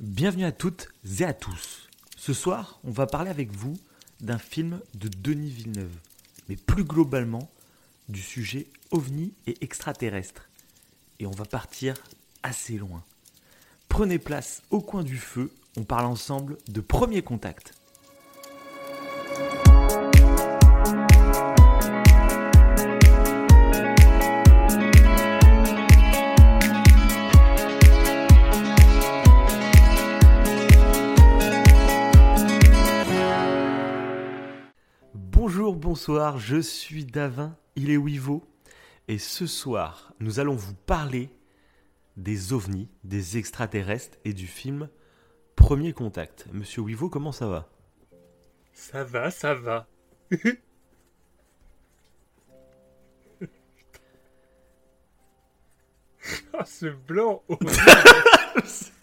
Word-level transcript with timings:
Bienvenue 0.00 0.46
à 0.46 0.52
toutes 0.52 0.88
et 1.20 1.24
à 1.24 1.34
tous. 1.34 1.90
Ce 2.16 2.32
soir, 2.32 2.80
on 2.84 2.90
va 2.90 3.06
parler 3.06 3.28
avec 3.28 3.52
vous 3.52 3.78
d'un 4.22 4.38
film 4.38 4.80
de 4.94 5.08
Denis 5.08 5.50
Villeneuve, 5.50 5.94
mais 6.48 6.56
plus 6.56 6.84
globalement 6.84 7.50
du 8.08 8.22
sujet 8.22 8.66
ovni 8.92 9.34
et 9.46 9.58
extraterrestre. 9.60 10.48
Et 11.18 11.26
on 11.26 11.32
va 11.32 11.44
partir 11.44 11.96
assez 12.42 12.78
loin. 12.78 13.04
Prenez 13.90 14.18
place 14.18 14.62
au 14.70 14.80
coin 14.80 15.02
du 15.02 15.18
feu, 15.18 15.52
on 15.76 15.84
parle 15.84 16.06
ensemble 16.06 16.56
de 16.68 16.80
premier 16.80 17.20
contact. 17.20 17.74
Bonsoir, 35.90 36.38
je 36.38 36.60
suis 36.60 37.04
Davin, 37.04 37.56
il 37.74 37.90
est 37.90 37.96
Wivo, 37.96 38.46
et 39.08 39.18
ce 39.18 39.48
soir, 39.48 40.14
nous 40.20 40.38
allons 40.38 40.54
vous 40.54 40.72
parler 40.72 41.30
des 42.16 42.52
ovnis, 42.52 42.88
des 43.02 43.38
extraterrestres 43.38 44.16
et 44.24 44.32
du 44.32 44.46
film 44.46 44.88
Premier 45.56 45.92
Contact. 45.92 46.46
Monsieur 46.52 46.82
Wivo, 46.82 47.08
comment 47.08 47.32
ça 47.32 47.48
va? 47.48 47.68
Ça 48.72 49.02
va, 49.02 49.32
ça 49.32 49.54
va. 49.54 49.88
Ah, 56.52 56.64
ce 56.64 56.86
blanc 56.86 57.42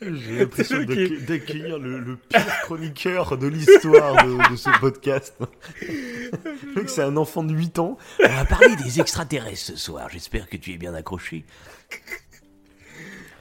J'ai 0.00 0.38
l'impression 0.38 0.78
d'accueillir 0.82 1.78
le, 1.78 1.98
le 1.98 2.16
pire 2.16 2.60
chroniqueur 2.62 3.36
de 3.36 3.46
l'histoire 3.48 4.24
de, 4.24 4.50
de 4.52 4.56
ce 4.56 4.70
podcast. 4.80 5.34
Le 5.82 6.74
mec, 6.82 6.88
c'est 6.90 7.02
un 7.02 7.16
enfant 7.16 7.42
de 7.42 7.52
8 7.54 7.78
ans. 7.78 7.98
On 8.22 8.28
va 8.28 8.44
parler 8.44 8.76
des 8.76 9.00
extraterrestres 9.00 9.58
ce 9.58 9.76
soir, 9.76 10.08
j'espère 10.10 10.48
que 10.48 10.56
tu 10.56 10.72
es 10.72 10.76
bien 10.78 10.94
accroché. 10.94 11.44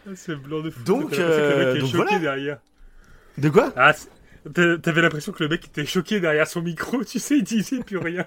Ah, 0.08 0.12
Ce 0.16 0.32
blanc 0.32 0.62
de 0.62 0.70
fou. 0.72 0.84
Donc, 0.84 1.12
le 1.12 1.24
euh, 1.24 1.68
mec 1.74 1.78
est 1.78 1.80
donc 1.82 1.92
choqué 1.92 2.04
voilà. 2.04 2.20
derrière. 2.20 2.60
De 3.38 3.50
quoi? 3.50 3.74
Ah, 3.76 3.94
c'est- 3.94 4.10
t'a- 4.54 4.78
t'avais 4.78 5.02
l'impression 5.02 5.32
que 5.32 5.44
le 5.44 5.50
mec 5.50 5.66
était 5.66 5.86
choqué 5.86 6.20
derrière 6.20 6.48
son 6.48 6.62
micro, 6.62 7.04
tu 7.04 7.20
sais, 7.20 7.38
il 7.38 7.44
disait 7.44 7.80
plus 7.84 7.98
rien. 7.98 8.26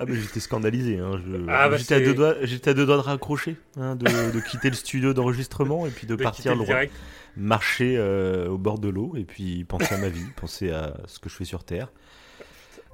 Ah 0.00 0.04
bah 0.06 0.12
j'étais 0.14 0.38
scandalisé, 0.40 0.98
hein. 0.98 1.20
je- 1.26 1.44
Ah, 1.48 1.68
bah, 1.68 1.76
j'étais 1.76 1.94
à 1.96 2.00
deux 2.00 2.14
doigts, 2.14 2.36
j'étais 2.42 2.70
à 2.70 2.74
deux 2.74 2.86
doigts 2.86 2.96
de 2.96 3.02
raccrocher, 3.02 3.56
hein, 3.76 3.96
de, 3.96 4.30
de 4.30 4.40
quitter 4.40 4.70
le 4.70 4.76
studio 4.76 5.12
d'enregistrement 5.12 5.86
et 5.86 5.90
puis 5.90 6.06
de 6.06 6.14
De 6.14 6.22
partir 6.22 6.54
loin, 6.54 6.64
direct. 6.64 6.92
marcher 7.36 7.96
euh, 7.98 8.48
au 8.48 8.58
bord 8.58 8.78
de 8.78 8.88
l'eau 8.88 9.14
et 9.16 9.24
puis 9.24 9.64
penser 9.64 9.92
à 9.94 9.98
ma 9.98 10.08
vie, 10.08 10.24
penser 10.36 10.70
à 10.70 10.96
ce 11.06 11.18
que 11.18 11.28
je 11.28 11.34
fais 11.34 11.44
sur 11.44 11.64
Terre, 11.64 11.90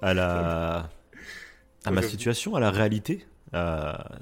à 0.01 0.15
la, 0.15 0.89
à 1.85 1.91
ma 1.91 2.01
situation, 2.03 2.55
à 2.57 2.61
la 2.61 2.71
réalité, 2.71 3.27
à 3.53 4.13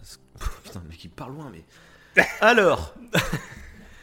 putain 0.64 0.83
mec 0.88 1.05
il 1.05 1.10
parle 1.10 1.34
loin 1.34 1.53
mais 1.53 2.25
alors, 2.41 2.94
donc 3.12 3.22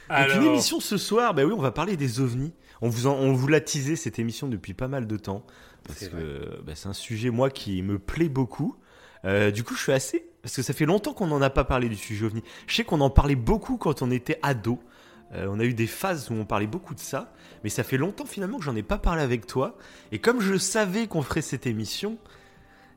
Alors, 0.08 0.38
une 0.38 0.44
émission 0.44 0.80
ce 0.80 0.98
soir, 0.98 1.34
bah 1.34 1.44
oui 1.44 1.54
on 1.56 1.62
va 1.62 1.72
parler 1.72 1.98
des 1.98 2.22
ovnis. 2.22 2.54
On 2.82 2.88
vous 2.88 3.08
en- 3.08 3.14
on 3.16 3.34
vous 3.34 3.48
l'a 3.50 3.60
teasé 3.60 3.98
cette 3.98 4.20
émission 4.20 4.48
depuis 4.48 4.74
pas 4.74 4.88
mal 4.88 5.06
de 5.06 5.18
temps 5.18 5.46
parce 5.86 6.08
que 6.08 6.62
bah, 6.64 6.74
c'est 6.76 6.88
un 6.88 6.94
sujet 6.94 7.30
moi 7.30 7.50
qui 7.50 7.82
me 7.82 7.98
plaît 8.00 8.30
beaucoup. 8.30 8.76
Euh, 9.26 9.52
du 9.52 9.64
coup, 9.64 9.76
je 9.76 9.82
suis 9.84 9.92
assez 9.92 10.26
parce 10.42 10.56
que 10.56 10.62
ça 10.62 10.74
fait 10.74 10.86
longtemps 10.86 11.14
qu'on 11.14 11.28
n'en 11.28 11.42
a 11.42 11.50
pas 11.50 11.64
parlé 11.66 11.90
du 11.90 11.96
sujet 11.96 12.26
ovni. 12.26 12.42
Je 12.68 12.76
sais 12.76 12.84
qu'on 12.84 13.02
en 13.02 13.10
parlait 13.10 13.36
beaucoup 13.36 13.78
quand 13.78 14.02
on 14.02 14.12
était 14.12 14.40
ado. 14.42 14.80
Euh, 15.34 15.48
on 15.50 15.60
a 15.60 15.64
eu 15.66 15.74
des 15.74 15.88
phases 15.88 16.30
où 16.32 16.34
on 16.34 16.46
parlait 16.46 16.66
beaucoup 16.68 16.96
de 16.96 17.00
ça, 17.00 17.34
mais 17.64 17.70
ça 17.70 17.84
fait 17.84 17.98
longtemps 17.98 18.26
finalement 18.26 18.58
que 18.58 18.64
j'en 18.64 18.76
ai 18.76 18.82
pas 18.84 18.98
parlé 18.98 19.22
avec 19.22 19.46
toi. 19.46 19.78
Et 20.12 20.20
comme 20.20 20.40
je 20.42 20.56
savais 20.58 21.08
qu'on 21.08 21.22
ferait 21.22 21.42
cette 21.42 21.68
émission, 21.68 22.18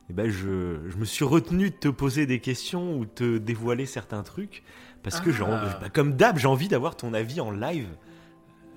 eh 0.09 0.13
ben 0.13 0.29
je, 0.29 0.79
je 0.89 0.97
me 0.97 1.05
suis 1.05 1.25
retenu 1.25 1.69
de 1.69 1.75
te 1.75 1.89
poser 1.89 2.25
des 2.25 2.39
questions 2.39 2.97
ou 2.97 3.05
te 3.05 3.37
dévoiler 3.37 3.85
certains 3.85 4.23
trucs 4.23 4.63
parce 5.03 5.19
que 5.19 5.29
Ah. 5.43 5.77
bah, 5.81 5.89
comme 5.89 6.13
d'hab, 6.15 6.37
j'ai 6.37 6.47
envie 6.47 6.69
d'avoir 6.69 6.95
ton 6.95 7.13
avis 7.13 7.41
en 7.41 7.51
live 7.51 7.89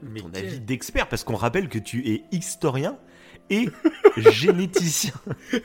mais 0.02 0.20
ton 0.20 0.28
quel- 0.32 0.44
avis 0.46 0.60
d'expert, 0.60 1.08
parce 1.08 1.24
qu'on 1.24 1.36
rappelle 1.36 1.68
que 1.68 1.78
tu 1.78 2.06
es 2.10 2.24
historien 2.32 2.98
et 3.50 3.68
généticien. 4.16 5.14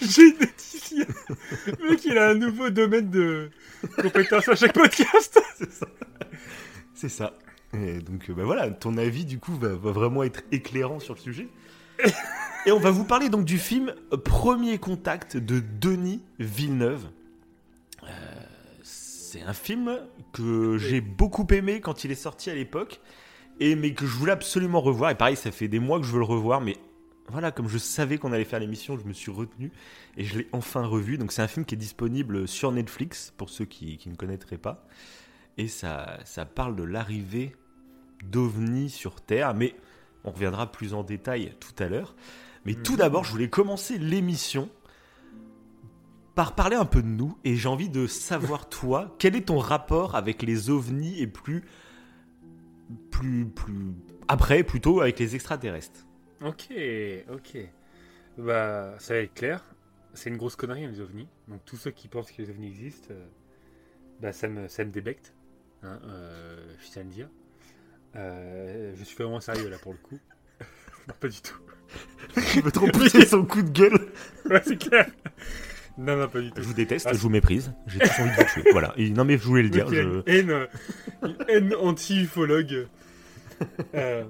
Généticien 0.00 1.06
Le 1.66 1.90
mec, 1.90 2.04
il 2.04 2.16
a 2.16 2.30
un 2.30 2.34
nouveau 2.34 2.70
domaine 2.70 3.10
de 3.10 3.50
compétences 4.00 4.48
à 4.48 4.54
chaque 4.54 4.72
podcast 4.72 5.38
C'est 6.94 7.10
ça. 7.10 7.34
Et 7.74 7.98
donc 7.98 8.30
euh, 8.30 8.32
bah 8.32 8.44
voilà, 8.44 8.70
ton 8.70 8.96
avis 8.96 9.26
du 9.26 9.38
coup 9.38 9.54
va, 9.54 9.74
va 9.74 9.90
vraiment 9.90 10.22
être 10.22 10.42
éclairant 10.50 10.98
sur 10.98 11.14
le 11.14 11.20
sujet. 11.20 11.48
Et 12.64 12.72
on 12.72 12.78
va 12.78 12.90
vous 12.90 13.04
parler 13.04 13.28
donc 13.28 13.44
du 13.44 13.58
film 13.58 13.94
Premier 14.24 14.78
Contact 14.78 15.36
de 15.36 15.60
Denis 15.60 16.22
Villeneuve. 16.38 17.06
Euh, 18.02 18.06
c'est 18.82 19.42
un 19.42 19.52
film 19.52 19.98
que 20.32 20.78
j'ai 20.78 21.00
beaucoup 21.00 21.46
aimé 21.50 21.80
quand 21.80 22.04
il 22.04 22.10
est 22.10 22.16
sorti 22.16 22.50
à 22.50 22.54
l'époque, 22.54 23.00
et 23.60 23.74
mais 23.76 23.92
que 23.94 24.06
je 24.06 24.14
voulais 24.16 24.32
absolument 24.32 24.80
revoir. 24.80 25.10
Et 25.10 25.14
pareil, 25.14 25.36
ça 25.36 25.50
fait 25.50 25.68
des 25.68 25.78
mois 25.80 25.98
que 25.98 26.06
je 26.06 26.12
veux 26.12 26.18
le 26.18 26.24
revoir, 26.24 26.60
mais 26.60 26.76
voilà, 27.28 27.50
comme 27.50 27.68
je 27.68 27.78
savais 27.78 28.18
qu'on 28.18 28.32
allait 28.32 28.44
faire 28.44 28.60
l'émission, 28.60 28.98
je 28.98 29.04
me 29.04 29.12
suis 29.12 29.32
retenu 29.32 29.72
et 30.16 30.24
je 30.24 30.38
l'ai 30.38 30.48
enfin 30.52 30.84
revu. 30.84 31.18
Donc 31.18 31.32
c'est 31.32 31.42
un 31.42 31.48
film 31.48 31.64
qui 31.64 31.74
est 31.74 31.78
disponible 31.78 32.46
sur 32.46 32.70
Netflix 32.72 33.32
pour 33.36 33.50
ceux 33.50 33.64
qui, 33.64 33.98
qui 33.98 34.08
ne 34.08 34.14
connaîtraient 34.14 34.58
pas. 34.58 34.86
Et 35.58 35.68
ça, 35.68 36.18
ça 36.24 36.44
parle 36.44 36.76
de 36.76 36.84
l'arrivée 36.84 37.56
d'OVNI 38.24 38.90
sur 38.90 39.20
Terre, 39.20 39.54
mais 39.54 39.74
on 40.24 40.30
reviendra 40.30 40.70
plus 40.70 40.94
en 40.94 41.02
détail 41.02 41.54
tout 41.60 41.82
à 41.82 41.88
l'heure. 41.88 42.14
Mais 42.64 42.74
tout 42.74 42.92
Mhm. 42.92 42.98
d'abord, 42.98 43.24
je 43.24 43.30
voulais 43.32 43.48
commencer 43.48 43.98
l'émission 43.98 44.68
par 46.34 46.54
parler 46.54 46.76
un 46.76 46.84
peu 46.84 47.02
de 47.02 47.08
nous, 47.08 47.38
et 47.44 47.56
j'ai 47.56 47.68
envie 47.68 47.88
de 47.88 48.06
savoir, 48.06 48.68
toi, 48.68 49.14
quel 49.18 49.36
est 49.36 49.46
ton 49.46 49.58
rapport 49.58 50.14
avec 50.16 50.42
les 50.42 50.68
ovnis 50.68 51.18
et 51.20 51.26
plus. 51.26 51.64
Plus. 53.10 53.46
plus. 53.46 53.92
après, 54.28 54.62
plutôt, 54.62 55.00
avec 55.00 55.18
les 55.18 55.34
extraterrestres 55.34 56.06
Ok, 56.42 56.72
ok. 57.32 57.58
Bah, 58.38 58.94
ça 58.98 59.14
va 59.14 59.20
être 59.20 59.34
clair. 59.34 59.64
C'est 60.14 60.30
une 60.30 60.36
grosse 60.36 60.56
connerie, 60.56 60.84
hein, 60.84 60.90
les 60.90 61.00
ovnis. 61.00 61.28
Donc, 61.48 61.64
tous 61.64 61.76
ceux 61.76 61.90
qui 61.90 62.08
pensent 62.08 62.30
que 62.30 62.42
les 62.42 62.50
ovnis 62.50 62.68
existent, 62.68 63.08
euh, 63.10 63.26
bah, 64.20 64.32
ça 64.32 64.48
me, 64.48 64.68
ça 64.68 64.84
me 64.84 64.90
débecte. 64.90 65.34
Hein, 65.82 66.00
euh, 66.04 66.74
je 66.80 66.90
tiens 66.90 67.02
à 67.02 67.04
le 67.04 67.10
dire. 67.10 67.28
Euh, 68.16 68.94
je 68.96 69.04
suis 69.04 69.16
vraiment 69.16 69.40
sérieux 69.40 69.68
là 69.68 69.78
pour 69.78 69.92
le 69.92 69.98
coup. 69.98 70.18
non, 71.08 71.14
pas 71.20 71.28
du 71.28 71.40
tout. 71.40 71.58
Je 72.36 72.60
veux 72.60 72.72
trop 72.72 72.88
pousser 72.88 73.24
son 73.26 73.44
coup 73.44 73.62
de 73.62 73.70
gueule. 73.70 74.12
Ouais, 74.46 74.62
c'est 74.64 74.76
clair. 74.76 75.06
Non, 75.98 76.16
non, 76.16 76.28
pas 76.28 76.40
du 76.40 76.50
tout. 76.50 76.60
Je 76.62 76.66
vous 76.66 76.74
déteste, 76.74 77.06
Ah, 77.08 77.14
je 77.14 77.18
vous 77.18 77.30
méprise, 77.30 77.72
j'ai 77.86 77.98
tous 78.00 78.20
envie 78.20 78.30
de 78.30 78.36
vous 78.36 78.44
tuer. 78.62 78.64
Voilà, 78.72 78.92
Et- 78.98 79.10
non 79.10 79.24
mais 79.24 79.38
je 79.38 79.44
voulais 79.44 79.62
le 79.62 79.70
dire. 79.70 79.86
Ok, 79.86 79.94
je- 79.94 80.22
haine, 80.26 81.74
anti-ufologue. 81.80 82.86
Euh, 83.94 84.24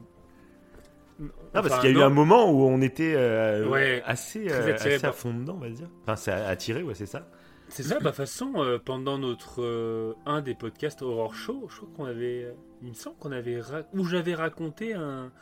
Ah, 1.55 1.63
parce 1.63 1.81
qu'il 1.81 1.91
y 1.91 1.93
a 1.93 1.97
eu 1.97 1.99
non. 2.01 2.07
un 2.07 2.11
moment 2.11 2.51
où 2.53 2.63
on 2.63 2.81
était 2.83 3.15
euh, 3.17 3.67
Ouais, 3.69 4.03
assez, 4.05 4.49
euh, 4.51 4.75
assez 4.75 5.05
à 5.05 5.13
fond 5.13 5.33
dedans, 5.33 5.55
on 5.57 5.61
va 5.65 5.71
dire. 5.71 5.89
Enfin, 6.03 6.15
c'est 6.17 6.31
attiré, 6.33 6.83
ouais, 6.83 6.95
c'est 6.95 7.07
ça. 7.07 7.29
C'est 7.69 7.83
ça, 7.83 7.95
bah, 7.95 8.01
de 8.01 8.07
toute 8.09 8.17
façon, 8.17 8.53
euh, 8.59 8.79
pendant 8.79 9.19
notre 9.19 10.15
un 10.27 10.41
des 10.43 10.55
podcasts 10.55 11.03
Horror 11.03 11.35
Show, 11.35 11.67
je 11.71 11.77
crois 11.77 11.89
qu'on 11.97 12.05
avait. 12.05 12.47
il 12.83 12.91
me 12.91 12.95
semble 12.95 13.17
qu'on 13.17 13.33
avait. 13.33 13.61
ra- 13.61 13.83
où 13.95 14.05
j'avais 14.05 14.35
raconté 14.35 14.93
un, 14.95 15.33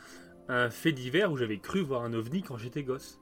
un 0.47 0.69
fait 0.71 0.91
divers 0.93 1.31
où 1.31 1.37
j'avais 1.37 1.57
cru 1.59 1.81
voir 1.81 2.03
un 2.03 2.13
ovni 2.13 2.41
quand 2.41 2.57
j'étais 2.57 2.81
gosse. 2.83 3.19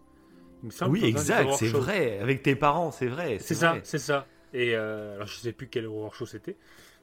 Il 0.63 0.68
me 0.68 0.72
semble 0.72 0.91
Oui, 0.94 1.03
exact, 1.06 1.51
c'est 1.53 1.68
vrai. 1.68 2.18
Avec 2.19 2.41
tes 2.41 2.56
parents, 2.56 2.91
c'est 2.91 3.07
vrai. 3.07 3.38
C'est 3.40 3.53
ça, 3.56 3.78
c'est 3.84 3.97
ça. 4.00 4.26
Et 4.53 4.76
euh, 4.76 5.16
alors, 5.16 5.28
je 5.28 5.35
sais 5.37 5.52
plus 5.52 5.67
quel 5.67 5.85
Horror 5.85 6.16
Show 6.16 6.26
c'était. 6.26 6.55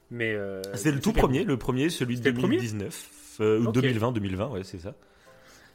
Mais. 0.09 0.33
euh, 0.33 0.61
C'est 0.73 0.91
le 0.91 0.99
tout 0.99 1.13
premier, 1.13 1.43
le 1.43 1.57
premier, 1.57 1.89
celui 1.89 2.15
de 2.15 2.19
C'était 2.19 2.31
le 2.31 2.37
premier 2.37 2.57
2019. 2.57 3.37
euh, 3.41 3.59
ou 3.61 3.67
Ok. 3.67 3.73
2020, 3.75 4.11
2020, 4.13 4.47
ouais, 4.49 4.63
c'est 4.63 4.79
ça. 4.79 4.95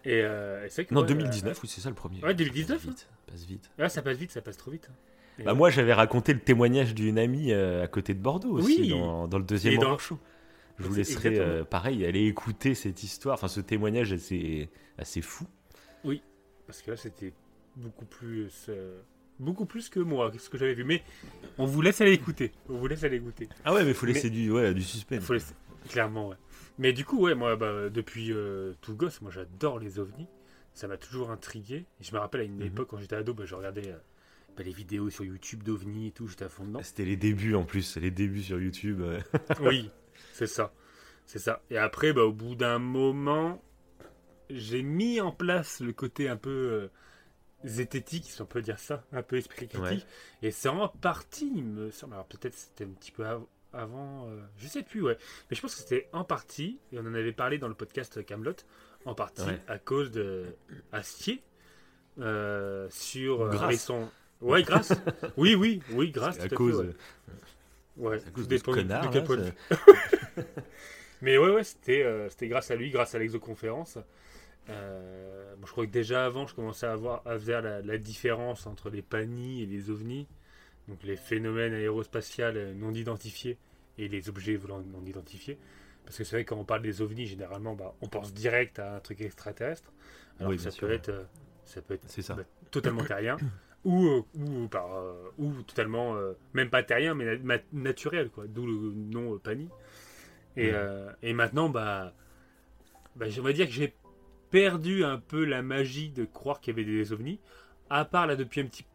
Et 0.04 0.20
euh, 0.22 0.66
et 0.66 0.68
c'est 0.68 0.90
Non, 0.90 1.00
ouais, 1.02 1.06
2019, 1.06 1.58
oui, 1.62 1.68
c'est 1.68 1.80
ça 1.80 1.88
le 1.88 1.94
premier. 1.94 2.20
Ouais, 2.22 2.34
2019, 2.34 2.76
Passe 2.78 2.86
vite, 2.86 3.08
passe 3.26 3.44
vite. 3.44 3.70
ouais, 3.78 3.88
ça 3.88 4.02
passe 4.02 4.16
vite, 4.18 4.30
ça 4.32 4.40
passe 4.42 4.56
trop 4.56 4.70
vite. 4.70 4.88
Et, 5.38 5.42
Bah, 5.42 5.54
moi, 5.54 5.68
j'avais 5.70 5.92
raconté 5.92 6.32
le 6.32 6.40
témoignage 6.40 6.94
d'une 6.94 7.18
amie 7.18 7.52
à 7.52 7.86
côté 7.88 8.14
de 8.14 8.20
Bordeaux 8.20 8.52
aussi, 8.58 8.80
Oui. 8.80 8.90
dans, 8.90 9.28
dans 9.28 9.38
le 9.38 9.44
deuxième 9.44 9.74
Et 9.74 9.78
dans- 9.78 9.84
horror 9.86 10.00
show. 10.00 10.18
Je 10.78 10.84
vous 10.84 10.94
laisserai, 10.94 11.64
pareil, 11.70 12.04
aller 12.04 12.26
écouter 12.26 12.74
cette 12.74 13.02
histoire, 13.02 13.34
enfin 13.34 13.48
ce 13.48 13.60
témoignage 13.60 14.12
assez, 14.12 14.68
assez 14.98 15.22
fou. 15.22 15.46
Parce 16.66 16.82
que 16.82 16.90
là, 16.90 16.96
c'était 16.96 17.32
beaucoup 17.76 18.04
plus. 18.06 18.66
euh, 18.68 19.00
beaucoup 19.38 19.66
plus 19.66 19.88
que 19.88 20.00
moi, 20.00 20.32
ce 20.38 20.48
que 20.48 20.58
j'avais 20.58 20.74
vu. 20.74 20.84
Mais 20.84 21.02
on 21.58 21.66
vous 21.66 21.82
laisse 21.82 22.00
aller 22.00 22.12
écouter. 22.12 22.52
On 22.68 22.76
vous 22.78 22.86
laisse 22.86 23.04
aller 23.04 23.16
écouter. 23.16 23.48
Ah 23.64 23.74
ouais, 23.74 23.84
mais 23.84 23.92
faut 23.94 24.06
laisser 24.06 24.30
Mais- 24.30 24.36
du, 24.36 24.50
ouais, 24.50 24.74
du 24.74 24.82
suspense. 24.82 25.22
Faut 25.24 25.34
laisser- 25.34 25.54
Clairement, 25.90 26.28
ouais. 26.28 26.36
Mais 26.78 26.92
du 26.92 27.04
coup, 27.04 27.20
ouais, 27.20 27.34
moi, 27.34 27.54
bah, 27.56 27.88
depuis 27.90 28.32
euh, 28.32 28.72
tout 28.80 28.94
gosse, 28.96 29.20
moi, 29.20 29.30
j'adore 29.30 29.78
les 29.78 29.98
ovnis. 29.98 30.26
Ça 30.74 30.88
m'a 30.88 30.96
toujours 30.96 31.30
intrigué. 31.30 31.86
Je 32.00 32.12
me 32.12 32.18
rappelle 32.18 32.40
à 32.42 32.44
une 32.44 32.56
Mhm. 32.56 32.66
époque, 32.66 32.88
quand 32.88 32.98
j'étais 32.98 33.16
ado, 33.16 33.32
bah, 33.34 33.44
je 33.46 33.54
regardais 33.54 33.88
euh, 33.92 33.96
bah, 34.56 34.62
les 34.64 34.72
vidéos 34.72 35.08
sur 35.10 35.24
YouTube 35.24 35.62
d'ovnis 35.62 36.08
et 36.08 36.10
tout. 36.10 36.26
J'étais 36.28 36.44
à 36.44 36.48
fond 36.48 36.64
dedans. 36.64 36.82
C'était 36.82 37.04
les 37.04 37.16
débuts 37.16 37.54
en 37.54 37.64
plus, 37.64 37.96
les 37.98 38.10
débuts 38.10 38.42
sur 38.42 38.60
YouTube. 38.60 39.00
euh. 39.00 39.20
oui. 39.60 39.90
C'est 40.32 40.46
ça. 40.46 40.72
C'est 41.26 41.38
ça. 41.38 41.62
Et 41.70 41.78
après, 41.78 42.12
bah, 42.12 42.22
au 42.24 42.32
bout 42.32 42.54
d'un 42.56 42.78
moment, 42.78 43.62
j'ai 44.50 44.82
mis 44.82 45.20
en 45.20 45.30
place 45.32 45.80
le 45.80 45.92
côté 45.92 46.28
un 46.28 46.36
peu 46.36 46.88
zététique, 47.66 48.24
si 48.30 48.40
on 48.40 48.46
peut 48.46 48.62
dire 48.62 48.78
ça, 48.78 49.04
un 49.12 49.22
peu 49.22 49.36
esprit 49.36 49.68
critique. 49.68 50.06
Et 50.42 50.50
c'est 50.50 50.68
en 50.68 50.88
partie, 50.88 51.52
il 51.54 51.64
me 51.64 51.90
semble. 51.90 52.14
Alors 52.14 52.26
peut-être 52.26 52.54
c'était 52.54 52.84
un 52.84 52.90
petit 52.90 53.10
peu 53.10 53.24
avant, 53.72 54.28
euh, 54.28 54.40
je 54.56 54.68
sais 54.68 54.82
plus, 54.82 55.02
ouais. 55.02 55.18
Mais 55.50 55.56
je 55.56 55.60
pense 55.60 55.74
que 55.74 55.80
c'était 55.80 56.08
en 56.12 56.24
partie, 56.24 56.78
et 56.92 56.98
on 56.98 57.02
en 57.02 57.14
avait 57.14 57.32
parlé 57.32 57.58
dans 57.58 57.68
le 57.68 57.74
podcast 57.74 58.24
Camelot, 58.24 58.54
en 59.04 59.14
partie 59.14 59.42
à 59.68 59.78
cause 59.78 60.10
de 60.10 60.46
Astier 60.92 61.42
euh, 62.18 62.88
sur 62.90 63.48
grâce. 63.50 63.84
son. 63.84 64.08
Ouais, 64.40 64.62
grâce. 64.62 64.92
oui, 65.36 65.54
oui, 65.54 65.82
oui, 65.92 66.10
grâce. 66.10 66.40
À 66.40 66.48
cause. 66.48 66.86
Ouais, 67.96 68.16
à 68.26 68.30
cause 68.30 68.48
de 68.48 68.56
ce 68.56 68.62
connard. 68.62 69.10
Là, 69.10 69.22
Mais 71.22 71.38
ouais, 71.38 71.50
ouais, 71.50 71.64
c'était 71.64 72.04
euh, 72.04 72.28
c'était 72.28 72.48
grâce 72.48 72.70
à 72.70 72.76
lui, 72.76 72.90
grâce 72.90 73.14
à 73.14 73.18
l'exoconférence. 73.18 73.98
Euh, 74.68 75.54
je 75.64 75.70
crois 75.70 75.86
que 75.86 75.90
déjà 75.90 76.24
avant, 76.24 76.46
je 76.46 76.54
commençais 76.54 76.86
à, 76.86 76.96
voir, 76.96 77.22
à 77.24 77.36
voir 77.36 77.62
la, 77.62 77.82
la, 77.82 77.98
différence 77.98 78.66
entre 78.66 78.90
les 78.90 79.02
PANI 79.02 79.62
et 79.62 79.66
les 79.66 79.90
OVNI, 79.90 80.26
donc 80.88 81.02
les 81.04 81.16
phénomènes 81.16 81.72
aérospatiaux 81.72 82.52
non 82.74 82.92
identifiés 82.92 83.58
et 83.98 84.08
les 84.08 84.28
objets 84.28 84.56
volants 84.56 84.80
non 84.80 85.04
identifiés. 85.04 85.58
Parce 86.04 86.18
que 86.18 86.24
c'est 86.24 86.36
vrai 86.36 86.44
quand 86.44 86.56
on 86.56 86.64
parle 86.64 86.82
des 86.82 87.02
ovnis, 87.02 87.26
généralement, 87.26 87.74
bah, 87.74 87.94
on 88.00 88.08
pense 88.08 88.32
direct 88.32 88.78
à 88.78 88.96
un 88.96 89.00
truc 89.00 89.20
extraterrestre. 89.20 89.92
Alors 90.38 90.52
que 90.52 90.58
ça 90.58 90.70
peut, 90.70 90.90
être, 90.90 91.08
euh, 91.08 91.24
ça 91.64 91.80
peut 91.80 91.94
être 91.94 92.08
ça. 92.08 92.34
Bah, 92.34 92.44
totalement 92.70 93.02
terrien 93.04 93.36
ou, 93.84 94.26
ou, 94.34 94.68
par, 94.68 94.88
ou 95.38 95.62
totalement, 95.62 96.16
même 96.54 96.70
pas 96.70 96.82
terrien, 96.82 97.14
mais 97.14 97.40
naturel, 97.72 98.30
quoi. 98.30 98.46
D'où 98.48 98.66
le 98.66 98.92
nom 98.92 99.38
PANI. 99.38 99.68
Et, 100.56 100.70
euh, 100.72 101.10
et 101.22 101.32
maintenant, 101.34 101.68
bah, 101.68 102.12
bah, 103.14 103.28
je 103.28 103.40
vais 103.40 103.52
dire 103.52 103.66
que 103.66 103.72
j'ai 103.72 103.94
perdu 104.56 105.04
un 105.04 105.18
peu 105.18 105.44
la 105.44 105.60
magie 105.60 106.08
de 106.08 106.24
croire 106.24 106.60
qu'il 106.60 106.74
y 106.74 106.80
avait 106.80 106.90
des 106.90 107.12
ovnis. 107.12 107.40
À 107.90 108.06
part 108.06 108.26
là, 108.26 108.36
depuis 108.36 108.62
un 108.62 108.64
petit, 108.64 108.86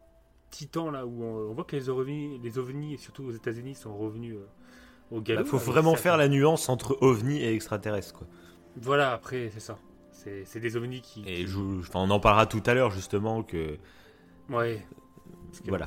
petit 0.50 0.66
temps, 0.66 0.90
là, 0.90 1.06
où 1.06 1.22
on, 1.22 1.52
voit 1.52 1.62
que 1.62 1.76
les 1.76 1.88
ovnis, 1.88 2.40
les 2.42 2.58
ovnis, 2.58 2.98
surtout 2.98 3.22
aux 3.22 3.30
États-Unis, 3.30 3.76
sont 3.76 3.96
revenus 3.96 4.34
euh, 4.34 5.16
au 5.16 5.20
galop. 5.20 5.42
Il 5.42 5.44
bah, 5.44 5.50
faut 5.50 5.58
vraiment 5.58 5.94
faire 5.94 6.16
la 6.16 6.26
nuance 6.26 6.68
entre 6.68 6.98
ovnis 7.00 7.38
et 7.42 7.54
extraterrestres, 7.54 8.12
quoi. 8.12 8.26
Voilà, 8.76 9.12
après, 9.12 9.50
c'est 9.54 9.60
ça. 9.60 9.78
C'est 10.12 10.58
des 10.58 10.76
ovnis 10.76 11.00
qui. 11.00 11.22
Et 11.28 11.46
je, 11.46 11.58
on 11.94 12.10
en 12.10 12.18
parlera 12.18 12.46
tout 12.46 12.62
à 12.66 12.74
l'heure, 12.74 12.90
justement, 12.90 13.44
que. 13.44 13.76
Ouais. 14.50 14.84
voilà. 15.66 15.86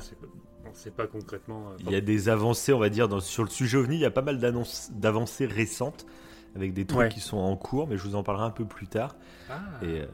On 0.64 0.70
ne 0.70 0.74
sait 0.74 0.90
pas 0.90 1.06
concrètement. 1.06 1.68
Euh, 1.68 1.76
il 1.80 1.90
y 1.90 1.96
a 1.96 2.00
des 2.00 2.30
avancées, 2.30 2.72
on 2.72 2.78
va 2.78 2.88
dire, 2.88 3.08
dans, 3.08 3.20
sur 3.20 3.44
le 3.44 3.50
sujet 3.50 3.76
OVNI. 3.76 3.96
Il 3.96 4.00
y 4.00 4.06
a 4.06 4.10
pas 4.10 4.22
mal 4.22 4.38
d'avancées 4.38 5.46
récentes 5.46 6.06
avec 6.56 6.72
des 6.72 6.86
trucs 6.86 7.10
qui 7.10 7.20
sont 7.20 7.36
en 7.36 7.56
cours, 7.56 7.86
mais 7.86 7.96
je 7.96 8.02
vous 8.02 8.14
en 8.14 8.22
parlerai 8.22 8.46
un 8.46 8.50
peu 8.50 8.64
plus 8.64 8.88
tard. 8.88 9.16
Ah. 9.48 9.60
et, 9.82 10.00
euh, 10.00 10.06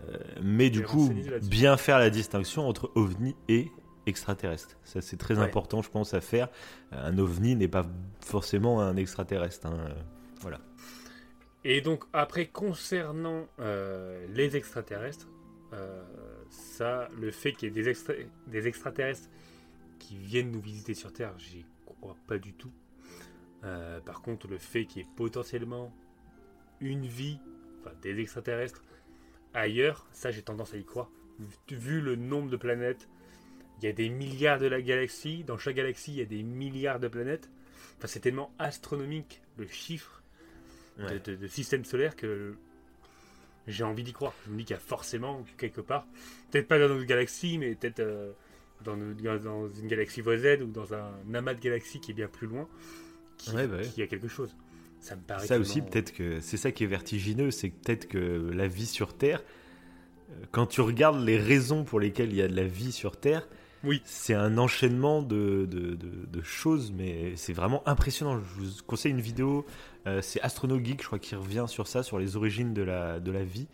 mais 0.42 0.68
du 0.68 0.82
coup, 0.82 1.10
bien 1.42 1.76
faire 1.76 1.98
la 1.98 2.10
distinction 2.10 2.68
entre 2.68 2.90
OVNI 2.94 3.34
et 3.48 3.70
extraterrestre. 4.06 4.76
Ça, 4.84 5.00
c'est 5.00 5.16
très 5.16 5.38
important, 5.38 5.80
je 5.80 5.88
pense, 5.88 6.12
à 6.12 6.20
faire. 6.20 6.48
Un 6.90 7.16
OVNI 7.16 7.56
n'est 7.56 7.68
pas 7.68 7.86
forcément 8.20 8.80
un 8.80 8.96
extraterrestre. 8.96 9.66
Hein. 9.66 9.94
Voilà. 10.40 10.60
Et 11.64 11.80
donc, 11.80 12.04
après, 12.12 12.46
concernant 12.46 13.46
euh, 13.60 14.26
les 14.34 14.56
extraterrestres, 14.56 15.28
ça, 16.50 17.08
le 17.18 17.30
fait 17.30 17.52
qu'il 17.52 17.74
y 17.74 17.80
ait 17.80 17.82
des, 17.82 17.94
des 18.48 18.68
extraterrestres 18.68 19.30
qui 19.98 20.16
viennent 20.16 20.50
nous 20.50 20.60
visiter 20.60 20.92
sur 20.92 21.12
Terre, 21.12 21.32
j'y 21.38 21.64
crois 21.86 22.16
pas 22.26 22.36
du 22.36 22.52
tout. 22.52 22.72
Euh, 23.64 24.00
par 24.00 24.22
contre, 24.22 24.48
le 24.48 24.58
fait 24.58 24.84
qu'il 24.84 25.02
y 25.02 25.04
ait 25.04 25.08
potentiellement 25.16 25.92
une 26.82 27.06
vie, 27.06 27.38
enfin 27.80 27.94
des 28.02 28.18
extraterrestres, 28.20 28.82
ailleurs, 29.54 30.06
ça 30.12 30.30
j'ai 30.30 30.42
tendance 30.42 30.74
à 30.74 30.76
y 30.76 30.84
croire. 30.84 31.10
Vu 31.70 32.00
le 32.00 32.16
nombre 32.16 32.50
de 32.50 32.56
planètes, 32.56 33.08
il 33.80 33.86
y 33.86 33.88
a 33.88 33.92
des 33.92 34.10
milliards 34.10 34.58
de 34.58 34.66
la 34.66 34.82
galaxie. 34.82 35.44
Dans 35.44 35.58
chaque 35.58 35.76
galaxie, 35.76 36.12
il 36.12 36.18
y 36.18 36.22
a 36.22 36.26
des 36.26 36.42
milliards 36.42 37.00
de 37.00 37.08
planètes. 37.08 37.48
Enfin, 37.98 38.06
c'est 38.06 38.20
tellement 38.20 38.52
astronomique 38.58 39.42
le 39.56 39.66
chiffre 39.66 40.22
de, 40.98 41.46
système 41.48 41.84
solaire 41.84 42.14
que 42.16 42.54
j'ai 43.66 43.84
envie 43.84 44.02
d'y 44.02 44.12
croire. 44.12 44.34
Je 44.46 44.50
me 44.50 44.58
dis 44.58 44.64
qu'il 44.64 44.74
y 44.74 44.76
a 44.76 44.80
forcément 44.80 45.44
quelque 45.56 45.80
part, 45.80 46.06
peut-être 46.50 46.68
pas 46.68 46.78
dans 46.78 46.88
notre 46.88 47.04
galaxie, 47.04 47.58
mais 47.58 47.74
peut-être 47.74 48.00
euh, 48.00 48.32
dans, 48.84 48.96
dans, 48.96 49.68
une 49.68 49.88
galaxie 49.88 50.20
voisine 50.20 50.62
ou 50.62 50.70
dans 50.70 50.94
un 50.94 51.12
amas 51.34 51.54
de 51.54 51.60
galaxies 51.60 52.00
qui 52.00 52.10
est 52.10 52.14
bien 52.14 52.28
plus 52.28 52.46
loin, 52.46 52.68
qui, 53.38 53.52
bah 53.52 53.64
y 53.96 54.02
a 54.02 54.06
quelque 54.06 54.28
chose. 54.28 54.54
Ça 55.02 55.16
me 55.16 55.20
paraît. 55.20 55.46
Ça 55.46 55.58
aussi, 55.58 55.82
peut-être 55.82 56.12
que 56.12 56.40
c'est 56.40 56.56
ça 56.56 56.70
qui 56.70 56.84
est 56.84 56.86
vertigineux, 56.86 57.50
c'est 57.50 57.70
peut-être 57.70 58.06
que 58.06 58.50
la 58.54 58.68
vie 58.68 58.86
sur 58.86 59.14
Terre, 59.14 59.42
euh, 60.30 60.44
quand 60.52 60.66
tu 60.66 60.80
regardes 60.80 61.20
les 61.20 61.38
raisons 61.38 61.82
pour 61.84 61.98
lesquelles 61.98 62.30
il 62.30 62.36
y 62.36 62.42
a 62.42 62.48
de 62.48 62.54
la 62.54 62.64
vie 62.64 62.92
sur 62.92 63.16
Terre, 63.16 63.48
oui. 63.82 64.00
c'est 64.04 64.34
un 64.34 64.58
enchaînement 64.58 65.20
de, 65.20 65.66
de, 65.68 65.96
de, 65.96 66.42
choses, 66.42 66.92
mais 66.92 67.34
c'est 67.34 67.52
vraiment 67.52 67.82
impressionnant. 67.84 68.38
Je 68.38 68.60
vous 68.60 68.70
conseille 68.86 69.10
une 69.10 69.20
vidéo, 69.20 69.66
euh, 70.06 70.22
c'est 70.22 70.40
Astrono 70.40 70.78
Geek, 70.78 71.02
je 71.02 71.06
crois, 71.08 71.18
qui 71.18 71.34
revient 71.34 71.64
sur 71.66 71.88
ça, 71.88 72.04
sur 72.04 72.20
les 72.20 72.36
origines 72.36 72.72
de 72.72 72.82
la, 72.82 73.18
de 73.18 73.32
la 73.32 73.42
vie. 73.42 73.66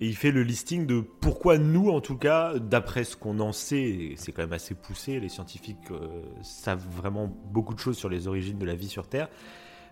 Et 0.00 0.06
il 0.06 0.14
fait 0.14 0.30
le 0.30 0.42
listing 0.42 0.86
de 0.86 1.00
pourquoi 1.00 1.56
nous, 1.56 1.88
en 1.88 2.02
tout 2.02 2.18
cas, 2.18 2.58
d'après 2.58 3.02
ce 3.02 3.16
qu'on 3.16 3.40
en 3.40 3.52
sait, 3.52 4.12
c'est 4.16 4.30
quand 4.30 4.42
même 4.42 4.52
assez 4.52 4.74
poussé, 4.74 5.18
les 5.20 5.30
scientifiques 5.30 5.90
euh, 5.90 6.22
savent 6.42 6.86
vraiment 6.94 7.26
beaucoup 7.26 7.74
de 7.74 7.80
choses 7.80 7.96
sur 7.96 8.10
les 8.10 8.28
origines 8.28 8.58
de 8.58 8.66
la 8.66 8.74
vie 8.74 8.88
sur 8.88 9.08
Terre. 9.08 9.28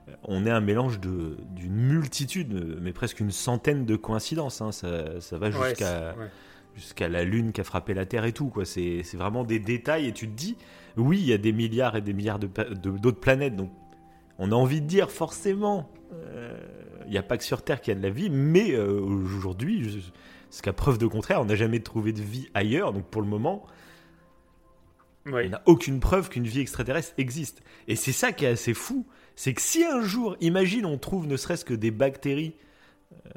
Euh, 0.09 0.13
on 0.25 0.47
est 0.47 0.51
un 0.51 0.61
mélange 0.61 1.01
d'une 1.01 1.75
multitude, 1.75 2.79
mais 2.81 2.93
presque 2.93 3.21
une 3.21 3.31
centaine 3.31 3.85
de 3.85 3.97
coïncidences. 3.97 4.61
Hein. 4.61 4.73
Ça, 4.73 5.21
ça, 5.21 5.39
va 5.39 5.51
jusqu'à 5.51 6.15
jusqu'à 6.77 7.09
la 7.09 7.25
Lune 7.25 7.53
qui 7.53 7.61
a 7.61 7.65
frappé 7.65 7.95
la 7.95 8.07
Terre 8.07 8.25
et 8.25 8.33
tout. 8.33 8.53
C'est 8.65 9.03
vraiment 9.15 9.45
des 9.45 9.59
détails. 9.59 10.07
Et 10.07 10.13
tu 10.13 10.29
te 10.29 10.35
dis, 10.35 10.57
oui, 10.97 11.19
il 11.19 11.27
y 11.27 11.33
a 11.33 11.39
des 11.39 11.53
milliards 11.53 11.97
et 11.97 12.03
des 12.03 12.13
milliards 12.13 12.39
d'autres 12.39 12.75
de, 12.75 13.11
planètes. 13.11 13.57
Donc, 13.57 13.71
on 14.39 14.53
a 14.53 14.55
envie 14.55 14.81
de 14.81 14.87
dire 14.87 15.11
forcément. 15.11 15.91
Euh, 16.13 16.57
il 17.07 17.11
n'y 17.11 17.19
a 17.19 17.23
pas 17.23 17.39
que 17.39 17.45
sur 17.45 17.63
Terre 17.63 17.81
qu'il 17.81 17.95
y 17.95 17.97
a 17.97 17.99
de 17.99 18.03
la 18.03 18.11
vie, 18.11 18.31
mais 18.31 18.73
euh, 18.73 19.01
aujourd'hui, 19.01 20.05
jusqu'à 20.51 20.73
preuve 20.73 20.99
de 20.99 21.07
contraire, 21.07 21.41
on 21.41 21.45
n'a 21.45 21.55
jamais 21.55 21.81
trouvé 21.81 22.13
de 22.13 22.21
vie 22.21 22.49
ailleurs. 22.53 22.93
Donc 22.93 23.07
pour 23.07 23.23
le 23.23 23.29
moment, 23.29 23.65
on 25.27 25.49
n'a 25.49 25.63
aucune 25.67 26.01
preuve 26.01 26.29
qu'une 26.29 26.47
vie 26.47 26.61
extraterrestre 26.61 27.15
existe. 27.19 27.63
Et 27.89 27.97
c'est 27.97 28.13
ça 28.13 28.33
qui 28.33 28.45
est 28.45 28.49
assez 28.49 28.75
fou. 28.75 29.07
C'est 29.37 29.53
que 29.53 29.61
si 29.61 29.85
un 29.85 30.01
jour, 30.01 30.35
imagine, 30.41 30.87
on 30.87 30.97
trouve 30.97 31.27
ne 31.27 31.37
serait-ce 31.37 31.65
que 31.65 31.75
des 31.75 31.91
bactéries 31.91 32.55
euh, 33.13 33.31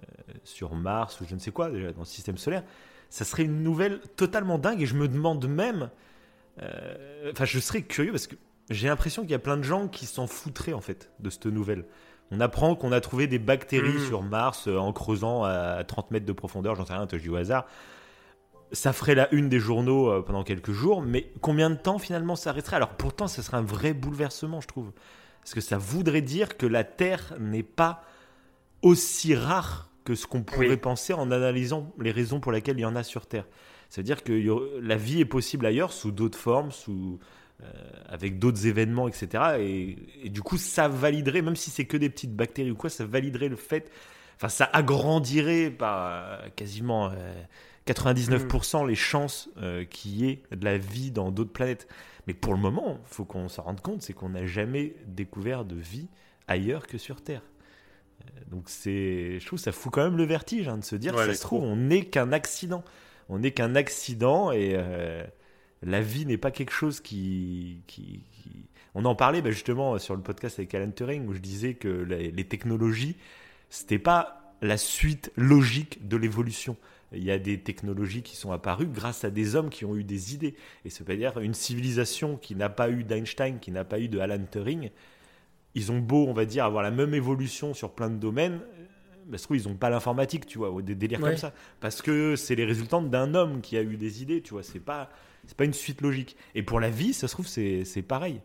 sur 0.46 0.74
Mars 0.74 1.20
ou 1.20 1.26
je 1.28 1.36
ne 1.36 1.40
sais 1.40 1.52
quoi, 1.52 1.70
déjà 1.70 1.92
dans 1.92 2.00
le 2.00 2.06
système 2.06 2.38
solaire, 2.38 2.64
ça 3.10 3.26
serait 3.26 3.44
une 3.44 3.64
nouvelle 3.64 4.00
totalement 4.16 4.58
dingue. 4.58 4.82
Et 4.82 4.86
je 4.86 4.96
me 4.96 5.10
demande 5.10 5.46
même. 5.48 5.90
Euh, 6.62 7.32
enfin, 7.34 7.44
je 7.44 7.60
serais 7.60 7.82
curieux 7.82 8.12
parce 8.12 8.28
que 8.28 8.36
j'ai 8.70 8.88
l'impression 8.88 9.24
qu'il 9.24 9.32
y 9.32 9.36
a 9.36 9.40
plein 9.40 9.58
de 9.58 9.64
gens 9.64 9.90
qui 9.90 10.06
s'en 10.06 10.26
foutraient 10.26 10.74
en 10.74 10.82
fait 10.82 11.12
de 11.20 11.30
cette 11.30 11.48
nouvelle. 11.48 11.86
On 12.32 12.40
apprend 12.40 12.76
qu'on 12.76 12.94
a 12.94 13.02
trouvé 13.02 13.28
des 13.28 13.40
bactéries 13.40 13.98
hmm. 13.98 14.08
sur 14.08 14.22
Mars 14.24 14.68
euh, 14.68 14.78
en 14.78 14.94
creusant 14.94 15.44
à 15.44 15.84
30 15.84 16.12
mètres 16.12 16.26
de 16.26 16.34
profondeur, 16.34 16.76
j'en 16.76 16.86
sais 16.86 16.94
rien, 16.94 17.08
je 17.12 17.18
dis 17.18 17.30
au 17.30 17.36
hasard. 17.36 17.66
Ça 18.72 18.94
ferait 18.94 19.16
la 19.16 19.34
une 19.34 19.50
des 19.50 19.60
journaux 19.60 20.22
pendant 20.22 20.44
quelques 20.44 20.72
jours, 20.72 21.02
mais 21.02 21.32
combien 21.42 21.72
de 21.72 21.76
temps 21.76 21.98
finalement 21.98 22.36
ça 22.36 22.52
resterait? 22.52 22.76
Alors 22.76 22.90
pourtant, 22.90 23.28
ce 23.28 23.42
serait 23.42 23.58
un 23.58 23.64
vrai 23.64 23.94
bouleversement, 23.94 24.62
je 24.62 24.68
trouve. 24.68 24.92
Parce 25.42 25.54
que 25.54 25.62
ça 25.62 25.78
voudrait 25.78 26.22
dire 26.22 26.58
que 26.58 26.66
la 26.66 26.84
Terre 26.84 27.36
n'est 27.40 27.64
pas 27.64 28.04
aussi 28.82 29.36
rare 29.36 29.90
que 30.04 30.16
ce 30.16 30.28
qu'on 30.28 30.44
pourrait 30.44 30.78
penser 30.78 31.14
en 31.14 31.32
analysant 31.32 31.94
les 32.00 32.12
raisons 32.12 32.40
pour 32.40 32.52
lesquelles 32.52 32.78
il 32.78 32.82
y 32.82 32.86
en 32.86 32.96
a 32.96 33.04
sur 33.04 33.26
Terre? 33.26 33.46
Ça 33.90 34.02
veut 34.02 34.06
dire 34.06 34.24
que 34.24 34.80
la 34.82 34.96
vie 34.96 35.22
est 35.22 35.26
possible 35.26 35.66
ailleurs, 35.66 35.92
sous 35.92 36.12
d'autres 36.12 36.38
formes, 36.38 36.72
sous, 36.72 37.20
euh, 37.62 37.66
avec 38.08 38.40
d'autres 38.40 38.68
événements, 38.68 39.10
etc. 39.10 39.98
Et, 40.24 40.30
du 40.30 40.42
coup, 40.42 40.58
ça 40.58 40.88
validerait, 40.88 41.42
même 41.42 41.58
si 41.58 41.70
c'est 41.72 41.84
que 41.84 41.98
des 41.98 42.10
petites 42.10 42.34
bactéries 42.34 42.72
ou 42.72 42.76
quoi, 42.76 42.90
ça 42.90 43.06
validerait 43.06 43.50
le 43.50 43.58
fait, 43.58 43.92
enfin, 44.38 44.48
ça 44.48 44.70
agrandirait 44.72 45.70
par 45.70 46.08
euh, 46.08 46.38
quasiment 46.56 47.12
99% 47.86 48.84
euh, 48.84 48.88
les 48.88 48.96
chances 48.96 49.50
qu'il 49.90 50.12
y 50.12 50.30
ait 50.30 50.44
de 50.56 50.64
la 50.64 50.78
vie 50.78 51.12
dans 51.12 51.32
d'autres 51.32 51.52
planètes. 51.52 51.90
Mais 52.30 52.36
pour 52.36 52.54
le 52.54 52.60
moment, 52.60 53.00
il 53.02 53.12
faut 53.12 53.26
qu'on 53.26 53.50
s'en 53.50 53.64
rende 53.64 53.82
compte, 53.82 54.04
c'est 54.04 54.14
qu'on 54.14 54.30
n'a 54.30 54.46
jamais 54.46 54.94
découvert 55.08 55.66
de 55.66 55.74
vie 55.74 56.10
ailleurs 56.48 56.86
que 56.86 57.00
sur 57.00 57.24
Terre. 57.24 57.42
Donc 58.52 58.66
c'est, 58.70 59.40
je 59.40 59.46
trouve, 59.48 59.58
ça 59.58 59.72
fout 59.72 59.92
quand 59.92 60.04
même 60.04 60.16
le 60.16 60.26
vertige 60.26 60.68
hein, 60.68 60.78
de 60.78 60.84
se 60.84 60.96
dire, 60.96 61.18
ça 61.18 61.34
se 61.34 61.42
trouve, 61.42 61.64
on 61.64 61.76
n'est 61.76 62.06
qu'un 62.06 62.32
accident. 62.32 62.84
On 63.30 63.40
n'est 63.40 63.50
qu'un 63.50 63.74
accident 63.74 64.52
et 64.52 64.78
la 65.82 66.02
vie 66.02 66.28
n'est 66.28 66.38
pas 66.38 66.52
quelque 66.52 66.72
chose 66.72 67.00
qui, 67.00 67.82
On 68.94 69.06
en 69.06 69.16
parlait 69.16 69.42
bah, 69.42 69.50
justement 69.50 69.98
sur 69.98 70.16
le 70.16 70.22
podcast 70.22 70.60
avec 70.60 70.76
Alan 70.76 70.92
Turing 70.92 71.26
où 71.26 71.34
je 71.34 71.40
disais 71.40 71.74
que 71.74 71.88
les, 71.88 72.30
les 72.30 72.44
technologies, 72.44 73.18
c'était 73.72 73.98
pas 73.98 74.54
la 74.62 74.78
suite 74.78 75.32
logique 75.36 76.08
de 76.08 76.16
l'évolution. 76.16 76.78
Il 77.12 77.24
y 77.24 77.32
a 77.32 77.40
des 77.40 77.60
technologies 77.60 78.22
qui 78.22 78.36
sont 78.36 78.52
apparues 78.52 78.86
grâce 78.88 79.24
à 79.24 79.32
des 79.32 79.56
hommes 79.56 79.70
qui 79.70 79.84
ont 79.86 79.96
eu 79.96 80.04
des 80.04 80.34
idées. 80.36 80.56
Et 80.86 80.90
c'est-à-dire 80.90 81.40
une 81.40 81.54
civilisation 81.56 82.38
qui 82.38 82.54
n'a 82.56 82.70
pas 82.70 82.90
eu 82.90 83.04
d'Einstein, 83.04 83.60
qui 83.60 83.72
n'a 83.72 83.84
pas 83.84 84.00
eu 84.00 84.08
de 84.10 84.20
Alan 84.20 84.44
Turing, 84.52 84.92
ils 85.76 85.92
ont 85.92 86.00
beau, 86.00 86.28
on 86.28 86.34
va 86.34 86.46
dire, 86.46 86.66
avoir 86.66 86.84
la 86.84 86.92
même 86.92 87.14
évolution 87.14 87.74
sur 87.74 87.92
plein 87.92 88.10
de 88.10 88.18
domaines, 88.18 88.60
parce 89.32 89.46
qu'ils 89.48 89.68
n'ont 89.68 89.76
pas 89.76 89.90
l'informatique, 89.90 90.46
tu 90.46 90.58
vois, 90.60 90.72
ou 90.72 90.82
des 90.82 90.96
délires 90.96 91.20
Ouais. 91.22 91.30
comme 91.32 91.38
ça. 91.38 91.54
Parce 91.80 92.02
que 92.02 92.36
c'est 92.36 92.56
les 92.56 92.66
résultants 92.66 93.02
d'un 93.02 93.34
homme 93.36 93.62
qui 93.62 93.78
a 93.78 93.82
eu 93.82 93.96
des 93.98 94.22
idées, 94.22 94.42
tu 94.42 94.54
vois. 94.54 94.64
C'est 94.64 94.80
pas, 94.80 95.10
c'est 95.48 95.56
pas 95.58 95.66
une 95.66 95.74
suite 95.74 96.02
logique. 96.02 96.36
Et 96.56 96.64
pour 96.64 96.80
la 96.80 96.90
vie, 96.90 97.14
ça 97.14 97.28
se 97.28 97.34
trouve, 97.34 97.48
c'est, 97.48 97.86
c'est 97.86 98.02
pareil. 98.02 98.42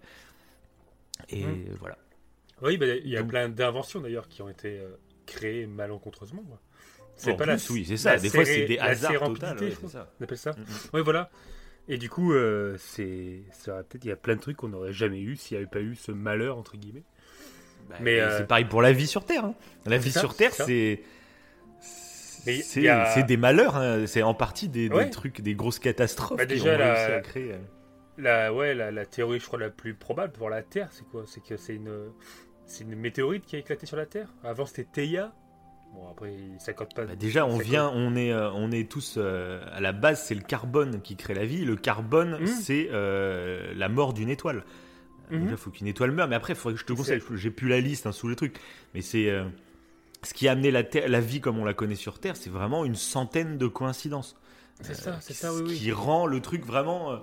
Et 1.30 1.44
voilà. 1.80 1.96
Oui, 2.62 2.76
bah, 2.76 2.86
il 2.86 3.08
y 3.08 3.16
a 3.16 3.20
Donc- 3.20 3.30
plein 3.30 3.48
d'inventions 3.48 4.00
d'ailleurs 4.00 4.28
qui 4.28 4.42
ont 4.42 4.48
été 4.48 4.78
euh, 4.78 4.96
créées 5.26 5.66
malencontreusement. 5.66 6.42
quoi. 6.42 6.60
C'est 7.16 7.36
pas 7.36 7.46
la, 7.46 7.56
oui, 7.70 7.84
c'est 7.86 7.96
ça. 7.96 8.14
la 8.14 8.18
Des 8.20 8.28
fois, 8.28 8.44
c'est 8.44 8.64
des 8.66 8.78
hasards 8.78 9.20
total. 9.24 9.58
ouais. 9.60 9.72
On 10.20 10.24
appelle 10.24 10.38
ça 10.38 10.50
Mm. 10.52 10.64
Oui, 10.94 11.00
voilà. 11.04 11.30
Et 11.88 11.98
du 11.98 12.08
coup, 12.08 12.32
euh, 12.32 12.76
c'est, 12.78 13.42
peut-être, 13.64 14.04
il 14.04 14.08
y 14.08 14.12
a 14.12 14.16
plein 14.16 14.36
de 14.36 14.40
trucs 14.40 14.56
qu'on 14.56 14.68
n'aurait 14.68 14.92
jamais 14.94 15.20
eu 15.20 15.36
s'il 15.36 15.56
n'y 15.56 15.62
avait 15.62 15.70
pas 15.70 15.80
eu 15.80 15.94
ce 15.94 16.12
malheur 16.12 16.56
entre 16.56 16.76
guillemets. 16.76 17.04
Bah, 17.90 17.96
Mais, 18.00 18.18
euh, 18.20 18.38
c'est 18.38 18.46
pareil 18.46 18.64
pour 18.64 18.80
la 18.82 18.92
vie 18.92 19.06
sur 19.06 19.24
Terre. 19.26 19.44
hein. 19.44 19.54
La 19.84 19.98
vie 19.98 20.10
ça, 20.10 20.20
sur 20.20 20.34
Terre, 20.34 20.52
c'est 20.54 21.02
c'est. 21.70 22.88
A- 22.88 23.22
des 23.22 23.36
malheurs, 23.36 23.76
hein. 23.76 24.06
c'est 24.06 24.22
en 24.22 24.34
partie 24.34 24.68
des, 24.68 24.88
des 24.88 24.94
Ouais. 24.94 25.10
trucs, 25.10 25.40
des 25.40 25.54
grosses 25.54 25.78
catastrophes 25.78 26.38
Bah, 26.38 26.46
qui 26.46 26.54
déjà, 26.54 26.74
ont 26.74 26.78
la- 26.78 26.94
réussi 26.94 27.12
à 27.12 27.20
créer. 27.20 27.52
euh. 27.52 27.58
La, 28.16 28.52
ouais, 28.54 28.74
la, 28.74 28.90
la 28.90 29.06
théorie, 29.06 29.40
je 29.40 29.46
crois, 29.46 29.58
la 29.58 29.70
plus 29.70 29.94
probable 29.94 30.32
pour 30.32 30.48
la 30.50 30.62
Terre, 30.62 30.88
c'est 30.92 31.04
quoi? 31.08 31.24
C'est 31.26 31.42
que 31.42 31.56
c'est 31.56 31.74
une, 31.74 32.10
c'est 32.66 32.84
une 32.84 32.94
météorite 32.96 33.44
qui 33.44 33.56
a 33.56 33.58
éclaté 33.58 33.86
sur 33.86 33.96
la 33.96 34.06
Terre? 34.06 34.28
Avant, 34.44 34.66
c'était 34.66 34.84
Theia. 34.84 35.32
Bon, 35.94 36.08
après, 36.10 36.34
ça 36.58 36.72
compte 36.72 36.94
pas. 36.94 37.04
Bah, 37.04 37.14
déjà, 37.16 37.46
on 37.46 37.56
vient, 37.58 37.88
on 37.94 38.16
est, 38.16 38.32
euh, 38.32 38.50
on 38.52 38.70
est 38.72 38.90
tous 38.90 39.14
euh, 39.16 39.64
à 39.72 39.80
la 39.80 39.92
base, 39.92 40.22
c'est 40.24 40.34
le 40.34 40.40
carbone 40.42 41.00
qui 41.02 41.14
crée 41.16 41.34
la 41.34 41.44
vie. 41.46 41.64
Le 41.64 41.76
carbone, 41.76 42.38
Mhm. 42.40 42.46
c'est 42.46 42.88
euh, 42.92 43.72
la 43.76 43.88
mort 43.88 44.12
d'une 44.12 44.28
étoile. 44.28 44.64
Déjà, 45.30 45.52
il 45.52 45.56
faut 45.56 45.70
qu'une 45.70 45.86
étoile 45.86 46.10
meure. 46.10 46.28
Mais 46.28 46.36
après, 46.36 46.52
il 46.52 46.56
faudrait 46.56 46.74
que 46.74 46.80
je 46.80 46.84
te 46.86 46.92
conseille. 46.92 47.20
J'ai 47.34 47.50
plus 47.50 47.68
la 47.68 47.80
liste 47.80 48.06
hein, 48.06 48.12
sous 48.12 48.28
le 48.28 48.36
truc. 48.36 48.58
Mais 48.94 49.00
c'est 49.00 49.32
ce 50.22 50.34
qui 50.34 50.46
a 50.48 50.52
amené 50.52 50.70
la, 50.70 50.82
Terre- 50.84 51.08
la 51.08 51.20
vie 51.20 51.40
comme 51.40 51.58
on 51.58 51.64
la 51.64 51.72
connaît 51.74 51.94
sur 51.94 52.18
Terre. 52.18 52.36
C'est 52.36 52.50
vraiment 52.50 52.84
une 52.84 52.94
centaine 52.94 53.56
de 53.56 53.66
coïncidences. 53.66 54.36
C'est 54.82 54.94
ça, 54.94 55.18
c'est 55.20 55.32
ça, 55.32 55.54
oui, 55.54 55.62
oui. 55.68 55.74
qui 55.76 55.92
rend 55.92 56.26
le 56.26 56.40
truc 56.40 56.64
vraiment. 56.66 57.18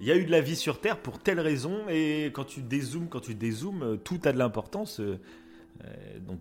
Il 0.00 0.06
y 0.06 0.10
a 0.12 0.16
eu 0.16 0.24
de 0.24 0.30
la 0.30 0.40
vie 0.40 0.56
sur 0.56 0.80
Terre 0.80 0.98
pour 0.98 1.18
telle 1.20 1.38
raison, 1.40 1.76
et 1.88 2.26
quand 2.34 2.44
tu 2.44 2.60
dézoomes, 2.62 3.08
quand 3.08 3.20
tu 3.20 3.34
dézoomes, 3.34 3.98
tout 4.02 4.20
a 4.24 4.32
de 4.32 4.38
l'importance. 4.38 5.00
donc 5.00 6.38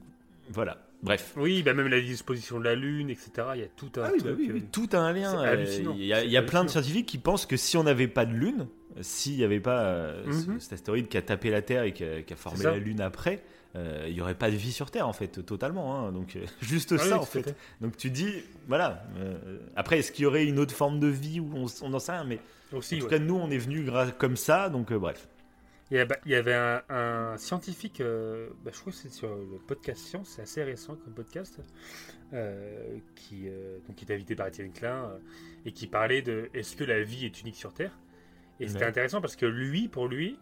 voilà. 0.49 0.79
Bref. 1.03 1.33
Oui, 1.37 1.61
bah 1.63 1.73
même 1.73 1.87
la 1.87 2.01
disposition 2.01 2.59
de 2.59 2.63
la 2.65 2.73
Lune, 2.75 3.09
etc. 3.09 3.29
Il 3.55 3.59
y 3.61 3.63
a 3.63 3.67
tout 3.75 3.91
un 3.97 4.03
Ah 4.05 4.09
oui, 4.13 4.19
bah 4.19 4.29
truc. 4.31 4.35
oui, 4.39 4.47
euh, 4.49 4.53
oui, 4.55 4.63
tout 4.71 4.89
a 4.93 4.97
un 4.97 5.13
lien. 5.13 5.39
euh. 5.43 5.65
Il 5.95 6.03
y 6.05 6.13
a, 6.13 6.19
C'est 6.21 6.25
il 6.25 6.31
y 6.31 6.37
a 6.37 6.41
plein 6.41 6.63
de 6.63 6.69
scientifiques 6.69 7.05
qui 7.05 7.17
pensent 7.19 7.45
que 7.45 7.55
si 7.57 7.77
on 7.77 7.83
n'avait 7.83 8.07
pas 8.07 8.25
de 8.25 8.33
Lune, 8.33 8.67
s'il 9.01 9.37
n'y 9.37 9.43
avait 9.43 9.59
pas 9.59 9.83
euh, 9.83 10.23
ce- 10.31 10.49
Mhm. 10.49 10.59
cet 10.59 10.73
astéroïde 10.73 11.07
qui 11.07 11.17
a 11.17 11.21
tapé 11.21 11.51
la 11.51 11.61
Terre 11.61 11.83
et 11.83 11.93
qui 11.93 12.03
a, 12.03 12.21
qui 12.23 12.33
a 12.33 12.35
formé 12.35 12.63
la 12.63 12.77
Lune 12.77 12.99
après, 13.01 13.43
euh, 13.75 14.05
il 14.07 14.15
n'y 14.15 14.21
aurait 14.21 14.33
pas 14.33 14.49
de 14.49 14.55
vie 14.55 14.71
sur 14.71 14.89
Terre 14.89 15.07
en 15.07 15.13
fait, 15.13 15.45
totalement. 15.45 16.07
hein. 16.07 16.11
donc 16.11 16.35
euh, 16.35 16.39
juste 16.61 16.95
ah 16.97 17.03
ça 17.03 17.19
en 17.19 17.25
fait. 17.25 17.43
fait. 17.43 17.55
Donc 17.79 17.95
tu 17.95 18.09
dis, 18.09 18.33
voilà. 18.67 19.03
après, 19.75 19.99
est-ce 19.99 20.11
qu'il 20.11 20.23
y 20.23 20.25
aurait 20.25 20.45
une 20.45 20.57
autre 20.57 20.73
forme 20.73 20.99
de 20.99 21.07
vie 21.07 21.39
ou 21.39 21.51
on, 21.83 21.89
n'en 21.89 21.99
sait 21.99 22.13
rien, 22.13 22.23
mais 22.23 22.39
Aussi, 22.73 22.95
en 22.95 22.99
tout 22.99 23.03
ouais. 23.05 23.09
cas, 23.11 23.19
nous, 23.19 23.35
on 23.35 23.51
est 23.51 23.57
venus 23.59 23.87
comme 24.17 24.35
ça, 24.35 24.69
donc 24.69 24.91
bref. 24.93 25.27
Il 25.89 25.95
y, 25.97 25.99
a- 26.01 26.05
bah, 26.05 26.17
il 26.25 26.31
y 26.31 26.35
avait 26.35 26.53
un, 26.53 26.81
un 26.89 27.37
scientifique, 27.37 28.01
euh, 28.01 28.49
bah, 28.65 28.71
je 28.73 28.79
crois 28.79 28.91
que 28.91 28.97
c'est 28.97 29.09
sur 29.09 29.29
le 29.33 29.57
podcast 29.67 30.01
Science, 30.01 30.33
c'est 30.35 30.41
assez 30.41 30.63
récent 30.63 30.95
comme 30.97 31.13
podcast, 31.13 31.61
euh, 32.33 32.97
qui, 33.15 33.47
euh, 33.47 33.77
donc, 33.87 33.95
qui 33.95 34.05
est 34.05 34.13
invité 34.13 34.35
par 34.35 34.47
Étienne 34.47 34.73
Klein 34.73 35.17
et 35.65 35.71
qui 35.71 35.87
parlait 35.87 36.21
de 36.21 36.49
est-ce 36.53 36.75
que 36.75 36.83
la 36.83 37.01
vie 37.03 37.25
est 37.25 37.41
unique 37.41 37.55
sur 37.55 37.73
Terre? 37.73 37.97
Et 38.59 38.67
c'était 38.67 38.85
intéressant 38.85 39.21
parce 39.21 39.35
que 39.35 39.45
lui, 39.45 39.87
pour 39.87 40.07
lui, 40.07 40.37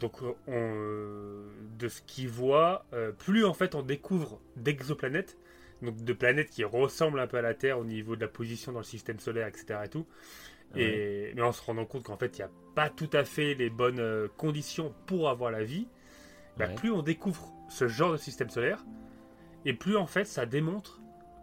donc 0.00 0.22
on, 0.48 1.44
de 1.78 1.88
ce 1.88 2.00
qu'il 2.02 2.28
voit, 2.28 2.86
plus 3.18 3.44
en 3.44 3.52
fait 3.52 3.74
on 3.74 3.82
découvre 3.82 4.40
d'exoplanètes, 4.56 5.36
donc 5.82 6.02
de 6.02 6.12
planètes 6.14 6.48
qui 6.48 6.64
ressemblent 6.64 7.20
un 7.20 7.26
peu 7.26 7.36
à 7.36 7.42
la 7.42 7.52
Terre 7.54 7.78
au 7.78 7.84
niveau 7.84 8.16
de 8.16 8.22
la 8.22 8.28
position 8.28 8.72
dans 8.72 8.78
le 8.78 8.84
système 8.84 9.20
solaire, 9.20 9.46
etc. 9.46 9.80
Et 9.84 9.88
tout, 9.88 10.06
et, 10.76 11.32
mais 11.34 11.42
en 11.42 11.52
se 11.52 11.62
rendant 11.62 11.84
compte 11.84 12.04
qu'en 12.04 12.16
fait, 12.16 12.36
il 12.38 12.40
n'y 12.42 12.46
a 12.46 12.50
pas 12.74 12.90
tout 12.90 13.10
à 13.12 13.24
fait 13.24 13.54
les 13.54 13.70
bonnes 13.70 14.00
euh, 14.00 14.28
conditions 14.36 14.94
pour 15.06 15.28
avoir 15.28 15.50
la 15.50 15.64
vie, 15.64 15.88
bah, 16.56 16.66
Ouais. 16.66 16.74
plus 16.74 16.90
on 16.90 17.02
découvre 17.02 17.52
ce 17.68 17.88
genre 17.88 18.12
de 18.12 18.16
système 18.16 18.50
solaire, 18.50 18.84
et 19.64 19.72
plus 19.72 19.96
en 19.96 20.06
fait, 20.06 20.24
ça 20.24 20.46
démontre 20.46 21.00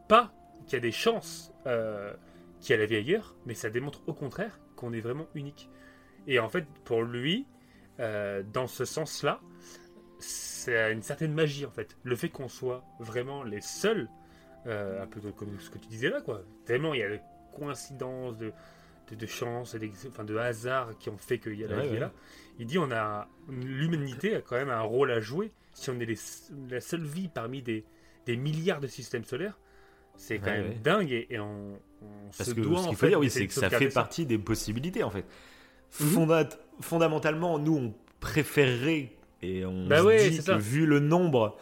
pas 0.07 0.31
qu'il 0.65 0.73
y 0.73 0.77
a 0.77 0.81
des 0.81 0.91
chances 0.91 1.53
euh, 1.67 2.13
qu'il 2.59 2.71
y 2.71 2.73
a 2.73 2.77
la 2.77 2.85
vie 2.85 2.95
ailleurs, 2.97 3.35
mais 3.45 3.53
ça 3.55 3.69
démontre 3.69 4.01
au 4.07 4.13
contraire 4.13 4.59
qu'on 4.75 4.93
est 4.93 4.99
vraiment 5.01 5.27
unique. 5.35 5.69
Et 6.27 6.39
en 6.39 6.47
fait, 6.49 6.65
pour 6.85 7.01
lui, 7.01 7.47
euh, 7.99 8.43
dans 8.53 8.67
ce 8.67 8.85
sens-là, 8.85 9.41
c'est 10.19 10.91
une 10.91 11.01
certaine 11.01 11.33
magie 11.33 11.65
en 11.65 11.71
fait. 11.71 11.97
Le 12.03 12.15
fait 12.15 12.29
qu'on 12.29 12.47
soit 12.47 12.83
vraiment 12.99 13.43
les 13.43 13.61
seuls, 13.61 14.07
euh, 14.67 15.01
un 15.01 15.07
peu 15.07 15.19
comme 15.31 15.59
ce 15.59 15.69
que 15.71 15.79
tu 15.79 15.87
disais 15.87 16.09
là, 16.09 16.21
quoi. 16.21 16.43
Tellement 16.65 16.93
il 16.93 16.99
y 16.99 17.03
a 17.03 17.09
des 17.09 17.21
coïncidences 17.57 18.37
de, 18.37 18.53
de, 19.11 19.15
de 19.15 19.25
chance, 19.27 19.75
et 19.75 19.79
d'ex- 19.79 20.07
enfin, 20.09 20.23
de 20.23 20.35
hasard 20.37 20.97
qui 20.99 21.09
ont 21.09 21.17
fait 21.17 21.37
qu'il 21.37 21.53
y 21.59 21.63
a 21.63 21.67
la 21.67 21.77
Ouais, 21.77 21.87
vie 21.87 21.93
ouais. 21.93 21.99
là. 21.99 22.11
Il 22.59 22.65
dit 22.65 22.77
on 22.79 22.91
a 22.91 23.27
l'humanité 23.49 24.35
a 24.35 24.41
quand 24.41 24.55
même 24.55 24.69
un 24.69 24.81
rôle 24.81 25.11
à 25.11 25.19
jouer. 25.19 25.51
Si 25.73 25.89
on 25.89 25.99
est 25.99 26.05
les- 26.05 26.17
la 26.69 26.81
seule 26.81 27.03
vie 27.05 27.27
parmi 27.27 27.61
des, 27.61 27.85
des 28.25 28.35
milliards 28.37 28.79
de 28.81 28.87
systèmes 28.87 29.23
solaires, 29.23 29.57
c'est 30.15 30.39
quand 30.39 30.51
Ouais, 30.51 30.61
même 30.61 30.73
dingue 30.83 31.11
et, 31.11 31.27
et 31.29 31.39
on, 31.39 31.73
on 32.01 32.07
Parce 32.37 32.49
se 32.49 32.53
que 32.55 32.61
doit 32.61 32.79
ce 32.81 32.87
qu'il 32.87 32.95
faut 32.95 32.99
fait 33.01 33.07
dire, 33.09 33.19
oui, 33.19 33.29
c'est 33.29 33.41
de 33.41 33.45
que 33.45 33.53
ça 33.53 33.69
fait 33.69 33.89
ça. 33.89 34.01
partie 34.01 34.25
des 34.25 34.37
possibilités 34.37 35.03
en 35.03 35.09
fait. 35.11 35.25
Mhm. 35.99 36.07
Fonda- 36.09 36.49
Fondamentalement, 36.81 37.57
nous, 37.59 37.75
on 37.77 37.93
préférerait 38.19 39.11
et 39.41 39.65
on 39.65 39.87
Bah 39.87 39.99
se 39.99 40.29
dit 40.29 40.43
que 40.43 40.51
vu 40.57 40.85
le 40.85 40.99
nombre, 40.99 41.57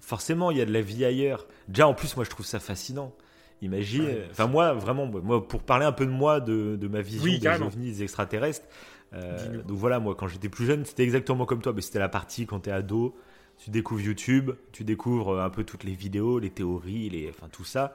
forcément, 0.00 0.50
il 0.50 0.58
y 0.58 0.60
a 0.60 0.64
de 0.66 0.72
la 0.72 0.80
vie 0.80 1.04
ailleurs. 1.04 1.46
Déjà, 1.68 1.86
en 1.88 1.94
plus, 1.94 2.16
moi, 2.16 2.24
je 2.24 2.30
trouve 2.30 2.46
ça 2.46 2.60
fascinant. 2.60 3.14
Imagine, 3.62 4.04
Ouais. 4.04 4.26
enfin 4.30 4.46
moi, 4.46 4.72
vraiment, 4.74 5.06
moi, 5.06 5.46
pour 5.46 5.62
parler 5.62 5.84
un 5.84 5.92
peu 5.92 6.06
de 6.06 6.10
moi, 6.10 6.40
de, 6.40 6.76
de 6.76 6.88
ma 6.88 7.00
vision 7.00 7.24
Oui, 7.24 7.38
des 7.38 7.48
ovnis 7.48 7.90
des 7.92 8.02
extraterrestres. 8.04 8.66
euh, 9.14 9.62
donc 9.62 9.76
voilà, 9.78 9.98
moi, 9.98 10.14
quand 10.14 10.28
j'étais 10.28 10.48
plus 10.48 10.66
jeune, 10.66 10.84
c'était 10.84 11.02
exactement 11.02 11.44
comme 11.46 11.60
toi, 11.62 11.72
mais 11.74 11.80
c'était 11.80 11.98
la 11.98 12.08
partie 12.08 12.46
quand 12.46 12.60
t'es 12.60 12.70
ado. 12.70 13.16
Tu 13.56 13.70
découvres 13.70 14.00
YouTube, 14.02 14.52
tu 14.70 14.84
découvres 14.84 15.30
euh, 15.30 15.44
un 15.44 15.50
peu 15.50 15.64
toutes 15.64 15.82
les 15.82 15.94
vidéos, 15.94 16.38
les 16.38 16.50
théories, 16.50 17.08
les, 17.10 17.28
enfin 17.30 17.48
tout 17.50 17.64
ça. 17.64 17.94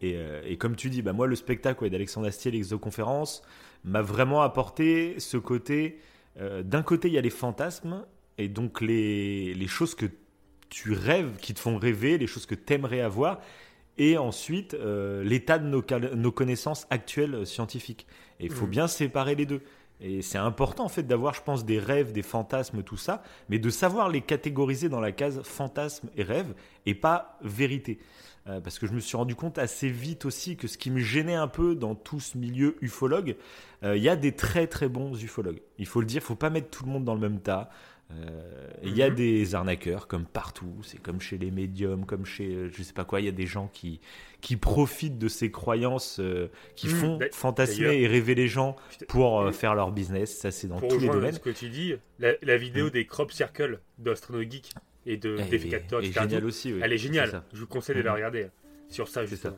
Et, 0.00 0.14
euh, 0.16 0.40
et 0.46 0.56
comme 0.56 0.74
tu 0.76 0.88
dis, 0.88 1.02
bah 1.02 1.12
moi 1.12 1.26
le 1.26 1.36
spectacle 1.36 1.84
ouais, 1.84 1.90
d'Alexandre 1.90 2.26
Astier, 2.28 2.50
l'exoconférence, 2.50 3.42
m'a 3.84 4.00
vraiment 4.02 4.40
apporté 4.40 5.16
ce 5.20 5.36
côté. 5.36 5.98
euh, 6.40 6.62
D'un 6.62 6.82
côté, 6.82 7.08
il 7.08 7.14
y 7.14 7.18
a 7.18 7.20
les 7.20 7.28
fantasmes 7.30 8.04
et 8.38 8.48
donc 8.48 8.80
les, 8.80 9.52
les 9.52 9.66
choses 9.66 9.94
que 9.94 10.06
tu 10.70 10.92
rêves, 10.94 11.36
qui 11.42 11.52
te 11.52 11.60
font 11.60 11.76
rêver, 11.76 12.16
les 12.16 12.26
choses 12.26 12.46
que 12.46 12.54
tu 12.54 12.72
aimerais 12.72 13.00
avoir. 13.02 13.40
Et 13.98 14.16
ensuite, 14.18 14.74
euh, 14.74 15.22
l'état 15.22 15.58
de 15.58 15.66
nos, 15.66 16.32
connaissances 16.32 16.86
actuelles 16.90 17.34
euh, 17.34 17.44
scientifiques. 17.44 18.06
Et 18.40 18.46
il 18.46 18.50
faut 18.50 18.64
Mhm. 18.64 18.70
bien 18.70 18.86
séparer 18.88 19.34
les 19.34 19.46
deux. 19.46 19.60
Et 20.00 20.20
c'est 20.22 20.38
important 20.38 20.84
en 20.84 20.88
fait 20.88 21.04
d'avoir, 21.04 21.34
je 21.34 21.42
pense, 21.42 21.64
des 21.64 21.78
rêves, 21.78 22.12
des 22.12 22.22
fantasmes, 22.22 22.82
tout 22.82 22.96
ça, 22.96 23.22
mais 23.48 23.58
de 23.60 23.70
savoir 23.70 24.08
les 24.08 24.20
catégoriser 24.20 24.88
dans 24.88 25.00
la 25.00 25.12
case 25.12 25.42
fantasme 25.44 26.08
et 26.16 26.24
rêve 26.24 26.54
et 26.86 26.94
pas 26.94 27.38
vérité. 27.42 28.00
Euh, 28.48 28.60
parce 28.60 28.80
que 28.80 28.88
je 28.88 28.92
me 28.92 28.98
suis 28.98 29.16
rendu 29.16 29.36
compte 29.36 29.58
assez 29.58 29.88
vite 29.88 30.24
aussi 30.24 30.56
que 30.56 30.66
ce 30.66 30.76
qui 30.76 30.90
me 30.90 30.98
gênait 30.98 31.36
un 31.36 31.46
peu 31.46 31.76
dans 31.76 31.94
tout 31.94 32.18
ce 32.18 32.36
milieu 32.36 32.76
ufologue, 32.80 33.36
euh, 33.84 33.96
il 33.96 34.02
y 34.02 34.08
a 34.08 34.16
des 34.16 34.32
très 34.32 34.66
très 34.66 34.88
bons 34.88 35.22
ufologues. 35.22 35.60
Il 35.78 35.86
faut 35.86 36.00
le 36.00 36.06
dire, 36.06 36.20
il 36.20 36.24
faut 36.24 36.34
pas 36.34 36.50
mettre 36.50 36.68
tout 36.68 36.84
le 36.84 36.90
monde 36.90 37.04
dans 37.04 37.14
le 37.14 37.20
même 37.20 37.38
tas. 37.38 37.70
Euh, 38.14 38.68
Il 38.84 38.96
y 38.96 39.02
a 39.02 39.10
Mhm. 39.10 39.14
des 39.14 39.54
arnaqueurs 39.54 40.08
comme 40.08 40.24
partout, 40.26 40.74
c'est 40.82 41.00
comme 41.00 41.20
chez 41.20 41.38
les 41.38 41.50
médiums, 41.52 42.04
comme 42.04 42.26
chez 42.26 42.52
euh, 42.52 42.68
je 42.72 42.82
sais 42.82 42.92
pas 42.92 43.04
quoi. 43.04 43.20
Il 43.20 43.26
y 43.26 43.28
a 43.28 43.32
des 43.32 43.46
gens 43.46 43.68
qui 43.72 44.00
qui 44.40 44.56
profitent 44.56 45.18
de 45.18 45.28
ces 45.28 45.52
croyances, 45.52 46.18
euh, 46.18 46.48
qui 46.74 46.88
Mhm. 46.88 46.94
font 46.94 47.18
fantasmer 47.30 48.00
et 48.02 48.08
rêver 48.08 48.34
les 48.34 48.48
gens 48.48 48.74
pour 49.08 49.40
euh, 49.40 49.52
faire 49.52 49.76
leur 49.76 49.92
business. 49.92 50.36
Ça, 50.36 50.50
c'est 50.50 50.66
dans 50.66 50.78
pour 50.80 50.88
tous 50.88 50.98
les 50.98 51.08
domaines. 51.08 51.32
ce 51.34 51.38
que 51.38 51.50
tu 51.50 51.68
dis, 51.68 51.94
la, 52.18 52.32
la 52.42 52.56
vidéo 52.56 52.86
Mm. 52.86 52.90
des 52.90 53.06
crop 53.06 53.30
circles 53.30 53.78
d'Astrono 53.98 54.42
Geek 54.42 54.72
et 55.06 55.16
de 55.16 55.36
Elle 55.38 55.48
Déficator, 55.48 56.00
est, 56.02 56.06
est 56.08 56.12
géniale 56.12 56.44
aussi. 56.44 56.72
oui. 56.72 56.80
Elle 56.82 56.92
est 56.92 56.98
géniale. 56.98 57.42
Je 57.52 57.60
vous 57.60 57.66
conseille 57.68 57.94
de 57.96 58.02
la 58.02 58.10
Mhm. 58.10 58.16
regarder 58.16 58.46
sur 58.88 59.06
ça 59.08 59.24
justement. 59.24 59.56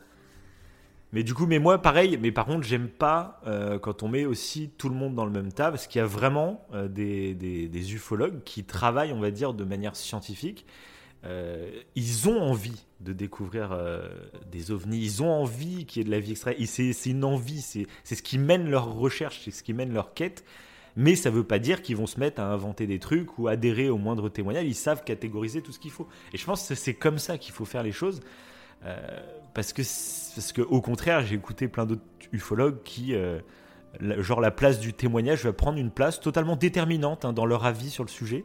Mais 1.14 1.22
du 1.22 1.32
coup, 1.32 1.46
mais 1.46 1.60
moi, 1.60 1.80
pareil. 1.80 2.18
Mais 2.20 2.32
par 2.32 2.44
contre, 2.44 2.66
j'aime 2.66 2.88
pas 2.88 3.40
euh, 3.46 3.78
quand 3.78 4.02
on 4.02 4.08
met 4.08 4.24
aussi 4.24 4.70
tout 4.76 4.88
le 4.88 4.96
monde 4.96 5.14
dans 5.14 5.24
le 5.24 5.30
même 5.30 5.52
tas, 5.52 5.70
parce 5.70 5.86
qu'il 5.86 6.00
y 6.00 6.02
a 6.02 6.06
vraiment 6.06 6.66
euh, 6.74 6.88
des, 6.88 7.34
des, 7.34 7.94
ufologues 7.94 8.42
qui 8.44 8.64
travaillent, 8.64 9.12
on 9.12 9.20
va 9.20 9.30
dire, 9.30 9.54
de 9.54 9.62
manière 9.62 9.94
scientifique. 9.94 10.66
Euh, 11.24 11.70
ils 11.94 12.28
ont 12.28 12.42
envie 12.42 12.84
de 13.00 13.12
découvrir 13.12 13.78
des 14.50 14.72
ovnis. 14.72 14.98
Ils 14.98 15.22
ont 15.22 15.30
envie 15.30 15.86
qu'il 15.86 16.00
y 16.00 16.02
ait 16.02 16.06
de 16.06 16.10
la 16.10 16.18
vie 16.18 16.32
extra. 16.32 16.52
Et 16.52 16.66
C'est 16.66 16.92
une 17.06 17.22
envie. 17.22 17.62
C'est 17.62 18.14
ce 18.14 18.22
qui 18.22 18.36
mène 18.36 18.68
leur 18.68 18.92
recherche, 18.92 19.42
c'est 19.44 19.52
ce 19.52 19.62
qui 19.62 19.72
mène 19.72 19.92
leur 19.92 20.14
quête. 20.14 20.44
Mais 20.96 21.14
ça 21.14 21.30
veut 21.30 21.44
pas 21.44 21.58
dire 21.58 21.82
qu'ils 21.82 21.96
vont 21.96 22.06
se 22.06 22.18
mettre 22.18 22.40
à 22.40 22.46
inventer 22.46 22.86
des 22.86 22.98
trucs 22.98 23.38
ou 23.38 23.46
adhérer 23.46 23.88
au 23.88 23.98
moindre 23.98 24.28
témoignage. 24.28 24.64
Ils 24.66 24.74
savent 24.74 25.04
catégoriser 25.04 25.62
tout 25.62 25.70
ce 25.70 25.78
qu'il 25.78 25.90
faut. 25.90 26.08
Et 26.32 26.38
je 26.38 26.44
pense 26.44 26.68
que 26.68 26.74
c'est 26.74 26.94
comme 26.94 27.18
ça 27.18 27.38
qu'il 27.38 27.52
faut 27.52 27.64
faire 27.64 27.82
les 27.84 27.92
choses. 27.92 28.20
Euh, 28.84 28.96
parce 29.54 29.72
que, 29.72 29.82
parce 29.82 30.52
que 30.52 30.62
au 30.62 30.80
contraire, 30.80 31.24
j'ai 31.24 31.36
écouté 31.36 31.68
plein 31.68 31.86
d'autres 31.86 32.02
ufologues 32.32 32.82
qui, 32.82 33.14
euh, 33.14 33.38
la- 34.00 34.20
genre 34.20 34.40
la 34.40 34.50
place 34.50 34.78
du 34.80 34.92
témoignage 34.92 35.44
va 35.44 35.52
prendre 35.52 35.78
une 35.78 35.90
place 35.90 36.20
totalement 36.20 36.56
déterminante 36.56 37.24
hein, 37.24 37.32
dans 37.32 37.46
leur 37.46 37.64
avis 37.64 37.90
sur 37.90 38.04
le 38.04 38.10
sujet. 38.10 38.44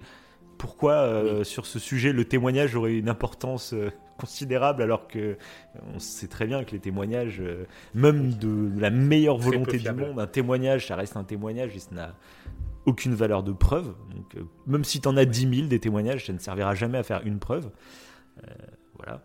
pourquoi 0.57 0.93
euh, 0.93 1.43
sur 1.45 1.65
ce 1.65 1.79
sujet 1.79 2.11
le 2.11 2.25
témoignage 2.25 2.75
aurait 2.75 2.95
une 2.97 3.07
importance 3.09 3.73
considérable 4.17 4.81
alors 4.81 5.07
que 5.07 5.37
on 5.95 5.99
sait 5.99 6.27
très 6.27 6.45
bien 6.45 6.65
que 6.65 6.71
les 6.71 6.79
témoignages, 6.79 7.39
euh, 7.39 7.63
même 7.95 8.33
de 8.33 8.69
la 8.77 8.89
meilleure 8.89 9.37
Très 9.39 9.45
volonté 9.51 9.77
du 9.77 9.83
monde, 10.09 10.19
un 10.19 10.27
témoignage, 10.27 10.87
ça 10.87 10.95
reste 10.97 11.15
un 11.15 11.23
témoignage 11.23 11.75
et 11.75 11.79
ça 11.79 11.89
n'a 11.95 12.15
aucune 12.85 13.13
valeur 13.15 13.41
de 13.43 13.53
preuve. 13.53 13.95
Donc, 14.13 14.35
euh, 14.35 14.41
même 14.67 14.83
si 14.83 14.99
tu 14.99 15.07
en 15.07 15.15
as 15.15 15.23
10 15.25 15.55
000 15.55 15.67
des 15.69 15.79
témoignages, 15.79 16.25
ça 16.25 16.33
ne 16.33 16.39
servira 16.39 16.75
jamais 16.75 16.97
à 16.97 17.03
faire 17.03 17.21
une 17.25 17.39
preuve. 17.39 17.69
Euh, 18.43 18.51
voilà. 18.97 19.21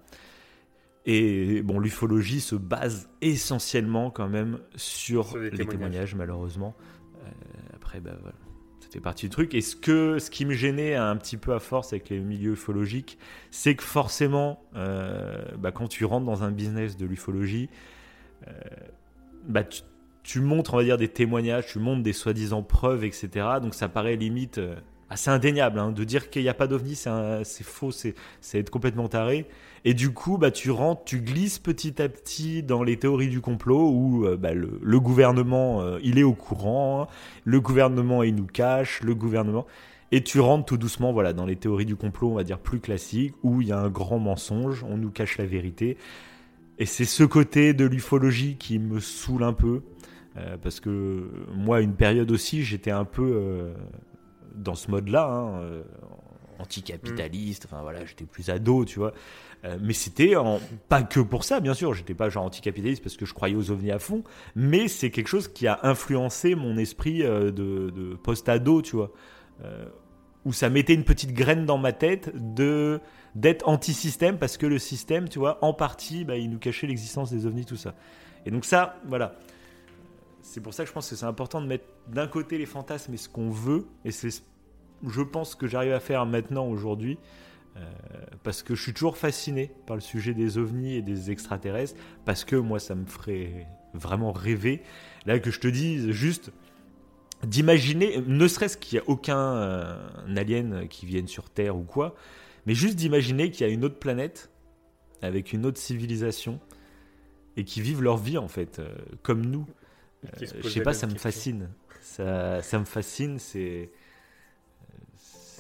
Et 1.06 1.62
bon, 1.62 1.78
l'ufologie 1.80 2.40
se 2.40 2.54
base 2.54 3.11
essentiellement 3.20 4.11
quand 4.11 4.28
même 4.28 4.58
sur, 4.75 5.28
Sur 5.28 5.38
les 5.38 5.50
témoignages. 5.50 5.68
témoignages, 5.68 6.14
malheureusement. 6.14 6.75
Euh, 7.16 7.28
après, 7.75 8.00
bah, 8.00 8.16
voilà, 8.23 8.34
ça 8.80 8.88
fait 8.90 9.00
partie 9.00 9.26
du 9.26 9.30
truc. 9.30 9.54
Et 9.54 9.61
ce, 9.61 9.76
que, 9.76 10.18
ce 10.18 10.30
qui 10.30 10.46
me 10.46 10.54
gênait 10.54 10.94
un 10.94 11.16
petit 11.16 11.37
peu 11.37 11.52
à 11.52 11.61
force 11.61 11.92
avec 11.92 12.08
les 12.08 12.20
milieux 12.20 12.52
ufologiques, 12.52 13.18
c'est 13.50 13.75
que 13.75 13.82
forcément, 13.84 14.62
euh, 14.76 15.44
bah, 15.58 15.73
quand 15.73 15.88
tu 15.88 16.06
rentres 16.06 16.25
dans 16.25 16.42
un 16.42 16.50
business 16.50 16.96
de 16.96 17.04
l'ufologie, 17.04 17.68
euh, 18.49 18.52
bah, 19.46 19.64
tu, 19.64 19.82
tu 20.23 20.40
montres, 20.40 20.73
on 20.73 20.78
va 20.78 20.84
dire, 20.84 20.96
des 20.96 21.08
témoignages, 21.08 21.66
tu 21.66 21.78
montres 21.78 22.02
des 22.02 22.14
soi-disant 22.14 22.62
preuves, 22.62 23.04
etc. 23.04 23.28
Donc 23.61 23.75
ça 23.75 23.88
paraît 23.90 24.16
limite 24.16 24.58
assez 25.11 25.28
indéniable. 25.28 25.78
hein. 25.78 25.92
De 25.92 26.02
dire 26.02 26.30
qu'il 26.30 26.40
n'y 26.40 26.49
a 26.49 26.54
pas 26.54 26.66
d'ovni, 26.66 26.94
c'est 26.94 27.62
faux, 27.62 27.90
c'est 27.90 28.14
être 28.54 28.70
complètement 28.70 29.08
taré. 29.08 29.46
Et 29.87 29.93
du 29.93 30.12
coup, 30.14 30.38
bah, 30.38 30.50
tu 30.50 30.71
rentres, 30.71 31.05
tu 31.05 31.21
glisses 31.21 31.59
petit 31.59 32.00
à 32.00 32.09
petit 32.09 32.62
dans 32.62 32.83
les 32.83 32.99
théories 32.99 33.29
du 33.29 33.43
complot 33.43 33.91
où 33.91 34.25
euh, 34.26 34.37
bah, 34.37 34.55
le, 34.55 34.79
le 34.83 35.00
gouvernement, 35.00 35.83
euh, 35.83 35.99
il 36.03 36.19
est 36.19 36.23
au 36.23 36.33
courant, 36.33 37.03
hein. 37.03 37.09
le 37.45 37.61
gouvernement, 37.61 38.23
il 38.23 38.35
nous 38.35 38.47
cache, 38.47 39.03
le 39.03 39.14
gouvernement. 39.14 39.67
Et 40.11 40.23
tu 40.23 40.41
rentres 40.41 40.64
tout 40.64 40.76
doucement 40.79 41.12
voilà, 41.12 41.33
dans 41.35 41.45
les 41.45 41.57
théories 41.57 41.85
du 41.85 41.97
complot, 41.97 42.31
on 42.31 42.35
va 42.35 42.45
dire 42.45 42.59
plus 42.59 42.81
classiques, 42.81 43.35
où 43.43 43.61
il 43.61 43.69
y 43.69 43.73
a 43.73 43.79
un 43.79 43.91
grand 43.91 44.19
mensonge, 44.19 44.85
on 44.88 44.97
nous 44.97 45.11
cache 45.11 45.37
la 45.37 45.45
vérité. 45.45 45.99
Et 46.79 46.87
c'est 46.87 47.05
ce 47.05 47.25
côté 47.25 47.75
de 47.75 47.85
l'ufologie 47.85 48.57
qui 48.57 48.79
me 48.79 49.00
saoule 49.00 49.43
un 49.43 49.53
peu. 49.53 49.83
euh, 50.38 50.57
parce 50.57 50.81
que 50.81 51.29
moi, 51.55 51.81
une 51.83 51.95
période 51.95 52.31
aussi, 52.31 52.62
j'étais 52.64 52.91
un 52.91 53.05
peu 53.05 53.73
dans 54.55 54.75
ce 54.75 54.91
mode-là, 54.91 55.29
hein, 55.31 55.83
anticapitaliste. 56.59 57.67
Enfin 57.67 57.83
voilà, 57.83 58.05
j'étais 58.07 58.25
plus 58.25 58.49
ado, 58.50 58.85
tu 58.85 58.99
vois. 58.99 59.12
Euh, 59.64 59.78
mais 59.80 59.92
c'était 59.92 60.35
pas 60.88 61.02
que 61.02 61.21
pour 61.21 61.44
ça, 61.44 61.61
bien 61.61 61.75
sûr. 61.75 61.94
J'étais 61.94 62.14
pas 62.14 62.28
genre 62.28 62.44
anticapitaliste 62.44 63.02
parce 63.02 63.16
que 63.16 63.25
je 63.25 63.35
croyais 63.35 63.54
aux 63.54 63.71
ovnis 63.71 63.90
à 63.90 63.99
fond. 63.99 64.23
Mais 64.54 64.88
c'est 64.88 65.11
quelque 65.11 65.28
chose 65.28 65.49
qui 65.49 65.66
a 65.66 65.80
influencé 65.83 66.54
mon 66.54 66.76
esprit 66.76 67.23
euh, 67.23 67.50
de, 67.50 67.90
de 67.90 68.14
post-ado, 68.14 68.83
tu 68.83 68.97
vois. 68.97 69.12
Euh, 69.64 69.87
où 70.44 70.52
ça 70.52 70.68
mettait 70.68 70.94
une 70.94 71.04
petite 71.04 71.33
graine 71.33 71.64
dans 71.64 71.78
ma 71.78 71.92
tête 71.92 72.30
de 72.35 73.00
d'être 73.35 73.66
anti-système 73.66 74.38
parce 74.38 74.56
que 74.56 74.66
le 74.66 74.78
système, 74.78 75.28
tu 75.28 75.38
vois, 75.38 75.59
en 75.64 75.73
partie, 75.73 76.25
bah, 76.25 76.37
il 76.37 76.50
nous 76.50 76.59
cachait 76.59 76.87
l'existence 76.87 77.33
des 77.33 77.47
ovnis, 77.47 77.64
tout 77.64 77.76
ça. 77.76 77.94
Et 78.47 78.50
donc 78.50 78.64
ça, 78.64 79.00
voilà. 79.06 79.35
C'est 80.42 80.61
pour 80.61 80.75
ça 80.75 80.85
que 80.85 80.88
je 80.88 80.92
pense 80.92 81.09
que 81.09 81.16
c'est 81.16 81.25
important 81.25 81.61
de 81.61 81.66
mettre 81.66 81.87
d'un 82.06 82.28
côté 82.28 82.59
les 82.59 82.66
fantasmes 82.66 83.14
et 83.14 83.16
ce 83.16 83.28
qu'on 83.28 83.50
veut. 83.50 83.87
Et 84.04 84.12
c'est, 84.12 84.28
je 85.09 85.23
pense, 85.23 85.54
que 85.54 85.66
j'arrive 85.66 85.92
à 85.92 86.00
faire 86.00 86.26
maintenant, 86.26 86.66
aujourd'hui. 86.66 87.18
Euh, 87.76 87.81
parce 88.43 88.62
que 88.62 88.75
je 88.75 88.83
suis 88.83 88.93
toujours 88.93 89.16
fasciné 89.16 89.73
par 89.87 89.97
le 89.97 90.02
sujet 90.02 90.35
des 90.35 90.59
ovnis 90.59 90.95
et 90.95 91.02
des 91.02 91.31
extraterrestres. 91.31 91.99
Parce 92.25 92.45
que 92.45 92.57
moi, 92.57 92.78
ça 92.78 92.95
me 92.95 93.07
ferait 93.07 93.66
vraiment 93.95 94.33
rêver. 94.33 94.83
Là, 95.26 95.38
que 95.38 95.50
je 95.50 95.61
te 95.61 95.69
dis, 95.69 96.12
juste 96.12 96.52
d'imaginer, 97.43 98.23
ne 98.26 98.49
serait-ce 98.49 98.76
qu'il 98.76 98.99
n'y 98.99 99.04
a 99.04 99.09
aucun 99.09 99.38
euh, 99.38 99.97
alien 100.37 100.88
qui 100.88 101.07
vienne 101.07 101.26
sur 101.26 101.50
Terre 101.50 101.76
ou 101.76 101.83
quoi, 101.83 102.14
mais 102.66 102.75
juste 102.75 102.97
d'imaginer 102.97 103.51
qu'il 103.51 103.66
y 103.66 103.70
a 103.70 103.72
une 103.72 103.85
autre 103.85 103.98
planète 103.98 104.51
avec 105.22 105.53
une 105.53 105.66
autre 105.66 105.79
civilisation 105.79 106.61
et 107.57 107.64
qui 107.64 107.81
vivent 107.81 108.03
leur 108.03 108.16
vie 108.16 108.38
en 108.38 108.48
fait, 108.48 108.79
euh, 108.79 108.94
comme 109.22 109.44
nous. 109.44 109.66
Je 110.40 110.68
sais 110.68 110.81
pas, 110.81 110.94
ça 110.94 111.07
me 111.07 111.16
fascine. 111.16 111.68
Ça, 112.01 112.62
ça 112.62 112.79
me 112.79 112.85
fascine, 112.85 113.38
c'est. 113.38 113.90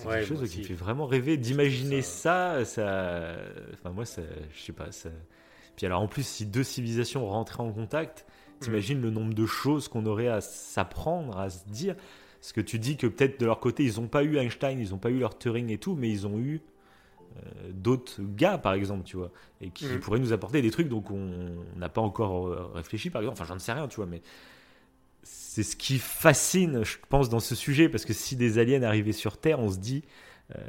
C'est 0.04 0.08
Ouais, 0.10 0.24
quelque 0.26 0.38
chose 0.38 0.50
qui 0.50 0.64
fait 0.64 0.74
vraiment 0.74 1.06
rêver. 1.06 1.36
D'imaginer 1.36 2.02
ça- 2.02 2.64
ça. 2.64 3.36
Enfin, 3.72 3.90
moi, 3.90 4.04
ça, 4.04 4.22
je 4.54 4.60
sais 4.62 4.72
pas. 4.72 4.92
Ça... 4.92 5.10
Puis 5.76 5.86
alors, 5.86 6.00
en 6.02 6.06
plus, 6.08 6.26
si 6.26 6.46
deux 6.46 6.62
civilisations 6.64 7.26
rentraient 7.28 7.62
en 7.62 7.72
contact, 7.72 8.26
Mm. 8.28 8.64
t'imagines 8.64 9.00
le 9.00 9.10
nombre 9.10 9.34
de 9.34 9.46
choses 9.46 9.88
qu'on 9.88 10.06
aurait 10.06 10.28
à 10.28 10.40
s'apprendre, 10.40 11.36
à 11.38 11.50
se 11.50 11.64
dire. 11.68 11.96
Parce 12.40 12.52
que 12.52 12.60
tu 12.60 12.78
dis 12.78 12.96
que 12.96 13.06
peut-être 13.06 13.40
de 13.40 13.46
leur 13.46 13.58
côté, 13.58 13.84
ils 13.84 14.00
n'ont 14.00 14.06
pas 14.06 14.22
eu 14.22 14.36
Einstein, 14.36 14.78
ils 14.78 14.90
n'ont 14.90 14.98
pas 14.98 15.10
eu 15.10 15.18
leur 15.18 15.36
Turing 15.38 15.70
et 15.70 15.78
tout, 15.78 15.94
mais 15.96 16.10
ils 16.10 16.26
ont 16.26 16.38
eu 16.38 16.60
euh, 17.36 17.70
d'autres 17.72 18.20
gars, 18.22 18.58
par 18.58 18.74
exemple, 18.74 19.02
tu 19.04 19.16
vois, 19.16 19.32
et 19.60 19.70
qui 19.70 19.86
Mhm. 19.86 19.98
pourraient 20.00 20.20
nous 20.20 20.32
apporter 20.32 20.62
des 20.62 20.70
trucs 20.70 20.88
donc 20.88 21.10
on 21.10 21.56
n'a 21.76 21.88
pas 21.88 22.00
encore 22.02 22.46
euh, 22.46 22.70
réfléchi, 22.74 23.10
par 23.10 23.22
exemple. 23.22 23.40
Enfin, 23.40 23.52
j'en 23.52 23.58
sais 23.58 23.72
rien, 23.72 23.88
tu 23.88 23.96
vois, 23.96 24.06
mais 24.06 24.22
c'est 25.54 25.62
ce 25.62 25.76
qui 25.76 26.00
fascine, 26.00 26.82
je 26.82 26.96
pense, 27.08 27.28
dans 27.28 27.38
ce 27.38 27.54
sujet, 27.54 27.88
parce 27.88 28.04
que 28.04 28.12
si 28.12 28.34
des 28.34 28.58
aliens 28.58 28.82
arrivaient 28.82 29.12
sur 29.12 29.36
Terre, 29.36 29.60
on 29.60 29.70
se 29.70 29.78
dit, 29.78 30.02
euh, 30.50 30.58
bah, 30.58 30.66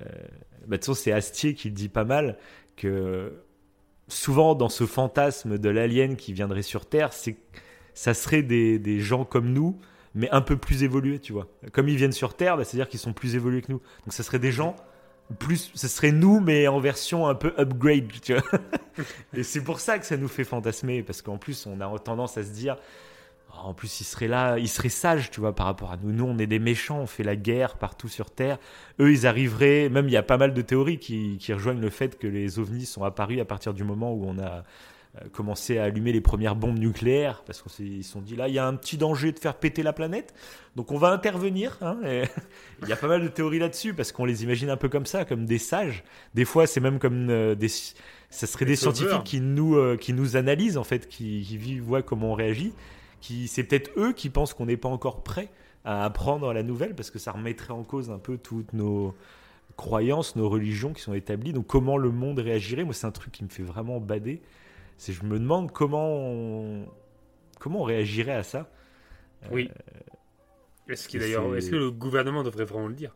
de 0.68 0.76
toute 0.76 0.82
façon, 0.82 0.94
c'est 0.94 1.12
Astier 1.12 1.56
qui 1.56 1.70
le 1.70 1.74
dit 1.74 1.90
pas 1.90 2.04
mal, 2.04 2.38
que 2.76 3.34
souvent 4.08 4.54
dans 4.54 4.70
ce 4.70 4.86
fantasme 4.86 5.58
de 5.58 5.70
l'alien 5.70 6.16
qui 6.16 6.34
viendrait 6.34 6.62
sur 6.62 6.86
Terre, 6.86 7.14
c'est 7.14 7.36
ça 7.96 8.14
serait 8.14 8.44
des, 8.44 8.78
des 8.78 9.00
gens 9.00 9.26
comme 9.26 9.52
nous, 9.54 9.80
mais 10.14 10.30
un 10.30 10.42
peu 10.42 10.56
plus 10.56 10.84
évolués, 10.84 11.18
tu 11.18 11.34
vois. 11.34 11.48
Comme 11.72 11.90
ils 11.90 11.98
viennent 11.98 12.12
sur 12.12 12.36
Terre, 12.36 12.56
bah, 12.56 12.64
c'est-à-dire 12.64 12.88
qu'ils 12.88 13.00
sont 13.00 13.14
plus 13.14 13.34
évolués 13.34 13.64
que 13.64 13.72
nous. 13.72 13.82
Donc 14.06 14.14
ça 14.14 14.22
serait 14.22 14.38
des 14.38 14.52
gens 14.52 14.76
plus, 15.40 15.72
ce 15.74 15.88
serait 15.88 16.12
nous, 16.12 16.42
mais 16.42 16.68
en 16.68 16.80
version 16.80 17.26
un 17.26 17.34
peu 17.34 17.56
upgrade, 17.58 18.12
tu 18.22 18.36
vois. 18.36 18.44
Et 19.34 19.42
c'est 19.42 19.64
pour 19.64 19.80
ça 19.80 19.98
que 19.98 20.06
ça 20.06 20.16
nous 20.16 20.28
fait 20.28 20.44
fantasmer, 20.44 21.02
parce 21.02 21.24
qu'en 21.24 21.40
plus, 21.40 21.66
on 21.66 21.82
a 21.82 21.98
tendance 21.98 22.38
à 22.38 22.44
se 22.44 22.52
dire, 22.52 22.78
en 23.64 23.74
plus, 23.74 24.02
ils 24.02 24.04
seraient 24.04 24.28
là, 24.28 24.58
ils 24.58 24.68
seraient 24.68 24.90
sages, 24.90 25.32
tu 25.32 25.40
vois, 25.40 25.56
par 25.56 25.66
rapport 25.66 25.92
à 25.92 25.98
nous. 25.98 26.12
Nous, 26.12 26.26
on 26.26 26.38
est 26.38 26.48
des 26.48 26.60
méchants, 26.60 27.00
on 27.00 27.08
fait 27.08 27.24
la 27.24 27.36
guerre 27.36 27.78
partout 27.78 28.08
sur 28.08 28.32
Terre. 28.32 28.58
Eux, 29.00 29.12
ils 29.12 29.26
arriveraient, 29.28 29.90
même 29.90 30.08
il 30.08 30.12
y 30.12 30.18
a 30.18 30.24
pas 30.24 30.38
mal 30.38 30.54
de 30.54 30.62
théories 30.62 31.00
qui, 31.00 31.38
qui 31.40 31.54
rejoignent 31.54 31.82
le 31.82 31.90
fait 31.90 32.18
que 32.18 32.28
les 32.28 32.60
ovnis 32.60 32.86
sont 32.86 33.04
apparus 33.04 33.40
à 33.40 33.46
partir 33.46 33.74
du 33.74 33.84
moment 33.84 34.14
où 34.14 34.26
on 34.26 34.40
a 34.40 34.64
euh, 35.22 35.30
commencé 35.32 35.78
à 35.78 35.86
allumer 35.86 36.12
les 36.12 36.22
premières 36.22 36.56
bombes 36.56 36.78
nucléaires, 36.78 37.44
parce 37.46 37.62
qu'ils 37.62 38.04
se 38.04 38.12
sont 38.12 38.22
dit, 38.22 38.36
là, 38.36 38.48
il 38.48 38.54
y 38.54 38.60
a 38.60 38.68
un 38.68 38.76
petit 38.76 38.98
danger 38.98 39.32
de 39.32 39.40
faire 39.40 39.56
péter 39.56 39.82
la 39.84 39.94
planète, 39.94 40.34
donc 40.76 40.92
on 40.92 40.98
va 40.98 41.12
intervenir. 41.12 41.78
hein, 41.82 41.98
et 42.06 42.24
il 42.82 42.90
y 42.90 42.92
a 42.92 42.98
pas 42.98 43.08
mal 43.08 43.22
de 43.22 43.28
théories 43.28 43.60
là-dessus, 43.60 43.94
parce 43.94 44.12
qu'on 44.12 44.26
les 44.26 44.44
imagine 44.44 44.70
un 44.70 44.78
peu 44.78 44.90
comme 44.90 45.06
ça, 45.06 45.24
comme 45.24 45.46
des 45.46 45.60
sages. 45.60 46.04
Des 46.34 46.44
fois, 46.44 46.68
c'est 46.68 46.82
même 46.82 47.00
comme 47.00 47.30
euh, 47.30 47.56
des... 47.56 47.70
Ça 48.30 48.48
serait 48.48 48.66
Des 48.66 48.76
scientifiques 48.76 49.24
qui 49.24 49.40
nous, 49.40 49.78
euh, 49.78 49.96
qui 49.96 50.12
nous 50.12 50.36
analysent, 50.36 50.78
en 50.78 50.84
fait, 50.84 51.08
qui, 51.08 51.46
qui 51.48 51.80
voient 51.80 52.02
comment 52.02 52.32
on 52.32 52.34
réagit 52.34 52.74
qui 53.26 53.48
c'est 53.48 53.64
peut-être 53.64 53.92
eux 53.98 54.14
qui 54.14 54.30
pensent 54.30 54.54
qu'on 54.54 54.68
n'est 54.68 54.78
pas 54.78 54.90
encore 54.90 55.24
prêt 55.24 55.50
à 55.84 56.06
apprendre 56.06 56.54
la 56.54 56.62
nouvelle 56.62 56.96
parce 56.96 57.10
que 57.10 57.18
ça 57.18 57.32
remettrait 57.32 57.74
en 57.74 57.84
cause 57.84 58.12
un 58.12 58.20
peu 58.20 58.38
toutes 58.38 58.74
nos 58.74 59.16
croyances, 59.78 60.36
nos 60.36 60.48
religions 60.48 60.94
qui 60.94 61.02
sont 61.02 61.16
établies. 61.16 61.52
Donc 61.52 61.66
comment 61.66 61.98
le 61.98 62.12
monde 62.12 62.38
réagirait? 62.38 62.84
Moi, 62.84 62.94
c'est 62.94 63.08
un 63.08 63.12
truc 63.12 63.32
qui 63.32 63.44
me 63.44 63.50
fait 63.50 63.64
vraiment 63.64 64.00
bader. 64.00 64.42
C'est 64.98 65.12
je 65.12 65.24
me 65.24 65.40
demande 65.40 65.72
comment 65.72 66.08
on, 66.08 66.86
comment 67.60 67.82
on 67.82 67.84
réagirait 67.84 68.36
à 68.36 68.44
ça. 68.44 68.70
Oui. 69.52 69.72
Est-ce 70.88 71.16
et 71.16 71.20
d'ailleurs, 71.20 71.56
est-ce 71.56 71.72
que 71.72 71.76
le 71.76 71.90
gouvernement 71.90 72.44
devrait 72.44 72.66
vraiment 72.66 72.88
le 72.88 72.94
dire? 72.94 73.16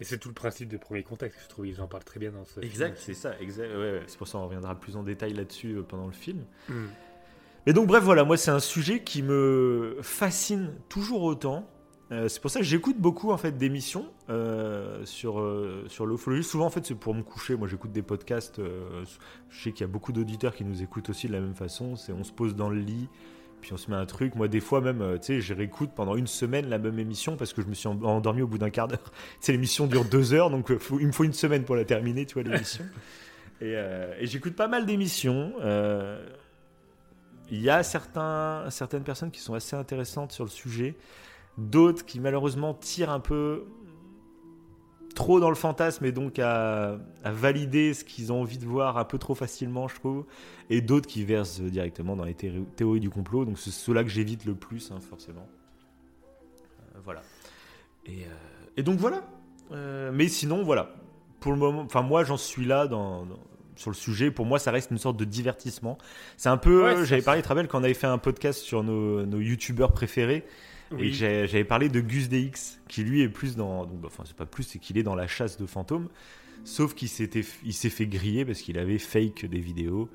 Et 0.00 0.04
c'est 0.04 0.18
tout 0.18 0.28
le 0.28 0.34
principe 0.34 0.68
de 0.68 0.76
premier 0.76 1.04
contact. 1.04 1.36
Je 1.40 1.48
trouve 1.48 1.68
ils 1.68 1.80
en 1.80 1.86
parlent 1.86 2.04
très 2.04 2.18
bien 2.18 2.32
dans 2.32 2.44
ce. 2.44 2.54
film 2.54 2.64
Exact, 2.64 2.96
c'est 2.98 3.14
ça. 3.14 3.38
Exact. 3.38 3.68
Ouais, 3.68 3.92
ouais. 3.92 4.02
C'est 4.08 4.18
pour 4.18 4.26
ça 4.26 4.38
qu'on 4.38 4.46
reviendra 4.46 4.74
plus 4.74 4.96
en 4.96 5.04
détail 5.04 5.34
là-dessus 5.34 5.74
euh, 5.74 5.82
pendant 5.82 6.06
le 6.06 6.12
film. 6.12 6.44
Hmm. 6.68 6.86
Et 7.66 7.72
donc 7.72 7.86
bref, 7.86 8.02
voilà, 8.02 8.24
moi 8.24 8.36
c'est 8.36 8.50
un 8.50 8.58
sujet 8.60 9.02
qui 9.02 9.22
me 9.22 9.96
fascine 10.02 10.70
toujours 10.88 11.22
autant. 11.22 11.68
Euh, 12.12 12.26
c'est 12.26 12.40
pour 12.42 12.50
ça 12.50 12.58
que 12.58 12.64
j'écoute 12.64 12.96
beaucoup 12.98 13.30
en 13.30 13.36
fait 13.36 13.56
d'émissions 13.56 14.06
euh, 14.30 15.04
sur 15.04 15.38
euh, 15.40 15.84
sur 15.86 16.06
l'ufologie. 16.06 16.42
Souvent 16.42 16.66
en 16.66 16.70
fait 16.70 16.84
c'est 16.84 16.94
pour 16.96 17.14
me 17.14 17.22
coucher. 17.22 17.56
Moi 17.56 17.68
j'écoute 17.68 17.92
des 17.92 18.02
podcasts. 18.02 18.58
euh, 18.58 19.04
je 19.50 19.62
sais 19.62 19.72
qu'il 19.72 19.82
y 19.82 19.84
a 19.84 19.92
beaucoup 19.92 20.12
d'auditeurs 20.12 20.54
qui 20.54 20.64
nous 20.64 20.82
écoutent 20.82 21.10
aussi 21.10 21.28
de 21.28 21.32
la 21.32 21.40
même 21.40 21.54
façon. 21.54 21.94
C'est 21.96 22.12
on 22.12 22.24
se 22.24 22.32
pose 22.32 22.56
dans 22.56 22.68
le 22.70 22.78
lit, 22.80 23.08
puis 23.60 23.72
on 23.72 23.76
se 23.76 23.90
met 23.90 23.96
un 23.96 24.06
truc. 24.06 24.34
Moi 24.34 24.48
des 24.48 24.58
fois 24.58 24.80
même, 24.80 25.02
euh, 25.02 25.18
tu 25.18 25.26
sais, 25.26 25.40
je 25.40 25.54
réécoute 25.54 25.90
pendant 25.94 26.16
une 26.16 26.26
semaine 26.26 26.68
la 26.68 26.78
même 26.78 26.98
émission 26.98 27.36
parce 27.36 27.52
que 27.52 27.62
je 27.62 27.68
me 27.68 27.74
suis 27.74 27.86
en- 27.86 28.02
endormi 28.02 28.42
au 28.42 28.48
bout 28.48 28.58
d'un 28.58 28.70
quart 28.70 28.88
d'heure. 28.88 28.98
Tu 29.12 29.36
sais, 29.42 29.52
l'émission 29.52 29.86
dure 29.86 30.04
deux 30.06 30.32
heures, 30.32 30.50
donc 30.50 30.76
faut- 30.78 30.98
il 30.98 31.06
me 31.06 31.12
faut 31.12 31.24
une 31.24 31.32
semaine 31.34 31.62
pour 31.64 31.76
la 31.76 31.84
terminer, 31.84 32.26
tu 32.26 32.34
vois 32.34 32.42
l'émission. 32.42 32.84
Et, 33.62 33.72
et 33.74 34.26
j'écoute 34.26 34.56
pas 34.56 34.68
mal 34.68 34.86
d'émissions. 34.86 35.52
euh, 35.60 36.26
il 37.50 37.60
y 37.60 37.70
a 37.70 37.82
certains, 37.82 38.64
certaines 38.70 39.02
personnes 39.02 39.30
qui 39.30 39.40
sont 39.40 39.54
assez 39.54 39.76
intéressantes 39.76 40.32
sur 40.32 40.44
le 40.44 40.50
sujet, 40.50 40.96
d'autres 41.58 42.04
qui 42.04 42.20
malheureusement 42.20 42.74
tirent 42.74 43.10
un 43.10 43.20
peu 43.20 43.64
trop 45.14 45.40
dans 45.40 45.48
le 45.48 45.56
fantasme 45.56 46.04
et 46.04 46.12
donc 46.12 46.38
à, 46.38 46.98
valider 47.24 47.94
ce 47.94 48.04
qu'ils 48.04 48.32
ont 48.32 48.42
envie 48.42 48.58
de 48.58 48.64
voir 48.64 48.96
un 48.96 49.04
peu 49.04 49.18
trop 49.18 49.34
facilement, 49.34 49.88
je 49.88 49.96
trouve, 49.96 50.24
et 50.70 50.80
d'autres 50.80 51.08
qui 51.08 51.24
versent 51.24 51.60
directement 51.60 52.16
dans 52.16 52.24
les 52.24 52.34
thé- 52.34 52.64
théories 52.76 53.00
du 53.00 53.10
complot. 53.10 53.44
Donc 53.44 53.58
c'est 53.58 53.70
ceux-là 53.70 54.04
que 54.04 54.08
j'évite 54.10 54.44
le 54.44 54.54
plus, 54.54 54.90
hein, 54.92 55.00
forcément. 55.00 55.48
Euh, 56.94 56.98
voilà. 57.04 57.22
Et, 58.06 58.24
euh, 58.24 58.28
et 58.76 58.82
donc 58.82 58.98
voilà. 58.98 59.22
Euh, 59.72 60.10
mais 60.12 60.28
sinon, 60.28 60.62
voilà. 60.62 60.94
Pour 61.40 61.52
le 61.52 61.58
moment, 61.58 61.82
enfin 61.82 62.02
moi 62.02 62.22
j'en 62.22 62.36
suis 62.36 62.66
là 62.66 62.86
dans, 62.86 63.26
sur 63.80 63.90
le 63.90 63.96
sujet. 63.96 64.30
Pour 64.30 64.46
moi, 64.46 64.58
ça 64.58 64.70
reste 64.70 64.90
une 64.90 64.98
sorte 64.98 65.16
de 65.16 65.24
divertissement. 65.24 65.98
C'est 66.36 66.48
un 66.48 66.56
peu. 66.56 67.04
j'avais 67.04 67.22
parlé, 67.22 67.42
tu 67.42 67.48
quand 67.48 67.80
on 67.80 67.84
avait 67.84 67.94
fait 67.94 68.06
un 68.06 68.18
podcast 68.18 68.60
sur 68.60 68.84
nos, 68.84 69.24
nos 69.26 69.40
youtubeurs 69.40 69.92
préférés. 69.92 70.44
Et 70.98 71.12
j'avais 71.12 71.64
parlé 71.64 71.88
de 71.88 72.00
Gus 72.00 72.28
DX, 72.28 72.80
qui 72.88 73.04
lui 73.04 73.22
est 73.22 73.28
plus 73.28 73.56
dans. 73.56 73.86
Donc, 73.86 74.04
enfin, 74.04 74.24
c'est 74.26 74.36
pas 74.36 74.46
plus, 74.46 74.64
c'est 74.64 74.78
qu'il 74.78 74.98
est 74.98 75.02
dans 75.02 75.14
la 75.14 75.26
chasse 75.26 75.56
de 75.56 75.66
fantômes. 75.66 76.08
Sauf 76.64 76.94
qu'il 76.94 77.08
s'est 77.08 77.28
fait 77.90 78.06
griller 78.06 78.44
parce 78.44 78.60
qu'il 78.60 78.78
avait 78.78 78.98
fake 78.98 79.46
des 79.46 79.60
vidéos. 79.60 80.10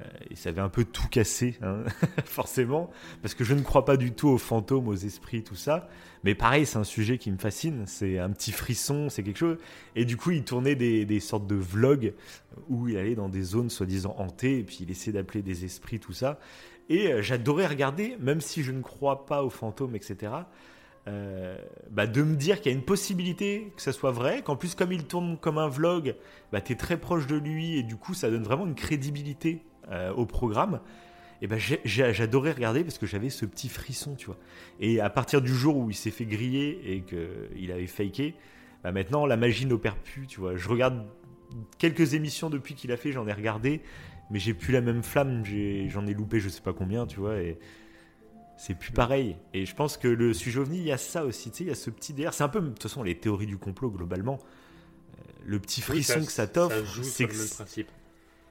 Euh, 0.00 0.04
et 0.30 0.36
ça 0.36 0.50
un 0.56 0.68
peu 0.68 0.84
tout 0.84 1.08
cassé, 1.08 1.58
hein, 1.62 1.84
forcément. 2.24 2.90
Parce 3.22 3.34
que 3.34 3.44
je 3.44 3.54
ne 3.54 3.60
crois 3.60 3.84
pas 3.84 3.96
du 3.96 4.12
tout 4.12 4.28
aux 4.28 4.38
fantômes, 4.38 4.88
aux 4.88 4.94
esprits, 4.94 5.42
tout 5.42 5.54
ça. 5.54 5.88
Mais 6.24 6.34
pareil, 6.34 6.66
c'est 6.66 6.78
un 6.78 6.84
sujet 6.84 7.18
qui 7.18 7.30
me 7.30 7.38
fascine. 7.38 7.84
C'est 7.86 8.18
un 8.18 8.30
petit 8.30 8.52
frisson, 8.52 9.08
c'est 9.08 9.22
quelque 9.22 9.38
chose. 9.38 9.58
Et 9.94 10.04
du 10.04 10.16
coup, 10.16 10.30
il 10.30 10.44
tournait 10.44 10.74
des, 10.74 11.20
sortes 11.20 11.46
de 11.46 11.56
vlogs 11.56 12.14
où 12.68 12.88
il 12.88 12.96
allait 12.96 13.14
dans 13.14 13.28
des 13.28 13.42
zones 13.42 13.70
soi-disant 13.70 14.14
hantées. 14.18 14.58
Et 14.58 14.64
puis 14.64 14.78
il 14.80 14.90
essayait 14.90 15.12
d'appeler 15.12 15.42
des 15.42 15.64
esprits, 15.64 16.00
tout 16.00 16.12
ça. 16.12 16.38
Et 16.88 17.12
euh, 17.12 17.22
j'adorais 17.22 17.66
regarder, 17.66 18.16
même 18.20 18.40
si 18.40 18.62
je 18.62 18.72
ne 18.72 18.82
crois 18.82 19.26
pas 19.26 19.42
aux 19.42 19.50
fantômes, 19.50 19.96
etc. 19.96 20.32
Euh, 21.08 21.56
bah, 21.90 22.08
de 22.08 22.22
me 22.22 22.34
dire 22.34 22.60
qu'il 22.60 22.72
y 22.72 22.74
a 22.74 22.78
une 22.78 22.84
possibilité 22.84 23.72
que 23.76 23.82
ça 23.82 23.92
soit 23.92 24.10
vrai, 24.10 24.42
qu'en 24.42 24.56
plus 24.56 24.74
comme 24.74 24.90
il 24.90 25.04
tourne 25.04 25.38
comme 25.38 25.56
un 25.56 25.68
vlog, 25.68 26.16
bah, 26.50 26.60
tu 26.60 26.72
es 26.72 26.76
très 26.76 26.96
proche 26.96 27.28
de 27.28 27.36
lui 27.36 27.78
et 27.78 27.84
du 27.84 27.94
coup 27.94 28.12
ça 28.12 28.28
donne 28.28 28.42
vraiment 28.42 28.66
une 28.66 28.74
crédibilité 28.74 29.62
euh, 29.90 30.12
au 30.12 30.26
programme. 30.26 30.80
Et 31.42 31.46
bah, 31.46 31.56
j'adorais 31.84 32.52
regarder 32.52 32.82
parce 32.82 32.98
que 32.98 33.06
j'avais 33.06 33.28
ce 33.28 33.44
petit 33.44 33.68
frisson, 33.68 34.14
tu 34.14 34.26
vois. 34.26 34.38
Et 34.80 35.00
à 35.00 35.10
partir 35.10 35.42
du 35.42 35.54
jour 35.54 35.76
où 35.76 35.90
il 35.90 35.94
s'est 35.94 36.10
fait 36.10 36.24
griller 36.24 36.80
et 36.86 37.02
qu'il 37.02 37.70
avait 37.70 37.86
faké, 37.86 38.34
bah 38.82 38.90
maintenant 38.90 39.26
la 39.26 39.36
magie 39.36 39.66
n'opère 39.66 39.96
plus, 39.96 40.26
tu 40.26 40.40
vois. 40.40 40.56
Je 40.56 40.68
regarde 40.68 41.04
quelques 41.78 42.14
émissions 42.14 42.48
depuis 42.48 42.74
qu'il 42.74 42.90
a 42.90 42.96
fait, 42.96 43.12
j'en 43.12 43.26
ai 43.26 43.32
regardé, 43.34 43.82
mais 44.30 44.38
j'ai 44.38 44.54
plus 44.54 44.72
la 44.72 44.80
même 44.80 45.02
flamme, 45.02 45.44
j'en 45.88 46.06
ai, 46.06 46.14
loupé 46.14 46.40
je 46.40 46.48
sais 46.48 46.62
pas 46.62 46.72
combien, 46.72 47.06
tu 47.06 47.20
vois. 47.20 47.36
Et, 47.38 47.58
c'est 48.56 48.74
plus 48.74 48.92
pareil. 48.92 49.36
Et 49.52 49.66
je 49.66 49.74
pense 49.74 49.96
que 49.96 50.08
le 50.08 50.32
sujet 50.32 50.60
ovni, 50.60 50.78
il 50.78 50.84
y 50.84 50.92
a 50.92 50.96
ça 50.96 51.24
aussi, 51.24 51.50
tu 51.50 51.58
sais, 51.58 51.64
il 51.64 51.68
y 51.68 51.70
a 51.70 51.74
ce 51.74 51.90
petit 51.90 52.14
DR. 52.14 52.32
C'est 52.32 52.44
un 52.44 52.48
peu, 52.48 52.60
de 52.60 52.68
toute 52.68 52.82
façon, 52.82 53.02
les 53.02 53.14
théories 53.14 53.46
du 53.46 53.58
complot 53.58 53.90
globalement. 53.90 54.38
Euh, 54.38 55.22
le 55.44 55.58
petit 55.58 55.82
frisson 55.82 56.24
que 56.24 56.32
ça 56.32 56.46
t'offre, 56.46 57.02
c'est 57.02 57.26
le 57.26 57.54
principe. 57.54 57.90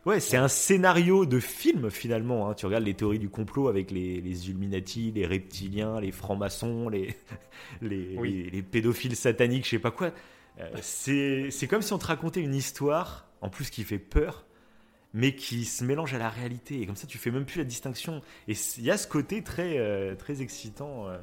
Ouais, 0.06 0.20
c'est 0.20 0.38
un 0.38 0.48
scénario 0.48 1.26
de 1.26 1.40
film 1.40 1.90
finalement. 1.90 2.48
Hein. 2.48 2.54
Tu 2.54 2.68
regardes 2.68 2.84
les 2.84 2.94
théories 2.94 3.18
du 3.18 3.30
complot 3.30 3.68
avec 3.70 3.90
les, 3.90 4.22
les 4.22 4.50
Illuminati, 4.50 5.12
les 5.12 5.26
reptiliens, 5.26 6.00
les 6.00 6.12
francs-maçons, 6.12 6.90
les, 6.90 7.16
les, 7.82 8.16
les, 8.52 8.62
pédophiles 8.62 9.16
sataniques, 9.16 9.66
je 9.66 9.72
sais 9.72 9.80
pas 9.80 9.90
quoi. 9.90 10.12
Euh, 10.60 10.70
c'est 10.82 11.68
comme 11.68 11.82
si 11.82 11.92
on 11.92 11.98
te 11.98 12.06
racontait 12.06 12.42
une 12.42 12.54
histoire, 12.54 13.28
en 13.42 13.50
plus 13.50 13.72
qui 13.72 13.84
fait 13.84 13.98
peur, 13.98 14.46
mais 15.16 15.36
qui 15.36 15.66
se 15.66 15.84
mélange 15.84 16.14
à 16.14 16.20
la 16.20 16.30
réalité. 16.30 16.82
Et 16.82 16.86
comme 16.86 16.96
ça, 16.96 17.08
tu 17.08 17.18
fais 17.18 17.32
même 17.32 17.46
plus 17.46 17.58
la 17.58 17.64
distinction. 17.64 18.22
Et 18.48 18.54
il 18.78 18.84
y 18.84 18.92
a 18.92 18.98
ce 18.98 19.08
côté 19.08 19.42
très, 19.42 19.80
euh, 19.80 20.14
très 20.14 20.44
excitant. 20.44 21.10
Euh. 21.10 21.18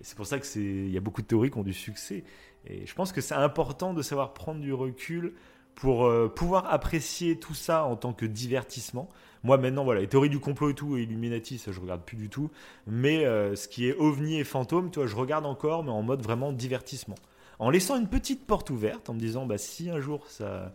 c'est 0.00 0.16
pour 0.16 0.26
ça 0.26 0.40
que 0.40 0.46
c'est, 0.46 0.60
il 0.60 0.90
y 0.90 0.96
a 0.96 1.00
beaucoup 1.00 1.22
de 1.22 1.28
théories 1.28 1.52
qui 1.52 1.58
ont 1.58 1.62
du 1.62 1.72
succès. 1.72 2.24
Et 2.66 2.86
je 2.86 2.94
pense 2.96 3.12
que 3.12 3.20
c'est 3.20 3.34
important 3.34 3.94
de 3.94 4.02
savoir 4.02 4.34
prendre 4.34 4.60
du 4.60 4.72
recul 4.72 5.34
pour 5.76 6.06
euh, 6.06 6.28
pouvoir 6.28 6.72
apprécier 6.72 7.38
tout 7.38 7.54
ça 7.54 7.84
en 7.84 7.94
tant 7.94 8.12
que 8.12 8.26
divertissement. 8.26 9.08
Moi 9.44 9.56
maintenant, 9.58 9.84
voilà, 9.84 10.00
les 10.00 10.08
théories 10.08 10.30
du 10.30 10.40
complot 10.40 10.70
et 10.70 10.74
tout, 10.74 10.96
et 10.96 11.02
Illuminati, 11.02 11.58
ça 11.58 11.70
je 11.70 11.78
regarde 11.78 12.02
plus 12.02 12.16
du 12.16 12.28
tout. 12.28 12.50
Mais 12.88 13.24
ce 13.54 13.68
qui 13.68 13.86
est 13.86 13.94
ovni 13.94 14.40
et 14.40 14.44
fantôme, 14.44 14.90
toi, 14.90 15.06
je 15.06 15.14
regarde 15.14 15.46
encore, 15.46 15.84
mais 15.84 15.92
en 15.92 16.02
mode 16.02 16.20
vraiment 16.20 16.52
divertissement. 16.52 17.14
En 17.60 17.70
laissant 17.70 17.96
une 17.96 18.08
petite 18.08 18.44
porte 18.44 18.70
ouverte, 18.70 19.08
en 19.08 19.14
me 19.14 19.20
disant, 19.20 19.46
bah 19.46 19.58
si 19.58 19.88
un 19.88 20.00
jour 20.00 20.26
ça, 20.26 20.74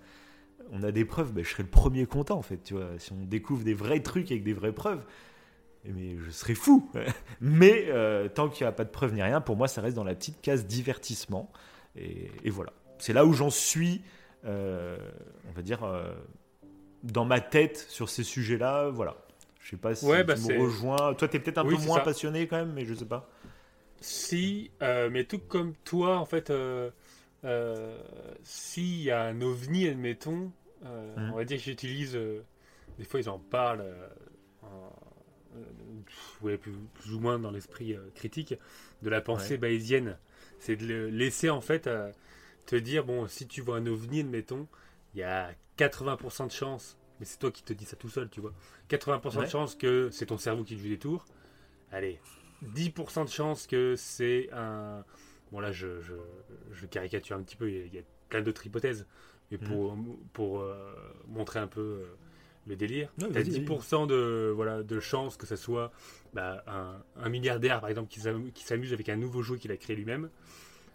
on 0.71 0.83
a 0.83 0.91
des 0.91 1.05
preuves, 1.05 1.33
ben, 1.33 1.43
je 1.43 1.49
serais 1.49 1.63
le 1.63 1.69
premier 1.69 2.05
content 2.05 2.37
en 2.37 2.41
fait. 2.41 2.63
Tu 2.63 2.73
vois, 2.73 2.87
si 2.97 3.11
on 3.11 3.25
découvre 3.25 3.63
des 3.63 3.73
vrais 3.73 3.99
trucs 3.99 4.31
avec 4.31 4.43
des 4.43 4.53
vraies 4.53 4.71
preuves, 4.71 5.03
mais 5.85 6.17
je 6.17 6.29
serais 6.31 6.55
fou. 6.55 6.89
mais 7.41 7.85
euh, 7.89 8.27
tant 8.29 8.49
qu'il 8.49 8.65
n'y 8.65 8.69
a 8.69 8.71
pas 8.71 8.85
de 8.85 8.89
preuves 8.89 9.13
ni 9.13 9.21
rien, 9.21 9.41
pour 9.41 9.57
moi, 9.57 9.67
ça 9.67 9.81
reste 9.81 9.95
dans 9.95 10.03
la 10.03 10.15
petite 10.15 10.41
case 10.41 10.65
divertissement. 10.65 11.51
Et, 11.95 12.49
voilà. 12.49 12.71
C'est 12.99 13.13
là 13.13 13.25
où 13.25 13.33
j'en 13.33 13.49
suis, 13.49 13.95
euh, 13.95 14.01
on 14.43 15.51
va 15.55 15.61
dire, 15.61 15.83
euh, 15.83 16.13
dans 17.03 17.25
ma 17.25 17.39
tête 17.39 17.77
sur 17.89 18.09
ces 18.09 18.23
sujets-là. 18.23 18.89
Voilà. 18.89 19.15
Je 19.59 19.71
sais 19.71 19.77
pas 19.77 19.93
si 19.93 20.05
ouais, 20.05 20.21
tu 20.21 20.25
bah, 20.25 20.35
me 20.35 20.59
rejoins. 20.59 21.13
Toi, 21.13 21.27
tu 21.27 21.37
es 21.37 21.39
peut-être 21.39 21.59
un 21.59 21.65
peu 21.65 21.77
moins 21.77 21.99
passionné 21.99 22.47
quand 22.47 22.57
même, 22.57 22.73
mais 22.73 22.85
je 22.85 22.93
sais 22.93 23.05
pas. 23.05 23.29
Si, 23.99 24.71
mais 24.81 25.23
tout 25.25 25.39
comme 25.39 25.73
toi, 25.83 26.17
en 26.17 26.25
fait, 26.25 26.51
s'il 28.43 29.01
y 29.01 29.11
a 29.11 29.21
un 29.21 29.41
ovni, 29.41 29.87
admettons, 29.87 30.51
euh, 30.85 31.15
mhm. 31.15 31.31
On 31.31 31.35
va 31.35 31.45
dire 31.45 31.57
que 31.57 31.63
j'utilise. 31.63 32.15
Euh, 32.15 32.43
des 32.97 33.05
fois, 33.05 33.19
ils 33.19 33.29
en 33.29 33.39
parlent. 33.39 33.81
Euh, 33.81 34.87
plus, 36.61 37.13
ou 37.13 37.19
moins 37.19 37.39
dans 37.39 37.51
l'esprit 37.51 37.97
critique 38.15 38.55
de 39.01 39.09
la 39.09 39.19
pensée 39.19 39.57
bayésienne. 39.57 40.17
C'est 40.59 40.77
de 40.77 41.07
laisser 41.07 41.49
en 41.49 41.59
fait 41.59 41.89
te 42.65 42.75
dire 42.75 43.03
bon, 43.05 43.27
si 43.27 43.47
tu 43.47 43.61
vois 43.61 43.77
un 43.77 43.87
ovni, 43.87 44.21
admettons, 44.21 44.67
il 45.13 45.19
y 45.19 45.23
a 45.23 45.51
80% 45.77 46.47
de 46.47 46.51
chance, 46.51 46.97
mais 47.19 47.25
c'est 47.25 47.37
toi 47.37 47.51
qui 47.51 47.63
te 47.63 47.73
dis 47.73 47.85
ça 47.85 47.95
tout 47.95 48.09
seul, 48.09 48.29
tu 48.29 48.41
vois. 48.41 48.53
80% 48.89 49.41
de 49.41 49.49
chance 49.49 49.75
que 49.75 50.09
c'est 50.11 50.27
ton 50.27 50.37
cerveau 50.37 50.63
qui 50.63 50.77
joue 50.77 50.87
des 50.87 50.99
tours. 50.99 51.25
Allez, 51.91 52.19
10% 52.75 53.25
de 53.25 53.29
chance 53.29 53.67
que 53.67 53.95
c'est 53.97 54.49
un. 54.53 55.03
Bon, 55.51 55.59
là, 55.59 55.71
je, 55.71 55.99
je, 56.71 56.85
caricature 56.85 57.35
un 57.35 57.41
petit 57.41 57.57
peu, 57.57 57.69
il 57.69 57.93
y 57.93 57.99
a 57.99 58.03
plein 58.29 58.41
d'autres 58.41 58.65
hypothèses. 58.65 59.05
Et 59.51 59.57
mm. 59.57 59.59
pour, 59.59 59.97
pour 60.31 60.61
euh, 60.61 60.93
montrer 61.27 61.59
un 61.59 61.67
peu 61.67 61.81
euh, 61.81 62.15
le 62.67 62.75
délire, 62.77 63.11
tu 63.19 63.25
as 63.25 63.43
10% 63.43 64.07
de, 64.07 64.51
voilà, 64.55 64.81
de 64.81 64.99
chance 65.01 65.35
que 65.35 65.45
ce 65.45 65.57
soit 65.57 65.91
bah, 66.33 66.63
un, 67.17 67.29
milliardaire, 67.29 67.81
par 67.81 67.89
exemple, 67.89 68.09
qui 68.09 68.63
s'amuse 68.63 68.93
avec 68.93 69.09
un 69.09 69.17
nouveau 69.17 69.41
jeu 69.41 69.57
qu'il 69.57 69.71
a 69.71 69.77
créé 69.77 69.95
lui-même. 69.95 70.29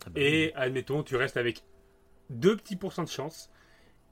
Ah 0.05 0.11
bah 0.11 0.21
et 0.21 0.53
admettons, 0.55 1.03
tu 1.03 1.17
restes 1.17 1.37
avec 1.37 1.63
2 2.31 2.57
petits 2.57 2.77
pourcents 2.77 3.05
de 3.05 3.09
chance 3.09 3.51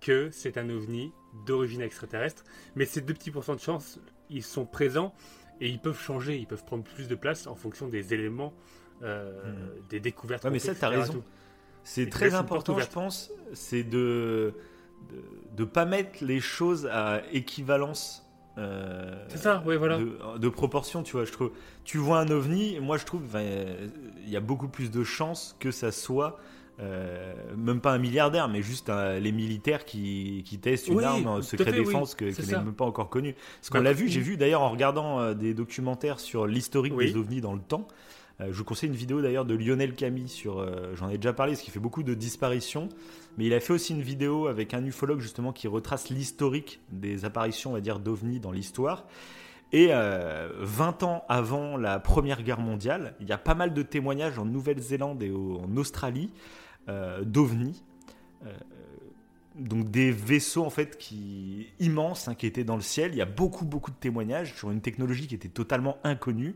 que 0.00 0.30
c'est 0.30 0.58
un 0.58 0.68
ovni 0.70 1.12
d'origine 1.46 1.80
extraterrestre. 1.80 2.44
Mais 2.76 2.84
ces 2.84 3.00
2 3.00 3.14
petits 3.14 3.30
pourcents 3.30 3.54
de 3.54 3.60
chance, 3.60 3.98
ils 4.30 4.42
sont 4.42 4.66
présents 4.66 5.14
et 5.60 5.68
ils 5.68 5.80
peuvent 5.80 6.00
changer, 6.00 6.36
ils 6.36 6.46
peuvent 6.46 6.64
prendre 6.64 6.84
plus 6.84 7.08
de 7.08 7.14
place 7.14 7.46
en 7.46 7.54
fonction 7.54 7.88
des 7.88 8.14
éléments, 8.14 8.52
euh, 9.02 9.32
mm. 9.32 9.88
des 9.88 10.00
découvertes. 10.00 10.44
Ouais, 10.44 10.50
mais 10.50 10.58
ça, 10.58 10.74
tu 10.74 10.84
as 10.84 10.88
raison. 10.88 11.22
C'est 11.82 12.08
très 12.08 12.34
important, 12.34 12.78
je 12.78 12.86
pense, 12.86 13.30
c'est 13.52 13.84
de, 13.84 14.54
de 15.52 15.64
pas 15.64 15.84
mettre 15.84 16.24
les 16.24 16.40
choses 16.40 16.86
à 16.86 17.22
équivalence. 17.32 18.23
Euh, 18.56 19.14
c'est 19.28 19.38
ça, 19.38 19.62
oui, 19.66 19.76
voilà. 19.76 19.98
De, 20.38 20.48
proportion, 20.48 21.02
tu 21.02 21.12
vois. 21.12 21.24
Je 21.24 21.32
trouve, 21.32 21.50
tu 21.84 21.98
vois 21.98 22.20
un 22.20 22.28
ovni, 22.28 22.78
moi 22.80 22.98
je 22.98 23.04
trouve, 23.04 23.22
il 23.34 24.30
y 24.30 24.36
a 24.36 24.40
beaucoup 24.40 24.68
plus 24.68 24.90
de 24.90 25.02
chances 25.04 25.56
que 25.58 25.70
ça 25.70 25.92
soit. 25.92 26.38
Euh, 26.80 27.34
même 27.56 27.80
pas 27.80 27.92
un 27.92 27.98
milliardaire, 27.98 28.48
mais 28.48 28.60
juste 28.60 28.90
les 28.90 29.30
militaires 29.30 29.84
qui, 29.84 30.42
qui 30.44 30.58
testent 30.58 30.88
une 30.88 31.04
arme 31.04 31.26
en 31.26 31.42
secret 31.42 31.70
défense 31.72 32.16
que, 32.16 32.24
qui 32.24 32.46
n'est 32.46 32.56
même 32.56 32.74
pas 32.74 32.84
encore 32.84 33.10
connue. 33.10 33.36
Ce 33.62 33.70
qu'on 33.70 33.80
l'a 33.80 33.92
vu, 33.92 34.08
j'ai 34.08 34.20
vu 34.20 34.36
d'ailleurs 34.36 34.62
en 34.62 34.70
regardant 34.70 35.20
euh, 35.20 35.34
des 35.34 35.54
documentaires 35.54 36.18
sur 36.18 36.46
l'historique 36.46 36.96
des 36.96 37.16
ovnis 37.16 37.40
dans 37.40 37.54
le 37.54 37.60
temps. 37.60 37.86
Euh, 38.40 38.48
je 38.50 38.58
vous 38.58 38.64
conseille 38.64 38.88
une 38.88 38.96
vidéo 38.96 39.22
d'ailleurs 39.22 39.44
de 39.44 39.54
Lionel 39.54 39.94
Camille 39.94 40.28
sur. 40.28 40.58
Euh, 40.58 40.94
j'en 40.94 41.08
ai 41.08 41.18
déjà 41.18 41.32
parlé, 41.32 41.52
parce 41.52 41.62
qu'il 41.62 41.72
fait 41.72 41.80
beaucoup 41.80 42.02
de 42.02 42.14
disparitions. 42.14 42.88
Mais 43.38 43.46
il 43.46 43.54
a 43.54 43.60
fait 43.60 43.72
aussi 43.72 43.92
une 43.92 44.02
vidéo 44.02 44.46
avec 44.46 44.74
un 44.74 44.84
ufologue 44.84 45.20
justement 45.20 45.52
qui 45.52 45.68
retrace 45.68 46.08
l'historique 46.10 46.80
des 46.90 47.24
apparitions, 47.24 47.70
on 47.70 47.74
va 47.74 47.80
dire, 47.80 47.98
d'ovnis 47.98 48.40
dans 48.40 48.52
l'histoire. 48.52 49.06
Et 49.72 49.88
20 49.88 49.92
euh, 49.92 51.06
ans 51.06 51.24
avant 51.28 51.76
la 51.76 51.98
Première 51.98 52.42
Guerre 52.42 52.60
mondiale, 52.60 53.14
il 53.20 53.28
y 53.28 53.32
a 53.32 53.38
pas 53.38 53.54
mal 53.54 53.74
de 53.74 53.82
témoignages 53.82 54.38
en 54.38 54.44
Nouvelle-Zélande 54.44 55.22
et 55.22 55.32
en 55.32 55.76
Australie 55.76 56.30
d'ovnis. 57.22 57.82
donc 59.58 59.90
des 59.90 60.12
vaisseaux 60.12 60.64
en 60.64 60.70
fait 60.70 60.98
qui 60.98 61.68
immenses 61.80 62.28
hein, 62.28 62.34
qui 62.34 62.46
étaient 62.46 62.62
dans 62.62 62.76
le 62.76 62.82
ciel. 62.82 63.12
Il 63.12 63.16
y 63.16 63.22
a 63.22 63.26
beaucoup 63.26 63.64
beaucoup 63.64 63.90
de 63.90 63.96
témoignages 63.96 64.54
sur 64.54 64.70
une 64.70 64.80
technologie 64.80 65.26
qui 65.26 65.34
était 65.34 65.48
totalement 65.48 65.96
inconnue. 66.04 66.54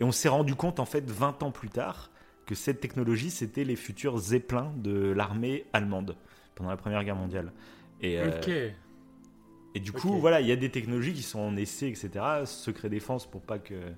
Et 0.00 0.04
on 0.04 0.12
s'est 0.12 0.28
rendu 0.28 0.54
compte, 0.54 0.80
en 0.80 0.86
fait, 0.86 1.08
20 1.08 1.42
ans 1.42 1.50
plus 1.50 1.68
tard, 1.68 2.10
que 2.46 2.54
cette 2.54 2.80
technologie, 2.80 3.30
c'était 3.30 3.64
les 3.64 3.76
futurs 3.76 4.18
Zeppelins 4.18 4.72
de 4.78 5.12
l'armée 5.12 5.66
allemande 5.72 6.16
pendant 6.54 6.70
la 6.70 6.76
Première 6.76 7.04
Guerre 7.04 7.16
mondiale. 7.16 7.52
Et, 8.00 8.18
euh, 8.18 8.70
et 9.74 9.80
du 9.80 9.92
coup, 9.92 10.18
voilà, 10.18 10.40
il 10.40 10.46
y 10.46 10.52
a 10.52 10.56
des 10.56 10.70
technologies 10.70 11.12
qui 11.12 11.22
sont 11.22 11.38
en 11.38 11.56
essai, 11.56 11.88
etc. 11.88 12.10
Secret 12.46 12.88
défense 12.88 13.30
pour 13.30 13.42
pas 13.42 13.58
que. 13.58 13.74
Euh, 13.74 13.92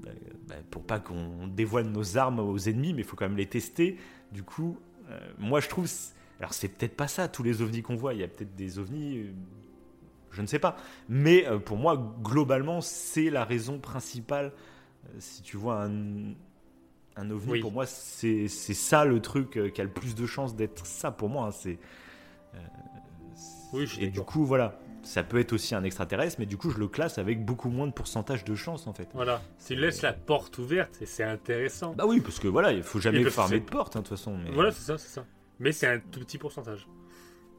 bah, 0.00 0.10
bah, 0.48 0.54
pour 0.70 0.84
pas 0.84 1.00
qu'on 1.00 1.48
dévoile 1.48 1.86
nos 1.86 2.16
armes 2.16 2.38
aux 2.38 2.58
ennemis, 2.58 2.94
mais 2.94 3.02
il 3.02 3.04
faut 3.04 3.16
quand 3.16 3.28
même 3.28 3.36
les 3.36 3.46
tester. 3.46 3.98
Du 4.32 4.44
coup, 4.44 4.78
euh, 5.10 5.18
moi 5.38 5.60
je 5.60 5.68
trouve. 5.68 5.90
Alors 6.38 6.54
c'est 6.54 6.68
peut-être 6.68 6.96
pas 6.96 7.08
ça, 7.08 7.28
tous 7.28 7.42
les 7.42 7.60
ovnis 7.60 7.82
qu'on 7.82 7.96
voit. 7.96 8.14
Il 8.14 8.20
y 8.20 8.24
a 8.24 8.28
peut-être 8.28 8.54
des 8.54 8.78
ovnis 8.78 9.26
je 10.30 10.42
ne 10.42 10.46
sais 10.46 10.58
pas. 10.58 10.76
Mais 11.08 11.46
pour 11.64 11.78
moi, 11.78 12.14
globalement, 12.22 12.82
c'est 12.82 13.30
la 13.30 13.44
raison 13.44 13.78
principale 13.78 14.52
si 15.18 15.42
tu 15.42 15.56
vois 15.56 15.82
un, 15.84 16.34
Un 17.18 17.30
ovni, 17.30 17.52
Oui. 17.52 17.60
pour 17.60 17.72
moi, 17.72 17.86
c'est 17.86 18.46
ça 18.48 19.04
le 19.06 19.20
truc 19.20 19.56
euh, 19.56 19.70
qui 19.70 19.80
a 19.80 19.84
le 19.84 19.90
plus 19.90 20.14
de 20.14 20.26
chances 20.26 20.54
d'être 20.54 20.84
ça 20.84 21.10
pour 21.10 21.28
moi. 21.30 21.46
hein, 21.46 21.50
c'est 21.50 21.78
euh, 22.54 22.58
Oui, 23.72 23.86
je 23.86 23.94
suis 23.94 24.04
et 24.04 24.08
du 24.10 24.20
coup, 24.20 24.44
voilà, 24.44 24.78
ça 25.02 25.22
peut 25.22 25.38
être 25.38 25.52
aussi 25.54 25.74
un 25.74 25.82
extraterrestre, 25.84 26.36
mais 26.38 26.46
du 26.46 26.56
coup, 26.58 26.68
je 26.70 26.78
le 26.78 26.88
classe 26.88 27.16
avec 27.18 27.44
beaucoup 27.44 27.70
moins 27.70 27.86
de 27.86 27.92
pourcentage 27.92 28.44
de 28.44 28.54
chance 28.54 28.86
en 28.86 28.92
fait. 28.92 29.08
Voilà. 29.14 29.40
Tu 29.66 29.74
laisses 29.76 30.02
la 30.02 30.12
porte 30.12 30.58
ouverte 30.58 31.00
et 31.00 31.06
c'est 31.06 31.24
intéressant. 31.24 31.94
Bah 31.94 32.04
oui, 32.06 32.20
parce 32.20 32.38
que 32.38 32.48
voilà, 32.48 32.72
il 32.72 32.82
faut 32.82 33.00
jamais 33.00 33.24
fermer 33.30 33.60
de 33.60 33.64
porte 33.64 33.96
hein, 33.96 34.00
de 34.00 34.06
toute 34.06 34.16
façon. 34.18 34.36
mais- 34.36 34.50
Voilà, 34.50 34.70
c'est 34.72 34.82
ça, 34.84 34.98
c'est 34.98 35.08
ça. 35.08 35.24
Mais 35.58 35.72
c'est 35.72 35.86
un 35.86 35.98
tout 36.00 36.20
petit 36.20 36.36
pourcentage. 36.38 36.86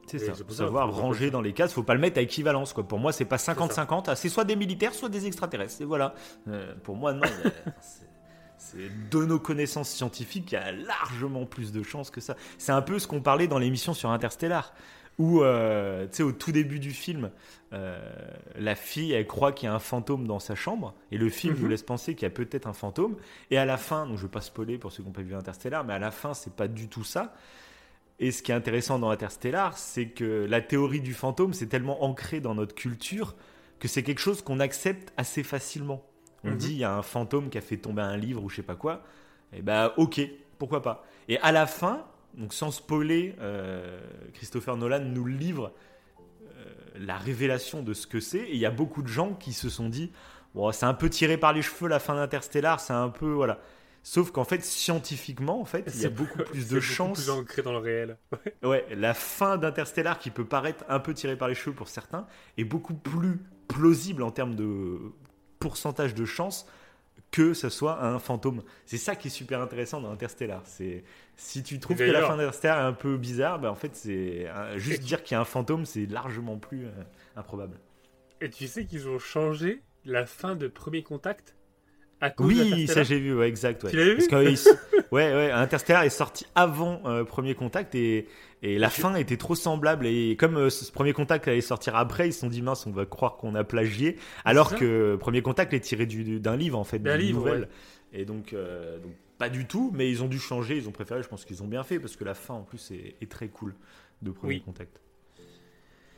C'est 0.07 0.19
ça. 0.19 0.33
savoir 0.49 0.91
ranger 0.93 1.29
dans 1.31 1.41
les 1.41 1.53
cases. 1.53 1.73
Faut 1.73 1.83
pas 1.83 1.93
le 1.93 1.99
mettre 1.99 2.17
à 2.17 2.21
équivalence. 2.21 2.73
Quoi. 2.73 2.87
Pour 2.87 2.99
moi, 2.99 3.11
c'est 3.11 3.25
pas 3.25 3.37
50-50. 3.37 4.05
ah, 4.07 4.15
C'est 4.15 4.29
soit 4.29 4.45
des 4.45 4.55
militaires, 4.55 4.93
soit 4.93 5.09
des 5.09 5.27
extraterrestres. 5.27 5.81
Et 5.81 5.85
voilà. 5.85 6.13
Euh, 6.47 6.73
pour 6.83 6.95
moi, 6.95 7.13
non. 7.13 7.21
c'est- 7.77 8.07
de 9.11 9.25
nos 9.25 9.39
connaissances 9.39 9.89
scientifiques, 9.89 10.51
il 10.51 10.55
y 10.55 10.57
a 10.57 10.71
largement 10.71 11.45
plus 11.45 11.71
de 11.71 11.83
chances 11.83 12.09
que 12.09 12.19
ça. 12.21 12.35
C'est 12.57 12.71
un 12.71 12.81
peu 12.81 12.99
ce 12.99 13.07
qu'on 13.07 13.21
parlait 13.21 13.47
dans 13.47 13.59
l'émission 13.59 13.93
sur 13.93 14.09
Interstellar. 14.09 14.73
Où, 15.19 15.41
euh, 15.41 16.05
tu 16.07 16.17
sais, 16.17 16.23
au 16.23 16.31
tout 16.31 16.51
début 16.51 16.79
du 16.79 16.91
film, 16.91 17.31
euh, 17.73 17.97
la 18.55 18.75
fille, 18.75 19.13
elle 19.13 19.25
croit 19.25 19.51
qu'il 19.51 19.67
y 19.67 19.71
a 19.71 19.73
un 19.73 19.79
fantôme 19.79 20.27
dans 20.27 20.37
sa 20.37 20.53
chambre, 20.53 20.93
et 21.11 21.17
le 21.17 21.27
film 21.29 21.55
Mhm. 21.55 21.61
nous 21.63 21.67
laisse 21.69 21.81
penser 21.81 22.13
qu'il 22.13 22.21
y 22.23 22.27
a 22.27 22.29
peut-être 22.29 22.67
un 22.67 22.73
fantôme. 22.73 23.15
Et 23.49 23.57
à 23.57 23.65
la 23.65 23.77
fin, 23.77 24.05
donc 24.05 24.17
je 24.17 24.23
vais 24.23 24.27
pas 24.31 24.41
spoiler 24.41 24.77
pour 24.77 24.91
ceux 24.91 25.01
qui 25.01 25.09
n'ont 25.09 25.13
pas 25.13 25.23
vu 25.23 25.33
Interstellar, 25.33 25.83
mais 25.83 25.93
à 25.93 25.99
la 25.99 26.11
fin, 26.11 26.35
c'est 26.35 26.53
pas 26.53 26.67
du 26.67 26.87
tout 26.87 27.03
ça. 27.03 27.33
Et 28.19 28.31
ce 28.31 28.41
qui 28.41 28.51
est 28.51 28.55
intéressant 28.55 28.97
dans 28.99 29.09
Interstellar, 29.09 29.77
c'est 29.77 30.07
que 30.07 30.45
la 30.49 30.61
théorie 30.61 31.01
du 31.01 31.13
fantôme, 31.13 31.53
c'est 31.53 31.67
tellement 31.67 32.03
ancré 32.03 32.39
dans 32.39 32.55
notre 32.55 32.73
culture 32.73 33.35
que 33.79 33.87
c'est 33.87 34.01
quelque 34.01 34.19
chose 34.21 34.41
qu'on 34.41 34.59
accepte 34.59 35.13
assez 35.17 35.43
facilement. 35.43 36.03
On 36.43 36.51
Mhm. 36.51 36.57
dit 36.57 36.71
il 36.71 36.77
y 36.79 36.83
a 36.83 36.95
un 36.95 37.03
fantôme 37.03 37.49
qui 37.49 37.57
a 37.57 37.61
fait 37.61 37.77
tomber 37.77 38.01
un 38.01 38.17
livre 38.17 38.43
ou 38.43 38.49
je 38.49 38.55
sais 38.57 38.63
pas 38.63 38.75
quoi. 38.75 39.03
Et 39.53 39.61
ben 39.61 39.91
ok, 39.97 40.19
pourquoi 40.57 40.81
pas. 40.81 41.05
Et 41.29 41.39
à 41.39 41.51
la 41.51 41.67
fin, 41.67 42.05
donc 42.33 42.53
sans 42.53 42.71
spoiler, 42.71 43.35
euh, 43.39 43.99
Christopher 44.33 44.77
Nolan 44.77 44.99
nous 45.01 45.25
livre 45.25 45.71
euh, 46.57 46.65
la 46.99 47.17
révélation 47.17 47.83
de 47.83 47.93
ce 47.93 48.07
que 48.07 48.19
c'est. 48.19 48.39
Et 48.39 48.53
il 48.53 48.59
y 48.59 48.65
a 48.65 48.71
beaucoup 48.71 49.03
de 49.03 49.07
gens 49.07 49.33
qui 49.33 49.53
se 49.53 49.69
sont 49.69 49.89
dit 49.89 50.11
bon, 50.55 50.71
c'est 50.71 50.85
un 50.87 50.93
peu 50.95 51.09
tiré 51.09 51.37
par 51.37 51.53
les 51.53 51.61
cheveux 51.61 51.87
la 51.87 51.99
fin 51.99 52.15
d'Interstellar, 52.15 52.79
c'est 52.79 52.93
un 52.93 53.09
peu 53.09 53.31
voilà. 53.31 53.59
Sauf 54.09 54.31
qu'en 54.31 54.45
fait, 54.45 54.63
scientifiquement, 54.63 55.59
en 55.59 55.65
fait, 55.65 55.91
il 55.93 56.01
y 56.01 56.05
a 56.05 56.09
beaucoup 56.09 56.37
plus 56.37 56.61
C'est 56.61 56.69
de 56.69 56.75
beaucoup 56.75 56.81
chances. 56.81 57.25
plus 57.25 57.29
ancré 57.29 57.61
dans 57.61 57.73
le 57.73 57.79
réel. 57.79 58.17
Ouais, 58.63 58.85
la 58.95 59.13
fin 59.13 59.57
d'Interstellar, 59.57 60.17
qui 60.17 60.31
peut 60.31 60.45
paraître 60.45 60.85
un 60.87 61.01
peu 61.01 61.13
tirée 61.13 61.35
par 61.35 61.49
les 61.49 61.55
cheveux 61.55 61.75
pour 61.75 61.89
certains, 61.89 62.25
est 62.57 62.63
beaucoup 62.63 62.93
plus 62.93 63.37
plausible 63.67 64.23
en 64.23 64.31
termes 64.31 64.55
de 64.55 64.97
pourcentage 65.59 66.15
de 66.15 66.23
chance 66.23 66.67
que 67.31 67.53
ce 67.53 67.67
soit 67.67 68.01
un 68.01 68.17
fantôme. 68.17 68.63
C'est 68.85 68.95
ça 68.95 69.13
qui 69.13 69.27
est 69.27 69.31
super 69.31 69.59
intéressant 69.59 69.99
dans 69.99 70.09
Interstellar. 70.09 70.61
C'est 70.63 71.03
si 71.35 71.61
tu 71.61 71.77
trouves 71.77 71.97
que 71.97 72.03
la 72.03 72.21
fin 72.21 72.37
d'Interstellar 72.37 72.77
est 72.79 72.87
un 72.87 72.93
peu 72.93 73.17
bizarre, 73.17 73.59
ben 73.59 73.69
en 73.69 73.75
fait 73.75 73.93
c'est 73.93 74.47
juste 74.77 75.01
dire 75.01 75.21
qu'il 75.21 75.35
y 75.35 75.37
a 75.37 75.41
un 75.41 75.45
fantôme, 75.45 75.85
c'est 75.85 76.05
largement 76.05 76.57
plus 76.57 76.85
euh, 76.85 76.91
improbable. 77.35 77.77
Et 78.39 78.49
tu 78.49 78.67
sais 78.67 78.85
qu'ils 78.85 79.09
ont 79.09 79.19
changé 79.19 79.81
la 80.05 80.25
fin 80.25 80.55
de 80.55 80.69
Premier 80.69 81.03
Contact 81.03 81.56
à 82.21 82.29
cause 82.29 82.47
Oui, 82.47 82.87
ça 82.87 83.03
j'ai 83.03 83.19
vu, 83.19 83.35
ouais, 83.37 83.47
exact. 83.47 83.83
Ouais. 83.83 83.91
Tu 83.91 83.97
l'avais 83.97 84.15
vu 84.15 84.27
Parce 84.27 84.27
que, 84.63 84.69
ouais, 85.11 85.33
ouais, 85.33 85.51
Interstellar 85.51 86.03
est 86.03 86.09
sorti 86.09 86.45
avant 86.55 87.01
euh, 87.05 87.23
Premier 87.23 87.53
Contact 87.55 87.93
et, 87.95 88.27
et 88.63 88.77
la 88.79 88.89
fin 88.89 89.15
était 89.15 89.37
trop 89.37 89.55
semblable. 89.55 90.07
Et 90.07 90.35
comme 90.35 90.57
euh, 90.57 90.69
ce 90.69 90.91
Premier 90.91 91.13
Contact 91.13 91.47
allait 91.47 91.61
sortir 91.61 91.95
après, 91.95 92.29
ils 92.29 92.33
se 92.33 92.39
sont 92.41 92.49
dit 92.49 92.61
mince, 92.61 92.85
on 92.87 92.91
va 92.91 93.05
croire 93.05 93.37
qu'on 93.37 93.53
a 93.55 93.63
plagié. 93.63 94.17
Alors 94.45 94.75
que 94.75 95.15
Premier 95.15 95.41
Contact 95.41 95.73
est 95.73 95.79
tiré 95.79 96.05
du- 96.05 96.23
du- 96.23 96.39
d'un 96.39 96.55
livre 96.57 96.77
en 96.79 96.83
fait, 96.83 96.99
D'un 96.99 97.17
d'une 97.17 97.35
nouvelle. 97.35 97.67
Et 98.13 98.25
donc, 98.25 98.53
euh, 98.53 98.97
donc, 98.99 99.11
pas 99.37 99.49
du 99.49 99.65
tout, 99.65 99.91
mais 99.93 100.09
ils 100.09 100.23
ont 100.23 100.27
dû 100.27 100.39
changer, 100.39 100.77
ils 100.77 100.87
ont 100.87 100.91
préféré, 100.91 101.21
je 101.21 101.27
pense 101.27 101.45
qu'ils 101.45 101.61
ont 101.61 101.67
bien 101.67 101.83
fait 101.83 101.99
parce 101.99 102.15
que 102.15 102.23
la 102.23 102.33
fin 102.33 102.55
en 102.55 102.63
plus 102.63 102.89
est, 102.91 103.15
est 103.21 103.29
très 103.29 103.49
cool 103.49 103.75
de 104.23 104.31
Premier 104.31 104.55
Oui. 104.55 104.61
Contact. 104.61 104.99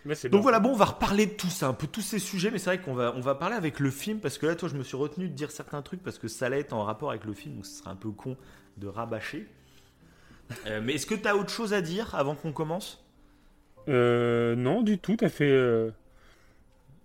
Mais 0.05 0.15
Donc 0.15 0.31
bien. 0.31 0.39
voilà, 0.41 0.59
bon, 0.59 0.69
on 0.71 0.75
va 0.75 0.85
reparler 0.85 1.25
de 1.25 1.31
tout 1.33 1.49
ça, 1.49 1.67
un 1.67 1.73
peu 1.73 1.85
tous 1.87 2.01
ces 2.01 2.19
sujets, 2.19 2.51
mais 2.51 2.57
c'est 2.57 2.69
vrai 2.75 2.81
qu'on 2.81 2.93
va, 2.93 3.13
on 3.15 3.21
va 3.21 3.35
parler 3.35 3.55
avec 3.55 3.79
le 3.79 3.91
film, 3.91 4.19
parce 4.19 4.37
que 4.37 4.45
là, 4.45 4.55
toi, 4.55 4.69
je 4.69 4.75
me 4.75 4.83
suis 4.83 4.95
retenu 4.97 5.27
de 5.27 5.33
dire 5.33 5.51
certains 5.51 5.81
trucs, 5.81 6.01
parce 6.01 6.17
que 6.17 6.27
ça 6.27 6.45
allait 6.45 6.59
être 6.61 6.73
en 6.73 6.83
rapport 6.83 7.09
avec 7.09 7.25
le 7.25 7.33
film, 7.33 7.55
donc 7.55 7.65
ce 7.65 7.79
serait 7.79 7.89
un 7.89 7.95
peu 7.95 8.09
con 8.11 8.37
de 8.77 8.87
rabâcher. 8.87 9.47
Euh, 10.67 10.81
mais 10.83 10.93
est-ce 10.93 11.05
que 11.05 11.15
tu 11.15 11.27
as 11.27 11.35
autre 11.35 11.51
chose 11.51 11.73
à 11.73 11.81
dire 11.81 12.15
avant 12.15 12.33
qu'on 12.35 12.51
commence? 12.53 13.03
Euh, 13.87 14.55
non, 14.55 14.81
du 14.81 14.97
tout, 14.99 15.15
t'as 15.15 15.29
fait. 15.29 15.49
euh, 15.51 15.91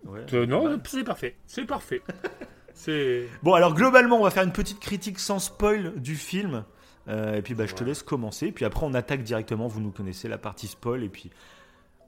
Ouais. 0.05 0.21
euh, 0.35 0.47
non, 0.47 0.65
Bah. 0.77 0.83
c'est 0.87 1.05
parfait. 1.05 1.35
C'est 1.47 1.65
parfait. 1.65 2.03
c'est. 2.75 3.27
Bon, 3.43 3.55
alors 3.55 3.75
globalement, 3.75 4.19
on 4.21 4.25
va 4.25 4.31
faire 4.31 4.45
une 4.45 4.53
petite 4.53 4.81
critique 4.81 5.19
sans 5.19 5.39
spoil 5.39 5.95
du 6.01 6.15
film, 6.17 6.65
Euh, 7.07 7.35
et 7.35 7.43
puis 7.43 7.55
bah, 7.55 7.67
je 7.67 7.75
te 7.75 7.83
Ouais. 7.83 7.89
laisse 7.91 8.03
commencer, 8.03 8.51
puis 8.51 8.65
après 8.65 8.87
on 8.87 8.95
attaque 8.95 9.23
directement, 9.25 9.67
vous 9.67 9.81
nous 9.83 9.91
connaissez 9.91 10.27
la 10.27 10.39
partie 10.39 10.67
spoil, 10.69 11.03
et 11.05 11.11
puis 11.11 11.31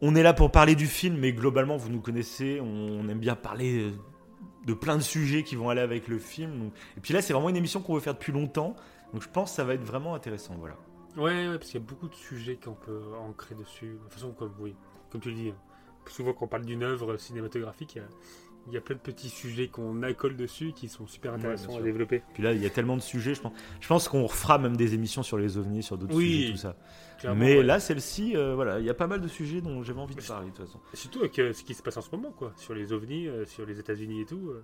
on 0.02 0.14
est 0.14 0.22
là 0.22 0.32
pour 0.34 0.50
parler 0.50 0.74
du 0.74 0.86
film, 0.86 1.16
mais 1.18 1.32
globalement, 1.32 1.76
vous 1.76 1.88
nous 1.90 2.00
connaissez, 2.00 2.60
on 2.60 3.08
aime 3.08 3.18
bien 3.18 3.34
parler 3.36 3.84
euh, 3.84 3.90
de 4.66 4.74
plein 4.74 4.96
de 4.96 5.02
sujets 5.02 5.42
qui 5.42 5.56
vont 5.56 5.68
aller 5.70 5.80
avec 5.80 6.08
le 6.08 6.18
film. 6.18 6.58
donc- 6.58 6.72
Et 6.96 7.00
puis 7.00 7.14
là, 7.14 7.22
c'est 7.22 7.32
vraiment 7.32 7.48
une 7.48 7.56
émission 7.56 7.80
qu'on 7.80 7.94
veut 7.94 8.00
faire 8.00 8.14
depuis 8.14 8.32
longtemps, 8.32 8.74
donc 9.12 9.22
je 9.22 9.28
pense 9.28 9.50
que 9.50 9.56
ça 9.56 9.64
va 9.64 9.74
être 9.74 9.84
vraiment 9.84 10.14
intéressant. 10.14 10.54
Voilà. 10.58 10.76
Ouais, 11.16 11.48
ouais, 11.48 11.56
parce 11.58 11.70
qu'il 11.70 11.80
y 11.80 11.82
a 11.82 11.86
beaucoup 11.86 12.08
de 12.08 12.14
sujets 12.14 12.56
qu'on 12.56 12.74
peut 12.74 13.00
ancrer 13.26 13.54
dessus. 13.54 13.92
De 13.92 13.98
toute 14.04 14.12
façon, 14.12 14.32
comme, 14.32 14.52
oui, 14.60 14.74
comme 15.10 15.20
tu 15.20 15.30
le 15.30 15.34
dis, 15.34 15.48
hein, 15.48 15.54
souvent 16.08 16.32
quand 16.34 16.44
on 16.44 16.48
parle 16.48 16.66
d'une 16.66 16.82
œuvre 16.82 17.16
cinématographique, 17.16 17.94
il 17.94 17.98
y 17.98 18.00
a, 18.02 18.08
il 18.68 18.74
y 18.74 18.76
a 18.76 18.80
plein 18.80 18.96
de 18.96 19.00
petits 19.00 19.28
sujets 19.30 19.68
qu'on 19.68 20.02
accole 20.02 20.36
dessus 20.36 20.72
qui 20.74 20.88
sont 20.88 21.06
super 21.06 21.32
intéressants 21.32 21.76
à 21.78 21.80
développer. 21.80 22.22
Puis 22.34 22.42
là, 22.42 22.52
il 22.52 22.60
y 22.62 22.66
a 22.66 22.70
tellement 22.70 22.96
de 22.96 23.00
sujets, 23.02 23.34
je 23.34 23.40
pense, 23.40 23.52
je 23.80 23.86
pense 23.88 24.08
qu'on 24.08 24.26
refera 24.26 24.58
même 24.58 24.76
des 24.76 24.92
émissions 24.94 25.22
sur 25.22 25.38
les 25.38 25.56
ovnis, 25.56 25.82
sur 25.84 25.96
d'autres 25.96 26.14
Oui, 26.16 26.32
sujets, 26.40 26.50
tout 26.52 26.58
ça. 26.58 26.76
Clairement, 27.18 27.40
mais 27.40 27.56
ouais. 27.58 27.62
là, 27.62 27.80
celle-ci, 27.80 28.36
euh, 28.36 28.54
voilà, 28.54 28.78
il 28.78 28.84
y 28.84 28.90
a 28.90 28.94
pas 28.94 29.06
mal 29.06 29.20
de 29.20 29.28
sujets 29.28 29.60
dont 29.62 29.82
j'avais 29.82 30.00
envie 30.00 30.14
de 30.14 30.20
parler 30.22 30.50
de 30.50 30.54
toute 30.56 30.66
façon. 30.66 30.80
Surtout 30.94 31.20
avec 31.20 31.38
euh, 31.38 31.52
ce 31.52 31.64
qui 31.64 31.72
se 31.74 31.82
passe 31.82 31.96
en 31.96 32.02
ce 32.02 32.10
moment, 32.14 32.30
quoi, 32.30 32.52
sur 32.56 32.74
les 32.74 32.92
ovnis, 32.92 33.26
euh, 33.28 33.46
sur 33.46 33.64
les 33.64 33.78
États-Unis 33.78 34.20
et 34.22 34.26
tout. 34.26 34.50
euh. 34.50 34.62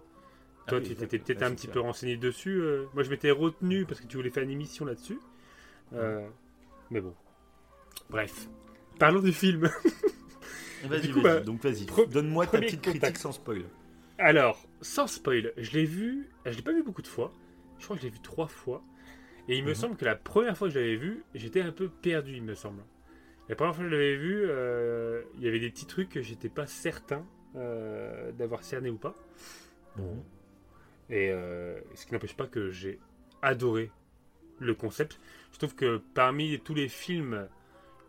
Ah 0.67 0.71
Toi, 0.71 0.79
oui, 0.79 0.85
tu 0.89 0.95
t'étais 0.95 1.19
peut-être 1.19 1.43
un 1.43 1.55
petit 1.55 1.67
peu 1.67 1.81
renseigné 1.81 2.17
dessus. 2.17 2.63
Moi, 2.95 3.03
je 3.03 3.11
m'étais 3.11 3.31
retenu 3.33 3.85
parce 3.85 4.01
que 4.01 4.07
tu 4.07 4.17
voulais 4.17 4.31
faire 4.31 4.43
une 4.45 4.51
émission 4.51 4.85
là-dessus. 4.85 5.19
Mais 5.93 7.01
bon. 7.01 7.15
Bref. 8.11 8.49
Parlons 8.99 9.21
du 9.21 9.33
film. 9.33 9.69
Vas-y, 10.85 11.13
vas-y. 11.13 11.23
bah, 11.23 11.41
donc 11.41 11.63
vas-y, 11.63 11.87
donne-moi 12.11 12.47
ta 12.47 12.59
petite 12.59 12.85
contact. 12.85 12.99
critique 13.01 13.19
sans 13.19 13.31
spoil. 13.33 13.63
Alors, 14.19 14.61
sans 14.81 15.07
spoil, 15.07 15.53
je 15.57 15.71
l'ai 15.73 15.85
vu. 15.85 16.29
Je 16.45 16.57
l'ai 16.57 16.63
pas 16.63 16.73
vu 16.73 16.83
beaucoup 16.83 17.03
de 17.03 17.07
fois. 17.07 17.33
Je 17.79 17.85
crois 17.85 17.95
que 17.97 18.03
je 18.03 18.07
l'ai 18.09 18.13
vu 18.13 18.19
trois 18.21 18.49
fois. 18.49 18.83
Et 19.49 19.57
il 19.59 19.65
me 19.65 19.71
Mhm. 19.71 19.75
semble 19.75 19.97
que 19.97 20.05
la 20.05 20.15
première 20.15 20.57
fois 20.57 20.69
que 20.69 20.75
je 20.75 20.79
l'avais 20.79 20.97
vu, 20.97 21.25
j'étais 21.35 21.61
un 21.63 21.73
peu 21.73 21.89
perdu, 21.89 22.35
il 22.37 22.43
me 22.43 22.55
semble. 22.55 22.83
La 23.49 23.57
première 23.57 23.75
fois 23.75 23.85
que 23.85 23.91
je 23.91 23.95
l'avais 23.95 24.17
vu, 24.17 24.45
euh, 24.47 25.23
il 25.37 25.43
y 25.43 25.49
avait 25.49 25.59
des 25.59 25.69
petits 25.71 25.87
trucs 25.87 26.09
que 26.11 26.23
j'étais 26.23 26.49
pas 26.49 26.67
certain 26.67 27.27
euh, 27.57 28.33
d'avoir 28.33 28.63
cerné 28.65 28.89
ou 28.89 28.97
pas. 28.97 29.15
Mhm. 29.97 30.23
Et 31.11 31.31
euh, 31.31 31.79
ce 31.95 32.07
qui 32.07 32.15
n'empêche 32.15 32.35
pas 32.37 32.47
que 32.47 32.71
j'ai 32.71 32.99
adoré 33.43 33.91
le 34.59 34.75
concept. 34.75 35.19
Je 35.53 35.59
trouve 35.59 35.75
que 35.75 36.01
parmi 36.15 36.59
tous 36.61 36.73
les 36.75 36.89
films 36.89 37.49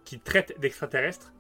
qui 0.05 0.19
traitent 0.19 0.57
d'extraterrestres, 0.59 1.33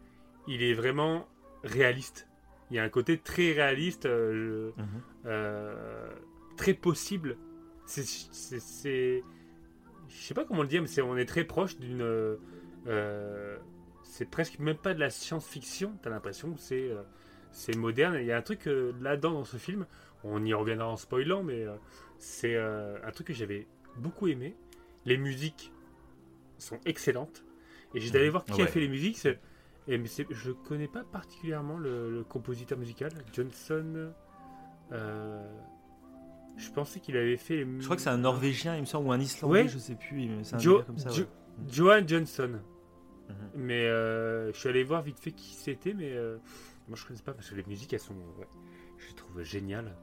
il 0.47 0.63
est 0.63 0.73
vraiment 0.73 1.27
réaliste. 1.63 2.27
Il 2.71 2.75
y 2.75 2.79
a 2.79 2.83
un 2.83 2.89
côté 2.89 3.17
très 3.19 3.53
réaliste, 3.53 4.03
je- 4.05 4.71
Mhm. 4.75 6.15
très 6.57 6.73
possible. 6.73 7.37
C'est- 7.85 9.23
je 10.09 10.15
sais 10.21 10.33
pas 10.33 10.45
comment 10.45 10.61
le 10.61 10.67
dire, 10.67 10.81
mais 10.81 10.87
c'est, 10.87 11.01
on 11.01 11.17
est 11.17 11.25
très 11.25 11.43
proche 11.43 11.77
d'une. 11.77 12.01
euh, 12.87 13.57
c'est 14.03 14.29
presque 14.29 14.59
même 14.59 14.77
pas 14.77 14.93
de 14.93 14.99
la 14.99 15.09
science-fiction. 15.09 15.97
T'as 16.01 16.09
l'impression 16.09 16.53
que 16.53 16.59
c'est, 16.59 16.89
euh, 16.91 17.01
c'est 17.51 17.75
moderne. 17.75 18.15
Il 18.19 18.25
y 18.25 18.31
a 18.31 18.37
un 18.37 18.41
truc 18.41 18.67
euh, 18.67 18.93
là-dedans 19.01 19.31
dans 19.31 19.43
ce 19.45 19.57
film. 19.57 19.85
On 20.23 20.43
y 20.45 20.53
reviendra 20.53 20.87
en 20.87 20.97
spoilant, 20.97 21.43
mais 21.43 21.63
euh, 21.65 21.75
c'est 22.17 22.55
euh, 22.55 22.97
un 23.03 23.11
truc 23.11 23.27
que 23.27 23.33
j'avais 23.33 23.67
beaucoup 23.97 24.27
aimé. 24.27 24.55
Les 25.05 25.17
musiques 25.17 25.71
sont 26.57 26.79
excellentes. 26.85 27.43
Et 27.95 27.99
j'ai 27.99 28.11
d'aller 28.11 28.29
voir 28.29 28.45
qui 28.45 28.61
a 28.61 28.67
fait 28.67 28.79
les 28.79 28.87
musiques. 28.87 29.17
c'est- 29.17 29.39
et 29.87 29.97
mais 29.97 30.07
c'est- 30.07 30.27
je 30.31 30.51
connais 30.51 30.87
pas 30.87 31.03
particulièrement 31.03 31.77
le, 31.77 32.09
le 32.11 32.23
compositeur 32.23 32.77
musical, 32.77 33.11
Johnson. 33.33 34.11
euh, 34.91 35.47
je 36.57 36.69
pensais 36.71 36.99
qu'il 36.99 37.17
avait 37.17 37.37
fait 37.37 37.57
les. 37.57 37.67
Je 37.79 37.83
crois 37.85 37.95
que 37.95 38.01
c'est 38.01 38.09
un 38.09 38.17
Norvégien, 38.17 38.75
il 38.75 38.81
me 38.81 38.85
semble, 38.85 39.07
ou 39.07 39.11
un 39.11 39.19
Islandais, 39.19 39.63
Ouais. 39.63 39.67
je 39.67 39.77
sais 39.77 39.95
plus. 39.95 40.29
C'est 40.43 40.55
un 40.55 40.59
Jo- 40.59 40.71
délire 40.71 40.85
comme 40.85 40.97
ça. 40.97 41.09
Jo- 41.09 41.23
ouais. 41.23 41.27
Johan 41.71 42.01
Johnson. 42.07 42.59
Mhm. 43.29 43.35
Mais 43.55 43.85
euh, 43.85 44.51
je 44.53 44.57
suis 44.59 44.69
allé 44.69 44.83
voir 44.83 45.01
vite 45.01 45.19
fait 45.19 45.31
qui 45.31 45.53
c'était, 45.55 45.93
mais 45.93 46.11
euh, 46.11 46.37
moi 46.87 46.97
je 46.99 47.05
connais 47.05 47.19
pas 47.21 47.31
parce 47.33 47.49
que 47.49 47.55
les 47.55 47.63
musiques 47.67 47.93
elles 47.93 47.99
sont. 47.99 48.13
ouais, 48.13 48.47
je 48.97 49.07
les 49.07 49.13
trouve 49.15 49.41
géniales. 49.43 49.95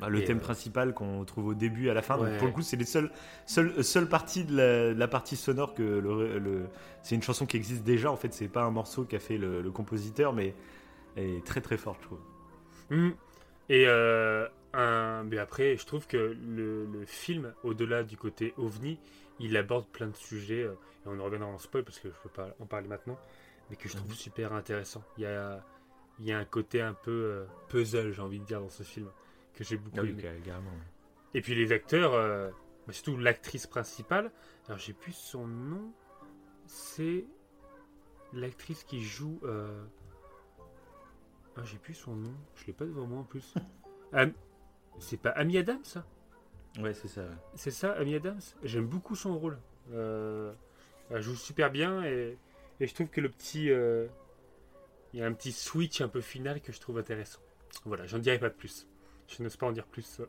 Bah, 0.00 0.08
le 0.08 0.20
Et, 0.20 0.24
thème 0.24 0.38
euh, 0.38 0.40
principal 0.40 0.94
qu'on 0.94 1.24
trouve 1.24 1.48
au 1.48 1.54
début 1.54 1.86
et 1.86 1.90
à 1.90 1.94
la 1.94 2.02
fin. 2.02 2.16
donc 2.18 2.36
pour 2.38 2.48
le 2.48 2.52
coup, 2.52 2.62
c'est 2.62 2.76
les 2.76 2.84
seules, 2.86 3.12
seules, 3.46 3.84
seules 3.84 4.08
parties 4.08 4.44
de 4.44 4.56
la, 4.56 4.94
de 4.94 4.98
la 4.98 5.06
partie 5.06 5.36
sonore 5.36 5.74
que 5.74 5.82
le, 5.82 6.38
le- 6.40 6.66
c'est 7.02 7.14
une 7.14 7.22
chanson 7.22 7.46
qui 7.46 7.56
existe 7.56 7.84
déjà. 7.84 8.10
En 8.10 8.16
fait, 8.16 8.32
c'est 8.34 8.48
pas 8.48 8.64
un 8.64 8.70
morceau 8.72 9.04
qu'a 9.04 9.20
fait 9.20 9.38
le, 9.38 9.62
le 9.62 9.70
compositeur, 9.70 10.32
mais 10.32 10.54
elle 11.14 11.26
est 11.36 11.44
très 11.46 11.60
très 11.60 11.76
forte, 11.76 11.98
je 12.02 12.06
trouve. 12.06 12.20
Hmm. 12.90 13.10
Et 13.68 13.84
euh, 14.74 15.22
mais 15.24 15.38
après, 15.38 15.76
je 15.76 15.84
trouve 15.86 16.06
que 16.06 16.16
le, 16.16 16.86
le 16.86 17.04
film, 17.04 17.52
au-delà 17.62 18.02
du 18.04 18.16
côté 18.16 18.54
ovni, 18.56 18.98
il 19.38 19.56
aborde 19.56 19.86
plein 19.88 20.08
de 20.08 20.16
sujets, 20.16 20.62
euh, 20.62 20.72
et 21.04 21.08
on 21.08 21.18
en 21.18 21.24
reviendra 21.24 21.48
en 21.48 21.58
spoil 21.58 21.84
parce 21.84 21.98
que 21.98 22.08
je 22.08 22.14
peux 22.22 22.28
pas 22.28 22.54
en 22.58 22.66
parler 22.66 22.88
maintenant, 22.88 23.18
mais 23.70 23.76
que 23.76 23.88
je 23.88 23.96
trouve 23.96 24.10
Mhm. 24.10 24.16
super 24.16 24.52
intéressant. 24.52 25.02
Il 25.18 25.22
y 25.22 25.26
a, 25.26 25.64
il 26.18 26.26
y 26.26 26.32
a 26.32 26.38
un 26.38 26.44
côté 26.44 26.80
un 26.80 26.94
peu 26.94 27.10
euh, 27.10 27.44
puzzle, 27.68 28.12
j'ai 28.12 28.22
envie 28.22 28.40
de 28.40 28.44
dire, 28.44 28.60
dans 28.60 28.68
ce 28.70 28.82
film, 28.82 29.08
que 29.54 29.64
j'ai 29.64 29.76
beaucoup 29.76 29.98
Ah 29.98 30.02
oui, 30.02 30.10
aimé. 30.10 30.22
Et 31.34 31.40
puis 31.40 31.54
les 31.54 31.72
acteurs, 31.72 32.12
bah, 32.86 32.92
surtout 32.92 33.16
l'actrice 33.16 33.66
principale, 33.66 34.30
alors 34.66 34.78
j'ai 34.78 34.92
plus 34.92 35.12
son 35.14 35.46
nom, 35.46 35.92
c'est 36.66 37.24
l'actrice 38.32 38.84
qui 38.84 39.02
joue. 39.02 39.40
Ah, 41.56 41.62
j'ai 41.64 41.78
plus 41.78 41.94
son 41.94 42.14
nom, 42.16 42.34
je 42.56 42.66
l'ai 42.66 42.72
pas 42.72 42.84
devant 42.86 43.06
moi 43.06 43.20
en 43.20 43.24
plus. 43.24 43.54
C'est 44.98 45.16
pas 45.20 45.30
Amy 45.30 45.58
Adams 45.58 45.84
ça? 45.84 46.04
Ouais, 46.78 46.94
c'est 46.94 47.08
ça. 47.08 47.22
ouais. 47.22 47.36
C'est 47.54 47.70
ça, 47.70 47.92
Amy 47.98 48.14
Adams? 48.14 48.40
J'aime 48.62 48.86
beaucoup 48.86 49.16
son 49.16 49.38
rôle. 49.38 49.58
Euh, 49.92 50.52
elle 51.10 51.20
joue 51.22 51.34
super 51.34 51.70
bien 51.70 52.02
et, 52.04 52.38
et 52.80 52.86
je 52.86 52.94
trouve 52.94 53.08
que 53.08 53.20
le 53.20 53.28
petit. 53.28 53.70
euh, 53.70 54.06
Il 55.12 55.20
y 55.20 55.22
a 55.22 55.26
un 55.26 55.32
petit 55.32 55.52
switch 55.52 56.00
un 56.00 56.08
peu 56.08 56.20
final 56.20 56.60
que 56.60 56.72
je 56.72 56.80
trouve 56.80 56.98
intéressant. 56.98 57.40
Voilà, 57.84 58.06
j'en 58.06 58.18
dirai 58.18 58.38
pas 58.38 58.50
plus. 58.50 58.86
Je 59.28 59.42
n'ose 59.42 59.56
pas 59.56 59.66
en 59.66 59.72
dire 59.72 59.86
plus. 59.86 60.20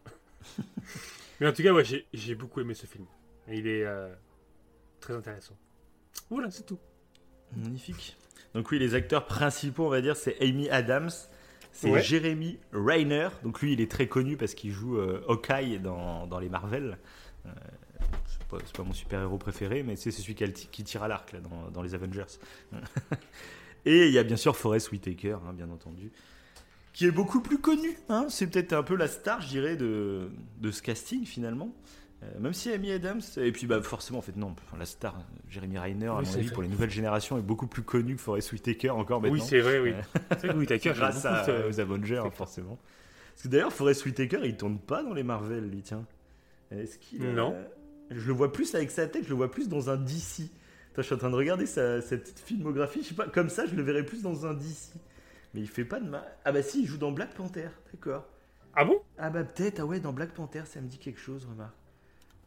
Mais 1.40 1.48
en 1.48 1.54
tout 1.54 1.64
cas, 1.64 1.72
ouais, 1.74 1.84
j'ai- 2.14 2.36
beaucoup 2.36 2.60
aimé 2.62 2.74
ce 2.74 2.86
film. 2.86 3.06
Il 3.48 3.68
est 3.68 3.86
euh, 3.86 4.14
très 5.00 5.14
intéressant. 5.14 5.56
Voilà, 6.30 6.50
c'est 6.52 6.64
tout. 6.66 6.80
Magnifique. 7.56 8.18
Donc 8.54 8.70
oui, 8.72 8.80
les 8.80 8.96
acteurs 8.96 9.26
principaux, 9.26 9.86
on 9.86 9.90
va 9.90 10.02
dire, 10.02 10.16
c'est 10.16 10.40
Amy 10.42 10.70
Adams, 10.70 11.10
c'est 11.74 11.90
Ouais. 11.90 12.02
Jeremy 12.02 12.58
Rainer. 12.72 13.28
Donc 13.44 13.62
lui, 13.62 13.74
il 13.74 13.82
est 13.82 13.92
très 13.92 14.08
connu 14.08 14.38
parce 14.38 14.54
qu'il 14.54 14.72
joue 14.72 14.98
euh, 14.98 15.22
Hawkeye 15.28 15.80
dans, 15.80 16.26
dans 16.28 16.40
les 16.40 16.48
Marvel. 16.50 16.98
Euh, 17.46 17.50
c'est 18.60 18.72
pas, 18.78 18.84
mon 18.84 18.94
super-héros 18.94 19.38
préféré, 19.40 19.82
mais 19.84 19.96
c'est 19.96 20.12
celui 20.12 20.36
qui, 20.36 20.44
a 20.44 20.48
le 20.48 20.54
ti- 20.54 20.68
qui 20.72 20.84
tire 20.84 21.02
à 21.04 21.08
l'arc 21.08 21.36
dans, 21.42 21.72
dans 21.72 21.82
les 21.82 21.94
Avengers. 21.96 22.24
Et 23.86 24.08
il 24.08 24.14
y 24.14 24.18
a 24.20 24.24
bien 24.24 24.38
sûr 24.38 24.56
Forrest 24.56 24.92
Whitaker, 24.92 25.38
hein, 25.46 25.54
bien 25.54 25.70
entendu, 25.70 26.12
qui 26.94 27.06
est 27.06 27.12
beaucoup 27.12 27.42
plus 27.42 27.58
connu. 27.60 27.98
hein. 28.10 28.28
C'est 28.30 28.48
peut-être 28.48 28.74
un 28.74 28.84
peu 28.84 28.96
la 28.96 29.08
star, 29.08 29.42
je 29.42 29.48
dirais, 29.50 29.76
de, 29.76 30.30
de 30.62 30.72
ce 30.72 30.82
casting 30.82 31.26
finalement. 31.26 31.74
Euh, 32.24 32.40
même 32.40 32.54
si 32.54 32.72
Amy 32.72 32.92
Adams, 32.92 33.20
et 33.38 33.52
puis 33.52 33.68
bah 33.68 33.82
forcément 33.82 34.20
en 34.20 34.22
fait 34.22 34.38
non, 34.38 34.56
la 34.80 34.86
star, 34.86 35.16
euh, 35.18 35.22
Jeremy 35.50 35.78
Rainer, 35.78 36.08
à 36.08 36.14
mon 36.14 36.34
avis, 36.34 36.50
pour 36.52 36.62
les 36.64 36.70
nouvelles 36.70 36.90
générations, 36.90 37.38
est 37.38 37.42
beaucoup 37.42 37.68
plus 37.68 37.82
connu 37.84 38.16
que 38.16 38.22
Forrest 38.22 38.52
Whitaker 38.54 38.92
encore 38.92 39.20
maintenant. 39.22 39.34
Oui, 39.36 39.42
c'est 39.46 39.60
vrai, 39.60 39.80
oui. 39.80 39.92
Ouais. 39.92 40.02
C'est 40.32 40.38
vrai 40.48 40.50
que 40.50 40.58
Whittaker, 40.58 40.90
j'aime 40.94 40.98
grâce 40.98 41.26
à- 41.26 41.44
ce- 41.46 41.68
aux 41.70 41.80
Avengers, 41.80 42.18
hein, 42.26 42.32
forcément. 42.32 42.78
Parce 43.34 43.44
que 43.44 43.48
d'ailleurs, 43.50 43.74
Forrest 43.74 44.06
Whitaker, 44.06 44.40
il 44.44 44.56
tourne 44.56 44.78
pas 44.80 45.04
dans 45.04 45.14
les 45.14 45.24
Marvel, 45.24 45.70
lui, 45.70 45.82
tiens. 45.82 46.06
Est-ce 46.72 46.98
qu'il 46.98 47.22
Non. 47.34 47.56
Je 48.12 48.28
le 48.28 48.34
vois 48.34 48.52
plus 48.52 48.74
avec 48.76 48.92
sa 48.92 49.08
tête, 49.08 49.24
je 49.24 49.30
le 49.30 49.36
vois 49.36 49.50
plus 49.52 49.68
dans 49.68 49.90
un 49.90 49.98
DC. 49.98 50.44
Attends, 50.92 51.02
je 51.02 51.02
suis 51.02 51.16
en 51.16 51.18
train 51.18 51.30
de 51.32 51.36
regarder 51.36 51.66
sa, 51.66 52.00
sa 52.02 52.16
petite 52.18 52.40
filmographie, 52.40 53.02
je 53.02 53.10
sais 53.10 53.16
pas, 53.16 53.28
comme 53.28 53.50
ça, 53.50 53.66
je 53.66 53.74
le 53.76 53.82
verrais 53.82 54.04
plus 54.06 54.22
dans 54.22 54.46
un 54.46 54.54
DC. 54.54 54.94
Mais 55.56 55.62
il 55.62 55.68
fait 55.68 55.86
pas 55.86 56.00
de 56.00 56.08
mal. 56.08 56.24
Ah 56.46 56.52
bah 56.52 56.62
si, 56.62 56.82
il 56.84 56.88
joue 56.88 56.98
dans 56.98 57.12
Black 57.12 57.34
Panther, 57.34 57.70
d'accord. 57.92 58.26
Ah 58.76 58.86
bon? 58.86 59.00
Ah 59.18 59.30
bah 59.30 59.44
peut-être, 59.44 59.80
ah 59.80 59.86
ouais, 59.86 60.00
dans 60.00 60.14
Black 60.14 60.32
Panther, 60.32 60.62
ça 60.66 60.80
me 60.82 60.88
dit 60.88 60.98
quelque 61.00 61.20
chose, 61.20 61.46
remarque. 61.50 61.74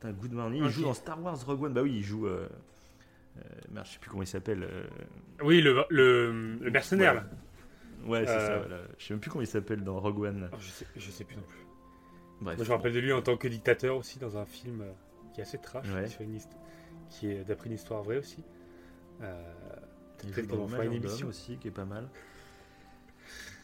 Putain, 0.01 0.13
Good 0.13 0.33
Morning, 0.33 0.65
il 0.65 0.71
joue 0.71 0.83
dans 0.83 0.95
Star 0.95 1.21
Wars 1.23 1.39
Rogue 1.47 1.63
One. 1.65 1.73
Bah 1.73 1.83
oui, 1.83 1.97
il 1.97 2.03
joue... 2.03 2.27
Euh... 2.27 2.49
euh, 3.39 3.41
merde, 3.71 3.87
je 3.87 3.93
sais 3.93 3.99
plus 3.99 4.11
comment 4.11 4.23
il 4.23 4.27
s'appelle. 4.27 4.63
euh, 4.63 4.85
Oui, 5.43 5.61
le, 5.63 5.85
le, 5.91 6.57
le 6.61 6.71
mercenaire, 6.71 7.15
Ouais. 7.15 7.21
là. 7.21 7.27
Ouais, 8.07 8.27
c'est 8.27 8.33
Euh. 8.33 8.47
ça, 8.47 8.59
voilà. 8.59 8.83
Je 8.99 9.05
sais 9.07 9.15
même 9.15 9.21
plus 9.21 9.31
comment 9.31 9.43
il 9.43 9.47
s'appelle 9.49 9.83
dans 9.83 9.99
Rogue 9.99 10.21
One. 10.21 10.51
Oh, 10.53 10.57
je, 10.61 10.69
sais, 10.69 10.87
je 10.97 11.11
sais 11.11 11.25
plus 11.25 11.37
non 11.37 11.43
plus. 11.43 11.59
Bref. 12.43 12.57
Moi, 12.59 12.65
je 12.65 12.71
me 12.71 12.77
rappelle 12.77 12.93
de 12.93 13.01
lui 13.01 13.13
en 13.13 13.23
tant 13.23 13.37
que 13.37 13.49
dictateur 13.49 13.97
aussi 13.97 14.19
dans 14.19 14.37
un 14.37 14.45
film 14.45 14.83
euh, 14.83 14.93
qui 15.33 15.41
est 15.41 15.45
assez 15.45 15.59
trash, 15.59 15.87
Ouais. 15.89 16.07
une 16.21 16.39
qui 17.09 17.31
est 17.31 17.45
d'après 17.45 17.69
une 17.69 17.75
histoire 17.75 18.03
vraie 18.03 18.19
aussi. 18.19 18.45
Euh, 19.23 19.43
Il 20.25 20.31
peut-être 20.31 20.49
qu'on 20.49 20.69
fera 20.69 20.85
une 20.85 20.93
émission. 20.93 21.29
aussi, 21.29 21.57
qui 21.57 21.69
est 21.69 21.73
pas 21.73 21.85
mal. 21.87 22.09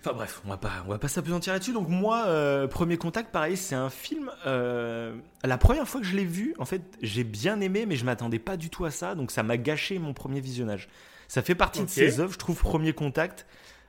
Enfin 0.05 0.15
bref, 0.15 0.43
on 0.45 0.49
va 0.49 0.57
pas, 0.57 0.83
on 0.87 0.91
va 0.91 0.99
pas 0.99 1.07
s'apesantir 1.07 1.53
là-dessus. 1.53 1.73
Donc 1.73 1.89
moi, 1.89 2.25
euh, 2.27 2.67
premier 2.67 2.97
contact, 2.97 3.31
pareil, 3.31 3.57
c'est 3.57 3.77
un 3.77 3.89
film. 3.91 4.31
euh, 4.47 5.15
la 5.45 5.59
première 5.59 5.87
fois 5.87 6.01
que 6.01 6.07
je 6.07 6.17
l'ai 6.17 6.25
vu, 6.25 6.55
en 6.59 6.65
fait, 6.65 6.83
j'ai 7.03 7.23
bien 7.23 7.61
aimé, 7.61 7.87
mais 7.87 7.95
je 7.95 8.05
m'attendais 8.05 8.41
pas 8.41 8.57
du 8.57 8.69
tout 8.69 8.85
à 8.85 8.91
ça, 8.91 9.15
donc 9.15 9.31
ça 9.31 9.45
m'a 9.45 9.57
gâché 9.57 10.01
mon 10.01 10.13
premier 10.13 10.41
visionnage. 10.41 10.89
Ça 11.29 11.41
fait 11.41 11.55
partie 11.55 11.81
de 11.85 11.91
ces 11.91 12.21
œuvres, 12.21 12.33
je 12.33 12.39
trouve, 12.39 12.59
premier 12.59 12.93
contact. 12.93 13.47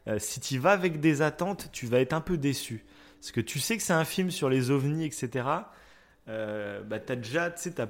euh, 0.07 0.19
si 0.19 0.39
tu 0.39 0.59
vas 0.59 0.71
avec 0.71 0.99
des 0.99 1.21
attentes, 1.23 1.69
tu 1.71 1.87
vas 1.87 1.99
être 1.99 2.13
un 2.13 2.21
peu 2.21 2.37
déçu, 2.37 2.85
parce 3.19 3.31
que 3.31 3.41
tu 3.41 3.59
sais 3.59 3.75
que 3.77 3.83
c'est 3.83 3.93
un 3.93 4.05
film 4.05 4.29
sur 4.31 4.49
les 4.49 4.69
ovnis, 4.69 5.05
etc. 5.05 5.29
Bah 6.27 6.99
t'as 7.05 7.15
déjà, 7.15 7.49
tu 7.51 7.61
sais, 7.61 7.71
t'as 7.71 7.87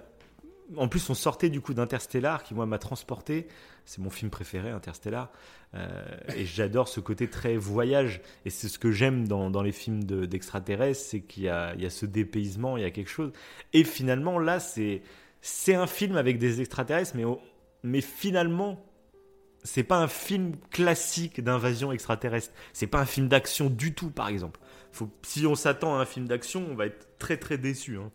en 0.77 0.87
plus, 0.87 1.09
on 1.09 1.13
sortait 1.13 1.49
du 1.49 1.61
coup 1.61 1.73
d'Interstellar, 1.73 2.43
qui 2.43 2.53
moi 2.53 2.65
m'a 2.65 2.77
transporté. 2.79 3.47
C'est 3.85 3.99
mon 3.99 4.09
film 4.09 4.31
préféré, 4.31 4.69
Interstellar. 4.69 5.31
Euh, 5.75 6.01
et 6.35 6.45
j'adore 6.45 6.87
ce 6.87 6.99
côté 6.99 7.29
très 7.29 7.57
voyage. 7.57 8.21
Et 8.45 8.49
c'est 8.49 8.67
ce 8.69 8.79
que 8.79 8.91
j'aime 8.91 9.27
dans, 9.27 9.61
les 9.61 9.71
films 9.71 10.03
de- 10.03 10.25
d'extraterrestres, 10.25 11.01
c'est 11.01 11.21
qu'il 11.21 11.43
y 11.43 11.49
a, 11.49 11.75
ce 11.89 12.05
dépaysement, 12.05 12.77
il 12.77 12.83
y 12.83 12.85
a 12.85 12.91
quelque 12.91 13.09
chose. 13.09 13.31
Et 13.73 13.83
finalement, 13.83 14.39
là, 14.39 14.59
c'est 14.59 15.01
c'est 15.41 15.75
un 15.75 15.87
film 15.87 16.15
avec 16.15 16.37
des 16.37 16.61
extraterrestres, 16.61 17.17
mais, 17.17 17.25
mais 17.83 17.99
finalement, 17.99 18.85
c'est 19.63 19.83
pas 19.83 19.97
un 19.97 20.07
film 20.07 20.53
classique 20.71 21.41
d'invasion 21.43 21.91
extraterrestre. 21.91 22.53
C'est 22.71 22.87
pas 22.87 22.99
un 22.99 23.05
film 23.05 23.27
d'action 23.27 23.69
du 23.69 23.93
tout, 23.93 24.09
par 24.09 24.29
exemple. 24.29 24.59
Si 25.23 25.45
on 25.45 25.55
s'attend 25.55 25.97
à 25.97 26.01
un 26.01 26.05
film 26.05 26.27
d'action, 26.27 26.65
on 26.69 26.75
va 26.75 26.85
être 26.85 27.17
très 27.17 27.35
très 27.37 27.57
déçu. 27.57 27.97
hein. 27.97 28.11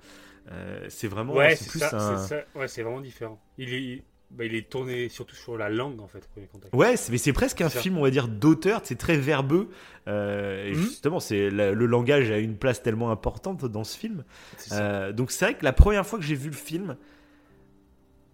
Euh, 0.50 0.86
c'est 0.88 1.08
vraiment 1.08 1.34
Ouais, 1.34 1.56
c'est 1.56 1.68
plus 1.68 1.78
ça, 1.80 1.90
un. 1.92 2.16
c'est 2.16 2.28
ça. 2.28 2.40
Ouais, 2.54 2.68
c'est 2.68 2.82
vraiment 2.82 3.00
différent. 3.00 3.40
Il 3.58 3.74
est, 3.74 4.02
bah, 4.30 4.44
il 4.44 4.54
est 4.54 4.68
tourné 4.68 5.08
surtout 5.08 5.36
sur 5.36 5.58
la 5.58 5.68
langue, 5.68 6.00
en 6.00 6.06
fait. 6.08 6.26
Ouais, 6.72 6.94
mais 7.10 7.18
c'est 7.18 7.32
presque 7.32 7.60
un 7.60 7.68
film, 7.68 7.98
on 7.98 8.02
va 8.02 8.10
dire, 8.10 8.28
d'auteur. 8.28 8.80
C'est 8.84 8.96
très 8.96 9.16
verbeux. 9.16 9.68
Euh, 10.06 10.66
et 10.66 10.70
Mhm. 10.72 10.82
justement, 10.82 11.20
c'est 11.20 11.50
la- 11.50 11.72
le 11.72 11.86
langage 11.86 12.30
a 12.30 12.38
une 12.38 12.56
place 12.56 12.82
tellement 12.82 13.10
importante 13.10 13.64
dans 13.66 13.84
ce 13.84 13.98
film. 13.98 14.24
Euh, 14.72 15.12
donc 15.12 15.30
c'est 15.30 15.44
vrai 15.44 15.54
que 15.56 15.64
la 15.64 15.72
première 15.74 16.06
fois 16.06 16.18
que 16.18 16.24
j'ai 16.24 16.34
vu 16.34 16.48
le 16.48 16.56
film, 16.56 16.96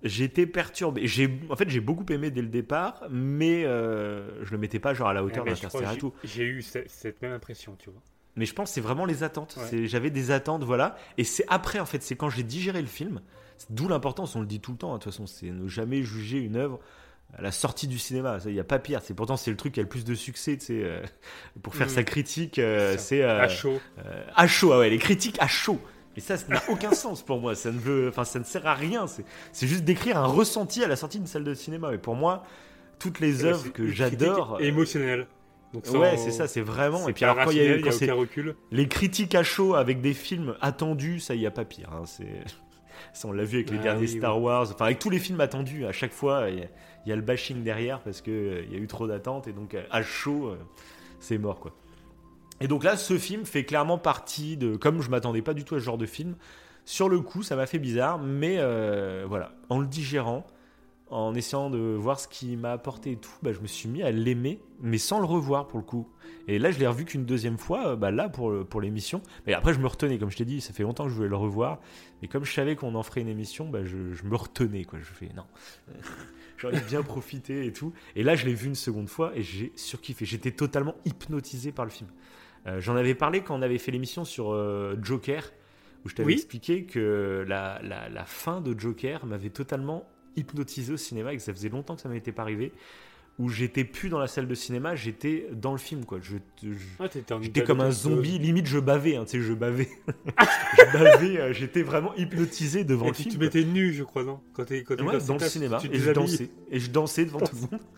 été 0.04 0.46
perturbé. 0.46 1.06
J'ai, 1.06 1.40
en 1.48 1.56
fait, 1.56 1.68
j'ai 1.68 1.80
beaucoup 1.80 2.04
aimé 2.12 2.30
dès 2.30 2.42
le 2.42 2.48
départ, 2.48 3.04
mais 3.10 3.64
euh, 3.64 4.44
je 4.44 4.52
le 4.52 4.58
mettais 4.58 4.78
pas 4.78 4.92
genre 4.94 5.08
à 5.08 5.14
la 5.14 5.24
hauteur 5.24 5.44
Ah, 5.48 5.54
je 5.54 5.66
crois 5.66 5.80
d'Interstellar 5.80 5.94
et 5.94 5.98
tout. 5.98 6.12
j'ai- 6.22 6.28
J'ai 6.28 6.44
eu 6.44 6.62
cette, 6.62 6.90
cette 6.90 7.22
même 7.22 7.32
impression, 7.32 7.74
tu 7.78 7.90
vois. 7.90 8.02
Mais 8.36 8.46
je 8.46 8.54
pense 8.54 8.70
que 8.70 8.74
c'est 8.74 8.80
vraiment 8.80 9.04
les 9.04 9.22
attentes. 9.22 9.56
Ouais. 9.72 9.86
J'avais 9.86 10.10
des 10.10 10.30
attentes, 10.30 10.64
voilà. 10.64 10.96
Et 11.18 11.24
c'est 11.24 11.44
après, 11.48 11.78
en 11.78 11.86
fait, 11.86 12.02
c'est 12.02 12.16
quand 12.16 12.30
j'ai 12.30 12.42
digéré 12.42 12.80
le 12.80 12.88
film. 12.88 13.20
D'où 13.70 13.86
l'importance, 13.88 14.34
on 14.34 14.40
le 14.40 14.46
dit 14.46 14.58
tout 14.60 14.72
le 14.72 14.78
temps, 14.78 14.90
hein, 14.92 14.98
de 14.98 15.02
toute 15.02 15.12
façon, 15.12 15.26
c'est 15.26 15.46
ne 15.50 15.68
jamais 15.68 16.02
juger 16.02 16.38
une 16.38 16.56
œuvre 16.56 16.80
à 17.38 17.42
la 17.42 17.52
sortie 17.52 17.86
du 17.86 17.98
cinéma. 17.98 18.38
Il 18.46 18.52
n'y 18.52 18.60
a 18.60 18.64
pas 18.64 18.78
pire. 18.80 19.00
C'est 19.02 19.14
pourtant 19.14 19.36
c'est 19.36 19.50
le 19.52 19.56
truc 19.56 19.74
qui 19.74 19.80
a 19.80 19.82
le 19.84 19.88
plus 19.88 20.04
de 20.04 20.14
succès, 20.14 20.56
tu 20.58 20.66
sais, 20.66 20.80
euh, 20.82 21.00
pour 21.62 21.74
faire 21.76 21.86
Mm. 21.86 21.90
sa 21.90 22.02
critique. 22.02 22.58
euh, 22.58 22.96
C'est 22.98 23.22
euh, 23.22 23.40
À 23.40 23.48
chaud. 23.48 23.80
à 24.34 24.46
chaud, 24.48 24.72
ah 24.72 24.78
ouais, 24.80 24.90
les 24.90 24.98
critiques 24.98 25.36
à 25.40 25.46
chaud. 25.46 25.78
Mais 26.16 26.20
ça, 26.22 26.36
ça 26.36 26.46
n'a 26.48 26.62
aucun 26.68 26.92
sens 26.92 27.22
pour 27.22 27.40
moi. 27.40 27.54
Ça 27.54 27.70
ne 27.72 27.78
veut, 27.78 28.08
enfin, 28.08 28.24
ça 28.24 28.38
ne 28.40 28.44
sert 28.44 28.66
à 28.66 28.74
rien. 28.74 29.06
C'est, 29.52 29.66
juste 29.66 29.84
d'écrire 29.84 30.16
un 30.18 30.26
ressenti 30.26 30.82
à 30.84 30.88
la 30.88 30.96
sortie 30.96 31.18
d'une 31.18 31.26
salle 31.28 31.44
de 31.44 31.54
cinéma. 31.54 31.94
Et 31.94 31.98
pour 31.98 32.14
moi, 32.16 32.42
toutes 32.98 33.20
les 33.20 33.44
œuvres 33.44 33.68
que 33.72 33.86
j'adore. 33.88 34.54
critique 34.56 34.68
émotionnelle. 34.68 35.26
Donc, 35.74 35.84
ouais, 36.00 36.16
c'est 36.16 36.30
ça, 36.30 36.48
c'est 36.48 36.60
vraiment. 36.62 37.08
Et 37.08 37.12
puis 37.12 37.24
alors 37.24 37.44
quand 37.44 37.50
il 37.50 37.56
y 37.58 37.60
a 37.68 37.78
quand 37.78 37.90
a 37.90 37.94
aucun 37.94 38.14
recul. 38.14 38.56
les 38.70 38.88
critiques 38.88 39.34
à 39.34 39.42
chaud 39.42 39.74
avec 39.74 40.00
des 40.00 40.14
films 40.14 40.54
attendus, 40.62 41.20
ça 41.20 41.34
y 41.34 41.44
a 41.46 41.50
pas 41.50 41.64
pire. 41.66 41.90
hein, 41.92 42.04
c'est 42.06 42.40
ça, 43.12 43.28
on 43.28 43.32
l'a 43.32 43.44
vu 43.44 43.56
avec 43.58 43.70
les 43.70 43.78
Ah 43.80 43.82
derniers 43.82 44.02
oui, 44.06 44.18
Star 44.18 44.40
Wars, 44.40 44.68
enfin 44.72 44.86
avec 44.86 44.98
tous 45.00 45.10
les 45.10 45.18
films 45.18 45.40
attendus. 45.40 45.84
À 45.84 45.92
chaque 45.92 46.12
fois, 46.12 46.48
il 46.48 46.58
y, 46.60 46.62
a- 46.62 46.68
il 47.04 47.10
y 47.10 47.12
a 47.12 47.16
le 47.16 47.22
bashing 47.22 47.62
derrière 47.62 48.00
parce 48.00 48.22
que 48.22 48.30
euh, 48.30 48.62
il 48.66 48.72
y 48.72 48.76
a 48.76 48.78
eu 48.78 48.86
trop 48.86 49.06
d'attentes 49.06 49.46
et 49.48 49.52
donc 49.52 49.74
euh, 49.74 49.82
à 49.90 50.02
chaud, 50.02 50.48
euh, 50.48 50.56
c'est 51.20 51.36
mort 51.38 51.60
quoi. 51.60 51.72
Et 52.60 52.68
donc 52.68 52.84
là, 52.84 52.96
ce 52.96 53.18
film 53.18 53.44
fait 53.44 53.64
clairement 53.64 53.98
partie 53.98 54.56
de. 54.56 54.76
Comme 54.76 55.02
je 55.02 55.10
m'attendais 55.10 55.42
pas 55.42 55.54
du 55.54 55.64
tout 55.64 55.74
à 55.74 55.80
ce 55.80 55.84
genre 55.84 55.98
de 55.98 56.06
film, 56.06 56.36
sur 56.84 57.08
le 57.08 57.20
coup, 57.20 57.42
ça 57.42 57.56
m'a 57.56 57.66
fait 57.66 57.80
bizarre, 57.80 58.18
mais 58.20 58.56
euh, 58.58 59.24
voilà, 59.28 59.52
en 59.70 59.80
le 59.80 59.86
digérant, 59.86 60.46
en 61.10 61.34
essayant 61.34 61.70
de 61.70 61.78
voir 61.78 62.18
ce 62.18 62.26
qui 62.26 62.56
m'a 62.56 62.72
apporté 62.72 63.12
et 63.12 63.16
tout, 63.16 63.30
bah, 63.42 63.52
je 63.52 63.60
me 63.60 63.66
suis 63.66 63.88
mis 63.88 64.02
à 64.02 64.10
l'aimer, 64.10 64.60
mais 64.80 64.98
sans 64.98 65.18
le 65.20 65.26
revoir 65.26 65.68
pour 65.68 65.78
le 65.78 65.84
coup. 65.84 66.08
Et 66.48 66.58
là, 66.58 66.70
je 66.70 66.78
l'ai 66.78 66.86
revu 66.86 67.04
qu'une 67.04 67.24
deuxième 67.24 67.58
fois, 67.58 67.88
euh, 67.88 67.96
bah, 67.96 68.10
là 68.10 68.28
pour, 68.28 68.66
pour 68.66 68.80
l'émission. 68.80 69.22
Mais 69.46 69.52
après, 69.54 69.74
je 69.74 69.78
me 69.80 69.86
retenais, 69.86 70.18
comme 70.18 70.30
je 70.30 70.36
t'ai 70.36 70.44
dit, 70.44 70.60
ça 70.60 70.72
fait 70.72 70.82
longtemps 70.82 71.04
que 71.04 71.10
je 71.10 71.14
voulais 71.14 71.28
le 71.28 71.36
revoir. 71.36 71.80
Mais 72.22 72.28
comme 72.28 72.44
je 72.44 72.52
savais 72.52 72.74
qu'on 72.74 72.94
en 72.94 73.02
ferait 73.02 73.20
une 73.20 73.28
émission, 73.28 73.68
bah, 73.68 73.84
je, 73.84 74.12
je 74.12 74.24
me 74.24 74.34
retenais. 74.34 74.84
Quoi. 74.84 74.98
Je 75.00 75.04
fais 75.12 75.28
non. 75.36 75.44
J'en 76.56 76.70
ai 76.70 76.80
bien 76.80 77.02
profité 77.02 77.66
et 77.66 77.72
tout. 77.72 77.92
Et 78.16 78.22
là, 78.22 78.34
je 78.36 78.46
l'ai 78.46 78.54
vu 78.54 78.68
une 78.68 78.74
seconde 78.74 79.08
fois 79.08 79.32
et 79.36 79.42
j'ai 79.42 79.72
surkiffé. 79.76 80.24
J'étais 80.24 80.52
totalement 80.52 80.94
hypnotisé 81.04 81.72
par 81.72 81.84
le 81.84 81.90
film. 81.90 82.08
Euh, 82.66 82.80
J'en 82.80 82.96
avais 82.96 83.14
parlé 83.14 83.42
quand 83.42 83.54
on 83.58 83.62
avait 83.62 83.78
fait 83.78 83.90
l'émission 83.92 84.24
sur 84.24 84.52
euh, 84.52 84.96
Joker, 85.02 85.52
où 86.04 86.08
je 86.08 86.14
t'avais 86.14 86.28
Oui. 86.28 86.32
expliqué 86.34 86.84
que 86.86 87.44
la, 87.46 87.80
la, 87.82 88.08
la 88.08 88.24
fin 88.24 88.60
de 88.60 88.78
Joker 88.78 89.26
m'avait 89.26 89.50
totalement 89.50 90.08
hypnotisé 90.36 90.92
au 90.92 90.96
cinéma 90.96 91.32
et 91.32 91.36
que 91.36 91.42
ça 91.42 91.52
faisait 91.52 91.68
longtemps 91.68 91.96
que 91.96 92.02
ça 92.02 92.08
m'était 92.08 92.32
pas 92.32 92.42
arrivé. 92.42 92.72
où 93.40 93.48
j'étais 93.48 93.82
plus 93.82 94.10
dans 94.10 94.20
la 94.20 94.28
salle 94.28 94.46
de 94.46 94.54
cinéma, 94.54 94.94
j'étais 94.94 95.48
dans 95.52 95.72
le 95.72 95.78
film, 95.78 96.04
quoi. 96.04 96.18
Je, 96.22 96.36
Ah, 97.00 97.06
j'étais 97.42 97.64
comme 97.64 97.80
un 97.80 97.90
zombie, 97.90 98.38
limite 98.38 98.66
je 98.68 98.78
bavais, 98.78 99.16
hein, 99.16 99.24
tu 99.24 99.40
sais, 99.40 99.44
je 99.44 99.52
bavais. 99.54 99.88
je 100.78 100.92
bavais, 100.98 101.40
euh, 101.40 101.52
j'étais 101.52 101.82
vraiment 101.82 102.14
hypnotisé 102.14 102.84
devant 102.84 103.06
Et 103.06 103.08
le 103.08 103.14
puis 103.14 103.22
film. 103.24 103.34
tu 103.34 103.40
m'étais 103.40 103.64
nu, 103.64 103.92
je 103.92 104.04
crois, 104.04 104.22
non? 104.22 104.38
Quand 104.52 104.64
t'es 104.66 104.84
quand 104.84 104.94
Ouais, 105.00 105.18
dans 105.26 105.34
le 105.34 105.40
cinéma, 105.40 105.78
tu 105.78 105.88
et 105.92 105.98
je 105.98 106.12
dansais. 106.12 106.48
Et 106.70 106.78
je 106.78 106.90
dansais 106.92 107.24
devant 107.24 107.40
tout 107.40 107.56
le 107.56 107.60
monde. 107.62 107.80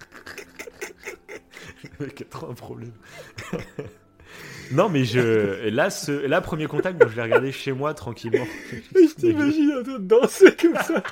Le 2.00 2.06
mec 2.06 2.22
a 2.22 2.24
trop 2.24 2.50
un 2.50 2.54
problème. 2.54 2.92
non, 4.72 4.88
mais 4.88 5.04
je. 5.04 5.68
Là, 5.68 5.90
ce... 5.90 6.12
là, 6.12 6.40
premier 6.40 6.66
contact, 6.66 6.98
donc 7.00 7.10
je 7.10 7.16
l'ai 7.16 7.22
regardé 7.22 7.52
chez 7.52 7.72
moi 7.72 7.94
tranquillement. 7.94 8.46
Je 8.72 9.14
t'imagine 9.14 9.72
en 9.78 9.82
train 9.82 9.98
de 9.98 10.04
danser 10.06 10.56
comme 10.60 10.74
ça. 10.76 11.02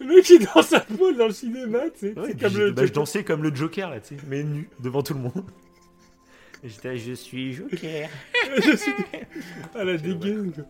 Le 0.00 0.06
mec 0.06 0.24
qui 0.24 0.38
danse 0.38 0.72
à 0.72 0.80
poil 0.80 1.16
dans 1.16 1.26
le 1.26 1.32
cinéma, 1.32 1.80
tu 1.92 1.98
sais. 1.98 2.18
Ouais, 2.18 2.28
c'est 2.28 2.34
puis 2.34 2.40
comme 2.44 2.52
j'ai- 2.52 2.58
le. 2.64 2.72
bah, 2.72 2.86
je 2.86 2.92
dansais 2.92 3.22
comme 3.22 3.42
le 3.42 3.54
Joker, 3.54 3.90
là, 3.90 4.00
tu 4.00 4.16
sais, 4.16 4.20
mais 4.28 4.42
nu, 4.42 4.68
devant 4.80 5.02
tout 5.02 5.12
le 5.14 5.20
monde. 5.20 5.44
J'étais, 6.64 6.96
je 6.98 7.12
suis 7.12 7.52
Joker. 7.52 8.08
je 8.56 8.76
suis 8.76 8.92
à 9.74 9.84
la 9.84 9.96
dégaine. 9.96 10.52
quoi. 10.52 10.64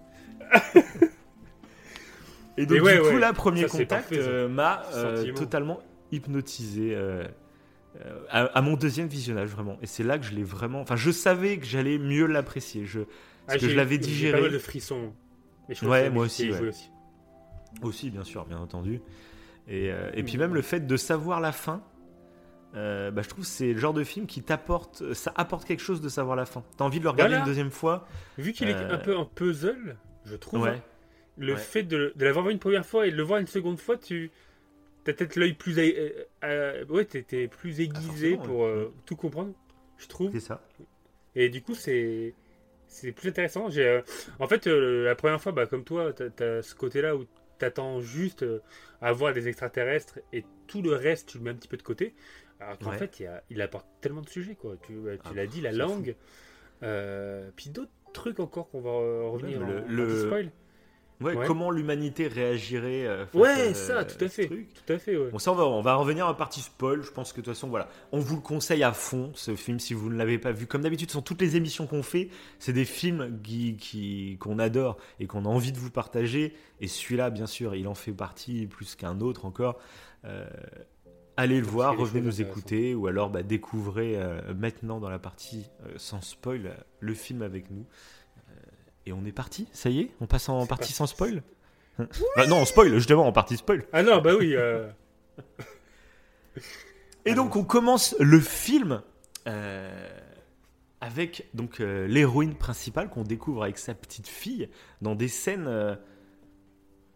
Et 2.57 2.67
donc, 2.67 2.83
ouais, 2.83 2.95
du 2.97 3.01
coup, 3.01 3.07
ouais. 3.09 3.19
là, 3.21 3.33
premier 3.33 3.63
Ça, 3.69 3.79
contact 3.79 4.13
euh, 4.13 4.49
m'a 4.49 4.83
euh, 4.95 5.33
totalement 5.33 5.81
hypnotisé 6.13 6.95
euh, 6.95 7.25
euh, 8.05 8.19
à, 8.29 8.45
à 8.47 8.61
mon 8.61 8.75
deuxième 8.77 9.07
visionnage, 9.09 9.49
vraiment. 9.51 9.79
Et 9.83 9.87
c'est 9.87 10.03
là 10.03 10.19
que 10.19 10.25
je 10.27 10.33
l'ai 10.35 10.43
vraiment. 10.43 10.81
Enfin, 10.81 10.97
je 10.97 11.11
savais 11.11 11.57
que 11.59 11.67
j'allais 11.67 11.99
mieux 11.99 12.27
l'apprécier. 12.27 12.85
Je... 12.85 13.01
Parce 13.47 13.59
que 13.61 13.67
j'ai- 13.67 13.73
je 13.73 13.77
l'avais 13.77 13.95
j'ai 13.95 13.99
digéré. 14.01 14.33
pas 14.39 14.41
mal 14.43 14.53
de 14.53 14.59
frissons. 14.59 15.13
Mais 15.69 15.75
je 15.75 15.81
pense 15.81 15.89
Ouais, 15.89 16.05
que 16.09 16.13
moi 16.13 16.25
aussi. 16.25 16.51
Aussi, 17.83 18.11
bien 18.11 18.25
sûr, 18.25 18.45
bien 18.47 18.59
entendu. 18.59 19.01
Et, 19.69 19.91
euh, 19.93 20.11
et 20.15 20.23
puis 20.23 20.37
Mm. 20.37 20.41
même 20.41 20.55
le 20.55 20.63
fait 20.63 20.81
de 20.87 20.97
savoir 20.97 21.41
la 21.41 21.53
fin, 21.53 21.83
euh, 22.75 23.11
bah, 23.11 23.23
je 23.23 23.29
trouve 23.29 23.45
que 23.45 23.51
c'est 23.51 23.73
le 23.73 23.79
genre 23.79 23.95
de 23.95 24.05
film 24.05 24.27
qui 24.27 24.43
t'apporte, 24.43 25.13
ça 25.13 25.33
apporte 25.37 25.67
quelque 25.67 25.83
chose 25.83 26.01
de 26.01 26.09
savoir 26.09 26.37
la 26.37 26.47
fin. 26.47 26.63
T'as 26.77 26.85
envie 26.85 26.99
de 26.99 27.05
le 27.05 27.11
regarder 27.11 27.33
Voilà. 27.35 27.45
une 27.45 27.51
deuxième 27.51 27.71
fois 27.71 28.07
Vu 28.39 28.53
qu'il 28.53 28.69
est 28.69 28.75
Euh, 28.75 28.95
un 28.95 28.99
peu 28.99 29.17
en 29.17 29.25
puzzle, 29.25 29.97
je 30.25 30.37
trouve, 30.37 30.63
Ouais. 30.63 30.71
hein, 30.71 30.83
le 31.37 31.55
Ouais. 31.55 31.59
fait 31.59 31.83
de, 31.83 32.13
de 32.17 32.25
l'avoir 32.25 32.45
vu 32.47 32.53
une 32.53 32.59
première 32.59 32.87
fois 32.87 33.07
et 33.07 33.11
de 33.11 33.17
le 33.17 33.23
voir 33.23 33.41
une 33.41 33.47
seconde 33.47 33.79
fois, 33.79 33.97
tu 33.97 34.31
as 35.07 35.13
peut-être 35.13 35.37
l'œil 35.37 35.55
plus. 35.55 35.79
a- 35.79 36.85
ouais, 36.89 37.05
t'es 37.05 37.49
plus 37.49 37.81
aiguisé 37.81 38.31
forcément, 38.37 38.43
pour 38.55 38.65
euh, 38.65 38.93
tout 39.07 39.17
comprendre, 39.17 39.53
je 39.99 40.07
trouve. 40.07 40.31
C'est 40.33 40.41
ça. 40.41 40.61
Et 41.35 41.49
du 41.49 41.63
coup, 41.63 41.75
c'est 41.75 42.35
c'est 42.87 43.13
plus 43.13 43.29
intéressant. 43.29 43.69
J'ai, 43.71 44.01
en 44.41 44.47
fait, 44.49 44.67
la 44.67 45.15
première 45.15 45.41
fois, 45.41 45.53
bah, 45.53 45.67
comme 45.67 45.85
toi, 45.85 46.13
tu 46.13 46.25
as, 46.43 46.63
ce 46.63 46.75
côté-là 46.75 47.15
où 47.17 47.25
tu 47.61 47.65
attends 47.65 48.01
juste 48.01 48.43
euh, 48.43 48.61
à 49.01 49.13
voir 49.13 49.33
des 49.33 49.47
extraterrestres 49.49 50.19
et 50.33 50.45
tout 50.67 50.83
le 50.83 50.93
reste, 50.95 51.29
tu 51.31 51.39
le 51.39 51.45
mets 51.45 51.51
un 51.51 51.55
petit 51.55 51.69
peu 51.69 51.77
de 51.77 51.83
côté. 51.83 52.15
Alors 52.59 52.79
qu'en 52.79 52.91
Ouais. 52.91 52.99
fait, 52.99 53.21
il, 53.21 53.27
a- 53.27 53.43
il 53.51 53.63
apporte 53.63 53.87
tellement 54.01 54.21
de 54.23 54.29
sujets. 54.29 54.55
Quoi. 54.55 54.77
Tu, 54.83 54.93
tu 54.95 55.19
Ah, 55.25 55.31
l'as 55.35 55.47
dit, 55.47 55.61
la 55.61 55.73
langue. 55.73 56.15
euh, 56.83 57.51
puis 57.57 57.71
d'autres 57.71 57.91
trucs 58.13 58.41
encore 58.41 58.69
qu'on 58.71 58.81
va 58.81 58.91
euh, 58.91 59.23
revenir 59.29 59.59
Ouais, 59.61 59.65
en, 59.65 59.69
le- 59.69 59.83
en 59.83 59.87
le- 59.89 60.27
spoil. 60.27 60.51
Ouais, 61.21 61.35
Ouais. 61.37 61.47
Comment 61.47 61.71
l'humanité 61.71 62.29
réagirait 62.29 63.07
euh, 63.07 63.27
face 63.27 63.35
Ouais, 63.35 63.69
à, 63.69 63.75
ça, 63.75 64.05
tout 64.05 64.25
à 64.25 64.29
ce 64.29 64.35
fait. 64.35 64.47
truc. 64.47 64.69
Tout 64.87 64.93
à 64.93 64.99
fait, 64.99 65.17
ouais. 65.17 65.31
Bon, 65.31 65.39
ça, 65.39 65.53
on 65.53 65.55
va, 65.55 65.67
on 65.67 65.83
va 65.83 65.95
revenir 65.97 66.25
à 66.25 66.29
la 66.29 66.35
partie 66.35 66.61
spoil. 66.61 67.03
Je 67.03 67.11
pense 67.11 67.33
que 67.33 67.41
de 67.41 67.45
toute 67.45 67.55
façon, 67.55 67.69
voilà. 67.69 67.89
On 68.13 68.21
vous 68.21 68.37
le 68.37 68.41
conseille 68.43 68.83
à 68.83 68.93
fond, 68.93 69.31
ce 69.35 69.55
film, 69.55 69.79
si 69.81 69.93
vous 69.95 70.09
ne 70.09 70.17
l'avez 70.17 70.39
pas 70.39 70.53
vu. 70.53 70.67
Comme 70.67 70.81
d'habitude, 70.83 71.11
ce 71.11 71.15
sont 71.15 71.23
toutes 71.23 71.41
les 71.43 71.57
émissions 71.57 71.87
qu'on 71.87 72.03
fait. 72.03 72.29
C'est 72.59 72.73
des 72.73 72.85
films 72.87 73.39
qui, 73.43 73.77
qui- 73.77 74.39
qu'on 74.41 74.59
adore 74.59 74.97
et 75.19 75.27
qu'on 75.27 75.45
a 75.45 75.49
envie 75.49 75.73
de 75.73 75.79
vous 75.79 75.91
partager. 75.91 76.55
Et 76.81 76.89
celui-là, 76.89 77.29
bien 77.31 77.47
sûr, 77.47 77.75
il 77.75 77.87
en 77.87 77.95
fait 77.95 78.13
partie 78.13 78.67
plus 78.67 78.95
qu'un 78.95 79.21
autre 79.21 79.45
encore. 79.45 79.79
Euh, 80.25 80.47
allez 81.37 81.61
le 81.61 81.67
voir, 81.67 81.97
revenez 81.97 82.21
nous 82.23 82.41
écouter. 82.41 82.95
Ou 82.95 83.07
alors, 83.07 83.31
bah, 83.31 83.43
découvrez 83.43 84.17
euh, 84.17 84.41
maintenant 84.55 85.01
dans 85.01 85.11
la 85.11 85.19
partie 85.19 85.67
euh, 85.85 85.93
sans 85.97 86.21
spoil 86.23 86.77
le 87.01 87.15
film 87.15 87.43
avec 87.43 87.71
nous. 87.71 87.87
Et 89.07 89.13
on 89.13 89.25
est 89.25 89.33
parti, 89.33 89.67
ça 89.73 89.89
y 89.91 90.01
est 90.01 90.11
On 90.21 90.27
passe 90.27 90.49
en 90.49 90.59
partie 90.67 90.69
parti. 90.69 90.93
sans 90.93 91.07
spoil 91.07 91.43
Bah 91.99 92.47
Non, 92.47 92.57
en 92.57 92.65
spoil, 92.65 92.93
justement, 92.95 93.27
en 93.27 93.33
partie 93.33 93.57
spoil. 93.57 93.85
Ah 93.93 94.03
non, 94.03 94.21
bah 94.21 94.33
oui. 94.39 94.55
euh, 94.55 94.89
Et 97.25 97.35
donc 97.35 97.57
on 97.57 97.65
commence 97.65 98.17
le 98.19 98.41
film 98.41 99.03
euh, 99.47 100.09
avec 101.01 101.49
donc 101.55 101.81
euh, 101.81 102.07
l'héroïne 102.07 102.55
principale 102.55 103.09
qu'on 103.11 103.23
découvre 103.25 103.63
avec 103.65 103.79
sa 103.79 103.95
petite 103.95 104.27
fille 104.29 104.69
dans 105.03 105.15
des 105.15 105.29
scènes 105.29 105.67
euh, 105.67 105.95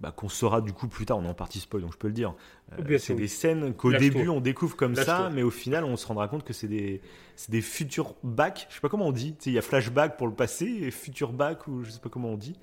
bah, 0.05 0.13
qu'on 0.15 0.29
saura 0.29 0.61
du 0.61 0.75
coup 0.75 0.87
plus 0.87 1.07
tard. 1.07 1.17
On 1.17 1.25
est 1.25 1.29
en 1.29 1.33
partie 1.35 1.61
spoil 1.61 1.81
donc 1.83 1.95
je 1.95 1.97
peux 1.99 2.09
le 2.09 2.13
dire. 2.13 2.35
Euh, 2.79 2.99
c'est 2.99 3.15
des 3.15 3.27
scènes 3.29 3.73
qu'au 3.75 3.91
début 3.93 4.29
on 4.29 4.41
découvre 4.43 4.77
comme 4.77 4.95
ça, 4.97 5.31
mais 5.33 5.43
au 5.43 5.51
final 5.51 5.83
on 5.85 5.97
se 5.97 6.07
rendra 6.07 6.29
compte 6.29 6.45
que 6.45 6.53
c'est 6.53 6.69
des 6.69 7.01
des 7.49 7.63
futurs 7.63 8.15
bacs. 8.23 8.67
Je 8.69 8.75
sais 8.75 8.81
pas 8.83 8.91
comment 8.91 9.07
on 9.09 9.13
dit. 9.13 9.35
Il 9.47 9.53
y 9.53 9.59
a 9.59 9.63
flashback 9.63 10.19
pour 10.19 10.27
le 10.27 10.35
passé 10.35 10.67
et 10.67 10.91
futur 10.91 11.33
back 11.33 11.67
ou 11.67 11.83
je 11.85 11.91
sais 11.91 12.01
pas 12.01 12.11
comment 12.11 12.29
on 12.29 12.37
dit. 12.37 12.59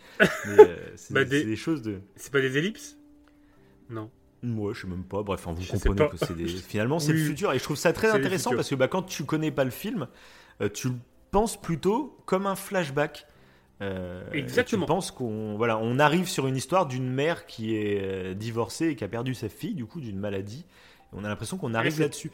Euh, 0.48 0.76
c'est 0.96 1.14
Bah, 1.14 1.24
des... 1.24 1.30
des- 1.32 1.40
c'est 1.40 1.46
des 1.48 1.56
choses 1.56 1.82
de 1.82 2.02
C'est 2.16 2.32
pas 2.32 2.42
des 2.42 2.58
ellipses? 2.58 2.98
Non. 3.90 4.10
Ouais, 4.44 4.74
je 4.76 4.82
sais 4.82 4.88
même 4.88 5.04
pas. 5.04 5.24
Bref, 5.24 5.42
enfin, 5.44 5.54
vous 5.54 5.62
Je 5.64 5.72
comprenez 5.72 6.10
que 6.10 6.18
c'est 6.18 6.36
des. 6.38 6.46
Finalement, 6.48 7.00
c'est 7.00 7.14
le 7.14 7.20
futur 7.20 7.52
et 7.54 7.58
je 7.58 7.64
trouve 7.64 7.76
ça 7.78 7.92
très 7.92 8.10
intéressant 8.12 8.52
parce 8.56 8.70
que 8.70 8.76
bah, 8.76 8.88
quand 8.88 9.02
tu 9.04 9.24
connais 9.24 9.52
pas 9.52 9.64
le 9.64 9.72
film, 9.72 10.08
euh, 10.62 10.70
tu 10.70 10.90
le 10.90 10.96
penses 11.32 11.60
plutôt 11.60 12.18
comme 12.28 12.46
un 12.46 12.56
flashback. 12.56 13.26
Euh, 13.82 14.24
Exactement. 14.32 14.86
Tu 14.86 14.88
penses 14.90 15.12
qu'on 15.12 15.56
voilà, 15.58 15.78
on 15.80 15.98
arrive 16.00 16.28
sur 16.28 16.48
une 16.48 16.56
histoire 16.56 16.86
d'une 16.86 17.10
mère 17.12 17.46
qui 17.46 17.76
est 17.76 18.00
euh, 18.02 18.34
divorcée 18.34 18.88
et 18.90 18.96
qui 18.96 19.04
a 19.04 19.08
perdu 19.08 19.34
sa 19.34 19.50
fille 19.50 19.74
du 19.74 19.86
coup 19.86 20.00
d'une 20.02 20.20
maladie. 20.20 20.66
On 21.14 21.24
a 21.26 21.28
l'impression 21.30 21.58
qu'on 21.58 21.74
arrive 21.74 22.00
là-dessus. 22.00 22.32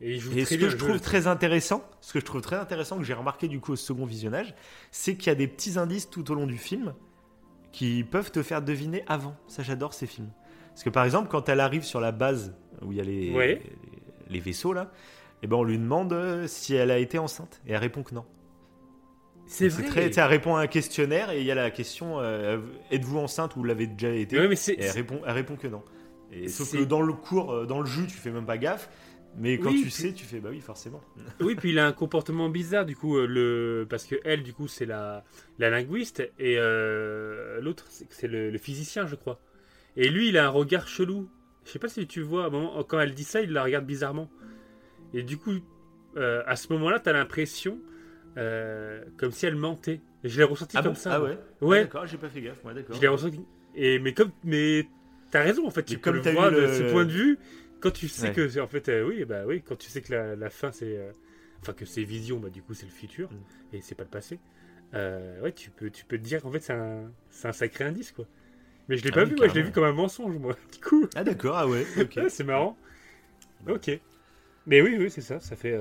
Et 0.00 0.18
ce 0.20 0.54
que 0.54 0.68
je 0.68 0.76
trouve 0.76 1.00
très 1.00 1.26
intéressant, 1.26 1.82
ce 2.00 2.12
que 2.12 2.20
je 2.20 2.24
trouve 2.24 2.40
très 2.40 2.56
intéressant 2.56 2.98
que 2.98 3.04
j'ai 3.04 3.14
remarqué 3.14 3.48
du 3.48 3.60
coup 3.60 3.72
au 3.72 3.76
second 3.76 4.04
visionnage, 4.06 4.54
c'est 4.90 5.16
qu'il 5.16 5.26
y 5.26 5.30
a 5.30 5.34
des 5.34 5.48
petits 5.48 5.78
indices 5.78 6.08
tout 6.08 6.30
au 6.30 6.34
long 6.34 6.46
du 6.46 6.56
film 6.56 6.94
qui 7.72 8.04
peuvent 8.04 8.30
te 8.30 8.42
faire 8.42 8.62
deviner 8.62 9.04
avant. 9.08 9.36
Ça, 9.48 9.62
j'adore 9.62 9.92
ces 9.94 10.06
films. 10.06 10.30
Parce 10.70 10.84
que 10.84 10.90
par 10.90 11.04
exemple, 11.04 11.28
quand 11.28 11.48
elle 11.48 11.60
arrive 11.60 11.82
sur 11.82 12.00
la 12.00 12.12
base 12.12 12.54
où 12.82 12.92
il 12.92 12.98
y 12.98 13.00
a 13.00 13.04
les, 13.04 13.32
Ouais. 13.32 13.60
les, 14.28 14.34
les 14.34 14.40
vaisseaux 14.40 14.72
là, 14.72 14.90
et 15.42 15.46
ben 15.48 15.56
on 15.56 15.64
lui 15.64 15.78
demande 15.78 16.12
euh, 16.12 16.46
si 16.46 16.74
elle 16.74 16.90
a 16.92 16.98
été 16.98 17.18
enceinte 17.18 17.60
et 17.66 17.72
elle 17.72 17.78
répond 17.78 18.02
que 18.04 18.14
non. 18.14 18.24
C'est 19.48 19.68
vrai. 19.68 19.84
très, 19.84 20.10
elle 20.20 20.24
répond 20.28 20.56
à 20.56 20.60
un 20.62 20.66
questionnaire 20.66 21.30
et 21.30 21.40
il 21.40 21.46
y 21.46 21.50
a 21.50 21.54
la 21.54 21.70
question 21.70 22.20
euh, 22.20 22.58
êtes-vous 22.90 23.18
enceinte 23.18 23.56
ou 23.56 23.64
l'avez 23.64 23.86
déjà 23.86 24.10
été 24.14 24.38
Ouais, 24.38 24.46
mais 24.48 24.56
c'est. 24.56 24.74
Et 24.74 24.82
elle 24.82 24.90
répond, 24.92 25.20
elle 25.26 25.32
répond 25.32 25.56
que 25.56 25.66
non. 25.66 25.82
Et 26.32 26.48
sauf 26.48 26.70
que 26.72 26.84
dans 26.84 27.00
le 27.00 27.12
cours, 27.14 27.52
euh, 27.52 27.66
dans 27.66 27.80
le 27.80 27.86
jus, 27.86 28.06
tu 28.06 28.16
fais 28.16 28.30
même 28.30 28.46
pas 28.46 28.58
gaffe. 28.58 28.90
Mais 29.36 29.58
quand 29.58 29.70
Oui, 29.70 29.76
tu 29.76 29.82
puis- 29.82 29.90
sais, 29.90 30.12
tu 30.12 30.24
fais 30.24 30.40
bah 30.40 30.48
oui, 30.52 30.60
forcément. 30.60 31.00
Oui, 31.40 31.54
puis 31.54 31.70
il 31.70 31.78
a 31.78 31.86
un 31.86 31.92
comportement 31.92 32.48
bizarre 32.48 32.84
du 32.84 32.96
coup, 32.96 33.16
euh, 33.16 33.26
le... 33.26 33.86
parce 33.88 34.04
que 34.04 34.16
elle, 34.24 34.42
du 34.42 34.52
coup, 34.52 34.68
c'est 34.68 34.86
la, 34.86 35.24
la 35.58 35.70
linguiste 35.70 36.20
et 36.38 36.56
euh, 36.58 37.60
l'autre, 37.60 37.84
c'est 37.88 38.06
c'est 38.10 38.26
le... 38.28 38.50
le 38.50 38.58
physicien, 38.58 39.06
je 39.06 39.14
crois. 39.14 39.40
Et 39.96 40.08
lui, 40.08 40.28
il 40.28 40.38
a 40.38 40.46
un 40.46 40.50
regard 40.50 40.86
chelou. 40.88 41.28
Je 41.64 41.70
sais 41.70 41.78
pas 41.78 41.88
si 41.88 42.06
tu 42.06 42.20
vois, 42.22 42.44
à 42.44 42.46
un 42.46 42.50
moment, 42.50 42.82
quand 42.84 42.98
elle 43.00 43.14
dit 43.14 43.24
ça, 43.24 43.40
il 43.40 43.52
la 43.52 43.62
regarde 43.62 43.84
bizarrement. 43.86 44.30
Et 45.14 45.22
du 45.22 45.36
coup, 45.38 45.52
euh, 46.16 46.42
à 46.46 46.56
ce 46.56 46.72
moment-là, 46.72 46.98
t'as 46.98 47.12
l'impression 47.12 47.78
euh, 48.38 49.04
comme 49.18 49.32
si 49.32 49.44
elle 49.46 49.56
mentait. 49.56 50.00
Et 50.24 50.28
je 50.30 50.38
l'ai 50.38 50.44
ressenti 50.44 50.76
Ah 50.78 50.82
comme 50.82 50.92
bon 50.94 50.98
ça. 50.98 51.14
Ah 51.14 51.20
ouais 51.22 51.38
Ouais. 51.60 51.80
Ah, 51.80 51.82
D'accord, 51.84 52.06
j'ai 52.06 52.16
pas 52.18 52.28
fait 52.30 52.40
gaffe, 52.40 52.62
moi, 52.64 52.72
d'accord. 52.74 52.96
Je 52.96 53.00
l'ai 53.00 53.08
ressenti. 53.08 53.40
Et 53.74 53.98
mais 53.98 54.14
comme, 54.14 54.30
mais 54.44 54.86
t'as 55.30 55.42
raison 55.42 55.66
en 55.66 55.70
fait. 55.70 55.82
Tu 55.84 55.92
Mais 55.94 55.98
peux 56.00 56.10
comme 56.12 56.22
le 56.22 56.30
voir 56.32 56.50
de 56.50 56.56
le- 56.56 56.72
ce 56.74 56.82
point 56.90 57.04
de 57.04 57.12
vue 57.12 57.38
quand 57.80 57.90
tu 57.92 58.08
sais 58.08 58.28
Ouais. 58.28 58.32
que 58.32 58.58
en 58.60 58.66
fait 58.66 58.88
euh, 58.88 59.06
oui 59.06 59.24
bah 59.24 59.42
oui 59.46 59.62
quand 59.64 59.76
tu 59.76 59.88
sais 59.88 60.00
que 60.00 60.12
la, 60.12 60.34
la 60.34 60.50
fin 60.50 60.72
c'est 60.72 60.96
euh, 60.96 61.12
enfin 61.60 61.72
que 61.74 61.84
c'est 61.84 62.02
vision 62.02 62.40
bah 62.40 62.48
du 62.50 62.60
coup 62.62 62.74
c'est 62.74 62.86
le 62.86 62.92
futur 62.92 63.30
Mm. 63.30 63.76
et 63.76 63.80
c'est 63.82 63.94
pas 63.94 64.02
le 64.04 64.08
passé. 64.08 64.40
Ouais 64.94 65.52
tu 65.54 65.70
peux 65.70 65.90
tu 65.90 66.04
peux 66.04 66.18
te 66.18 66.22
dire 66.24 66.42
qu'en 66.42 66.50
fait 66.50 66.60
c'est 66.60 66.72
un 66.72 67.12
c'est 67.30 67.46
un 67.48 67.52
sacré 67.52 67.84
indice 67.84 68.10
quoi. 68.12 68.26
Mais 68.88 68.96
je 68.96 69.04
l'ai 69.04 69.10
Ah 69.12 69.16
pas 69.16 69.24
oui, 69.24 69.30
vu, 69.30 69.36
moi, 69.36 69.48
je 69.48 69.54
l'ai 69.54 69.62
vu 69.62 69.70
comme 69.70 69.84
un 69.84 69.92
mensonge 69.92 70.36
moi. 70.38 70.56
Du 70.72 70.80
coup 70.80 71.06
Ah 71.14 71.22
d'accord, 71.22 71.56
ah 71.58 71.68
ouais, 71.68 71.84
ok. 72.00 72.18
c'est 72.28 72.42
marrant. 72.44 72.76
Ok. 73.68 73.90
Mais 74.66 74.80
oui 74.82 74.96
oui 74.98 75.10
c'est 75.10 75.20
ça 75.20 75.38
ça 75.40 75.54
fait. 75.54 75.74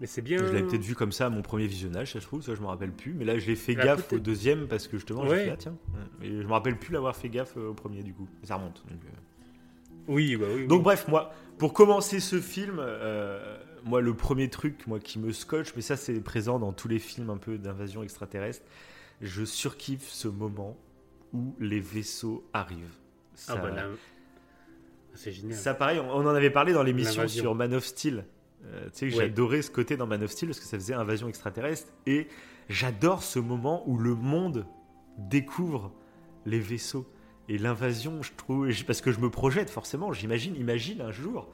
Mais 0.00 0.06
c'est 0.06 0.22
bien. 0.22 0.38
Je 0.38 0.44
l'avais 0.44 0.62
peut-être 0.62 0.82
vu 0.82 0.94
comme 0.94 1.12
ça 1.12 1.26
à 1.26 1.28
mon 1.30 1.42
premier 1.42 1.66
visionnage, 1.66 2.12
ça 2.14 2.20
se 2.20 2.26
trouve, 2.26 2.42
ça 2.42 2.54
je 2.54 2.60
me 2.62 2.66
rappelle 2.66 2.90
plus. 2.92 3.12
Mais 3.12 3.24
là, 3.26 3.38
je 3.38 3.46
l'ai 3.46 3.56
fait 3.56 3.76
Ah, 3.78 3.84
gaffe 3.84 4.12
au 4.12 4.18
deuxième 4.18 4.66
parce 4.66 4.88
que 4.88 4.96
justement, 4.96 5.24
j'ai 5.24 5.30
Ouais. 5.30 5.44
fait 5.44 5.50
ah 5.50 5.56
tiens. 5.58 5.76
Mais 6.20 6.28
je 6.28 6.46
me 6.46 6.52
rappelle 6.52 6.78
plus 6.78 6.92
l'avoir 6.94 7.14
fait 7.14 7.28
gaffe 7.28 7.54
euh, 7.58 7.68
au 7.68 7.74
premier 7.74 8.02
du 8.02 8.14
coup. 8.14 8.26
Ça 8.42 8.56
remonte. 8.56 8.82
Donc, 8.88 8.98
euh. 9.04 9.08
Oui 10.08 10.36
bah 10.36 10.46
oui. 10.54 10.66
Donc 10.66 10.78
oui. 10.78 10.84
bref, 10.84 11.06
moi, 11.08 11.32
pour 11.58 11.74
commencer 11.74 12.18
ce 12.20 12.40
film, 12.40 12.76
euh, 12.80 13.58
moi 13.84 14.00
le 14.00 14.14
premier 14.14 14.48
truc, 14.48 14.86
moi 14.86 14.98
qui 14.98 15.18
me 15.18 15.32
scotche, 15.32 15.74
mais 15.76 15.82
ça 15.82 15.96
c'est 15.96 16.18
présent 16.20 16.58
dans 16.58 16.72
tous 16.72 16.88
les 16.88 16.98
films 16.98 17.28
un 17.30 17.36
peu 17.36 17.58
d'invasion 17.58 18.02
extraterrestre, 18.02 18.64
je 19.20 19.44
surkiffe 19.44 20.08
ce 20.08 20.28
moment 20.28 20.78
où 21.34 21.54
les 21.60 21.78
vaisseaux 21.80 22.42
arrivent. 22.54 22.94
ah 23.34 23.36
Ça- 23.36 23.56
bah 23.56 23.70
là. 23.70 23.86
C'est 25.14 25.32
génial. 25.32 25.54
Ça, 25.58 25.74
pareil, 25.74 25.98
on 26.00 26.10
on 26.10 26.20
en 26.26 26.34
avait 26.34 26.50
parlé 26.50 26.72
dans 26.72 26.82
l'émission 26.82 27.28
sur 27.28 27.54
Man 27.54 27.74
of 27.74 27.84
Steel. 27.84 28.24
Euh, 28.66 28.84
tu 28.92 29.10
sais, 29.10 29.16
Ouais. 29.16 29.24
j'adorais 29.26 29.62
ce 29.62 29.70
côté 29.70 29.96
dans 29.96 30.06
Man 30.06 30.22
of 30.22 30.30
Steel 30.30 30.48
parce 30.50 30.60
que 30.60 30.66
ça 30.66 30.76
faisait 30.78 30.94
invasion 30.94 31.28
extraterrestre. 31.28 31.92
Et 32.06 32.28
j'adore 32.68 33.22
ce 33.22 33.38
moment 33.38 33.82
où 33.88 33.96
le 33.98 34.14
monde 34.14 34.66
découvre 35.18 35.92
les 36.46 36.60
vaisseaux. 36.60 37.06
Et 37.48 37.58
l'invasion, 37.58 38.22
je 38.22 38.32
trouve, 38.36 38.68
parce 38.86 39.00
que 39.00 39.10
je 39.12 39.18
me 39.20 39.28
projette 39.30 39.70
forcément, 39.70 40.12
j'imagine, 40.12 40.54
imagine 40.56 41.00
un 41.00 41.10
jour 41.12 41.48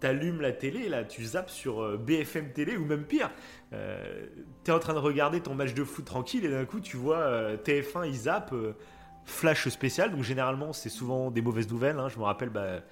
t'allumes 0.00 0.40
la 0.40 0.52
télé, 0.52 0.88
là, 0.88 1.02
tu 1.02 1.24
zappes 1.24 1.50
sur 1.50 1.82
euh, 1.82 1.96
BFM 1.96 2.52
télé 2.52 2.76
ou 2.76 2.84
même 2.84 3.02
pire. 3.02 3.32
Euh, 3.72 4.26
t'es 4.62 4.70
en 4.70 4.78
train 4.78 4.94
de 4.94 4.98
regarder 5.00 5.40
ton 5.40 5.56
match 5.56 5.74
de 5.74 5.82
foot 5.82 6.04
tranquille 6.04 6.44
et 6.44 6.48
d'un 6.48 6.64
coup 6.66 6.78
tu 6.78 6.96
vois 6.96 7.16
euh, 7.18 7.56
TF1 7.56 8.06
ils 8.08 8.14
zappent 8.14 8.54
flash 9.24 9.66
spécial. 9.68 10.12
Donc 10.12 10.22
généralement 10.22 10.72
c'est 10.72 10.88
souvent 10.88 11.32
des 11.32 11.42
mauvaises 11.42 11.68
nouvelles. 11.68 11.98
hein. 11.98 12.08
Je 12.08 12.16
me 12.16 12.22
rappelle, 12.22 12.50
bah, 12.50 12.82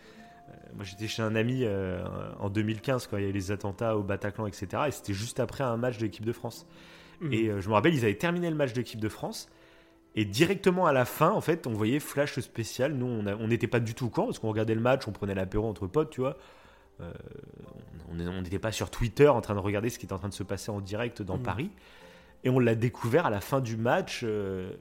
moi 0.75 0.85
j'étais 0.85 1.09
chez 1.09 1.23
un 1.23 1.35
ami 1.35 1.61
euh, 1.65 2.05
en 2.39 2.49
2015 2.51 3.07
quand 3.07 3.17
il 3.17 3.23
y 3.25 3.27
a 3.27 3.29
eu 3.31 3.33
les 3.33 3.51
attentats 3.51 3.97
au 3.97 4.03
Bataclan, 4.03 4.47
etc. 4.47 4.85
Et 4.89 4.91
c'était 4.91 5.15
juste 5.15 5.41
après 5.41 5.65
un 5.65 5.77
match 5.77 5.99
de 5.99 6.03
l'équipe 6.03 6.25
de 6.25 6.33
France. 6.33 6.67
Mhm. 7.21 7.33
Et 7.33 7.49
euh, 7.49 7.61
je 7.61 7.69
me 7.69 7.75
rappelle, 7.75 7.95
ils 7.95 8.05
avaient 8.05 8.15
terminé 8.19 8.51
le 8.51 8.57
match 8.57 8.73
de 8.73 8.79
l'équipe 8.79 9.01
de 9.01 9.09
France. 9.09 9.49
Et 10.15 10.25
directement 10.25 10.87
à 10.87 10.93
la 10.95 11.05
fin, 11.05 11.31
en 11.31 11.41
fait, 11.43 11.67
on 11.67 11.73
voyait 11.73 12.01
flash 12.01 12.39
spécial. 12.41 12.95
Nous, 12.95 13.07
on 13.07 13.49
n'était 13.49 13.67
pas 13.67 13.81
du 13.81 13.95
tout 13.95 14.07
au 14.07 14.09
courant 14.09 14.27
parce 14.29 14.39
qu'on 14.39 14.49
regardait 14.49 14.75
le 14.75 14.81
match, 14.81 15.07
on 15.07 15.13
prenait 15.13 15.35
l'apéro 15.35 15.69
entre 15.69 15.87
potes, 15.87 16.09
tu 16.11 16.23
vois. 16.23 16.39
Euh, 17.03 17.13
on 18.11 18.15
n'était 18.43 18.59
pas 18.59 18.73
sur 18.73 18.91
Twitter 18.91 19.29
en 19.29 19.41
train 19.43 19.55
de 19.55 19.61
regarder 19.61 19.91
ce 19.91 19.99
qui 19.99 20.07
était 20.07 20.15
en 20.15 20.19
train 20.19 20.29
de 20.31 20.35
se 20.35 20.43
passer 20.43 20.71
en 20.71 20.81
direct 20.81 21.21
dans 21.23 21.37
Mhm. 21.37 21.43
Paris. 21.43 21.71
Et 22.45 22.51
on 22.51 22.59
l'a 22.59 22.75
découvert 22.75 23.27
à 23.27 23.31
la 23.31 23.41
fin 23.41 23.61
du 23.61 23.77
match. 23.77 24.23
euh, 24.25 24.73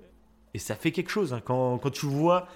et 0.54 0.58
ça 0.60 0.76
fait 0.76 0.92
quelque 0.94 1.10
chose. 1.10 1.34
hein. 1.34 1.42
Quand, 1.44 1.78
quand 1.80 1.90
tu 1.92 2.06
vois 2.06 2.48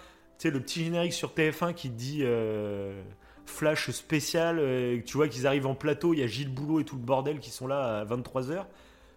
sais, 0.44 0.52
le 0.52 0.60
petit 0.60 0.84
générique 0.84 1.14
sur 1.14 1.34
TF1 1.34 1.74
qui 1.74 1.90
dit 1.90 2.20
euh, 2.24 3.02
flash 3.46 3.90
spécial, 3.92 4.60
euh, 4.60 4.96
et 4.98 5.04
tu 5.04 5.18
vois 5.18 5.28
qu'ils 5.28 5.48
arrivent 5.48 5.68
en 5.68 5.76
plateau, 5.76 6.14
il 6.14 6.20
y 6.20 6.24
a 6.24 6.28
Gilles 6.28 6.54
Boulot 6.54 6.80
et 6.80 6.86
tout 6.86 6.96
le 6.96 7.02
bordel 7.02 7.40
qui 7.40 7.50
sont 7.50 7.68
là 7.68 8.00
à 8.00 8.06
23h. 8.06 8.66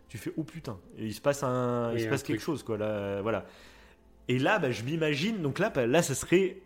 Tu 0.09 0.19
fais 0.19 0.33
oh 0.37 0.43
putain, 0.45 0.79
Et 0.99 1.07
il 1.07 1.15
se 1.15 1.21
passe 1.21 1.43
un, 1.43 1.93
il 1.95 2.01
se 2.01 2.07
un 2.07 2.11
passe 2.11 2.23
quelque 2.23 2.39
truc. 2.39 2.47
chose 2.47 2.63
quoi 2.63 2.77
là, 2.77 3.23
voilà. 3.23 3.47
Et 4.29 4.39
là, 4.39 4.59
bah, 4.59 4.71
je 4.71 4.83
m'imagine, 4.83 5.41
donc 5.43 5.59
là, 5.59 5.71
bah, 5.71 5.87
là, 5.87 6.03
ça 6.03 6.15
serait 6.15 6.59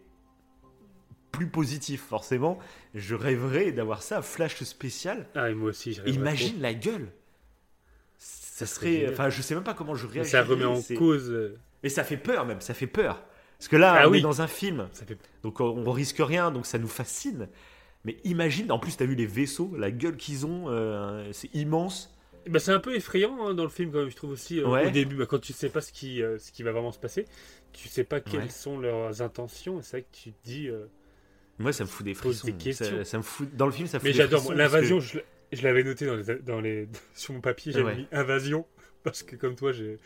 plus 1.32 1.48
positif 1.48 2.02
forcément. 2.02 2.59
Je 2.94 3.14
rêverais 3.14 3.72
d'avoir 3.72 4.02
ça, 4.02 4.22
flash 4.22 4.62
spécial. 4.64 5.26
Ah, 5.34 5.50
et 5.50 5.54
moi 5.54 5.70
aussi, 5.70 5.92
je 5.92 6.02
Imagine 6.07 6.61
la 6.61 6.74
gueule. 6.74 7.09
Ça 8.18 8.64
Ça 8.64 8.74
serait 8.74 9.07
enfin, 9.11 9.28
je 9.28 9.42
sais 9.42 9.54
même 9.54 9.64
pas 9.64 9.74
comment 9.74 9.94
je 9.94 10.07
réagirais. 10.07 10.42
Ça 10.42 10.42
remet 10.42 10.64
en 10.64 10.80
cause. 10.96 11.30
euh, 11.30 11.59
Mais 11.82 11.88
ça 11.90 12.04
fait 12.04 12.16
peur 12.16 12.46
même, 12.46 12.61
ça 12.61 12.72
fait 12.74 12.86
peur. 12.86 13.22
Parce 13.59 13.68
que 13.68 13.76
là, 13.76 13.94
Ah 14.00 14.09
on 14.09 14.11
oui. 14.11 14.18
est 14.18 14.22
dans 14.22 14.42
un 14.42 14.46
film, 14.46 14.88
Ça 14.92 15.04
fait... 15.07 15.18
donc 15.42 15.61
on, 15.61 15.64
on 15.86 15.90
risque 15.92 16.18
rien, 16.18 16.50
donc 16.50 16.66
ça 16.66 16.78
nous 16.78 16.88
fascine. 16.88 17.48
Mais 18.04 18.16
imagine, 18.24 18.70
en 18.70 18.78
plus, 18.78 18.96
t'as 18.96 19.07
vu 19.07 19.14
les 19.14 19.26
vaisseaux, 19.26 19.74
la 19.76 19.90
gueule 19.90 20.16
qu'ils 20.16 20.46
ont, 20.46 20.66
euh, 20.68 21.28
c'est 21.32 21.52
immense. 21.54 22.12
Bah, 22.48 22.61
c'est 22.61 22.70
un 22.70 22.78
peu 22.78 22.94
effrayant 22.94 23.44
hein, 23.46 23.54
dans 23.54 23.64
le 23.64 23.68
film, 23.70 23.90
quand 23.90 23.98
même, 24.00 24.11
je 24.11 24.14
trouve 24.16 24.30
aussi. 24.30 24.61
euh, 24.61 24.68
Ouais. 24.68 24.86
Au 24.86 24.90
début, 24.90 25.16
bah, 25.16 25.26
quand 25.26 25.40
tu 25.40 25.52
sais 25.52 25.68
pas 25.68 25.80
ce 25.80 25.90
qui, 25.92 26.22
euh, 26.22 26.38
ce 26.38 26.52
qui 26.52 26.62
va 26.62 26.70
vraiment 26.70 26.92
se 26.92 26.98
passer, 26.98 27.24
tu 27.72 27.88
sais 27.88 28.04
pas 28.04 28.20
quelles 28.20 28.42
Ouais. 28.42 28.48
sont 28.48 28.78
leurs 28.78 29.20
intentions. 29.22 29.80
et 29.80 29.82
C'est 29.82 29.96
vrai 29.98 30.02
que 30.02 30.16
tu 30.16 30.32
te 30.32 30.44
dis. 30.44 30.68
Moi, 31.59 31.72
ça 31.72 31.84
me 31.84 31.88
fout 31.88 32.04
des 32.04 32.14
frissons. 32.14 32.46
des. 32.48 32.72
Ça, 32.72 33.04
ça 33.04 33.16
me 33.18 33.22
fout, 33.22 33.48
dans 33.57 33.66
le 33.66 33.72
film, 33.72 33.88
ça 33.88 33.98
fout 33.98 34.04
Mais 34.04 34.12
des 34.12 34.18
j'adore. 34.18 34.52
L'invasion, 34.54 34.98
que- 34.98 35.04
je, 35.52 35.62
l'avais 35.62 35.82
noté 35.82 36.07
dans 36.07 36.14
les, 36.16 36.34
dans 36.36 36.61
les, 36.61 36.88
sur 37.14 37.32
mon 37.34 37.40
papier, 37.40 37.72
j'avais 37.72 37.84
Ouais. 37.86 37.96
mis 37.96 38.07
invasion. 38.12 38.66
Parce 39.02 39.22
que 39.24 39.34
comme 39.36 39.57
toi, 39.57 39.72
j'ai 39.72 39.98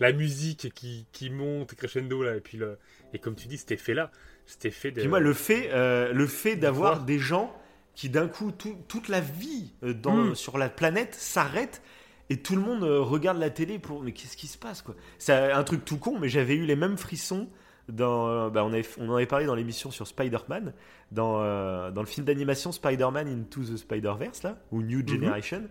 la 0.00 0.12
musique 0.12 0.72
qui, 0.74 1.06
qui 1.12 1.30
monte 1.30 1.74
crescendo 1.74 2.22
là. 2.22 2.36
Et 2.36 2.40
puis, 2.40 2.58
le... 2.58 2.78
et 3.14 3.18
comme 3.18 3.34
tu 3.36 3.46
dis, 3.48 3.58
cet 3.58 3.70
effet-là, 3.72 4.10
cet 4.46 4.64
effet 4.64 4.90
de. 4.90 5.00
Puis 5.00 5.08
moi, 5.08 5.20
le 5.20 5.32
fait, 5.32 5.70
euh, 5.72 6.12
le 6.12 6.26
fait 6.26 6.56
d'avoir 6.56 6.94
voir. 6.94 7.04
des 7.04 7.18
gens 7.18 7.54
qui 7.94 8.08
d'un 8.08 8.28
coup, 8.28 8.50
tout- 8.52 8.78
toute 8.88 9.08
la 9.08 9.20
vie 9.20 9.72
euh, 9.82 9.92
dans, 9.94 10.16
Mm. 10.16 10.34
sur 10.34 10.58
la 10.58 10.68
planète 10.68 11.14
s'arrête 11.14 11.82
et 12.30 12.38
tout 12.38 12.54
le 12.56 12.62
monde 12.62 12.82
euh, 12.84 13.00
regarde 13.00 13.38
la 13.38 13.50
télé 13.50 13.78
pour. 13.78 14.02
Mais 14.02 14.12
qu'est-ce 14.12 14.36
qui 14.36 14.46
se 14.46 14.58
passe 14.58 14.82
quoi? 14.82 14.94
C'est 15.18 15.32
un 15.34 15.62
truc 15.64 15.84
tout 15.84 15.98
con, 15.98 16.18
mais 16.18 16.28
j'avais 16.28 16.54
eu 16.56 16.64
les 16.66 16.76
mêmes 16.76 16.96
frissons. 16.96 17.48
Dans, 17.88 18.50
bah, 18.50 18.64
on, 18.64 18.72
avait- 18.72 18.86
on 18.98 19.08
en 19.08 19.16
avait 19.16 19.26
parlé 19.26 19.46
dans 19.46 19.56
l'émission 19.56 19.90
sur 19.90 20.06
Spider-Man, 20.06 20.72
dans, 21.10 21.40
euh, 21.42 21.90
dans 21.90 22.02
le 22.02 22.06
film 22.06 22.24
d'animation 22.24 22.70
Spider-Man 22.70 23.26
Into 23.26 23.64
the 23.64 23.76
Spider-Verse, 23.76 24.44
là, 24.44 24.58
ou 24.70 24.80
New 24.80 25.04
Generation. 25.04 25.64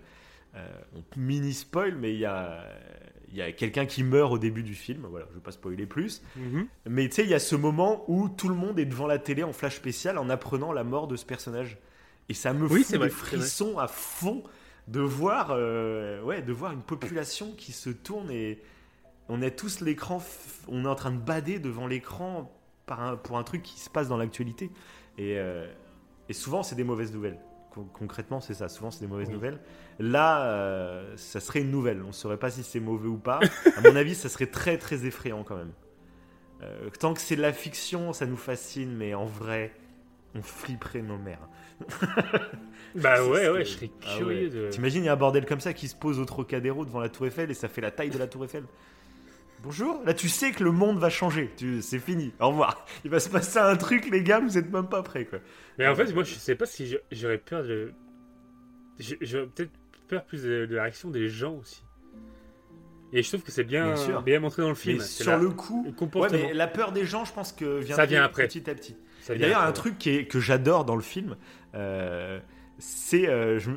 Euh, 0.56 0.68
on 0.96 1.04
mini 1.18 1.54
spoil, 1.54 1.96
mais 1.96 2.12
il 2.14 2.20
y 2.20 2.26
a, 2.26 2.66
il 3.32 3.38
y 3.38 3.42
a 3.42 3.52
quelqu'un 3.52 3.86
qui 3.86 4.04
meurt 4.04 4.32
au 4.32 4.38
début 4.38 4.64
du 4.64 4.74
film. 4.76 5.06
Voilà, 5.10 5.26
je 5.28 5.32
ne 5.32 5.36
vais 5.36 5.44
pas 5.44 5.52
spoiler 5.52 5.86
plus. 5.86 6.22
Mhm. 6.36 6.68
Mais 6.88 7.08
tu 7.10 7.16
sais, 7.16 7.24
il 7.24 7.30
y 7.30 7.34
a 7.36 7.40
ce 7.40 7.56
moment 7.56 8.04
où 8.08 8.28
tout 8.30 8.50
le 8.50 8.56
monde 8.56 8.80
est 8.80 8.86
devant 8.86 9.08
la 9.08 9.20
télé 9.20 9.44
en 9.44 9.54
flash 9.54 9.76
spécial 9.76 10.18
en 10.18 10.30
apprenant 10.30 10.72
la 10.74 10.84
mort 10.84 11.08
de 11.08 11.16
ce 11.16 11.26
personnage. 11.26 11.78
Et 12.30 12.34
ça 12.34 12.54
me 12.54 12.68
Oui, 12.68 12.84
fout 12.84 13.00
des 13.00 13.10
frissons 13.10 13.78
à 13.78 13.88
fond 13.88 14.44
de 14.88 15.00
voir, 15.02 15.50
euh, 15.52 16.22
ouais, 16.24 16.42
de 16.42 16.52
voir 16.54 16.72
une 16.72 16.82
population 16.82 17.52
qui 17.56 17.72
se 17.72 17.90
tourne 17.92 18.32
et 18.32 18.60
on 19.28 19.42
a 19.44 19.52
tous 19.52 19.82
l'écran, 19.82 20.20
on 20.68 20.86
est 20.86 20.88
en 20.88 20.96
train 20.96 21.12
de 21.12 21.20
bader 21.20 21.60
devant 21.60 21.86
l'écran 21.86 22.52
par 22.88 23.02
un- 23.02 23.16
pour 23.16 23.38
un 23.38 23.44
truc 23.44 23.62
qui 23.62 23.80
se 23.80 23.90
passe 23.92 24.08
dans 24.08 24.18
l'actualité. 24.18 24.72
Et, 25.20 25.38
euh, 25.38 25.68
et 26.30 26.34
souvent, 26.34 26.64
c'est 26.64 26.76
des 26.76 26.84
mauvaises 26.84 27.14
nouvelles. 27.14 27.40
Con- 27.72 27.88
Concrètement, 27.94 28.40
c'est 28.42 28.54
ça. 28.54 28.70
Souvent, 28.70 28.92
c'est 28.92 29.02
des 29.02 29.08
mauvaises 29.08 29.28
Oui. 29.28 29.34
nouvelles. 29.36 29.60
Là, 30.00 30.44
euh, 30.46 31.14
ça 31.18 31.40
serait 31.40 31.62
une 31.62 31.72
nouvelle. 31.72 32.02
On 32.04 32.08
ne 32.08 32.12
saurait 32.12 32.38
pas 32.38 32.50
si 32.52 32.64
c'est 32.64 32.80
mauvais 32.80 33.08
ou 33.08 33.18
pas. 33.18 33.40
À 33.78 33.82
mon 33.82 33.96
avis, 33.96 34.16
ça 34.16 34.30
serait 34.30 34.48
très, 34.48 34.78
très 34.78 35.06
effrayant 35.06 35.44
quand 35.44 35.56
même. 35.58 35.72
Euh, 36.62 36.90
tant 37.00 37.14
que 37.14 37.22
c'est 37.22 37.36
de 37.36 37.42
la 37.42 37.54
fiction, 37.54 38.12
ça 38.14 38.26
nous 38.26 38.36
fascine, 38.38 38.92
mais 38.96 39.14
en 39.14 39.26
vrai, 39.26 39.72
on 40.36 40.42
flipperait 40.42 41.02
nos 41.02 41.18
mères. 41.18 41.48
Bah 42.96 43.24
ouais, 43.24 43.44
serait- 43.44 43.50
ouais, 43.52 43.66
je 43.66 43.70
serais 43.70 43.92
Ah 44.04 44.16
curieux 44.18 44.46
ouais. 44.46 44.50
de. 44.50 44.70
T'imagines, 44.70 45.04
il 45.04 45.06
y 45.06 45.10
a 45.10 45.14
un 45.14 45.18
bordel 45.18 45.46
comme 45.46 45.60
ça 45.60 45.74
qui 45.74 45.88
se 45.88 45.96
pose 45.96 46.20
au 46.20 46.26
Trocadéro 46.26 46.86
devant 46.86 47.00
la 47.00 47.10
Tour 47.10 47.28
Eiffel 47.28 47.52
et 47.52 47.54
ça 47.54 47.68
fait 47.68 47.82
la 47.82 47.92
taille 47.92 48.10
de 48.10 48.18
la 48.18 48.26
Tour 48.28 48.46
Eiffel? 48.46 48.64
Bonjour, 49.62 50.02
là 50.06 50.14
tu 50.14 50.30
sais 50.30 50.52
que 50.52 50.64
le 50.64 50.72
monde 50.72 51.00
va 51.00 51.10
changer, 51.10 51.52
tu... 51.58 51.82
c'est 51.82 52.00
fini, 52.00 52.34
au 52.40 52.48
revoir. 52.50 52.86
Il 53.04 53.12
va 53.12 53.20
se 53.20 53.28
passer 53.30 53.60
un 53.60 53.76
truc, 53.76 54.10
les 54.10 54.24
gars, 54.24 54.40
vous 54.40 54.58
êtes 54.58 54.72
même 54.72 54.88
pas 54.88 55.04
prêts 55.04 55.26
quoi. 55.26 55.40
Mais 55.78 55.88
en 55.88 55.96
fait, 55.96 56.14
moi, 56.14 56.24
je 56.24 56.34
sais 56.36 56.56
pas 56.56 56.66
si 56.66 56.96
j'aurais 57.12 57.38
peur 57.38 57.64
de. 57.64 57.92
J'aurais 59.22 59.48
peut-être 59.48 59.72
peur 60.08 60.24
plus 60.26 60.44
de, 60.44 60.66
de 60.66 60.76
la 60.76 60.84
réaction 60.84 61.10
des 61.10 61.28
gens 61.30 61.56
aussi. 61.56 61.84
Et 63.12 63.22
je 63.24 63.28
trouve 63.28 63.42
que 63.42 63.52
c'est 63.52 63.64
bien, 63.64 63.96
Bien 64.24 64.40
montré 64.40 64.62
dans 64.62 64.70
le 64.70 64.76
film. 64.76 65.00
Sur 65.02 65.38
le 65.38 65.50
coup, 65.50 65.86
le 65.86 66.20
ouais, 66.20 66.28
mais 66.32 66.54
la 66.54 66.68
peur 66.68 66.92
des 66.92 67.06
gens, 67.06 67.26
je 67.26 67.34
pense 67.34 67.52
que 67.52 67.80
vient, 67.80 67.96
Ça 67.96 68.06
vient 68.06 68.24
après. 68.24 68.48
petit 68.48 68.70
à 68.70 68.76
petit. 68.76 68.96
D'ailleurs, 69.28 69.62
un 69.64 69.72
truc 69.74 69.98
qui 69.98 70.12
est- 70.12 70.26
que 70.26 70.40
j'adore 70.40 70.86
dans 70.86 70.96
le 70.96 71.02
film, 71.02 71.36
euh, 71.76 72.40
c'est. 72.78 73.28
euh, 73.28 73.60
je 73.60 73.72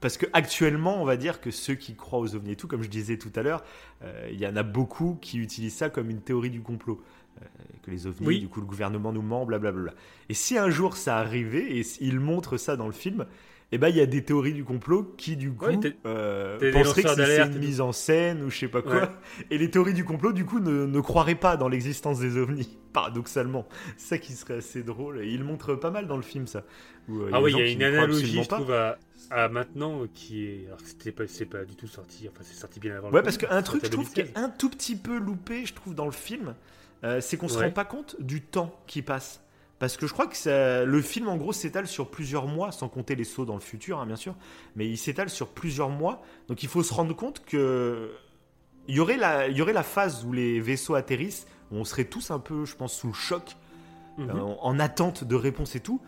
parce 0.00 0.16
que 0.16 0.26
actuellement, 0.32 1.00
on 1.00 1.04
va 1.04 1.16
dire 1.16 1.40
que 1.40 1.50
ceux 1.50 1.74
qui 1.74 1.94
croient 1.94 2.18
aux 2.18 2.34
ovnis 2.34 2.52
et 2.52 2.56
tout, 2.56 2.68
comme 2.68 2.82
je 2.82 2.88
disais 2.88 3.18
tout 3.18 3.32
à 3.34 3.42
l'heure, 3.42 3.62
euh, 4.02 4.28
il 4.32 4.40
y 4.40 4.46
en 4.46 4.56
a 4.56 4.62
beaucoup 4.62 5.18
qui 5.20 5.38
utilisent 5.38 5.74
ça 5.76 5.90
comme 5.90 6.10
une 6.10 6.20
théorie 6.20 6.50
du 6.50 6.62
complot. 6.62 7.02
Euh, 7.42 7.44
que 7.82 7.90
les 7.90 8.06
ovnis, 8.06 8.26
Oui. 8.26 8.40
du 8.40 8.48
coup, 8.48 8.60
le 8.60 8.66
gouvernement 8.66 9.12
nous 9.12 9.20
ment, 9.20 9.44
blablabla. 9.44 9.92
Et 10.30 10.34
si 10.34 10.56
un 10.56 10.70
jour 10.70 10.96
ça 10.96 11.18
arrivait, 11.18 11.78
et 11.78 11.82
ils 12.00 12.18
montrent 12.18 12.56
ça 12.56 12.76
dans 12.76 12.86
le 12.86 12.92
film, 12.92 13.26
eh 13.72 13.78
ben 13.78 13.88
il 13.88 13.96
y 13.96 14.00
a 14.00 14.06
des 14.06 14.22
théories 14.24 14.52
du 14.52 14.64
complot 14.64 15.14
qui, 15.18 15.36
du 15.36 15.52
coup, 15.52 15.66
Ouais, 15.66 15.96
euh, 16.06 16.72
penseraient 16.72 17.02
que 17.02 17.08
c'est 17.14 17.46
une 17.46 17.56
et 17.56 17.58
mise 17.58 17.80
en 17.80 17.92
scène 17.92 18.42
ou 18.44 18.50
je 18.50 18.58
sais 18.58 18.68
pas 18.68 18.82
quoi. 18.82 18.94
Ouais. 19.00 19.08
Et 19.50 19.58
les 19.58 19.70
théories 19.70 19.92
du 19.94 20.04
complot, 20.04 20.32
du 20.32 20.44
coup, 20.44 20.60
ne, 20.60 20.86
ne 20.86 21.00
croiraient 21.00 21.34
pas 21.34 21.56
dans 21.56 21.68
l'existence 21.68 22.20
des 22.20 22.36
ovnis, 22.36 22.78
paradoxalement. 22.92 23.66
C'est 23.96 24.06
ça 24.08 24.18
qui 24.18 24.32
serait 24.34 24.58
assez 24.58 24.82
drôle. 24.82 25.20
Et 25.20 25.28
il 25.28 25.42
montre 25.44 25.74
pas 25.74 25.90
mal 25.90 26.06
dans 26.06 26.16
le 26.16 26.22
film, 26.22 26.46
ça. 26.46 26.62
Où, 27.08 27.20
euh, 27.20 27.30
Ah 27.32 27.38
des 27.38 27.44
oui, 27.44 27.52
il 27.54 27.58
y 27.58 27.62
a 27.62 27.66
qui 27.66 27.72
une 27.74 27.82
analogie, 27.82 28.42
je 28.42 28.48
trouve, 28.48 28.72
à, 28.72 28.98
à 29.30 29.48
maintenant 29.48 30.02
euh, 30.02 30.06
qui 30.14 30.44
est. 30.46 30.64
Alors 30.68 30.78
c'était 30.84 31.12
pas, 31.12 31.26
c'est 31.26 31.46
pas 31.46 31.64
du 31.64 31.74
tout 31.74 31.88
sorti. 31.88 32.28
Enfin, 32.28 32.42
c'est 32.44 32.54
sorti 32.58 32.78
bien 32.80 32.96
avant. 32.96 33.08
le 33.08 33.14
Ouais, 33.14 33.22
parce 33.22 33.36
Covid, 33.36 33.50
qu'un 33.50 33.62
truc, 33.62 33.84
je 33.84 33.90
trouve, 33.90 34.10
qui 34.12 34.20
est 34.20 34.24
2016. 34.24 34.44
un 34.44 34.48
tout 34.50 34.70
petit 34.70 34.96
peu 34.96 35.18
loupé, 35.18 35.66
je 35.66 35.74
trouve, 35.74 35.94
dans 35.94 36.06
le 36.06 36.12
film, 36.12 36.54
euh, 37.04 37.20
c'est 37.20 37.36
qu'on 37.36 37.48
se 37.48 37.58
Ouais. 37.58 37.64
rend 37.66 37.70
pas 37.72 37.84
compte 37.84 38.16
du 38.20 38.42
temps 38.42 38.80
qui 38.86 39.02
passe. 39.02 39.42
Parce 39.78 39.96
que 39.98 40.06
je 40.06 40.12
crois 40.12 40.26
que 40.26 40.36
ça- 40.36 40.84
le 40.84 41.02
film, 41.02 41.28
en 41.28 41.36
gros, 41.36 41.52
s'étale 41.52 41.86
sur 41.86 42.10
plusieurs 42.10 42.46
mois, 42.46 42.72
sans 42.72 42.88
compter 42.88 43.14
les 43.14 43.24
sauts 43.24 43.44
dans 43.44 43.54
le 43.54 43.60
futur, 43.60 43.98
hein, 44.00 44.06
bien 44.06 44.16
sûr. 44.16 44.34
Mais 44.74 44.86
il 44.88 44.96
s'étale 44.96 45.28
sur 45.28 45.48
plusieurs 45.48 45.90
mois. 45.90 46.22
Donc 46.48 46.62
il 46.62 46.68
faut 46.68 46.82
se 46.82 46.94
rendre 46.94 47.14
compte 47.14 47.44
que. 47.44 48.10
Il 48.88 48.94
y, 48.94 49.00
aurait 49.00 49.16
la, 49.16 49.48
il 49.48 49.56
y 49.56 49.62
aurait 49.62 49.72
la 49.72 49.82
phase 49.82 50.24
où 50.24 50.32
les 50.32 50.60
vaisseaux 50.60 50.94
atterrissent, 50.94 51.46
où 51.72 51.76
on 51.76 51.84
serait 51.84 52.04
tous 52.04 52.30
un 52.30 52.38
peu, 52.38 52.64
je 52.64 52.76
pense, 52.76 52.94
sous 52.94 53.08
le 53.08 53.12
choc, 53.14 53.56
Mhm. 54.16 54.30
euh, 54.30 54.40
en, 54.40 54.58
en 54.62 54.78
attente 54.78 55.24
de 55.24 55.34
réponse 55.34 55.74
et 55.74 55.80
tout. 55.80 56.00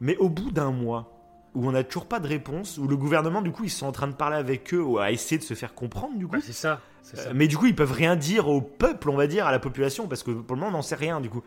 Mais 0.00 0.16
au 0.16 0.28
bout 0.30 0.50
d'un 0.52 0.70
mois, 0.70 1.12
où 1.54 1.66
on 1.68 1.72
n'a 1.72 1.82
toujours 1.82 2.06
pas 2.06 2.20
de 2.20 2.28
réponse, 2.28 2.78
où 2.78 2.86
le 2.86 2.96
gouvernement, 2.96 3.42
du 3.42 3.50
coup, 3.50 3.64
ils 3.64 3.70
sont 3.70 3.84
en 3.86 3.90
train 3.92 4.06
de 4.06 4.14
parler 4.14 4.36
avec 4.36 4.72
eux, 4.72 4.80
ou 4.80 4.98
à 4.98 5.10
essayer 5.10 5.38
de 5.38 5.42
se 5.42 5.54
faire 5.54 5.74
comprendre, 5.74 6.16
du 6.16 6.26
coup. 6.28 6.34
Bah, 6.36 6.38
c'est 6.42 6.52
ça. 6.52 6.80
c'est 7.02 7.16
ça. 7.16 7.30
Euh, 7.30 7.32
mais 7.34 7.48
du 7.48 7.58
coup, 7.58 7.66
ils 7.66 7.74
peuvent 7.74 7.90
rien 7.92 8.14
dire 8.14 8.46
au 8.48 8.62
peuple, 8.62 9.10
on 9.10 9.16
va 9.16 9.26
dire, 9.26 9.46
à 9.48 9.50
la 9.50 9.58
population, 9.58 10.06
parce 10.06 10.22
que 10.22 10.30
pour 10.30 10.54
le 10.54 10.60
moment, 10.60 10.68
on 10.72 10.78
n'en 10.78 10.82
sait 10.82 10.94
rien, 10.94 11.20
du 11.20 11.28
coup. 11.28 11.42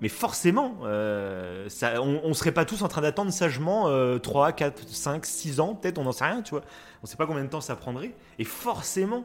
Mais 0.00 0.08
forcément, 0.08 0.78
euh, 0.84 1.68
ça, 1.68 2.02
on, 2.02 2.20
on 2.22 2.34
serait 2.34 2.52
pas 2.52 2.66
tous 2.66 2.82
en 2.82 2.88
train 2.88 3.00
d'attendre 3.00 3.30
sagement 3.32 3.88
euh, 3.88 4.18
3, 4.18 4.52
4, 4.52 4.86
5, 4.88 5.24
6 5.24 5.58
ans, 5.60 5.74
peut-être, 5.74 5.98
on 5.98 6.04
n'en 6.04 6.12
sait 6.12 6.24
rien, 6.26 6.42
tu 6.42 6.50
vois. 6.50 6.62
On 7.02 7.06
sait 7.06 7.16
pas 7.16 7.26
combien 7.26 7.44
de 7.44 7.48
temps 7.48 7.62
ça 7.62 7.76
prendrait. 7.76 8.12
Et 8.38 8.44
forcément, 8.44 9.24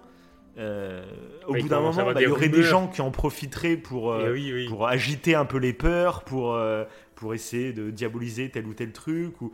euh, 0.57 1.03
au 1.47 1.53
bout 1.53 1.67
d'un 1.67 1.81
moment, 1.81 2.05
bah, 2.05 2.13
il 2.15 2.23
y 2.23 2.27
aurait 2.27 2.47
des 2.49 2.63
gens 2.63 2.87
qui 2.87 3.01
en 3.01 3.11
profiteraient 3.11 3.75
pour, 3.75 4.13
euh, 4.13 4.31
oui, 4.31 4.51
oui. 4.53 4.67
pour 4.67 4.87
agiter 4.87 5.35
un 5.35 5.45
peu 5.45 5.57
les 5.57 5.73
peurs, 5.73 6.23
pour, 6.23 6.57
pour 7.15 7.33
essayer 7.33 7.73
de 7.73 7.89
diaboliser 7.89 8.49
tel 8.49 8.65
ou 8.65 8.73
tel 8.73 8.93
truc. 8.93 9.41
Ou, 9.41 9.51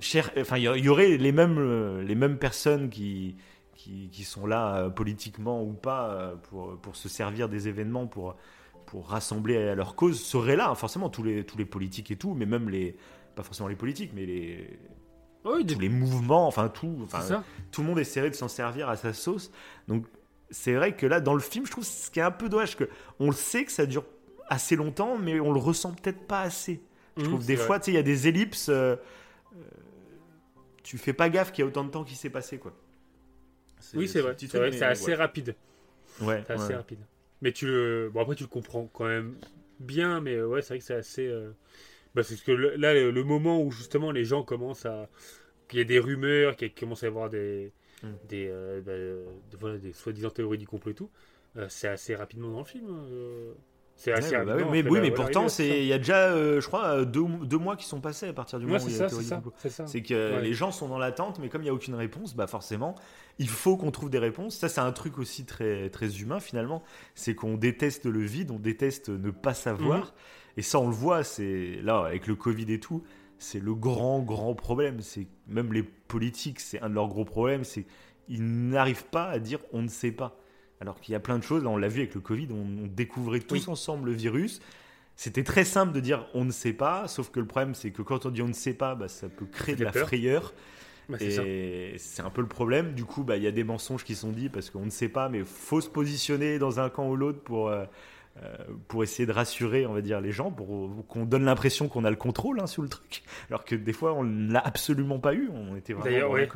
cher- 0.00 0.30
enfin, 0.38 0.56
il 0.56 0.62
y, 0.64 0.88
aurait 0.88 1.18
les 1.18 1.32
mêmes, 1.32 2.00
les 2.00 2.14
mêmes 2.14 2.38
personnes 2.38 2.88
qui, 2.88 3.36
qui, 3.76 4.08
qui 4.10 4.24
sont 4.24 4.46
là 4.46 4.88
politiquement 4.88 5.62
ou 5.62 5.74
pas 5.74 6.32
pour, 6.48 6.78
pour 6.80 6.96
se 6.96 7.08
servir 7.10 7.50
des 7.50 7.68
événements 7.68 8.06
pour, 8.06 8.34
pour 8.90 9.08
rassembler 9.08 9.56
à 9.68 9.74
leur 9.74 9.94
cause 9.96 10.20
seraient 10.22 10.56
là, 10.56 10.70
hein, 10.70 10.74
forcément 10.74 11.10
tous 11.10 11.22
les, 11.22 11.44
tous 11.44 11.58
les 11.58 11.64
politiques 11.66 12.10
et 12.10 12.16
tout, 12.16 12.34
mais 12.34 12.46
même 12.46 12.70
les, 12.70 12.96
pas 13.34 13.42
forcément 13.42 13.68
les 13.68 13.76
politiques, 13.76 14.12
mais 14.14 14.26
les, 14.26 14.78
Oui, 15.44 15.64
des- 15.64 15.74
tous 15.74 15.80
les 15.80 15.88
mouvements, 15.88 16.46
enfin 16.46 16.68
tout, 16.68 16.98
enfin, 17.04 17.44
tout 17.70 17.82
le 17.82 17.86
monde 17.88 17.98
essaierait 17.98 18.30
de 18.30 18.34
s'en 18.34 18.48
servir 18.48 18.88
à 18.88 18.96
sa 18.96 19.12
sauce. 19.12 19.50
Donc 19.88 20.06
c'est 20.50 20.74
vrai 20.74 20.96
que 20.96 21.06
là, 21.06 21.20
dans 21.20 21.34
le 21.34 21.40
film, 21.40 21.66
je 21.66 21.70
trouve 21.70 21.84
ce 21.84 22.10
qui 22.10 22.20
est 22.20 22.22
un 22.22 22.30
peu 22.30 22.48
dommage, 22.48 22.76
que 22.76 22.88
on 23.20 23.26
le 23.26 23.32
sait 23.36 23.64
que 23.64 23.72
ça 23.72 23.86
dure 23.86 24.04
assez 24.48 24.76
longtemps, 24.76 25.18
mais 25.18 25.40
on 25.40 25.52
le 25.52 25.60
ressent 25.60 25.92
peut-être 25.92 26.26
pas 26.26 26.40
assez. 26.42 26.82
Je 27.16 27.22
Mhm, 27.22 27.28
trouve 27.28 27.44
des 27.46 27.56
vrai. 27.56 27.66
fois, 27.66 27.78
tu 27.80 27.86
sais, 27.86 27.90
il 27.92 27.94
y 27.94 27.98
a 27.98 28.02
des 28.02 28.28
ellipses. 28.28 28.68
euh, 28.70 28.96
euh, 29.56 29.60
tu 30.82 30.98
fais 30.98 31.12
pas 31.12 31.28
gaffe 31.28 31.52
qu'il 31.52 31.62
y 31.62 31.64
a 31.64 31.68
autant 31.68 31.84
de 31.84 31.90
temps 31.90 32.04
qui 32.04 32.14
s'est 32.16 32.30
passé, 32.30 32.58
quoi. 32.58 32.72
Oui, 33.94 34.08
c'est 34.08 34.20
vrai. 34.20 34.36
C'est 34.38 34.82
assez 34.82 35.14
rapide. 35.14 35.56
Ouais, 36.20 36.44
C'est 36.46 36.52
assez 36.52 36.74
ouais. 36.74 36.76
rapide. 36.76 37.00
Mais 37.42 37.52
tu 37.52 37.66
le. 37.66 38.10
Bon, 38.12 38.20
après, 38.22 38.34
tu 38.34 38.44
le 38.44 38.48
comprends 38.48 38.86
quand 38.92 39.06
même 39.06 39.36
bien, 39.80 40.20
mais 40.20 40.34
euh, 40.34 40.46
ouais, 40.46 40.62
c'est 40.62 40.68
vrai 40.74 40.78
que 40.78 40.84
c'est 40.84 40.94
assez. 40.94 41.26
euh, 41.26 41.50
Bah, 42.14 42.22
c'est 42.24 42.36
ce 42.36 42.44
que 42.44 42.52
le- 42.52 42.76
là, 42.76 42.94
le, 42.94 43.24
moment 43.24 43.62
où 43.62 43.70
justement 43.72 44.10
les 44.12 44.24
gens 44.24 44.42
commencent 44.44 44.86
à. 44.86 45.08
qu'il 45.68 45.80
y 45.80 45.82
a 45.82 45.86
des 45.86 45.98
rumeurs, 46.00 46.56
qu'il 46.56 46.74
commence 46.74 47.02
à 47.04 47.06
y 47.06 47.10
avoir 47.10 47.30
des. 47.30 47.72
Mm. 48.02 48.08
des, 48.28 48.48
euh, 48.50 48.80
bah, 48.82 48.94
voilà, 49.60 49.78
des 49.78 49.92
soi-disant 49.92 50.30
théories 50.30 50.58
du 50.58 50.66
complot 50.68 50.92
et 50.92 50.94
tout, 50.94 51.10
euh, 51.56 51.66
c'est 51.68 51.88
assez 51.88 52.14
rapidement 52.16 52.50
dans 52.52 52.60
le 52.60 52.64
film. 52.64 52.86
euh, 52.90 53.54
C'est 54.00 54.12
assez 54.12 54.36
Ouais, 54.36 54.44
bah 54.44 54.54
ouais, 54.54 54.64
mais 54.70 54.88
oui, 54.88 55.00
mais 55.00 55.10
pourtant, 55.10 55.48
c'est 55.48 55.80
il 55.82 55.86
y 55.86 55.92
a 55.92 55.98
déjà, 55.98 56.28
euh, 56.28 56.60
je 56.60 56.66
crois, 56.68 56.84
euh, 57.00 57.04
deux, 57.04 57.24
deux 57.42 57.58
mois 57.58 57.74
qui 57.76 57.84
sont 57.84 58.00
passés 58.00 58.28
à 58.28 58.32
partir 58.32 58.60
du 58.60 58.66
Ouais, 58.66 58.72
moment 58.74 58.84
où 58.84 58.88
il 58.88 58.94
y 58.94 58.96
a 58.96 59.02
la 59.02 59.08
théorie 59.08 59.24
du 59.24 59.30
complot. 59.30 59.52
C'est 59.86 60.02
que 60.02 60.36
Ouais. 60.36 60.40
les 60.42 60.54
gens 60.54 60.70
sont 60.70 60.86
dans 60.86 60.98
l'attente, 60.98 61.40
mais 61.40 61.48
comme 61.48 61.62
il 61.62 61.64
n'y 61.64 61.70
a 61.70 61.74
aucune 61.74 61.96
réponse, 61.96 62.36
bah 62.36 62.46
forcément, 62.46 62.94
il 63.40 63.48
faut 63.48 63.76
qu'on 63.76 63.90
trouve 63.90 64.08
des 64.08 64.20
réponses. 64.20 64.56
Ça, 64.56 64.68
c'est 64.68 64.80
un 64.80 64.92
truc 64.92 65.18
aussi 65.18 65.44
très, 65.46 65.90
très 65.90 66.20
humain 66.20 66.38
finalement. 66.38 66.84
C'est 67.16 67.34
qu'on 67.34 67.56
déteste 67.56 68.06
le 68.06 68.20
vide, 68.22 68.52
on 68.52 68.60
déteste 68.60 69.08
ne 69.08 69.30
pas 69.32 69.52
savoir. 69.54 69.98
Mhm. 69.98 70.12
Et 70.58 70.62
ça, 70.62 70.78
on 70.78 70.86
le 70.86 70.94
voit, 70.94 71.24
c'est 71.24 71.80
là, 71.82 71.98
avec 72.04 72.28
le 72.28 72.36
Covid 72.36 72.72
et 72.72 72.78
tout, 72.78 73.02
c'est 73.38 73.60
le 73.60 73.74
grand, 73.74 74.20
grand 74.20 74.54
problème. 74.54 75.00
C'est 75.00 75.26
même 75.48 75.72
les 75.72 75.82
politiques, 75.82 76.60
c'est 76.60 76.80
un 76.82 76.88
de 76.88 76.94
leurs 76.94 77.08
gros 77.08 77.24
problèmes, 77.24 77.64
c'est 77.64 77.84
ils 78.28 78.44
n'arrivent 78.44 79.06
pas 79.06 79.24
à 79.24 79.40
dire 79.40 79.58
on 79.72 79.82
ne 79.82 79.88
sait 79.88 80.12
pas. 80.12 80.36
Alors 80.80 81.00
qu'il 81.00 81.12
y 81.12 81.16
a 81.16 81.20
plein 81.20 81.38
de 81.38 81.42
choses, 81.42 81.64
là, 81.64 81.70
on 81.70 81.76
l'a 81.76 81.88
vu 81.88 82.00
avec 82.00 82.14
le 82.14 82.20
Covid, 82.20 82.48
on, 82.52 82.84
on 82.84 82.86
découvrait 82.86 83.40
tous 83.40 83.54
Oui. 83.54 83.72
ensemble 83.72 84.10
le 84.10 84.14
virus. 84.16 84.60
C'était 85.16 85.42
très 85.42 85.64
simple 85.64 85.92
de 85.92 85.98
dire 86.00 86.26
on 86.34 86.44
ne 86.44 86.52
sait 86.52 86.72
pas, 86.72 87.08
sauf 87.08 87.30
que 87.30 87.40
le 87.40 87.46
problème 87.46 87.74
c'est 87.74 87.90
que 87.90 88.02
quand 88.02 88.24
on 88.26 88.30
dit 88.30 88.40
on 88.42 88.46
ne 88.48 88.52
sait 88.52 88.74
pas, 88.74 88.94
bah, 88.94 89.08
ça 89.08 89.28
peut 89.28 89.46
créer 89.46 89.74
de 89.74 89.82
la 89.84 89.90
peur. 89.90 90.06
frayeur. 90.06 90.54
Bah, 91.08 91.16
c'est 91.18 91.30
ça. 91.32 91.42
Et 91.44 91.94
c'est 91.98 92.22
un 92.22 92.30
peu 92.30 92.42
le 92.42 92.46
problème. 92.48 92.92
Du 92.94 93.04
coup, 93.04 93.24
bah, 93.24 93.36
il 93.36 93.42
y 93.42 93.46
a 93.46 93.50
des 93.50 93.64
mensonges 93.64 94.04
qui 94.04 94.14
sont 94.14 94.30
dits 94.30 94.48
parce 94.50 94.70
qu'on 94.70 94.84
ne 94.84 94.90
sait 94.90 95.08
pas, 95.08 95.28
mais 95.28 95.42
faut 95.44 95.80
se 95.80 95.88
positionner 95.88 96.58
dans 96.60 96.78
un 96.80 96.90
camp 96.90 97.08
ou 97.08 97.16
l'autre 97.16 97.40
pour, 97.40 97.68
euh, 97.68 97.84
euh, 98.42 98.56
pour 98.86 99.02
essayer 99.02 99.26
de 99.26 99.32
rassurer, 99.32 99.86
on 99.86 99.94
va 99.94 100.02
dire, 100.02 100.20
les 100.20 100.30
gens, 100.32 100.50
pour 100.52 101.06
qu'on 101.08 101.24
donne 101.24 101.44
l'impression 101.46 101.88
qu'on 101.88 102.04
a 102.04 102.10
le 102.10 102.16
contrôle 102.16 102.60
hein, 102.60 102.66
sur 102.66 102.82
le 102.82 102.88
truc. 102.90 103.22
Alors 103.48 103.64
que 103.64 103.74
des 103.74 103.92
fois, 103.94 104.12
on 104.12 104.22
ne 104.22 104.52
l'a 104.52 104.60
absolument 104.60 105.18
pas 105.18 105.34
eu. 105.34 105.48
On 105.52 105.74
était 105.76 105.94
vraiment 105.94 106.28
ouais. 106.28 106.46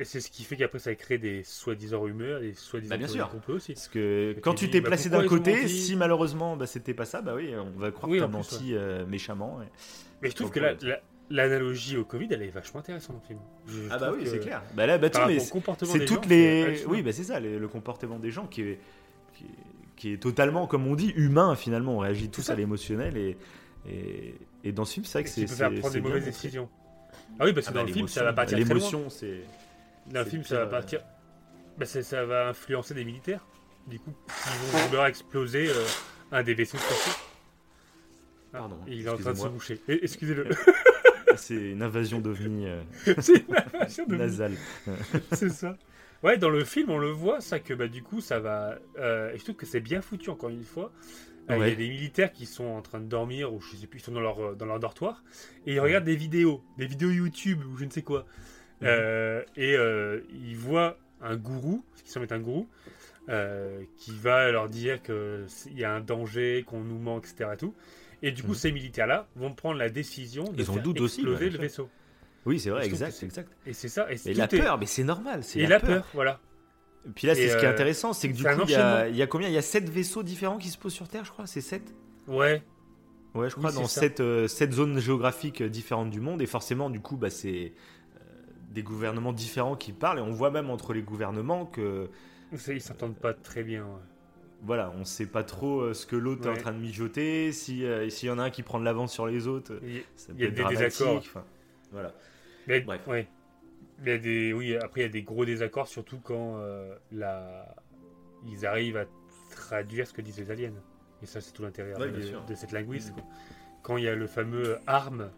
Et 0.00 0.04
c'est 0.04 0.20
ce 0.20 0.30
qui 0.30 0.44
fait 0.44 0.56
qu'après, 0.56 0.78
ça 0.78 0.94
crée 0.94 1.18
des 1.18 1.44
soi-disant 1.44 2.00
rumeurs, 2.00 2.40
des 2.40 2.54
soi-disant 2.54 2.96
Bah, 2.96 3.04
aussi. 3.48 3.74
Parce 3.74 3.88
que 3.88 4.34
Et 4.36 4.40
quand 4.40 4.54
tu 4.54 4.64
tu 4.64 4.70
t'es 4.70 4.80
bah, 4.80 4.88
placé 4.88 5.10
d'un 5.10 5.26
côté, 5.26 5.68
si 5.68 5.94
malheureusement 5.94 6.56
bah, 6.56 6.66
c'était 6.66 6.94
pas 6.94 7.04
ça, 7.04 7.20
bah 7.20 7.34
oui, 7.36 7.52
on 7.54 7.78
va 7.78 7.90
croire 7.90 8.10
Oui, 8.10 8.16
que 8.18 8.22
t'as 8.24 8.28
menti 8.28 8.74
euh, 8.74 9.04
méchamment. 9.04 9.60
et- 9.62 9.66
Mais 10.22 10.30
je 10.30 10.34
trouve 10.36 10.50
que 10.50 10.58
la- 10.60 10.74
l'analogie 11.28 11.96
au 11.98 12.04
Covid, 12.04 12.28
elle 12.30 12.42
est 12.42 12.48
vachement 12.48 12.80
intéressante 12.80 13.16
dans 13.16 13.22
le 13.22 13.26
film. 13.26 13.38
Je- 13.68 13.88
Ah 13.90 13.98
bah 13.98 14.12
oui, 14.16 14.26
c'est 14.26 14.40
clair. 14.40 14.62
Bah 14.74 14.86
là, 14.86 14.96
bah, 14.98 15.08
c'est 15.12 16.04
toutes 16.06 16.22
gens, 16.24 16.28
les. 16.30 16.84
Oui, 16.88 17.02
bah 17.02 17.12
c'est 17.12 17.24
ça, 17.24 17.38
les- 17.38 17.58
le 17.58 17.68
comportement 17.68 18.18
des 18.18 18.30
gens 18.30 18.46
qui 18.46 18.62
est, 18.62 18.78
qui 19.34 19.44
est, 19.44 19.48
qui 19.96 20.12
est 20.14 20.16
totalement, 20.16 20.66
comme 20.66 20.86
on 20.86 20.94
dit, 20.94 21.12
humain 21.14 21.54
finalement. 21.56 21.96
On 21.96 21.98
réagit 21.98 22.30
tous 22.30 22.42
ça. 22.42 22.54
à 22.54 22.56
l'émotionnel 22.56 23.16
et, 23.18 23.36
et, 23.86 24.34
et 24.64 24.72
dans 24.72 24.86
ce 24.86 24.94
film, 24.94 25.04
c'est 25.04 25.18
vrai 25.18 25.24
que 25.24 25.28
c'est. 25.30 25.42
peut 25.42 25.46
faire 25.48 25.70
c'est- 25.74 25.78
prendre 25.80 25.94
des 25.94 26.00
mauvaises 26.00 26.24
décisions. 26.24 26.68
Ah 27.38 27.44
oui, 27.44 27.52
parce 27.52 27.66
que 27.66 27.70
Ah 27.70 27.74
bah, 27.74 27.80
dans 27.82 27.86
le 27.86 27.92
film, 27.92 28.08
ça 28.08 28.24
va 28.24 28.44
loin. 28.44 28.44
L'émotion, 28.58 29.10
c'est. 29.10 29.40
Dans 30.06 30.20
le 30.20 30.24
c'est 30.24 30.30
film, 30.30 30.44
ça 30.44 30.58
va 30.60 30.66
partir. 30.66 31.00
Bah, 31.78 31.86
ça 31.86 32.24
va 32.24 32.48
influencer 32.48 32.94
des 32.94 33.04
militaires. 33.04 33.46
Du 33.86 33.98
coup, 33.98 34.12
ils 34.28 34.72
vont 34.72 34.86
vouloir 34.88 35.06
exploser 35.06 35.68
euh, 35.68 35.84
un 36.32 36.42
des 36.42 36.54
vaisseaux 36.54 36.78
spatiaux. 36.78 37.12
Ah, 38.52 38.58
Pardon, 38.58 38.78
il 38.86 39.06
est 39.06 39.08
en 39.08 39.16
train 39.16 39.32
de 39.32 39.38
se 39.38 39.48
boucher. 39.48 39.80
Eh, 39.88 40.04
Excusez-le. 40.04 40.48
C'est 41.36 41.54
une 41.54 41.82
invasion 41.82 42.20
d'ovni 42.20 42.66
euh, 42.66 42.82
c'est 43.20 43.46
une 43.48 43.56
invasion 43.56 44.04
de 44.06 44.16
nasale. 44.16 44.52
c'est 45.32 45.48
ça. 45.48 45.76
Ouais, 46.24 46.36
dans 46.36 46.50
le 46.50 46.64
film, 46.64 46.90
on 46.90 46.98
le 46.98 47.10
voit, 47.10 47.40
ça, 47.40 47.60
que 47.60 47.72
bah, 47.72 47.86
du 47.86 48.02
coup, 48.02 48.20
ça 48.20 48.40
va. 48.40 48.78
euh, 48.98 49.32
et 49.32 49.38
je 49.38 49.44
trouve 49.44 49.54
que 49.54 49.64
c'est 49.64 49.80
bien 49.80 50.02
foutu, 50.02 50.28
encore 50.28 50.50
une 50.50 50.64
fois. 50.64 50.92
Euh, 51.48 51.56
Il 51.56 51.68
y 51.68 51.72
a 51.72 51.74
des 51.76 51.88
militaires 51.88 52.32
qui 52.32 52.46
sont 52.46 52.66
en 52.66 52.82
train 52.82 53.00
de 53.00 53.06
dormir, 53.06 53.54
ou 53.54 53.60
je 53.60 53.76
sais 53.76 53.86
plus, 53.86 54.00
ils 54.00 54.02
sont 54.02 54.12
dans 54.12 54.20
leur, 54.20 54.54
dans 54.56 54.66
leur 54.66 54.80
dortoir, 54.80 55.22
et 55.66 55.74
ils 55.74 55.80
regardent 55.80 56.04
des 56.04 56.16
vidéos, 56.16 56.62
des 56.76 56.86
vidéos 56.86 57.10
YouTube, 57.10 57.62
ou 57.64 57.76
je 57.78 57.84
ne 57.84 57.90
sais 57.90 58.02
quoi. 58.02 58.26
Euh, 58.82 59.42
et 59.56 59.76
euh, 59.76 60.20
ils 60.32 60.56
voient 60.56 60.96
un 61.22 61.36
gourou, 61.36 61.84
ce 61.96 62.02
qui 62.02 62.10
semble 62.10 62.24
être 62.24 62.32
un 62.32 62.38
gourou, 62.40 62.66
euh, 63.28 63.82
qui 63.98 64.12
va 64.16 64.50
leur 64.50 64.68
dire 64.68 65.02
qu'il 65.02 65.46
y 65.78 65.84
a 65.84 65.92
un 65.92 66.00
danger, 66.00 66.64
qu'on 66.66 66.80
nous 66.80 66.98
ment, 66.98 67.18
etc. 67.18 67.50
Et, 67.52 67.56
tout. 67.56 67.74
et 68.22 68.32
du 68.32 68.42
coup, 68.42 68.48
Mhm. 68.50 68.54
ces 68.54 68.72
militaires-là 68.72 69.28
vont 69.36 69.52
prendre 69.54 69.78
la 69.78 69.90
décision 69.90 70.44
de 70.44 70.62
Ils 70.62 70.70
ont 70.70 70.74
faire 70.74 70.82
doute 70.82 71.00
aussi, 71.00 71.20
exploser 71.20 71.44
ouais, 71.46 71.50
le 71.50 71.58
vaisseau. 71.58 71.88
Oui, 72.46 72.58
c'est 72.58 72.70
vrai, 72.70 72.86
exact, 72.86 73.22
exact. 73.22 73.52
Et 73.66 73.74
c'est 73.74 73.88
ça. 73.88 74.10
Et, 74.10 74.16
Et 74.26 74.34
la 74.34 74.44
est- 74.44 74.58
peur, 74.58 74.78
mais 74.78 74.86
c'est 74.86 75.04
normal. 75.04 75.42
Et 75.54 75.66
la 75.66 75.78
peur, 75.78 76.06
voilà. 76.14 76.40
Et 77.06 77.10
Puis 77.14 77.26
là, 77.26 77.34
c'est 77.34 77.48
ce 77.48 77.56
qui 77.58 77.64
est 77.64 77.68
intéressant, 77.68 78.12
c'est 78.14 78.28
que 78.28 78.34
du 78.34 78.42
coup, 78.42 78.48
il 78.64 78.70
y, 78.70 78.74
a, 78.74 78.78
enchaînement. 78.96 79.10
il 79.10 79.16
y 79.16 79.22
a 79.22 79.26
combien? 79.26 79.48
Il 79.48 79.54
y 79.54 79.58
a 79.58 79.62
7 79.62 79.88
vaisseaux 79.90 80.22
différents 80.22 80.58
qui 80.58 80.68
se 80.68 80.78
posent 80.78 80.92
sur 80.94 81.06
Terre, 81.08 81.24
je 81.24 81.30
crois 81.30 81.46
C'est 81.46 81.60
7 81.60 81.82
Ouais. 82.26 82.62
Ouais, 83.34 83.48
je 83.48 83.54
Oui, 83.54 83.60
crois, 83.60 83.70
c'est 83.70 83.76
dans 83.78 83.86
ça. 83.86 84.00
7 84.00 84.20
euh, 84.20 84.48
sept 84.48 84.72
zones 84.72 84.98
géographiques 84.98 85.62
différentes 85.62 86.10
du 86.10 86.20
monde. 86.20 86.42
Et 86.42 86.46
forcément, 86.46 86.90
du 86.90 87.00
coup, 87.00 87.16
bah, 87.16 87.30
c'est 87.30 87.72
des 88.70 88.82
gouvernements 88.82 89.32
différents 89.32 89.76
qui 89.76 89.92
parlent. 89.92 90.18
Et 90.18 90.22
on 90.22 90.30
voit 90.30 90.50
même 90.50 90.70
entre 90.70 90.92
les 90.94 91.02
gouvernements 91.02 91.66
que, 91.66 92.08
Ils 92.68 92.80
s'entendent 92.80 93.16
pas 93.16 93.34
très 93.34 93.62
bien. 93.62 93.84
ouais. 93.84 94.00
voilà, 94.62 94.92
on 94.96 95.04
sait 95.04 95.26
pas 95.26 95.42
trop 95.44 95.80
euh, 95.80 95.94
ce 95.94 96.06
que 96.06 96.16
l'autre 96.16 96.46
est 96.46 96.50
en 96.50 96.56
train 96.56 96.72
de 96.72 96.78
mijoter. 96.78 97.48
Euh, 97.50 98.08
S'il 98.10 98.28
y 98.28 98.30
en 98.30 98.38
a 98.38 98.44
un 98.44 98.50
qui 98.50 98.62
prend 98.62 98.78
de 98.80 98.84
l'avance 98.84 99.12
sur 99.12 99.26
les 99.26 99.46
autres, 99.46 99.78
Il- 99.82 100.02
ça 100.16 100.32
Il 100.32 100.36
peut 100.36 100.42
y 100.42 100.44
a 100.44 100.48
être 100.48 100.68
des 100.68 100.76
désaccords. 100.76 101.16
Enfin, 101.18 101.44
voilà. 101.92 102.14
Mais, 102.66 102.80
Bref. 102.80 103.06
ouais. 103.06 103.28
Il 104.02 104.08
y 104.08 104.12
a 104.12 104.18
des, 104.18 104.52
oui, 104.54 104.76
après 104.76 105.00
il 105.00 105.04
y 105.04 105.06
a 105.06 105.10
des 105.10 105.22
gros 105.22 105.44
désaccords, 105.44 105.86
surtout 105.88 106.20
quand 106.22 106.56
euh, 106.58 106.94
la... 107.12 107.74
ils 108.46 108.64
arrivent 108.64 108.96
à 108.96 109.04
traduire 109.50 110.06
ce 110.06 110.12
que 110.14 110.22
disent 110.22 110.38
les 110.38 110.50
aliens. 110.50 110.72
Et 111.22 111.26
ça, 111.26 111.40
c'est 111.42 111.52
tout 111.52 111.62
l'intérêt 111.62 111.92
de, 111.92 112.54
cette 112.54 112.72
linguiste. 112.72 113.12
quoi. 113.12 113.24
Quand 113.82 113.96
il 113.98 114.04
y 114.04 114.08
a 114.08 114.14
le 114.14 114.26
fameux 114.26 114.78
arme, 114.86 115.30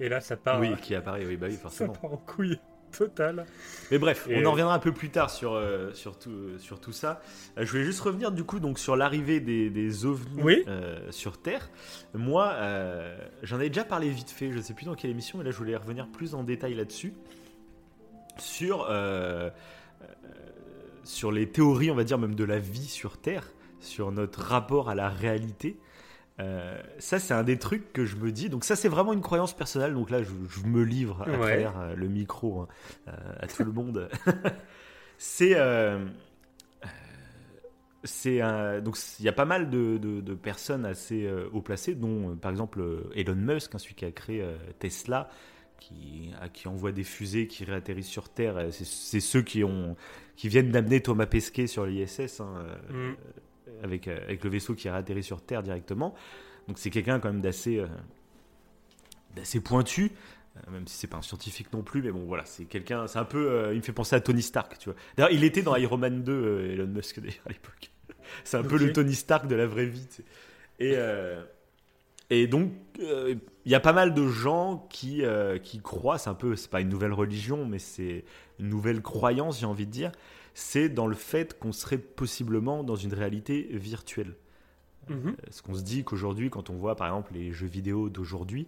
et 0.00 0.08
là, 0.08 0.20
ça 0.20 0.36
part, 0.36 0.60
Oui, 0.60 0.74
qui 0.82 0.94
apparaît, 0.94 1.24
oui, 1.26 1.36
bah 1.36 1.46
oui, 1.48 1.54
ça 1.54 1.60
forcément. 1.60 1.92
part 1.94 2.12
en 2.12 2.16
couille 2.16 2.58
totale. 2.96 3.44
Mais 3.90 3.98
bref, 3.98 4.26
Et- 4.30 4.42
on 4.42 4.46
en 4.48 4.52
reviendra 4.52 4.74
un 4.74 4.78
peu 4.78 4.92
plus 4.92 5.10
tard 5.10 5.28
sur, 5.28 5.52
euh, 5.52 5.92
sur, 5.92 6.18
tout, 6.18 6.30
euh, 6.30 6.58
sur 6.58 6.80
tout 6.80 6.92
ça. 6.92 7.20
Euh, 7.58 7.66
je 7.66 7.70
voulais 7.70 7.84
juste 7.84 8.00
revenir 8.00 8.30
du 8.32 8.44
coup 8.44 8.58
donc, 8.58 8.78
sur 8.78 8.96
l'arrivée 8.96 9.40
des, 9.40 9.68
des 9.70 10.06
ovnis 10.06 10.40
Oui. 10.42 10.64
euh, 10.68 11.10
sur 11.10 11.36
Terre. 11.42 11.68
Moi, 12.14 12.48
euh, 12.54 13.18
j'en 13.42 13.56
avais 13.56 13.68
déjà 13.68 13.84
parlé 13.84 14.08
vite 14.08 14.30
fait, 14.30 14.50
je 14.52 14.56
ne 14.58 14.62
sais 14.62 14.72
plus 14.72 14.86
dans 14.86 14.94
quelle 14.94 15.10
émission, 15.10 15.36
mais 15.38 15.44
là 15.44 15.50
je 15.50 15.56
voulais 15.58 15.76
revenir 15.76 16.06
plus 16.08 16.34
en 16.34 16.42
détail 16.42 16.74
là-dessus. 16.74 17.12
Sur, 18.38 18.86
euh, 18.88 19.50
euh, 20.02 20.06
sur 21.04 21.32
les 21.32 21.48
théories, 21.50 21.90
on 21.90 21.94
va 21.94 22.04
dire 22.04 22.18
même 22.18 22.34
de 22.34 22.44
la 22.44 22.58
vie 22.58 22.86
sur 22.86 23.18
Terre, 23.18 23.44
sur 23.80 24.12
notre 24.12 24.40
rapport 24.42 24.88
à 24.90 24.94
la 24.94 25.08
réalité. 25.08 25.76
Euh, 26.38 26.78
ça, 26.98 27.18
c'est 27.18 27.32
un 27.32 27.42
des 27.44 27.58
trucs 27.58 27.92
que 27.94 28.04
je 28.04 28.16
me 28.16 28.30
dis. 28.30 28.48
Donc, 28.50 28.64
ça, 28.64 28.76
c'est 28.76 28.88
vraiment 28.88 29.12
une 29.14 29.22
croyance 29.22 29.54
personnelle. 29.56 29.94
Donc 29.94 30.10
là, 30.10 30.22
je, 30.22 30.30
je 30.48 30.66
me 30.66 30.82
livre 30.82 31.22
à 31.22 31.30
Ouais. 31.30 31.36
travers 31.36 31.78
euh, 31.80 31.94
le 31.94 32.08
micro 32.08 32.60
hein, 32.60 32.68
euh, 33.08 33.12
à 33.40 33.46
tout 33.46 33.64
le 33.64 33.72
monde. 33.72 34.08
c'est. 35.18 35.56
c'est 38.04 38.38
donc 38.82 38.96
il 39.18 39.24
y 39.24 39.28
a 39.28 39.32
pas 39.32 39.44
mal 39.46 39.68
de, 39.70 39.98
de- 39.98 40.20
de 40.20 40.34
personnes 40.34 40.84
assez 40.86 41.28
haut 41.52 41.62
placées, 41.62 41.94
dont 41.94 42.36
par 42.36 42.50
exemple 42.50 42.82
Elon 43.14 43.34
Musk, 43.34 43.74
hein, 43.74 43.78
celui 43.78 43.94
qui 43.94 44.04
a 44.04 44.12
créé 44.12 44.44
Tesla, 44.78 45.28
qui, 45.80 46.30
à- 46.40 46.48
qui 46.48 46.68
envoie 46.68 46.92
des 46.92 47.02
fusées 47.04 47.46
qui 47.48 47.64
réatterrissent 47.64 48.06
sur 48.08 48.28
Terre. 48.28 48.68
C'est 48.70 49.20
ceux 49.20 49.42
qui, 49.42 49.64
ont, 49.64 49.96
qui 50.36 50.48
viennent 50.48 50.70
d'amener 50.70 51.00
Thomas 51.00 51.26
Pesquet 51.26 51.66
sur 51.66 51.86
l'ISS. 51.86 52.40
hein, 52.40 52.66
Mm. 52.90 53.12
Avec, 53.82 54.08
euh, 54.08 54.18
avec 54.24 54.44
le 54.44 54.50
vaisseau 54.50 54.74
qui 54.74 54.88
est 54.88 54.90
atterri 54.90 55.22
sur 55.22 55.40
Terre 55.42 55.62
directement. 55.62 56.14
Donc 56.68 56.78
c'est 56.78 56.90
quelqu'un 56.90 57.20
quand 57.20 57.32
même 57.32 57.40
d'assez 57.40 57.78
euh, 57.78 57.86
d'assez 59.36 59.60
pointu, 59.60 60.10
euh, 60.56 60.70
même 60.70 60.86
si 60.88 60.96
c'est 60.96 61.06
pas 61.06 61.18
un 61.18 61.22
scientifique 61.22 61.72
non 61.72 61.82
plus, 61.82 62.02
mais 62.02 62.10
bon 62.10 62.24
voilà, 62.26 62.44
c'est 62.44 62.64
quelqu'un, 62.64 63.06
c'est 63.06 63.18
un 63.18 63.24
peu, 63.24 63.50
euh, 63.50 63.72
il 63.74 63.78
me 63.78 63.82
fait 63.82 63.92
penser 63.92 64.16
à 64.16 64.20
Tony 64.20 64.42
Stark, 64.42 64.78
tu 64.78 64.88
vois. 64.88 64.98
D'ailleurs, 65.16 65.32
il 65.32 65.44
était 65.44 65.62
dans 65.62 65.76
Iron 65.76 65.98
Man 65.98 66.22
2, 66.22 66.32
euh, 66.32 66.72
Elon 66.72 66.86
Musk 66.86 67.20
d'ailleurs 67.20 67.36
à 67.46 67.50
l'époque. 67.50 67.90
c'est 68.44 68.56
un 68.56 68.62
peu 68.62 68.78
le 68.78 68.92
Tony 68.92 69.14
Stark 69.14 69.46
de 69.46 69.54
la 69.54 69.66
vraie 69.66 69.86
vie. 69.86 70.06
tu 70.06 70.16
sais. 70.16 70.24
Et 70.78 70.92
euh, 70.96 71.42
et 72.28 72.48
donc 72.48 72.72
il 72.98 73.38
y 73.70 73.74
a 73.76 73.80
pas 73.80 73.92
mal 73.92 74.12
de 74.12 74.26
gens 74.26 74.88
qui 74.90 75.22
qui 75.62 75.80
croient, 75.80 76.18
c'est 76.18 76.28
un 76.28 76.34
peu, 76.34 76.56
c'est 76.56 76.68
pas 76.68 76.80
une 76.80 76.88
nouvelle 76.88 77.12
religion, 77.12 77.64
mais 77.64 77.78
c'est 77.78 78.24
une 78.58 78.68
nouvelle 78.68 79.00
croyance, 79.00 79.60
j'ai 79.60 79.66
envie 79.66 79.86
de 79.86 79.92
dire 79.92 80.10
c'est 80.58 80.88
dans 80.88 81.06
le 81.06 81.14
fait 81.14 81.58
qu'on 81.58 81.72
serait 81.72 81.98
possiblement 81.98 82.82
dans 82.82 82.96
une 82.96 83.12
réalité 83.12 83.68
virtuelle. 83.72 84.36
Euh, 85.10 85.32
Ce 85.50 85.60
qu'on 85.60 85.74
se 85.74 85.82
dit 85.82 86.02
qu'aujourd'hui, 86.02 86.48
quand 86.48 86.70
on 86.70 86.76
voit 86.76 86.96
par 86.96 87.08
exemple 87.08 87.34
les 87.34 87.52
jeux 87.52 87.66
vidéo 87.66 88.08
d'aujourd'hui, 88.08 88.66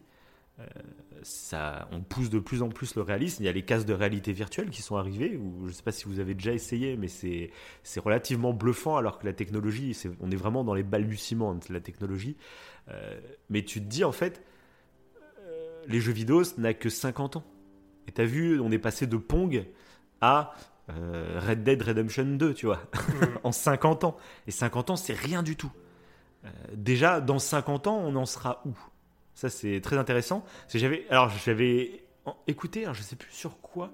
ça, 1.23 1.89
on 1.93 2.01
pousse 2.01 2.31
de 2.31 2.39
plus 2.39 2.63
en 2.63 2.69
plus 2.69 2.95
le 2.95 3.03
réalisme. 3.03 3.43
Il 3.43 3.47
y 3.47 3.49
a 3.49 3.53
les 3.53 3.63
cases 3.63 3.87
de 3.87 3.95
réalité 3.95 4.33
virtuelle 4.33 4.69
qui 4.71 4.83
sont 4.83 4.97
arrivées, 4.97 5.37
ou 5.37 5.63
je 5.63 5.69
ne 5.69 5.73
sais 5.73 5.83
pas 5.83 5.93
si 5.93 6.05
vous 6.05 6.21
avez 6.21 6.35
déjà 6.35 6.53
essayé, 6.53 6.97
mais 6.97 7.09
c'est, 7.09 7.51
relativement 7.97 8.53
bluffant 8.53 8.97
alors 8.97 9.19
que 9.19 9.27
la 9.27 9.33
technologie, 9.33 9.97
on 10.21 10.31
est 10.31 10.37
vraiment 10.37 10.65
dans 10.65 10.75
les 10.75 10.83
balbutiements 10.83 11.55
de 11.55 11.73
la 11.73 11.81
technologie. 11.81 12.37
Euh, 12.91 13.19
mais 13.49 13.63
tu 13.63 13.81
te 13.81 13.87
dis 13.87 14.05
en 14.05 14.13
fait, 14.13 14.43
euh, 15.41 15.83
les 15.87 16.01
jeux 16.01 16.13
vidéo, 16.13 16.45
ça 16.45 16.55
n'a 16.59 16.75
que 16.75 16.91
50 16.91 17.37
ans. 17.37 17.45
Et 18.07 18.13
tu 18.13 18.21
as 18.21 18.27
vu, 18.27 18.61
on 18.61 18.71
est 18.71 18.79
passé 18.79 19.07
de 19.07 19.17
Pong 19.17 19.65
à 20.21 20.55
euh, 20.91 21.41
Red 21.47 21.63
Dead 21.63 21.83
Redemption 21.83 22.25
2, 22.25 22.55
tu 22.55 22.67
vois, 22.67 22.77
mm. 22.77 23.39
en 23.45 23.53
50 23.53 24.05
ans. 24.05 24.17
Et 24.47 24.51
50 24.51 24.91
ans, 24.91 24.97
c'est 24.97 25.15
rien 25.15 25.43
du 25.43 25.57
tout. 25.57 25.73
déjà, 26.73 27.21
dans 27.21 27.39
50 27.39 27.87
ans, 27.87 27.99
on 28.05 28.15
en 28.17 28.27
sera 28.27 28.63
où? 28.65 28.75
Ça, 29.35 29.49
c'est 29.49 29.81
très 29.81 29.99
intéressant. 29.99 30.45
J'avais, 30.75 31.07
alors, 31.11 31.31
j'avais 31.31 32.03
écouté, 32.47 32.83
alors, 32.83 32.95
je 32.95 33.03
sais 33.03 33.17
plus 33.17 33.33
sur 33.33 33.61
quoi. 33.61 33.93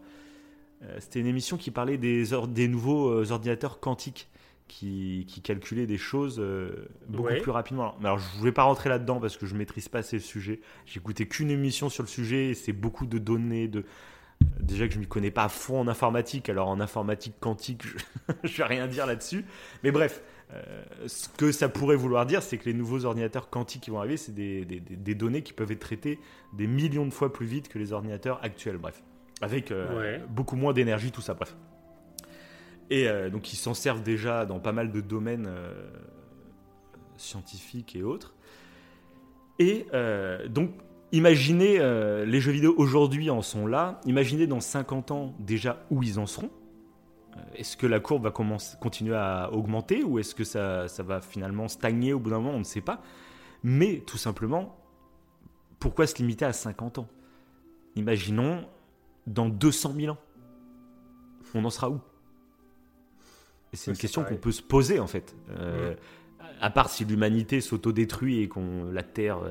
Euh, 0.82 0.96
c'était 1.00 1.20
une 1.20 1.26
émission 1.26 1.56
qui 1.56 1.70
parlait 1.70 1.98
des, 1.98 2.24
des 2.48 2.68
nouveaux 2.68 3.10
euh, 3.10 3.30
ordinateurs 3.30 3.80
quantiques 3.80 4.28
qui, 4.68 5.26
qui, 5.28 5.42
calculaient 5.42 5.86
des 5.86 5.98
choses 5.98 6.36
euh, 6.38 6.88
beaucoup 7.08 7.34
plus 7.42 7.50
rapidement. 7.50 7.94
Alors, 8.00 8.18
je 8.18 8.38
ne 8.38 8.44
vais 8.44 8.52
pas 8.52 8.62
rentrer 8.62 8.88
là-dedans 8.88 9.20
parce 9.20 9.36
que 9.36 9.46
je 9.46 9.54
maîtrise 9.54 9.88
pas 9.88 10.02
ces 10.02 10.18
sujets. 10.18 10.60
J'ai 10.86 10.98
écouté 10.98 11.28
qu'une 11.28 11.50
émission 11.50 11.90
sur 11.90 12.02
le 12.02 12.08
sujet 12.08 12.50
et 12.50 12.54
c'est 12.54 12.72
beaucoup 12.72 13.06
de 13.06 13.18
données, 13.18 13.68
de, 13.68 13.84
Déjà 14.60 14.86
que 14.86 14.94
je 14.94 14.98
ne 14.98 15.02
m'y 15.04 15.08
connais 15.08 15.30
pas 15.30 15.44
à 15.44 15.48
fond 15.48 15.80
en 15.80 15.88
informatique, 15.88 16.48
alors 16.48 16.68
en 16.68 16.80
informatique 16.80 17.34
quantique, 17.40 17.82
je 17.84 17.94
ne 18.42 18.48
vais 18.48 18.64
rien 18.64 18.86
dire 18.86 19.06
là-dessus. 19.06 19.44
Mais 19.82 19.90
bref, 19.90 20.22
euh, 20.52 20.84
ce 21.06 21.28
que 21.28 21.52
ça 21.52 21.68
pourrait 21.68 21.96
vouloir 21.96 22.26
dire, 22.26 22.42
c'est 22.42 22.58
que 22.58 22.66
les 22.66 22.74
nouveaux 22.74 23.04
ordinateurs 23.04 23.50
quantiques 23.50 23.82
qui 23.82 23.90
vont 23.90 23.98
arriver, 23.98 24.16
c'est 24.16 24.34
des, 24.34 25.14
données 25.14 25.42
qui 25.42 25.52
peuvent 25.52 25.70
être 25.70 25.80
traitées 25.80 26.18
des 26.52 26.66
millions 26.66 27.06
de 27.06 27.12
fois 27.12 27.32
plus 27.32 27.46
vite 27.46 27.68
que 27.68 27.78
les 27.78 27.92
ordinateurs 27.92 28.40
actuels, 28.42 28.78
bref. 28.78 29.02
Avec 29.40 29.70
euh, 29.70 30.18
beaucoup 30.28 30.56
moins 30.56 30.72
d'énergie, 30.72 31.10
tout 31.10 31.20
ça, 31.20 31.34
bref. 31.34 31.56
Et 32.90 33.08
euh, 33.08 33.30
donc 33.30 33.52
ils 33.52 33.56
s'en 33.56 33.74
servent 33.74 34.02
déjà 34.02 34.46
dans 34.46 34.60
pas 34.60 34.72
mal 34.72 34.92
de 34.92 35.00
domaines 35.00 35.48
scientifiques 37.16 37.96
et 37.96 38.02
autres. 38.02 38.34
Et 39.58 39.86
donc 40.48 40.70
imaginez, 41.16 41.78
les 42.26 42.40
jeux 42.40 42.52
vidéo 42.52 42.74
aujourd'hui 42.76 43.30
en 43.30 43.42
sont 43.42 43.66
là, 43.66 44.00
imaginez 44.04 44.46
dans 44.46 44.60
50 44.60 45.10
ans 45.10 45.34
déjà 45.38 45.84
où 45.90 46.02
ils 46.02 46.18
en 46.18 46.26
seront. 46.26 46.50
Euh, 47.36 47.40
est-ce 47.54 47.76
que 47.76 47.86
la 47.86 48.00
courbe 48.00 48.24
va 48.24 48.30
commencer, 48.30 48.76
continuer 48.80 49.16
à 49.16 49.52
augmenter 49.52 50.02
ou 50.04 50.18
est-ce 50.18 50.34
que 50.34 50.44
ça, 50.44 50.86
va 51.02 51.20
finalement 51.20 51.68
stagner 51.68 52.12
au 52.12 52.18
bout 52.18 52.30
d'un 52.30 52.38
moment? 52.40 52.56
On 52.56 52.60
ne 52.60 52.64
sait 52.64 52.80
pas. 52.80 53.02
Mais 53.62 54.02
tout 54.06 54.18
simplement, 54.18 54.76
pourquoi 55.78 56.06
se 56.06 56.16
limiter 56.16 56.44
à 56.44 56.52
50 56.52 56.98
ans? 56.98 57.08
Imaginons 57.96 58.66
dans 59.26 59.48
200 59.48 59.94
000 59.96 60.12
ans. 60.12 60.18
On 61.54 61.64
en 61.64 61.70
sera 61.70 61.88
où? 61.88 62.00
C'est 63.72 63.90
une 63.90 63.96
question 63.96 64.22
qu'on 64.22 64.36
peut 64.36 64.52
se 64.52 64.62
poser 64.62 65.00
en 65.00 65.08
fait. 65.08 65.34
Euh, 65.50 65.94
à 66.60 66.70
part 66.70 66.90
si 66.90 67.04
l'humanité 67.04 67.60
s'autodétruit 67.60 68.40
et 68.40 68.48
qu'on 68.48 68.90
la 68.90 69.02
Terre, 69.02 69.38
euh, 69.38 69.50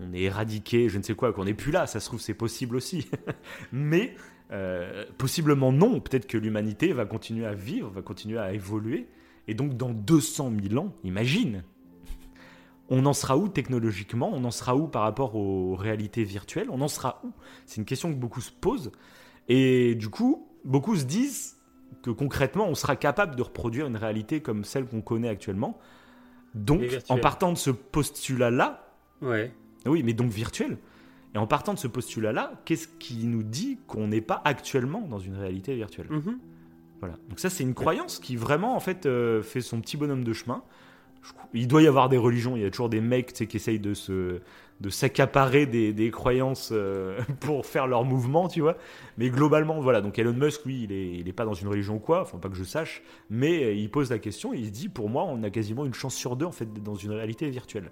on 0.00 0.12
est 0.12 0.22
éradiqué, 0.22 0.88
je 0.88 0.98
ne 0.98 1.02
sais 1.02 1.14
quoi, 1.14 1.32
qu'on 1.32 1.44
n'est 1.44 1.54
plus 1.54 1.72
là, 1.72 1.86
ça 1.86 2.00
se 2.00 2.06
trouve 2.06 2.20
c'est 2.20 2.34
possible 2.34 2.76
aussi. 2.76 3.08
Mais 3.72 4.14
euh, 4.52 5.04
possiblement 5.18 5.72
non, 5.72 6.00
peut-être 6.00 6.26
que 6.26 6.38
l'humanité 6.38 6.92
va 6.92 7.06
continuer 7.06 7.46
à 7.46 7.54
vivre, 7.54 7.90
va 7.90 8.02
continuer 8.02 8.38
à 8.38 8.52
évoluer, 8.52 9.08
et 9.48 9.54
donc 9.54 9.76
dans 9.76 9.90
200 9.90 10.52
000 10.68 10.84
ans, 10.84 10.94
imagine, 11.04 11.64
on 12.90 13.06
en 13.06 13.14
sera 13.14 13.38
où 13.38 13.48
technologiquement? 13.48 14.30
On 14.32 14.44
en 14.44 14.50
sera 14.50 14.76
où 14.76 14.86
par 14.86 15.02
rapport 15.02 15.36
aux 15.36 15.74
réalités 15.74 16.24
virtuelles? 16.24 16.68
On 16.70 16.82
en 16.82 16.88
sera 16.88 17.22
où? 17.24 17.32
C'est 17.64 17.80
une 17.80 17.86
question 17.86 18.12
que 18.12 18.18
beaucoup 18.18 18.42
se 18.42 18.52
posent, 18.52 18.92
et 19.48 19.94
du 19.94 20.08
coup, 20.08 20.48
beaucoup 20.64 20.96
se 20.96 21.04
disent 21.04 21.56
que 22.02 22.10
concrètement, 22.10 22.66
on 22.68 22.74
sera 22.74 22.96
capable 22.96 23.36
de 23.36 23.42
reproduire 23.42 23.86
une 23.86 23.96
réalité 23.96 24.40
comme 24.40 24.64
celle 24.64 24.86
qu'on 24.86 25.00
connaît 25.00 25.28
actuellement. 25.28 25.78
Donc, 26.54 26.82
en 27.08 27.18
partant 27.18 27.52
de 27.52 27.58
ce 27.58 27.70
postulat-là, 27.70 28.88
ouais. 29.22 29.52
oui, 29.86 30.02
mais 30.02 30.12
donc 30.12 30.30
virtuel, 30.30 30.78
et 31.34 31.38
en 31.38 31.46
partant 31.46 31.74
de 31.74 31.78
ce 31.78 31.88
postulat-là, 31.88 32.52
qu'est-ce 32.64 32.86
qui 32.86 33.26
nous 33.26 33.42
dit 33.42 33.78
qu'on 33.88 34.06
n'est 34.06 34.20
pas 34.20 34.40
actuellement 34.44 35.00
dans 35.00 35.18
une 35.18 35.36
réalité 35.36 35.74
virtuelle? 35.74 36.06
Mhm. 36.10 36.38
Voilà. 37.00 37.16
Donc 37.28 37.40
ça, 37.40 37.50
c'est 37.50 37.64
une 37.64 37.74
croyance 37.74 38.18
qui 38.20 38.36
vraiment, 38.36 38.76
en 38.76 38.80
fait, 38.80 39.04
euh, 39.06 39.42
fait 39.42 39.60
son 39.60 39.80
petit 39.80 39.96
bonhomme 39.96 40.24
de 40.24 40.32
chemin. 40.32 40.62
Il 41.52 41.66
doit 41.66 41.82
y 41.82 41.86
avoir 41.86 42.08
des 42.08 42.18
religions, 42.18 42.56
il 42.56 42.62
y 42.62 42.66
a 42.66 42.70
toujours 42.70 42.88
des 42.88 43.00
mecs 43.00 43.32
qui 43.32 43.56
essayent 43.56 43.80
de 43.80 43.94
se 43.94 44.40
de 44.84 44.90
s'accaparer 44.90 45.64
des, 45.64 46.10
croyances 46.10 46.68
euh, 46.70 47.18
pour 47.40 47.64
faire 47.64 47.86
leur 47.86 48.04
mouvement, 48.04 48.48
tu 48.48 48.60
vois. 48.60 48.76
Mais 49.16 49.30
globalement, 49.30 49.80
voilà. 49.80 50.02
Donc 50.02 50.18
Elon 50.18 50.34
Musk, 50.34 50.66
lui, 50.66 50.82
il 50.84 50.92
est, 50.92 51.14
il 51.14 51.26
est 51.26 51.32
pas 51.32 51.46
dans 51.46 51.54
une 51.54 51.68
religion 51.68 51.96
ou 51.96 52.00
quoi, 52.00 52.20
enfin 52.20 52.38
pas 52.38 52.50
que 52.50 52.54
je 52.54 52.64
sache, 52.64 53.02
mais 53.30 53.76
il 53.78 53.90
pose 53.90 54.10
la 54.10 54.18
question 54.18 54.52
et 54.52 54.58
il 54.58 54.70
dit, 54.70 54.90
pour 54.90 55.08
moi, 55.08 55.24
on 55.24 55.42
a 55.42 55.48
quasiment 55.48 55.86
une 55.86 55.94
chance 55.94 56.14
sur 56.14 56.36
deux 56.36 56.44
en 56.44 56.52
fait 56.52 56.70
dans 56.82 56.96
une 56.96 57.12
réalité 57.12 57.48
virtuelle. 57.48 57.90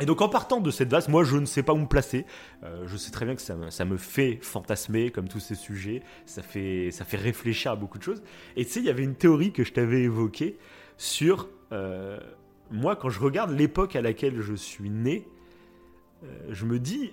Et 0.00 0.06
donc 0.06 0.20
en 0.20 0.28
partant 0.28 0.60
de 0.60 0.70
cette 0.70 0.88
base, 0.88 1.08
moi 1.08 1.24
je 1.24 1.36
ne 1.36 1.46
sais 1.46 1.62
pas 1.62 1.72
où 1.72 1.78
me 1.78 1.86
placer. 1.86 2.24
Euh, 2.64 2.84
je 2.86 2.96
sais 2.96 3.10
très 3.10 3.24
bien 3.24 3.34
que 3.34 3.42
ça 3.42 3.56
me, 3.56 3.70
ça 3.70 3.84
me, 3.84 3.96
fait 3.96 4.38
fantasmer 4.42 5.10
comme 5.10 5.28
tous 5.28 5.40
ces 5.40 5.54
sujets. 5.54 6.02
Ça 6.26 6.42
fait, 6.42 6.90
ça 6.90 7.04
fait 7.04 7.16
réfléchir 7.16 7.72
à 7.72 7.76
beaucoup 7.76 7.98
de 7.98 8.02
choses. 8.02 8.22
Et 8.56 8.64
tu 8.64 8.72
sais, 8.72 8.80
il 8.80 8.86
y 8.86 8.90
avait 8.90 9.04
une 9.04 9.16
théorie 9.16 9.52
que 9.52 9.64
je 9.64 9.72
t'avais 9.72 10.02
évoquée 10.02 10.58
sur... 10.96 11.48
Euh, 11.72 12.18
moi, 12.70 12.96
quand 12.96 13.08
je 13.08 13.20
regarde 13.20 13.50
l'époque 13.50 13.96
à 13.96 14.02
laquelle 14.02 14.40
je 14.40 14.54
suis 14.54 14.90
né, 14.90 15.26
euh, 15.26 15.37
je 16.48 16.64
me 16.64 16.78
dis, 16.78 17.12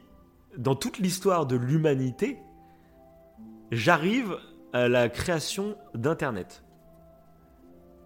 dans 0.58 0.76
toute 0.76 0.98
l'histoire 1.00 1.46
de 1.46 1.56
l'humanité, 1.56 2.38
j'arrive 3.72 4.38
à 4.74 4.88
la 4.88 5.10
création 5.10 5.78
d'Internet 5.94 6.66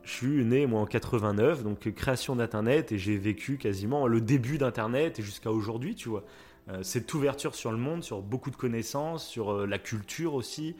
je 0.09 0.15
suis 0.15 0.45
né 0.45 0.65
moi 0.65 0.81
en 0.81 0.85
89, 0.85 1.63
donc 1.63 1.93
création 1.93 2.35
d'Internet, 2.35 2.91
et 2.91 2.97
j'ai 2.97 3.17
vécu 3.17 3.57
quasiment 3.57 4.07
le 4.07 4.21
début 4.21 4.57
d'Internet 4.57 5.19
et 5.19 5.21
jusqu'à 5.21 5.51
aujourd'hui, 5.51 5.93
tu 5.93 6.09
vois. 6.09 6.23
Euh, 6.69 6.81
cette 6.81 7.13
ouverture 7.13 7.53
sur 7.53 7.71
le 7.71 7.77
monde, 7.77 8.03
sur 8.03 8.21
beaucoup 8.21 8.49
de 8.49 8.55
connaissances, 8.55 9.27
sur 9.27 9.51
euh, 9.51 9.65
la 9.67 9.77
culture 9.77 10.33
aussi. 10.33 10.75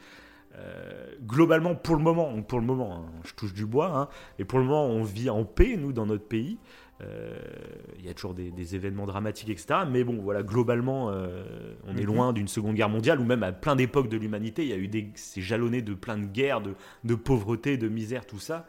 Euh, 0.56 1.06
globalement, 1.22 1.76
pour 1.76 1.94
le 1.94 2.02
moment, 2.02 2.42
pour 2.42 2.58
le 2.58 2.66
moment, 2.66 2.96
hein, 2.96 3.12
je 3.24 3.34
touche 3.34 3.54
du 3.54 3.66
bois, 3.66 3.96
hein, 3.96 4.08
et 4.40 4.44
pour 4.44 4.58
le 4.58 4.64
moment, 4.64 4.86
on 4.86 5.04
vit 5.04 5.30
en 5.30 5.44
paix, 5.44 5.76
nous, 5.76 5.92
dans 5.92 6.06
notre 6.06 6.26
pays. 6.26 6.58
Il 7.98 8.04
y 8.04 8.08
a 8.08 8.14
toujours 8.14 8.34
des, 8.34 8.74
événements 8.74 9.06
dramatiques, 9.06 9.50
etc. 9.50 9.80
Mais 9.90 10.04
bon, 10.04 10.20
voilà, 10.20 10.42
globalement, 10.42 11.06
on 11.06 11.96
est 11.96 12.00
mhm. 12.00 12.06
loin 12.06 12.32
d'une 12.32 12.48
seconde 12.48 12.74
guerre 12.74 12.88
mondiale, 12.88 13.20
ou 13.20 13.24
même 13.24 13.42
à 13.42 13.52
plein 13.52 13.76
d'époques 13.76 14.08
de 14.08 14.16
l'humanité, 14.16 14.62
il 14.62 14.68
y 14.68 14.72
a 14.72 14.76
eu 14.76 14.88
des, 14.88 15.10
c'est 15.14 15.42
jalonné 15.42 15.82
de 15.82 15.94
plein 15.94 16.18
de 16.18 16.26
guerres, 16.26 16.60
de, 16.60 16.74
de 17.04 17.14
pauvreté, 17.14 17.76
de 17.76 17.88
misère, 17.88 18.26
tout 18.26 18.38
ça 18.38 18.66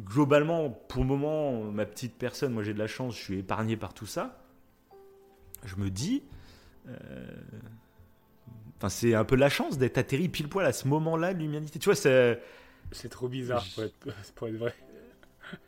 globalement, 0.00 0.70
pour 0.70 1.02
le 1.02 1.08
moment, 1.08 1.62
ma 1.70 1.86
petite 1.86 2.14
personne, 2.14 2.52
moi 2.52 2.62
j'ai 2.62 2.74
de 2.74 2.78
la 2.78 2.86
chance, 2.86 3.16
je 3.16 3.22
suis 3.22 3.38
épargné 3.38 3.76
par 3.76 3.94
tout 3.94 4.06
ça. 4.06 4.40
Je 5.64 5.76
me 5.76 5.90
dis, 5.90 6.22
euh, 6.88 7.26
enfin 8.76 8.88
c'est 8.88 9.14
un 9.14 9.24
peu 9.24 9.36
la 9.36 9.48
chance 9.48 9.78
d'être 9.78 9.98
atterri 9.98 10.28
pile 10.28 10.48
poil 10.48 10.66
à 10.66 10.72
ce 10.72 10.88
moment-là 10.88 11.32
de 11.32 11.38
l'humanité. 11.38 11.78
Tu 11.78 11.86
vois, 11.86 11.94
c'est 11.94 12.40
c'est 12.92 13.08
trop 13.08 13.28
bizarre 13.28 13.64
pour 13.74 13.84
être, 13.84 13.96
pour 14.34 14.48
être 14.48 14.56
vrai. 14.56 14.74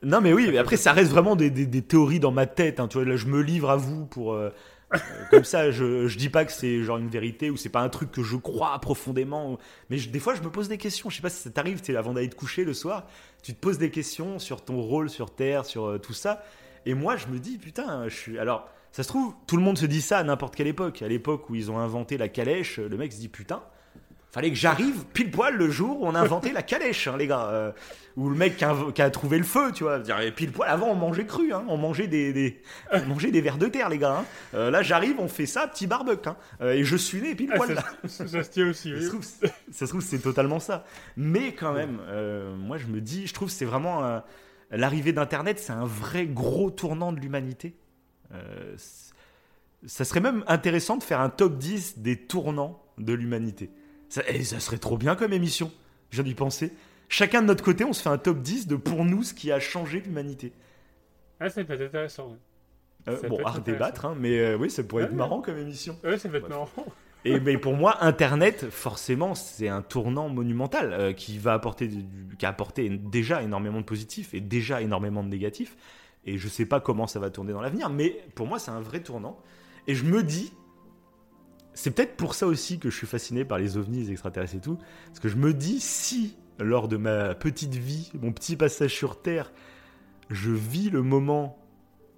Non 0.03 0.21
mais 0.21 0.33
oui, 0.33 0.49
mais 0.51 0.59
après 0.59 0.77
ça 0.77 0.93
reste 0.93 1.11
vraiment 1.11 1.37
des, 1.37 1.51
théories 1.83 2.21
dans 2.21 2.33
ma 2.33 2.47
tête. 2.47 2.81
Hein. 2.81 2.89
tu 2.89 2.99
vois, 2.99 3.07
là 3.07 3.17
je 3.17 3.27
me 3.27 3.41
livre 3.41 3.71
à 3.71 3.77
vous 3.77 4.07
pour 4.07 4.33
euh, 4.33 4.51
euh, 4.95 4.99
comme 5.31 5.45
ça, 5.45 5.71
je, 5.71 6.07
je 6.07 6.19
dis 6.19 6.29
pas 6.29 6.45
que 6.45 6.53
c'est 6.53 6.83
genre 6.83 6.99
une 6.99 7.09
vérité 7.09 7.51
ou 7.51 7.57
c'est 7.57 7.69
pas 7.69 7.81
un 7.81 7.89
truc 7.89 8.13
que 8.13 8.23
je 8.23 8.37
crois 8.37 8.79
profondément. 8.79 9.59
Mais 9.91 9.99
des 9.99 10.21
fois, 10.21 10.35
je 10.35 10.43
me 10.43 10.51
pose 10.51 10.69
des 10.69 10.79
questions. 10.79 11.11
Je 11.11 11.17
sais 11.17 11.23
pas 11.23 11.31
si 11.31 11.43
ça 11.43 11.51
t'arrive, 11.51 11.81
tu 11.81 11.97
avant 11.97 12.13
d'aller 12.13 12.31
te 12.31 12.37
coucher 12.37 12.65
le 12.65 12.75
soir, 12.75 13.07
tu 13.43 13.55
te 13.55 13.61
poses 13.61 13.79
des 13.79 13.91
questions 13.91 14.39
sur 14.39 14.65
ton 14.65 14.81
rôle 14.81 15.11
sur 15.11 15.35
Terre, 15.35 15.65
sur 15.65 15.87
euh, 15.87 15.99
tout 15.99 16.13
ça. 16.13 16.45
Et 16.85 16.95
moi, 16.95 17.17
je 17.17 17.27
me 17.27 17.39
dis, 17.39 17.59
putain, 17.59 18.09
je 18.09 18.15
suis. 18.15 18.39
Alors, 18.39 18.69
ça 18.93 19.03
se 19.03 19.09
trouve, 19.09 19.35
tout 19.47 19.57
le 19.57 19.63
monde 19.63 19.77
se 19.77 19.87
dit 19.87 20.01
ça 20.01 20.19
à 20.19 20.23
n'importe 20.23 20.55
quelle 20.55 20.69
époque. 20.69 21.03
À 21.03 21.09
l'époque 21.09 21.51
où 21.51 21.55
ils 21.55 21.71
ont 21.71 21.79
inventé 21.79 22.17
la 22.17 22.29
calèche, 22.29 22.79
le 22.79 22.97
mec 22.97 23.13
se 23.13 23.19
dit, 23.19 23.29
putain, 23.29 23.63
fallait 24.37 24.51
que 24.51 24.57
j'arrive 24.57 25.07
pile 25.15 25.31
poil 25.31 25.57
le 25.57 25.71
jour 25.71 26.03
où 26.03 26.07
on 26.07 26.15
a 26.15 26.21
inventé 26.21 26.53
la 26.53 26.61
calèche, 26.61 27.09
hein, 27.09 27.17
les 27.17 27.27
gars. 27.27 27.49
Euh, 27.49 27.73
ou 28.19 28.29
le 28.29 28.37
mec 28.37 28.57
qui 28.57 29.03
a, 29.03 29.11
trouvé 29.11 29.39
le 29.39 29.45
feu, 29.45 29.73
tu 29.73 29.85
vois. 29.85 29.99
Pile 30.35 30.53
poil, 30.53 30.69
avant 30.69 30.89
on 30.89 30.95
mangeait 30.95 31.25
cru, 31.25 31.55
hein, 31.55 31.65
on 31.69 31.79
mangeait 31.79 32.07
des, 32.07 32.35
des 32.35 32.61
on 32.93 33.07
mangeait 33.07 33.31
des 33.31 33.41
verres 33.41 33.57
de 33.57 33.67
terre, 33.67 33.89
les 33.89 33.97
gars. 33.97 34.19
Hein. 34.19 34.25
Euh, 34.53 34.71
là 34.71 34.83
j'arrive, 34.83 35.17
on 35.21 35.29
fait 35.29 35.47
ça, 35.47 35.67
petit 35.67 35.87
barbecue. 35.87 36.29
Euh, 36.61 36.73
et 36.73 36.85
je 36.85 36.97
suis 36.97 37.23
né 37.23 37.35
pile 37.35 37.49
ah, 37.55 37.57
poil 37.57 37.73
là. 37.73 37.85
Ça, 38.09 38.27
se 38.27 38.51
tient 38.51 38.69
aussi, 38.69 38.93
oui. 38.93 39.09
Ça 39.71 39.87
se 39.87 39.91
trouve, 39.91 40.03
c'est 40.03 40.19
totalement 40.19 40.61
ça. 40.61 40.85
Mais 41.17 41.55
quand 41.55 41.73
même, 41.73 42.01
moi 42.59 42.77
je 42.77 42.89
me 42.89 43.01
dis, 43.01 43.27
je 43.27 43.33
trouve 43.33 43.49
c'est 43.49 43.65
vraiment. 43.65 44.23
L'arrivée 44.71 45.13
d'Internet, 45.13 45.59
c'est 45.59 45.73
un 45.73 45.87
vrai 45.87 46.27
gros 46.27 46.71
tournant 46.71 47.13
de 47.13 47.21
l'humanité. 47.21 47.75
ça 49.87 50.05
serait 50.05 50.21
même 50.21 50.45
intéressant 50.47 50.99
de 50.99 51.03
faire 51.03 51.21
un 51.21 51.31
top 51.31 51.57
10 51.57 52.01
des 52.01 52.19
tournants 52.19 52.83
de 52.99 53.15
l'humanité. 53.15 53.71
Ça, 54.17 54.23
et 54.31 54.45
ça 54.45 54.61
serait 54.61 54.79
trop 54.79 54.97
bien 54.97 55.15
comme 55.15 55.33
émission. 55.35 55.71
Je 56.11 56.17
viens 56.17 56.25
d'y 56.25 56.35
penser. 56.35 56.73
Chacun 57.11 57.43
de 57.43 57.47
notre 57.47 57.63
côté, 57.63 57.85
on 57.85 57.93
se 57.93 58.01
fait 58.01 58.09
un 58.09 58.17
top 58.19 58.41
10 58.41 58.67
de 58.67 58.77
pour 58.77 59.05
nous 59.05 59.23
ce 59.23 59.35
qui 59.35 59.53
a 59.53 59.61
changé 59.61 60.01
l'humanité. 60.01 60.53
Ah, 61.39 61.51
c'est 61.51 61.65
peut-être 61.65 61.83
intéressant. 61.89 62.35
Euh, 63.09 63.19
Ça 63.21 63.29
bon, 63.29 63.37
peut 63.37 63.43
être 63.43 63.57
à 63.57 63.61
débattre, 63.61 64.07
hein, 64.07 64.17
mais 64.19 64.39
euh, 64.39 64.57
oui, 64.57 64.71
ça 64.71 64.83
pourrait 64.83 65.05
être 65.05 65.11
Ouais. 65.11 65.17
marrant 65.17 65.43
comme 65.43 65.59
émission. 65.59 65.99
Ouais, 66.03 66.17
ça 66.17 66.29
va 66.31 66.39
être 66.39 66.49
marrant. 66.49 66.69
Et 67.27 67.39
mais 67.41 67.59
pour 67.59 67.75
moi, 67.75 68.03
Internet, 68.03 68.71
forcément, 68.71 69.35
c'est 69.35 69.69
un 69.69 69.83
tournant 69.83 70.29
monumental 70.31 70.93
euh, 70.95 71.13
qui 71.13 71.37
va 71.39 71.53
apporter, 71.53 71.87
du- 71.89 72.37
qui 72.39 72.47
a 72.47 72.49
apporté 72.49 72.89
déjà 72.89 73.43
énormément 73.43 73.81
de 73.81 73.85
positifs 73.85 74.33
et 74.33 74.41
déjà 74.41 74.81
énormément 74.81 75.23
de 75.23 75.29
négatifs. 75.29 75.77
Et 76.25 76.39
je 76.39 76.49
sais 76.49 76.65
pas 76.67 76.81
comment 76.81 77.07
ça 77.07 77.21
va 77.21 77.29
tourner 77.31 77.53
dans 77.53 77.61
l'avenir, 77.61 77.91
mais 77.91 78.25
pour 78.35 78.47
moi, 78.47 78.59
c'est 78.59 78.71
un 78.71 78.81
vrai 78.81 79.01
tournant. 79.01 79.39
Et 79.87 79.95
je 79.95 80.05
me 80.05 80.23
dis, 80.23 80.53
c'est 81.77 81.91
peut-être 81.91 82.17
pour 82.17 82.35
ça 82.35 82.47
aussi 82.47 82.79
que 82.79 82.89
je 82.89 82.97
suis 82.97 83.07
fasciné 83.07 83.45
par 83.45 83.59
les 83.59 83.77
ovnis, 83.77 84.05
les 84.05 84.13
extraterrestres 84.13 84.57
et 84.57 84.61
tout, 84.61 84.79
parce 85.09 85.21
que 85.21 85.29
je 85.29 85.37
me 85.37 85.53
dis 85.53 85.79
si 85.79 86.35
lors 86.59 86.89
de 86.89 86.97
ma 86.97 87.35
petite 87.35 87.75
vie, 87.75 88.11
mon 88.19 88.33
petit 88.33 88.57
passage 88.57 88.95
sur 88.95 89.21
Terre, 89.21 89.53
je 90.31 90.51
vis 90.51 90.89
le 90.89 91.03
moment 91.03 91.59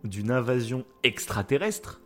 d'une 0.04 0.30
invasion 0.30 0.86
extraterrestre. 1.02 2.00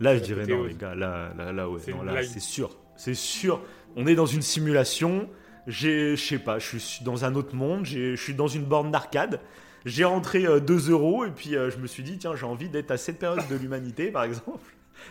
Là, 0.00 0.16
je 0.16 0.22
dirais 0.22 0.46
non, 0.46 0.64
les 0.64 0.74
gars, 0.74 0.94
là, 0.94 1.30
là, 1.36 1.52
là, 1.52 1.68
ouais, 1.68 1.78
C'est 1.84 1.90
non, 1.92 2.00
une 2.00 2.06
là, 2.06 2.12
blague. 2.12 2.24
c'est 2.24 2.40
sûr, 2.40 2.74
c'est 2.96 3.14
sûr. 3.14 3.60
On 3.94 4.06
est 4.06 4.14
dans 4.14 4.24
une 4.24 4.40
simulation. 4.40 5.28
J'ai, 5.66 6.16
je 6.16 6.24
sais 6.24 6.38
pas, 6.38 6.58
je 6.58 6.78
suis 6.78 7.04
dans 7.04 7.26
un 7.26 7.34
autre 7.34 7.54
monde. 7.54 7.84
Je 7.84 8.16
suis 8.16 8.34
dans 8.34 8.48
une 8.48 8.64
borne 8.64 8.90
d'arcade. 8.90 9.40
J'ai 9.84 10.04
rentré 10.04 10.46
2 10.58 10.90
euros 10.90 11.26
et 11.26 11.30
puis 11.30 11.54
euh, 11.54 11.70
je 11.70 11.76
me 11.76 11.86
suis 11.86 12.02
dit 12.02 12.16
tiens, 12.16 12.34
j'ai 12.34 12.46
envie 12.46 12.70
d'être 12.70 12.90
à 12.90 12.96
cette 12.96 13.18
période 13.18 13.46
de 13.48 13.56
l'humanité, 13.56 14.10
par 14.10 14.24
exemple. 14.24 14.64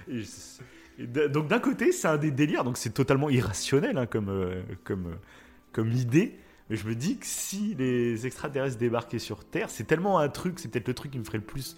Et 0.09 0.23
donc 1.07 1.47
d'un 1.47 1.59
côté, 1.59 1.91
c'est 1.91 2.07
un 2.07 2.17
des 2.17 2.31
délires, 2.31 2.63
donc 2.63 2.77
c'est 2.77 2.91
totalement 2.91 3.29
irrationnel 3.29 3.97
hein, 3.97 4.05
comme, 4.05 4.29
euh, 4.29 4.61
comme, 4.83 5.07
euh, 5.07 5.15
comme 5.71 5.91
idée. 5.91 6.37
Mais 6.69 6.75
je 6.75 6.87
me 6.87 6.93
dis 6.93 7.17
que 7.17 7.25
si 7.25 7.75
les 7.75 8.27
extraterrestres 8.27 8.77
débarquaient 8.77 9.19
sur 9.19 9.43
Terre, 9.43 9.69
c'est 9.69 9.85
tellement 9.85 10.19
un 10.19 10.29
truc, 10.29 10.59
c'est 10.59 10.67
peut-être 10.67 10.87
le 10.87 10.93
truc 10.93 11.11
qui 11.11 11.19
me 11.19 11.23
ferait 11.23 11.39
le 11.39 11.43
plus 11.43 11.75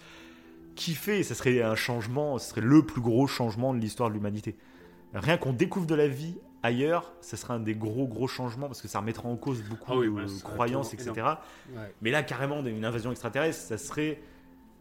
kiffer. 0.76 1.20
et 1.20 1.24
Ça 1.24 1.36
serait 1.36 1.62
un 1.62 1.76
changement, 1.76 2.38
ce 2.38 2.50
serait 2.50 2.62
le 2.62 2.84
plus 2.84 3.02
gros 3.02 3.28
changement 3.28 3.74
de 3.74 3.80
l'histoire 3.80 4.10
de 4.10 4.16
l'humanité. 4.16 4.58
Rien 5.14 5.38
qu'on 5.38 5.54
découvre 5.54 5.86
de 5.86 5.96
la 5.96 6.08
vie 6.08 6.36
ailleurs, 6.64 7.14
ça 7.22 7.38
serait 7.38 7.54
un 7.54 7.60
des 7.60 7.76
gros 7.76 8.08
gros 8.08 8.28
changements 8.28 8.68
parce 8.68 8.82
que 8.82 8.88
ça 8.88 9.00
remettrait 9.00 9.28
en 9.28 9.36
cause 9.36 9.62
beaucoup 9.64 9.92
Ah 9.94 9.98
oui, 9.98 10.08
de 10.08 10.42
croyances, 10.44 10.94
etc. 10.94 11.14
Ouais. 11.16 11.94
Mais 12.02 12.12
là, 12.12 12.24
carrément, 12.24 12.64
une 12.64 12.86
invasion 12.86 13.12
extraterrestre, 13.12 13.62
ça 13.62 13.78
serait, 13.78 14.22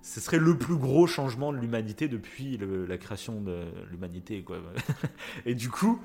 ce 0.02 0.20
serait 0.20 0.38
le 0.38 0.56
plus 0.56 0.76
gros 0.76 1.06
changement 1.06 1.52
de 1.52 1.58
l'humanité 1.58 2.08
depuis 2.08 2.58
la 2.88 2.98
création 2.98 3.40
de 3.40 3.64
l'humanité. 3.90 4.42
quoi. 4.42 4.58
Et 5.46 5.54
du 5.54 5.68
coup, 5.68 6.00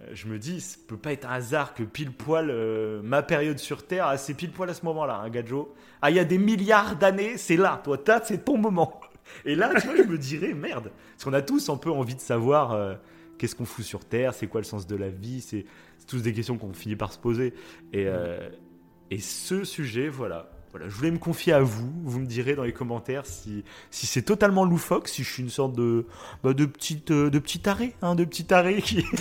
euh, 0.00 0.10
je 0.12 0.26
me 0.26 0.38
dis, 0.38 0.60
ça 0.60 0.76
peut 0.86 0.96
pas 0.96 1.12
être 1.12 1.26
un 1.26 1.32
hasard 1.32 1.74
que 1.74 1.82
pile 1.82 2.12
poil 2.12 2.50
euh, 2.50 3.00
ma 3.02 3.22
période 3.22 3.58
sur 3.58 3.86
Terre, 3.86 4.06
ah, 4.06 4.18
c'est 4.18 4.34
pile 4.34 4.52
poil 4.52 4.68
à 4.70 4.74
ce 4.74 4.84
moment-là, 4.84 5.20
hein, 5.24 5.30
Gadjo. 5.30 5.74
Ah, 6.02 6.10
il 6.10 6.16
y 6.16 6.20
a 6.20 6.24
des 6.24 6.38
milliards 6.38 6.96
d'années, 6.96 7.36
c'est 7.36 7.56
là, 7.56 7.80
toi, 7.82 7.98
t'as, 7.98 8.22
c'est 8.22 8.44
ton 8.44 8.58
moment. 8.58 9.00
Et 9.44 9.54
là, 9.54 9.70
tu 9.80 9.86
vois, 9.86 9.96
je 9.96 10.02
me 10.02 10.18
dirais, 10.18 10.54
merde. 10.54 10.90
Parce 11.12 11.24
qu'on 11.24 11.32
a 11.32 11.42
tous 11.42 11.68
un 11.68 11.76
peu 11.76 11.90
envie 11.90 12.14
de 12.14 12.20
savoir 12.20 12.72
euh, 12.72 12.94
qu'est-ce 13.38 13.54
qu'on 13.54 13.66
fout 13.66 13.84
sur 13.84 14.04
Terre, 14.04 14.34
c'est 14.34 14.46
quoi 14.46 14.60
le 14.60 14.66
sens 14.66 14.86
de 14.86 14.96
la 14.96 15.08
vie, 15.08 15.40
c'est 15.40 15.66
tous 16.06 16.22
des 16.22 16.32
questions 16.32 16.56
qu'on 16.56 16.72
finit 16.72 16.96
par 16.96 17.12
se 17.12 17.18
poser. 17.18 17.52
Et 17.92 19.18
ce 19.18 19.64
sujet, 19.64 20.08
voilà. 20.08 20.50
Voilà, 20.70 20.88
je 20.88 20.94
voulais 20.94 21.10
me 21.10 21.18
confier 21.18 21.52
à 21.54 21.60
vous. 21.60 21.90
Vous 22.04 22.20
me 22.20 22.26
direz 22.26 22.54
dans 22.54 22.62
les 22.64 22.72
commentaires 22.74 23.24
si, 23.24 23.64
si 23.90 24.06
c'est 24.06 24.22
totalement 24.22 24.64
loufoque, 24.64 25.08
si 25.08 25.24
je 25.24 25.32
suis 25.32 25.42
une 25.42 25.48
sorte 25.50 25.74
de, 25.74 26.04
bah, 26.44 26.52
de 26.52 26.66
petite 26.66 27.10
euh, 27.10 27.30
de 27.30 27.38
petit 27.38 27.60
taré, 27.60 27.94
hein, 28.02 28.14
de 28.14 28.24
petit 28.24 28.44
taré 28.44 28.82
qui. 28.82 29.04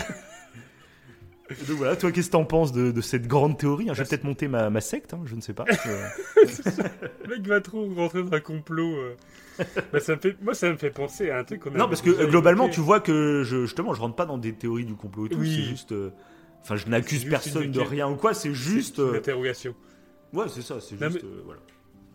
Donc 1.69 1.77
voilà, 1.77 1.95
toi, 1.95 2.11
qu'est-ce 2.11 2.27
que 2.27 2.31
t'en 2.33 2.43
penses 2.43 2.73
de, 2.73 2.91
de 2.91 2.99
cette 2.99 3.25
grande 3.25 3.57
théorie 3.57 3.89
hein? 3.89 3.93
Je 3.93 4.03
vais 4.03 4.09
peut-être 4.09 4.25
monter 4.25 4.49
ma, 4.49 4.69
ma 4.69 4.81
secte, 4.81 5.13
hein, 5.13 5.21
je 5.23 5.33
ne 5.35 5.39
sais 5.39 5.53
pas. 5.53 5.63
Le 6.35 7.29
mec 7.37 7.47
va 7.47 7.61
trop 7.61 7.87
rentrer 7.95 8.21
dans 8.23 8.33
un 8.35 8.41
complot. 8.41 8.95
euh. 8.97 9.15
Bah, 9.93 9.99
ça 10.01 10.15
me 10.15 10.19
fait... 10.19 10.35
Moi, 10.41 10.53
ça 10.53 10.69
me 10.69 10.75
fait 10.75 10.89
penser 10.91 11.29
à 11.29 11.37
un 11.39 11.43
truc 11.45 11.61
qu'on 11.61 11.73
a. 11.73 11.77
non, 11.77 11.87
parce 11.87 12.01
que 12.01 12.09
euh, 12.09 12.27
globalement, 12.27 12.65
évoqué. 12.65 12.75
tu 12.75 12.81
vois 12.81 12.99
que 12.99 13.43
je, 13.45 13.61
justement, 13.65 13.93
je 13.93 14.01
rentre 14.01 14.15
pas 14.17 14.25
dans 14.25 14.37
des 14.37 14.53
théories 14.53 14.83
du 14.85 14.95
complot 14.95 15.27
et 15.27 15.29
tout. 15.29 15.37
Oui. 15.39 15.55
C'est 15.55 15.69
juste. 15.69 15.91
euh, 15.93 16.11
Enfin, 16.63 16.75
je 16.75 16.85
n'accuse 16.87 17.23
personne 17.23 17.71
de 17.71 17.79
rien 17.79 18.09
ou 18.09 18.15
quoi. 18.17 18.33
C'est 18.33 18.53
juste. 18.53 18.97
C'est 18.97 19.01
une 19.09 19.15
interrogation. 19.15 19.73
Ouais, 20.33 20.47
c'est 20.49 20.61
ça. 20.61 20.79
C'est 20.79 20.97
juste. 20.97 21.23
mais- 21.23 21.29
euh, 21.29 21.41
voilà. 21.45 21.61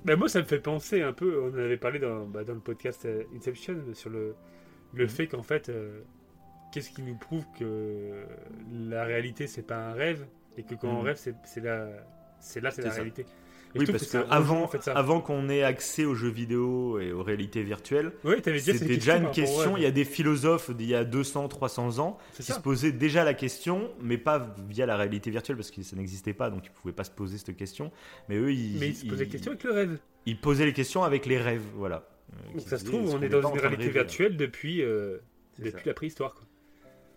Bah, 0.04 0.16
moi, 0.16 0.28
ça 0.28 0.40
me 0.40 0.44
fait 0.44 0.58
penser 0.58 1.02
un 1.02 1.12
peu. 1.12 1.40
On 1.42 1.50
en 1.50 1.58
avait 1.58 1.76
parlé 1.76 1.98
dans, 1.98 2.26
bah, 2.26 2.44
dans 2.44 2.54
le 2.54 2.60
podcast 2.60 3.04
euh, 3.04 3.22
Inception 3.36 3.76
sur 3.94 4.10
le, 4.10 4.34
le 4.94 5.04
Mhm. 5.04 5.08
fait 5.10 5.26
qu'en 5.28 5.42
fait, 5.42 5.68
euh, 5.68 6.00
qu'est-ce 6.72 6.90
qui 6.90 7.02
nous 7.02 7.16
prouve 7.16 7.44
que 7.58 8.24
la 8.72 9.04
réalité, 9.04 9.46
c'est 9.46 9.62
pas 9.66 9.76
un 9.90 9.92
rêve 9.92 10.26
et 10.58 10.62
que 10.64 10.74
quand 10.74 10.88
on 10.88 11.00
Mhm. 11.00 11.06
rêve, 11.06 11.16
c'est 11.16 11.34
c'est 11.44 11.60
la, 11.60 11.88
c'est 12.40 12.60
là, 12.60 12.70
c'est 12.70 12.82
C'est 12.82 12.88
la 12.88 12.90
ça. 12.90 12.96
réalité. 12.96 13.26
Et 13.74 13.78
Oui, 13.78 13.86
parce 13.86 14.04
rejoint, 14.04 14.68
avant, 14.94 15.20
qu'on 15.20 15.48
ait 15.48 15.62
accès 15.62 16.04
aux 16.04 16.14
jeux 16.14 16.28
vidéo 16.30 16.98
et 16.98 17.12
aux 17.12 17.22
réalités 17.22 17.62
virtuelles, 17.62 18.12
c'était 18.58 18.84
déjà 18.84 19.16
une 19.16 19.30
question. 19.30 19.76
Il 19.76 19.82
y 19.82 19.86
a 19.86 19.90
des 19.90 20.04
philosophes 20.04 20.70
d'il 20.70 20.88
y 20.88 20.94
a 20.94 21.04
200, 21.04 21.48
300 21.48 21.98
ans 21.98 22.18
qui 22.34 22.42
ça. 22.42 22.54
se 22.54 22.60
posaient 22.60 22.92
déjà 22.92 23.24
la 23.24 23.34
question, 23.34 23.90
mais 24.00 24.18
pas 24.18 24.54
via 24.68 24.86
la 24.86 24.96
réalité 24.96 25.30
virtuelle 25.30 25.56
parce 25.56 25.70
que 25.70 25.82
ça 25.82 25.96
n'existait 25.96 26.34
pas, 26.34 26.50
donc 26.50 26.66
ils 26.66 26.70
pouvaient 26.70 26.92
pas 26.92 27.04
se 27.04 27.10
poser 27.10 27.38
cette 27.38 27.56
question. 27.56 27.90
Mais 28.28 28.36
eux, 28.36 28.52
ils, 28.52 28.78
Mais 28.78 28.88
ils 28.88 28.94
se 28.96 29.06
posaient 29.06 29.24
la 29.24 29.30
question 29.30 29.52
avec 29.52 29.64
le 29.64 29.72
rêve. 29.72 29.98
ils 30.26 30.40
posaient 30.40 30.66
les 30.66 30.72
questions 30.72 31.02
avec 31.02 31.26
les 31.26 31.38
rêves, 31.38 31.64
voilà. 31.74 32.08
Donc 32.54 32.62
ça 32.62 32.78
se 32.78 32.84
trouve, 32.84 33.14
on 33.14 33.22
est 33.22 33.28
dans 33.28 33.48
une 33.48 33.56
de 33.56 33.60
réalité 33.60 33.88
virtuelle 33.90 34.36
depuis, 34.36 34.82
euh, 34.82 35.18
depuis 35.58 35.72
ça. 35.72 35.78
la 35.86 35.94
préhistoire. 35.94 36.34
Quoi. 36.34 36.44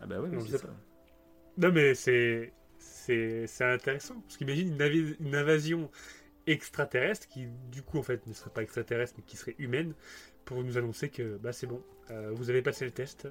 Ah 0.01 0.05
bah 0.07 0.19
ouais, 0.19 0.29
On 0.31 0.35
mais 0.35 0.41
c'est 0.41 0.57
ça. 0.57 0.67
Non, 1.57 1.71
mais 1.71 1.95
c'est 1.95 2.51
intéressant 3.61 4.15
parce 4.21 4.37
qu'imagine 4.37 4.77
une 5.19 5.35
invasion 5.35 5.89
extraterrestre 6.47 7.27
qui 7.27 7.47
du 7.71 7.81
coup 7.81 7.97
en 7.99 8.03
fait 8.03 8.25
ne 8.27 8.33
serait 8.33 8.51
pas 8.51 8.61
extraterrestre 8.61 9.15
mais 9.17 9.23
qui 9.23 9.37
serait 9.37 9.55
humaine 9.57 9.93
pour 10.45 10.63
nous 10.63 10.77
annoncer 10.77 11.09
que 11.09 11.37
bah 11.37 11.51
c'est 11.51 11.67
bon, 11.67 11.81
euh, 12.11 12.31
vous 12.33 12.49
avez 12.49 12.61
passé 12.61 12.85
le 12.85 12.91
test. 12.91 13.27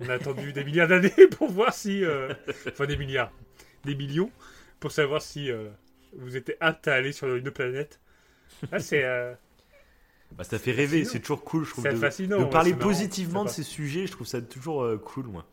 On 0.00 0.08
a 0.08 0.14
attendu 0.14 0.52
des 0.52 0.64
milliards 0.64 0.88
d'années 0.88 1.10
pour 1.36 1.50
voir 1.50 1.74
si 1.74 2.04
euh, 2.04 2.32
enfin 2.68 2.86
des 2.86 2.96
milliards, 2.96 3.32
des 3.84 3.94
millions 3.94 4.30
pour 4.80 4.92
savoir 4.92 5.20
si 5.20 5.50
euh, 5.50 5.68
vous 6.16 6.36
étiez 6.36 6.56
apte 6.60 6.88
à 6.88 6.94
aller 6.94 7.12
sur 7.12 7.34
une 7.34 7.50
planète. 7.50 8.00
Ah, 8.70 8.78
c'est 8.78 9.02
Bah, 10.32 10.44
ça 10.44 10.58
fait 10.58 10.72
rêver, 10.72 11.04
c'est 11.04 11.20
toujours 11.20 11.44
cool, 11.44 11.64
je 11.64 11.70
trouve, 11.70 11.84
c'est 11.84 11.92
de, 11.92 11.98
fascinant. 11.98 12.38
de 12.38 12.44
parler 12.44 12.70
marrant, 12.70 12.82
positivement 12.82 13.44
de 13.44 13.50
ces 13.50 13.64
sujets. 13.64 14.06
Je 14.06 14.12
trouve 14.12 14.26
ça 14.26 14.40
toujours 14.40 15.00
cool, 15.02 15.26
moi. 15.26 15.46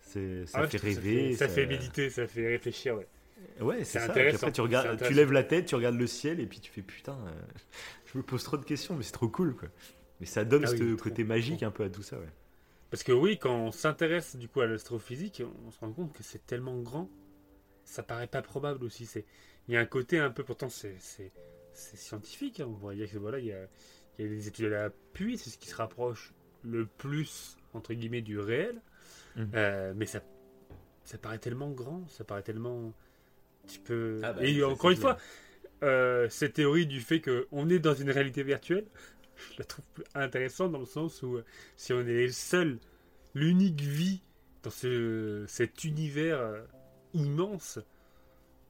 C'est, 0.00 0.44
ça 0.46 0.60
Ah 0.62 0.68
fait 0.68 0.78
rêver. 0.78 1.32
Ça 1.34 1.46
fait, 1.46 1.48
ça 1.48 1.54
fait 1.54 1.66
méditer, 1.66 2.10
ça 2.10 2.26
fait 2.26 2.48
réfléchir. 2.48 2.96
Ouais. 2.96 3.06
Ouais, 3.60 3.84
c'est 3.84 3.98
ça. 4.00 4.04
Intéressant, 4.10 4.36
après, 4.48 4.52
tu, 4.52 4.60
regardes, 4.60 5.02
tu 5.02 5.12
lèves 5.12 5.32
la 5.32 5.44
tête, 5.44 5.66
tu 5.66 5.74
regardes 5.74 5.96
le 5.96 6.06
ciel, 6.06 6.40
et 6.40 6.46
puis 6.46 6.60
tu 6.60 6.70
fais 6.70 6.82
putain, 6.82 7.16
euh, 7.26 7.42
je 8.12 8.18
me 8.18 8.22
pose 8.22 8.42
trop 8.44 8.56
de 8.56 8.64
questions, 8.64 8.96
mais 8.96 9.02
c'est 9.02 9.12
trop 9.12 9.28
cool, 9.28 9.54
quoi. 9.56 9.68
Mais 10.20 10.26
ça 10.26 10.44
donne 10.44 10.64
Ah 10.64 10.68
ce 10.68 10.74
oui, 10.76 10.96
côté 10.96 11.24
trop, 11.24 11.28
magique 11.28 11.58
trop. 11.58 11.66
un 11.66 11.70
peu 11.70 11.84
à 11.84 11.90
tout 11.90 12.02
ça, 12.02 12.18
ouais. 12.18 12.28
Parce 12.90 13.02
que 13.02 13.12
oui, 13.12 13.38
quand 13.38 13.54
on 13.56 13.72
s'intéresse 13.72 14.36
du 14.36 14.48
coup 14.48 14.60
à 14.60 14.66
l'astrophysique, 14.66 15.42
on 15.66 15.70
se 15.70 15.78
rend 15.80 15.92
compte 15.92 16.12
que 16.12 16.22
c'est 16.22 16.44
tellement 16.46 16.78
grand, 16.80 17.08
ça 17.84 18.02
paraît 18.02 18.26
pas 18.26 18.42
probable 18.42 18.84
aussi. 18.84 19.06
C'est, 19.06 19.24
il 19.68 19.74
y 19.74 19.76
a 19.76 19.80
un 19.80 19.86
côté 19.86 20.18
un 20.18 20.30
peu, 20.30 20.44
pourtant 20.44 20.68
c'est, 20.68 20.96
scientifique. 21.72 22.60
hein. 22.60 22.66
On 22.68 22.72
voit 22.74 22.94
dire 22.94 23.10
que 23.10 23.18
voilà, 23.18 23.38
il 23.38 23.46
y 23.46 23.52
a, 23.52 23.66
il 24.18 24.26
y 24.26 24.28
a 24.28 24.30
des 24.30 24.48
études 24.48 24.66
à 24.66 24.68
l'appui, 24.84 25.38
c'est 25.38 25.50
ce 25.50 25.58
qui 25.58 25.68
se 25.68 25.74
rapproche 25.76 26.34
le 26.62 26.86
plus 26.86 27.56
entre 27.72 27.94
guillemets 27.94 28.20
du 28.22 28.38
réel. 28.38 28.80
Mhm. 29.36 29.50
Euh, 29.54 29.92
mais 29.96 30.06
ça, 30.06 30.20
ça 31.04 31.16
paraît 31.18 31.38
tellement 31.38 31.70
grand, 31.70 32.06
ça 32.08 32.24
paraît 32.24 32.42
tellement, 32.42 32.92
tu 33.68 33.80
peux. 33.80 34.20
Ah 34.22 34.32
bah, 34.32 34.44
Et 34.44 34.62
encore 34.64 34.90
une 34.90 34.96
fois, 34.96 35.18
euh, 35.82 36.28
cette 36.30 36.54
théorie 36.54 36.86
du 36.86 37.00
fait 37.00 37.20
qu'on 37.20 37.68
est 37.70 37.78
dans 37.78 37.94
une 37.94 38.10
réalité 38.10 38.42
virtuelle, 38.42 38.86
je 39.54 39.58
la 39.58 39.64
trouve 39.64 39.84
intéressante 40.14 40.72
dans 40.72 40.80
le 40.80 40.86
sens 40.86 41.22
où 41.22 41.36
euh, 41.36 41.44
si 41.76 41.92
on 41.92 42.00
est 42.00 42.04
les 42.04 42.30
seuls, 42.32 42.78
l'unique 43.34 43.80
vie 43.80 44.22
dans 44.62 44.70
ce, 44.70 45.44
cet 45.48 45.84
univers 45.84 46.38
euh, 46.40 46.62
immense, 47.14 47.78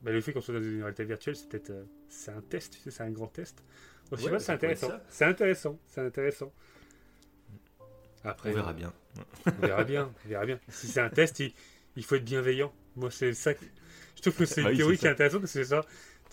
bah, 0.02 0.12
le 0.12 0.20
fait 0.20 0.32
qu'on 0.32 0.40
soit 0.40 0.54
dans 0.54 0.62
une 0.62 0.80
réalité 0.82 1.04
virtuelle, 1.04 1.36
c'est 1.36 1.48
peut-être 1.48 1.70
euh, 1.70 1.84
c'est 2.08 2.32
un 2.32 2.42
test, 2.42 2.74
tu 2.74 2.80
sais, 2.80 2.90
c'est 2.90 3.02
un 3.04 3.10
grand 3.10 3.28
test. 3.28 3.64
Donc, 4.10 4.20
je 4.20 4.24
sais 4.24 4.24
Ouais, 4.24 4.30
pas, 4.30 4.38
bah, 4.38 4.40
c'est 4.40 4.52
intéressant. 4.52 4.92
C'est 5.08 5.24
intéressant, 5.24 5.78
c'est 5.88 6.00
intéressant. 6.02 6.52
Après, 8.24 8.50
On 8.50 8.52
verra 8.52 8.72
bien. 8.72 8.92
on 9.58 9.66
verra 9.66 9.84
bien, 9.84 10.12
on 10.24 10.28
verra 10.28 10.46
bien. 10.46 10.60
Si 10.68 10.86
c'est 10.86 11.00
un 11.00 11.10
test, 11.10 11.40
il, 11.40 11.52
il 11.96 12.04
faut 12.04 12.14
être 12.16 12.24
bienveillant. 12.24 12.72
Moi, 12.96 13.10
c'est 13.10 13.32
ça. 13.34 13.52
Je 14.16 14.20
trouve 14.22 14.34
que 14.36 14.44
c'est 14.44 14.60
une 14.60 14.66
Ah 14.68 14.70
oui, 14.70 14.76
théorie 14.76 14.98
qui 14.98 15.06
est 15.06 15.10
intéressante 15.10 15.40
parce 15.40 15.52
que 15.52 15.62
c'est 15.62 15.68
ça. 15.70 15.82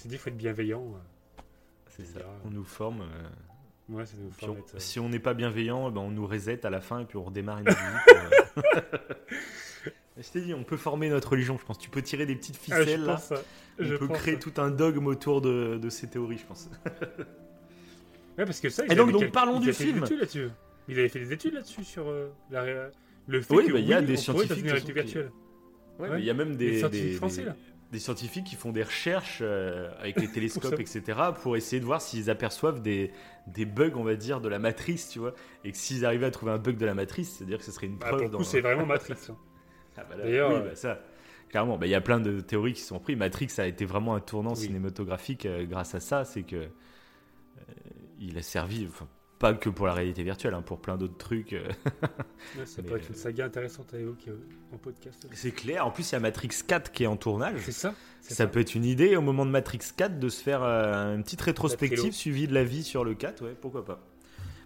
Tu 0.02 0.08
dis, 0.08 0.16
il 0.16 0.18
faut 0.18 0.30
être 0.30 0.38
bienveillant. 0.38 0.84
euh, 0.84 1.42
C'est 1.90 2.06
ça. 2.06 2.20
On 2.46 2.50
nous 2.52 2.64
forme. 2.64 3.02
euh, 3.02 3.30
Ouais, 3.90 4.06
ça 4.06 4.14
nous 4.22 4.30
forme 4.32 4.52
on- 4.52 4.60
être, 4.60 4.76
euh, 4.76 4.80
si 4.80 5.00
on 5.00 5.10
n'est 5.10 5.20
pas 5.20 5.34
bienveillant, 5.34 5.90
ben, 5.92 6.02
on 6.02 6.12
nous 6.12 6.28
reset 6.28 6.64
à 6.66 6.70
la 6.70 6.80
fin 6.82 7.00
et 7.00 7.06
puis 7.06 7.18
on 7.18 7.24
redémarre 7.24 7.58
une 7.60 7.66
pour, 7.66 8.64
euh. 8.66 8.82
Je 10.18 10.30
t'ai 10.30 10.42
dit, 10.42 10.54
on 10.54 10.64
peut 10.64 10.78
former 10.78 11.10
notre 11.10 11.30
religion, 11.32 11.58
je 11.58 11.66
pense. 11.66 11.78
Tu 11.80 11.90
peux 11.90 12.02
tirer 12.02 12.26
des 12.26 12.36
petites 12.36 12.60
Ah, 12.72 12.76
je 12.80 12.84
ficelles 12.84 13.04
là. 13.06 13.14
pense. 13.16 13.34
On 13.80 13.84
Je 13.84 13.96
peut 13.96 14.08
pense 14.08 14.18
créer 14.18 14.38
tout 14.38 14.54
un 14.58 14.70
dogme 14.70 15.08
autour 15.08 15.42
de, 15.42 15.80
de 15.82 15.90
ces 15.90 16.08
théories, 16.08 16.38
je 16.38 16.46
pense. 16.46 16.70
Ouais, 18.38 18.46
parce 18.46 18.62
que 18.62 18.70
ça. 18.70 18.86
Et 18.86 18.96
donc- 18.96 19.12
donc, 19.12 19.20
quel- 19.22 19.32
parlons 19.32 19.60
du 19.60 19.66
avaient 19.70 19.74
fait 19.74 19.84
des 19.86 19.92
film. 19.92 20.04
études 20.06 20.20
là-dessus. 20.20 20.48
Ils 20.88 20.98
avaient 21.00 21.10
fait 21.10 21.20
des 21.20 21.34
études 21.34 21.54
là-dessus 21.56 21.84
sur 21.84 22.08
euh, 22.08 22.30
la 22.50 22.90
le 23.28 23.42
fait 23.42 23.54
Oui, 23.54 23.66
que 23.68 23.74
bah, 23.74 23.80
il 23.80 23.88
y 23.88 23.94
a 23.94 24.00
oui, 24.00 24.06
des 24.06 24.16
scientifiques, 24.16 24.52
une 24.60 24.64
de 24.64 24.70
réalité 24.72 24.94
toute 24.94 25.02
façon, 25.02 25.28
qui- 25.30 25.49
Ouais, 26.00 26.10
Ouais. 26.10 26.20
il 26.20 26.26
y 26.26 26.30
a 26.30 26.34
même 26.34 26.56
Des 26.56 26.72
des, 26.72 26.80
scientifiques 26.80 27.10
des- 27.12 27.16
français, 27.18 27.46
des- 27.92 28.00
scientifiques 28.00 28.46
qui 28.46 28.56
font 28.56 28.72
des 28.72 28.84
recherches 28.84 29.40
euh, 29.42 29.92
avec 30.00 30.20
les 30.22 30.28
télescopes, 30.32 30.80
etc., 30.80 31.02
pour 31.42 31.58
essayer 31.58 31.80
de 31.80 31.86
voir 31.86 32.02
s'ils 32.02 32.30
aperçoivent 32.30 32.82
des, 32.82 33.12
des 33.48 33.66
bugs, 33.66 33.92
on 33.96 34.04
va 34.04 34.16
dire, 34.16 34.40
de 34.42 34.48
la 34.50 34.60
matrice, 34.60 35.10
tu 35.10 35.20
vois. 35.20 35.34
Et 35.66 35.72
que 35.72 35.78
s'ils 35.78 36.06
arrivaient 36.06 36.28
à 36.28 36.32
trouver 36.32 36.52
un 36.54 36.58
bug 36.58 36.78
de 36.78 36.86
la 36.86 36.94
matrice, 36.94 37.36
c'est-à-dire 37.38 37.58
que 37.58 37.64
ce 37.66 37.72
serait 37.72 37.88
une 37.88 37.98
Bah, 37.98 38.08
preuve. 38.08 38.12
pour 38.12 38.24
le 38.24 38.30
coup, 38.38 38.38
dans- 38.38 38.44
c'est 38.44 38.62
vraiment 38.62 38.86
Matrix. 38.86 39.16
hein. 39.30 39.38
Ah, 39.98 40.06
bah 40.10 40.16
D'ailleurs, 40.18 40.50
oui, 40.52 40.56
euh, 40.56 40.70
bah, 40.70 40.76
ça, 40.76 41.02
clairement, 41.50 41.78
bah, 41.78 41.86
il 41.86 41.90
y 41.90 41.96
a 41.96 42.00
plein 42.00 42.22
de 42.22 42.40
théories 42.40 42.72
qui 42.74 42.82
sont 42.82 43.00
prises. 43.00 43.18
Matrix 43.18 43.50
a 43.58 43.68
été 43.68 43.84
vraiment 43.84 44.16
un 44.16 44.22
tournant 44.22 44.52
Oui. 44.54 44.58
cinématographique 44.62 45.46
euh, 45.46 45.66
grâce 45.66 45.94
à 45.94 46.00
ça. 46.00 46.24
C'est 46.24 46.44
que 46.44 46.56
euh, 46.56 46.70
il 48.22 48.38
a 48.38 48.42
servi, 48.42 48.86
enfin, 48.88 49.08
pas 49.40 49.54
que 49.54 49.70
pour 49.70 49.88
la 49.88 49.94
réalité 49.94 50.22
virtuelle, 50.24 50.54
hein, 50.54 50.62
pour 50.62 50.80
plein 50.80 50.98
d'autres 50.98 51.18
trucs. 51.18 51.54
euh, 51.54 51.64
Ouais, 52.58 52.66
ça 52.66 52.84
pourrait 52.84 53.00
être 53.00 53.08
une 53.10 53.16
euh, 53.16 53.18
saga 53.18 53.46
intéressante 53.46 53.94
à 53.94 53.98
évoquer 53.98 54.30
euh, 54.32 54.38
en 54.74 54.78
podcast. 54.78 55.28
c'est 55.34 55.52
clair. 55.52 55.86
En 55.86 55.92
plus, 55.92 56.10
il 56.10 56.14
y 56.14 56.16
a 56.16 56.20
Matrix 56.20 56.50
4 56.68 56.92
qui 56.92 57.04
est 57.04 57.08
en 57.08 57.18
tournage. 57.18 57.60
C'est 57.64 57.72
ça 57.72 57.94
c'est 58.22 58.34
Ça, 58.36 58.48
peut 58.48 58.60
être 58.60 58.76
une 58.76 58.86
idée 58.86 59.16
au 59.16 59.22
moment 59.22 59.46
de 59.46 59.52
Matrix 59.52 59.80
4 59.96 60.20
de 60.20 60.30
se 60.30 60.44
faire 60.44 60.62
euh, 60.64 61.16
une 61.16 61.24
petite 61.24 61.42
rétrospective 61.42 62.14
suivie 62.14 62.48
de 62.48 62.54
la 62.54 62.64
vie 62.64 62.84
sur 62.84 63.04
le 63.04 63.14
4. 63.16 63.44
Ouais, 63.44 63.56
pourquoi 63.60 63.84
pas. 63.86 64.06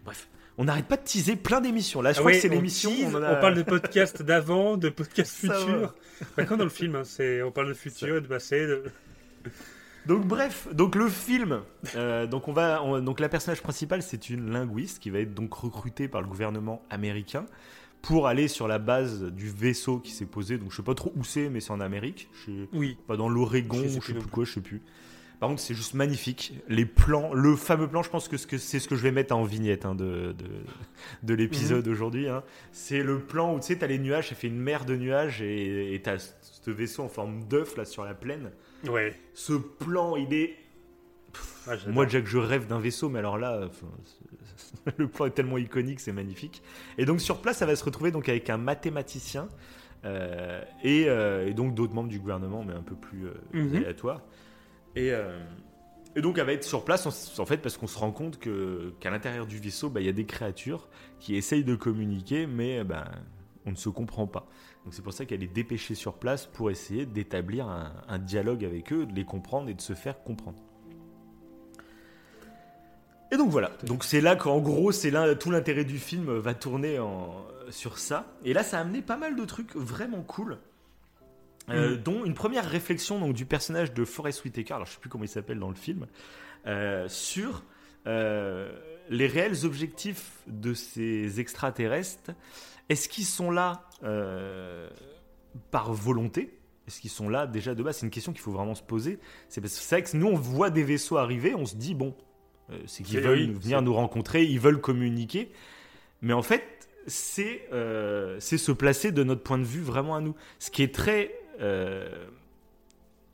Bref, 0.05 0.27
on 0.57 0.65
n'arrête 0.65 0.85
pas 0.87 0.97
de 0.97 1.03
teaser 1.03 1.35
plein 1.35 1.61
d'émissions. 1.61 2.01
Là, 2.01 2.11
je 2.11 2.17
Ah 2.17 2.19
crois 2.19 2.31
ouais, 2.31 2.37
que 2.37 2.41
c'est 2.41 2.49
on 2.49 2.55
l'émission. 2.55 2.91
on 3.05 3.15
On, 3.15 3.21
parle 3.21 3.55
de 3.55 3.63
podcast 3.63 4.21
d'avant, 4.23 4.75
de 4.77 4.89
podcast 4.89 5.31
Ça 5.47 5.53
futur. 5.55 5.95
Bah, 6.35 6.45
comme 6.45 6.57
dans 6.57 6.63
le 6.63 6.69
film, 6.69 6.95
hein, 6.95 7.03
c'est, 7.05 7.41
on 7.41 7.51
parle 7.51 7.67
de 7.69 7.73
futur 7.73 8.17
et 8.17 8.21
de 8.21 8.27
passé. 8.27 8.65
de- 8.67 8.83
Donc 10.05 10.25
bref, 10.27 10.67
donc 10.73 10.95
le 10.95 11.07
film, 11.07 11.61
euh, 11.95 12.27
donc 12.27 12.47
on 12.49 12.53
va, 12.53 12.83
on- 12.83 12.99
donc 12.99 13.19
la 13.21 13.29
personnage 13.29 13.61
principale 13.61 14.01
c'est 14.03 14.29
une 14.29 14.51
linguiste 14.51 14.99
qui 14.99 15.09
va 15.09 15.19
être 15.19 15.33
donc 15.33 15.53
recrutée 15.53 16.07
par 16.09 16.21
le 16.21 16.27
gouvernement 16.27 16.83
américain 16.89 17.45
pour 18.01 18.27
aller 18.27 18.49
sur 18.49 18.67
la 18.67 18.79
base 18.79 19.23
du 19.23 19.47
vaisseau 19.47 19.99
qui 19.99 20.11
s'est 20.11 20.25
posé. 20.25 20.57
Donc 20.57 20.71
je 20.71 20.75
sais 20.77 20.83
pas 20.83 20.93
trop 20.95 21.13
où 21.15 21.23
c'est, 21.23 21.47
mais 21.49 21.61
c'est 21.61 21.71
en 21.71 21.79
Amérique, 21.79 22.27
je 22.33 22.45
sais 22.51 22.67
Oui. 22.73 22.97
pas 23.07 23.15
dans 23.15 23.29
l'Oregon, 23.29 23.77
Je 23.81 23.87
sais 23.87 23.99
je 24.01 24.07
sais 24.07 24.13
plus 24.13 24.27
quoi, 24.27 24.43
je 24.43 24.51
sais 24.53 24.61
plus. 24.61 24.81
Par 25.39 25.49
contre, 25.49 25.61
c'est 25.61 25.73
juste 25.73 25.93
magnifique. 25.93 26.53
Les 26.69 26.85
plans, 26.85 27.33
le 27.33 27.55
fameux 27.57 27.87
plan, 27.87 28.01
je 28.03 28.09
pense 28.09 28.27
que 28.29 28.37
ce 28.37 28.45
que- 28.47 28.57
c'est 28.57 28.79
ce 28.79 28.87
que 28.87 28.95
je 28.95 29.01
vais 29.03 29.11
mettre 29.11 29.35
en 29.35 29.43
vignette 29.43 29.85
hein, 29.85 29.93
de, 29.95 30.33
de, 30.37 30.45
de 31.23 31.33
l'épisode 31.33 31.85
Mhm. 31.87 31.91
aujourd'hui. 31.93 32.27
hein. 32.29 32.43
C'est 32.73 33.03
le 33.03 33.19
plan 33.19 33.53
où 33.55 33.59
tu 33.59 33.67
sais, 33.67 33.77
t'as 33.77 33.87
les 33.87 33.99
nuages, 33.99 34.29
ça 34.29 34.35
fait 34.35 34.47
une 34.47 34.59
mer 34.59 34.83
de 34.85 34.95
nuages 34.97 35.41
et 35.41 35.93
et 35.95 36.01
t'as 36.01 36.17
ce 36.17 36.71
vaisseau 36.71 37.03
en 37.03 37.09
forme 37.09 37.45
d'œuf 37.47 37.75
là 37.77 37.83
sur 37.85 38.03
la 38.05 38.13
plaine. 38.13 38.51
Ouais. 38.89 39.15
Ce 39.33 39.53
plan, 39.53 40.15
il 40.15 40.33
est 40.33 40.55
Ouais, 41.67 41.77
j'adore. 41.77 41.93
moi, 41.93 42.07
Jack, 42.07 42.27
je 42.27 42.37
rêve 42.37 42.67
d'un 42.67 42.79
vaisseau, 42.79 43.09
mais 43.09 43.19
alors 43.19 43.37
là, 43.37 43.69
le 44.97 45.07
plan 45.07 45.25
est 45.25 45.31
tellement 45.31 45.57
iconique, 45.57 45.99
c'est 45.99 46.11
magnifique. 46.11 46.61
Et 46.97 47.05
donc 47.05 47.21
sur 47.21 47.41
place, 47.41 47.57
ça 47.57 47.65
va 47.65 47.75
se 47.75 47.83
retrouver 47.85 48.11
donc 48.11 48.29
avec 48.29 48.49
un 48.49 48.57
mathématicien 48.57 49.47
euh, 50.05 50.61
et, 50.83 51.05
euh, 51.07 51.47
et 51.47 51.53
donc 51.53 51.73
d'autres 51.73 51.93
membres 51.95 52.09
du 52.09 52.19
gouvernement, 52.19 52.63
mais 52.63 52.73
un 52.73 52.81
peu 52.83 52.95
plus 52.95 53.27
euh, 53.27 53.33
Mhm. 53.53 53.75
aléatoires. 53.77 54.21
Et, 54.95 55.11
et 56.15 56.21
donc 56.21 56.37
elle 56.37 56.45
va 56.45 56.53
être 56.53 56.63
sur 56.63 56.85
place 56.85 57.07
en, 57.07 57.41
en 57.41 57.45
fait 57.47 57.57
parce 57.57 57.77
qu'on 57.77 57.87
se 57.87 57.97
rend 57.97 58.11
compte 58.11 58.37
que 58.37 58.93
qu'à 58.99 59.09
l'intérieur 59.09 59.47
du 59.47 59.57
vaisseau, 59.57 59.89
bah, 59.89 60.01
il 60.01 60.05
y 60.05 60.09
a 60.09 60.13
des 60.13 60.25
créatures 60.25 60.87
qui 61.19 61.35
essayent 61.35 61.63
de 61.63 61.73
communiquer, 61.75 62.45
mais 62.45 62.83
ben, 62.83 63.05
on 63.65 63.71
ne 63.71 63.75
se 63.75 63.89
comprend 63.89 64.27
pas. 64.27 64.45
Donc 64.83 64.93
c'est 64.93 65.01
pour 65.01 65.13
ça 65.13 65.25
qu'elle 65.25 65.43
est 65.43 65.47
dépêchée 65.47 65.95
sur 65.95 66.13
place 66.15 66.45
pour 66.45 66.69
essayer 66.69 67.05
d'établir 67.05 67.67
un, 67.67 67.93
un 68.07 68.19
dialogue 68.19 68.65
avec 68.65 68.91
eux, 68.91 69.05
de 69.05 69.13
les 69.13 69.25
comprendre 69.25 69.69
et 69.69 69.73
de 69.73 69.81
se 69.81 69.93
faire 69.93 70.21
comprendre. 70.23 70.59
Et 73.31 73.37
donc 73.37 73.49
voilà, 73.49 73.71
donc 73.83 74.03
c'est 74.03 74.21
là 74.21 74.35
qu'en 74.35 74.59
gros, 74.59 74.91
c'est 74.91 75.09
là 75.09 75.33
tout 75.33 75.49
l'intérêt 75.49 75.85
du 75.85 75.97
film 75.97 76.31
va 76.37 76.53
tourner 76.53 76.99
en, 76.99 77.33
sur 77.71 77.97
ça. 77.97 78.27
Et 78.45 78.53
là, 78.53 78.63
ça 78.63 78.77
a 78.77 78.81
amené 78.81 79.01
pas 79.01 79.17
mal 79.17 79.35
de 79.35 79.43
trucs 79.45 79.75
vraiment 79.75 80.21
cool, 80.21 80.59
euh, 81.69 81.97
dont 81.97 82.25
une 82.25 82.35
première 82.35 82.69
réflexion 82.69 83.19
donc 83.19 83.33
du 83.33 83.45
personnage 83.45 83.91
de 83.93 84.05
Forrest 84.05 84.43
Whitaker, 84.43 84.75
alors 84.75 84.85
je 84.85 84.91
sais 84.91 84.99
plus 84.99 85.09
comment 85.09 85.23
il 85.23 85.29
s'appelle 85.29 85.57
dans 85.57 85.69
le 85.69 85.75
film, 85.75 86.05
euh, 86.67 87.07
sur 87.09 87.63
euh, 88.05 88.71
les 89.09 89.27
réels 89.27 89.65
objectifs 89.65 90.31
de 90.47 90.73
ces 90.73 91.39
extraterrestres. 91.39 92.31
Est-ce 92.89 93.09
qu'ils 93.09 93.25
sont 93.25 93.51
là 93.51 93.89
euh, 94.03 94.89
par 95.71 95.93
volonté? 95.93 96.57
Est-ce 96.87 96.99
qu'ils 96.99 97.09
sont 97.09 97.29
là 97.29 97.47
déjà 97.47 97.75
de 97.75 97.83
base? 97.83 97.97
C'est 97.97 98.05
une 98.05 98.11
question 98.11 98.33
qu'il 98.33 98.41
faut 98.41 98.51
vraiment 98.51 98.75
se 98.75 98.83
poser. 98.83 99.19
C'est 99.49 99.61
parce 99.61 99.75
que 99.75 99.81
c'est 99.81 99.95
vrai 99.95 100.03
que 100.03 100.17
nous 100.17 100.27
on 100.27 100.35
voit 100.35 100.69
des 100.69 100.83
vaisseaux 100.83 101.17
arriver, 101.17 101.55
on 101.55 101.65
se 101.65 101.75
dit 101.75 101.95
bon, 101.95 102.15
euh, 102.71 102.79
c'est 102.87 103.03
qu'ils 103.03 103.19
veulent 103.21 103.49
oui, 103.49 103.53
venir 103.53 103.81
nous 103.81 103.93
rencontrer, 103.93 104.43
ils 104.43 104.59
veulent 104.59 104.81
communiquer. 104.81 105.51
Mais 106.21 106.33
en 106.33 106.41
fait, 106.41 106.63
c'est 107.07 107.67
euh, 107.71 108.37
c'est 108.39 108.57
se 108.57 108.71
placer 108.71 109.11
de 109.11 109.23
notre 109.23 109.43
point 109.43 109.57
de 109.57 109.63
vue 109.63 109.81
vraiment 109.81 110.15
à 110.15 110.21
nous. 110.21 110.35
Ce 110.59 110.71
qui 110.71 110.83
est 110.83 110.93
très 110.93 111.35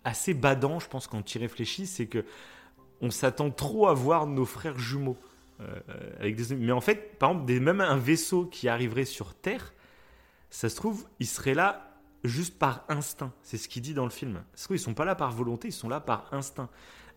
assez 0.03 0.33
badant, 0.33 0.79
je 0.79 0.87
pense, 0.87 1.07
quand 1.07 1.21
tu 1.23 1.37
y 1.37 1.41
réfléchis, 1.41 1.87
c'est 1.87 2.05
que 2.05 2.23
on 3.01 3.09
s'attend 3.09 3.49
trop 3.49 3.87
à 3.87 3.93
voir 3.93 4.27
nos 4.27 4.45
frères 4.45 4.77
jumeaux. 4.77 5.17
Euh. 5.61 6.55
Mais 6.57 6.71
en 6.71 6.81
fait, 6.81 7.17
par 7.17 7.31
exemple, 7.31 7.59
même 7.59 7.81
un 7.81 7.97
vaisseau 7.97 8.45
qui 8.45 8.67
arriverait 8.69 9.05
sur 9.05 9.35
Terre, 9.35 9.73
ça 10.49 10.69
se 10.69 10.75
trouve, 10.75 11.05
il 11.19 11.27
serait 11.27 11.53
là 11.53 11.85
juste 12.23 12.57
par 12.57 12.85
instinct. 12.89 13.33
C'est 13.43 13.57
ce 13.57 13.67
qu'il 13.69 13.81
dit 13.81 13.93
dans 13.93 14.03
le 14.03 14.09
film. 14.09 14.43
Ça 14.53 14.61
se 14.61 14.63
trouve, 14.65 14.77
ils 14.77 14.79
sont 14.79 14.93
pas 14.93 15.05
là 15.05 15.15
par 15.15 15.31
volonté, 15.31 15.69
ils 15.69 15.73
sont 15.73 15.89
là 15.89 15.99
par 15.99 16.33
instinct. 16.33 16.69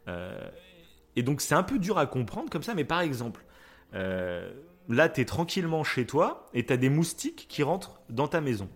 Euh, 0.08 0.48
Et 1.16 1.22
donc, 1.22 1.40
c'est 1.40 1.54
un 1.54 1.62
peu 1.62 1.78
dur 1.78 1.98
à 1.98 2.06
comprendre 2.06 2.50
comme 2.50 2.62
ça, 2.62 2.74
mais 2.74 2.84
par 2.84 3.00
exemple, 3.00 3.44
euh, 3.94 4.52
là, 4.88 5.08
tu 5.08 5.20
es 5.20 5.24
tranquillement 5.24 5.84
chez 5.84 6.06
toi 6.06 6.48
et 6.54 6.64
tu 6.64 6.72
as 6.72 6.76
des 6.76 6.88
moustiques 6.88 7.46
qui 7.48 7.62
rentrent 7.62 8.00
dans 8.08 8.28
ta 8.28 8.40
maison. 8.40 8.68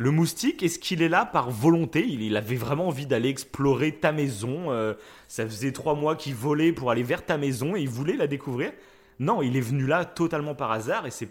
Le 0.00 0.10
moustique, 0.10 0.62
est-ce 0.62 0.78
qu'il 0.78 1.02
est 1.02 1.10
là 1.10 1.26
par 1.26 1.50
volonté? 1.50 2.06
Il, 2.08 2.34
avait 2.34 2.56
vraiment 2.56 2.86
envie 2.88 3.04
d'aller 3.04 3.28
explorer 3.28 3.92
ta 3.94 4.12
maison. 4.12 4.72
euh, 4.72 4.94
ça 5.28 5.44
faisait 5.44 5.72
trois 5.72 5.94
mois 5.94 6.16
qu'il 6.16 6.34
volait 6.34 6.72
pour 6.72 6.90
aller 6.90 7.02
vers 7.02 7.26
ta 7.26 7.36
maison 7.36 7.76
et 7.76 7.82
il 7.82 7.88
voulait 7.90 8.16
la 8.16 8.26
découvrir? 8.26 8.72
Non, 9.18 9.42
il 9.42 9.58
est 9.58 9.60
venu 9.60 9.84
là 9.86 10.06
totalement 10.06 10.54
par 10.54 10.70
hasard 10.72 11.06
et 11.06 11.10
c'est 11.10 11.28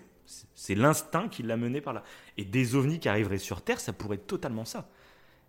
c'est 0.53 0.75
l'instinct 0.75 1.29
qui 1.29 1.41
l'a 1.41 1.57
mené 1.57 1.81
par 1.81 1.93
là. 1.93 2.03
Et 2.37 2.45
des 2.45 2.75
ovnis 2.75 2.99
qui 2.99 3.09
arriveraient 3.09 3.39
sur 3.39 3.63
Terre, 3.63 3.79
ça 3.79 3.91
pourrait 3.91 4.17
être 4.17 4.27
totalement 4.27 4.65
ça. 4.65 4.87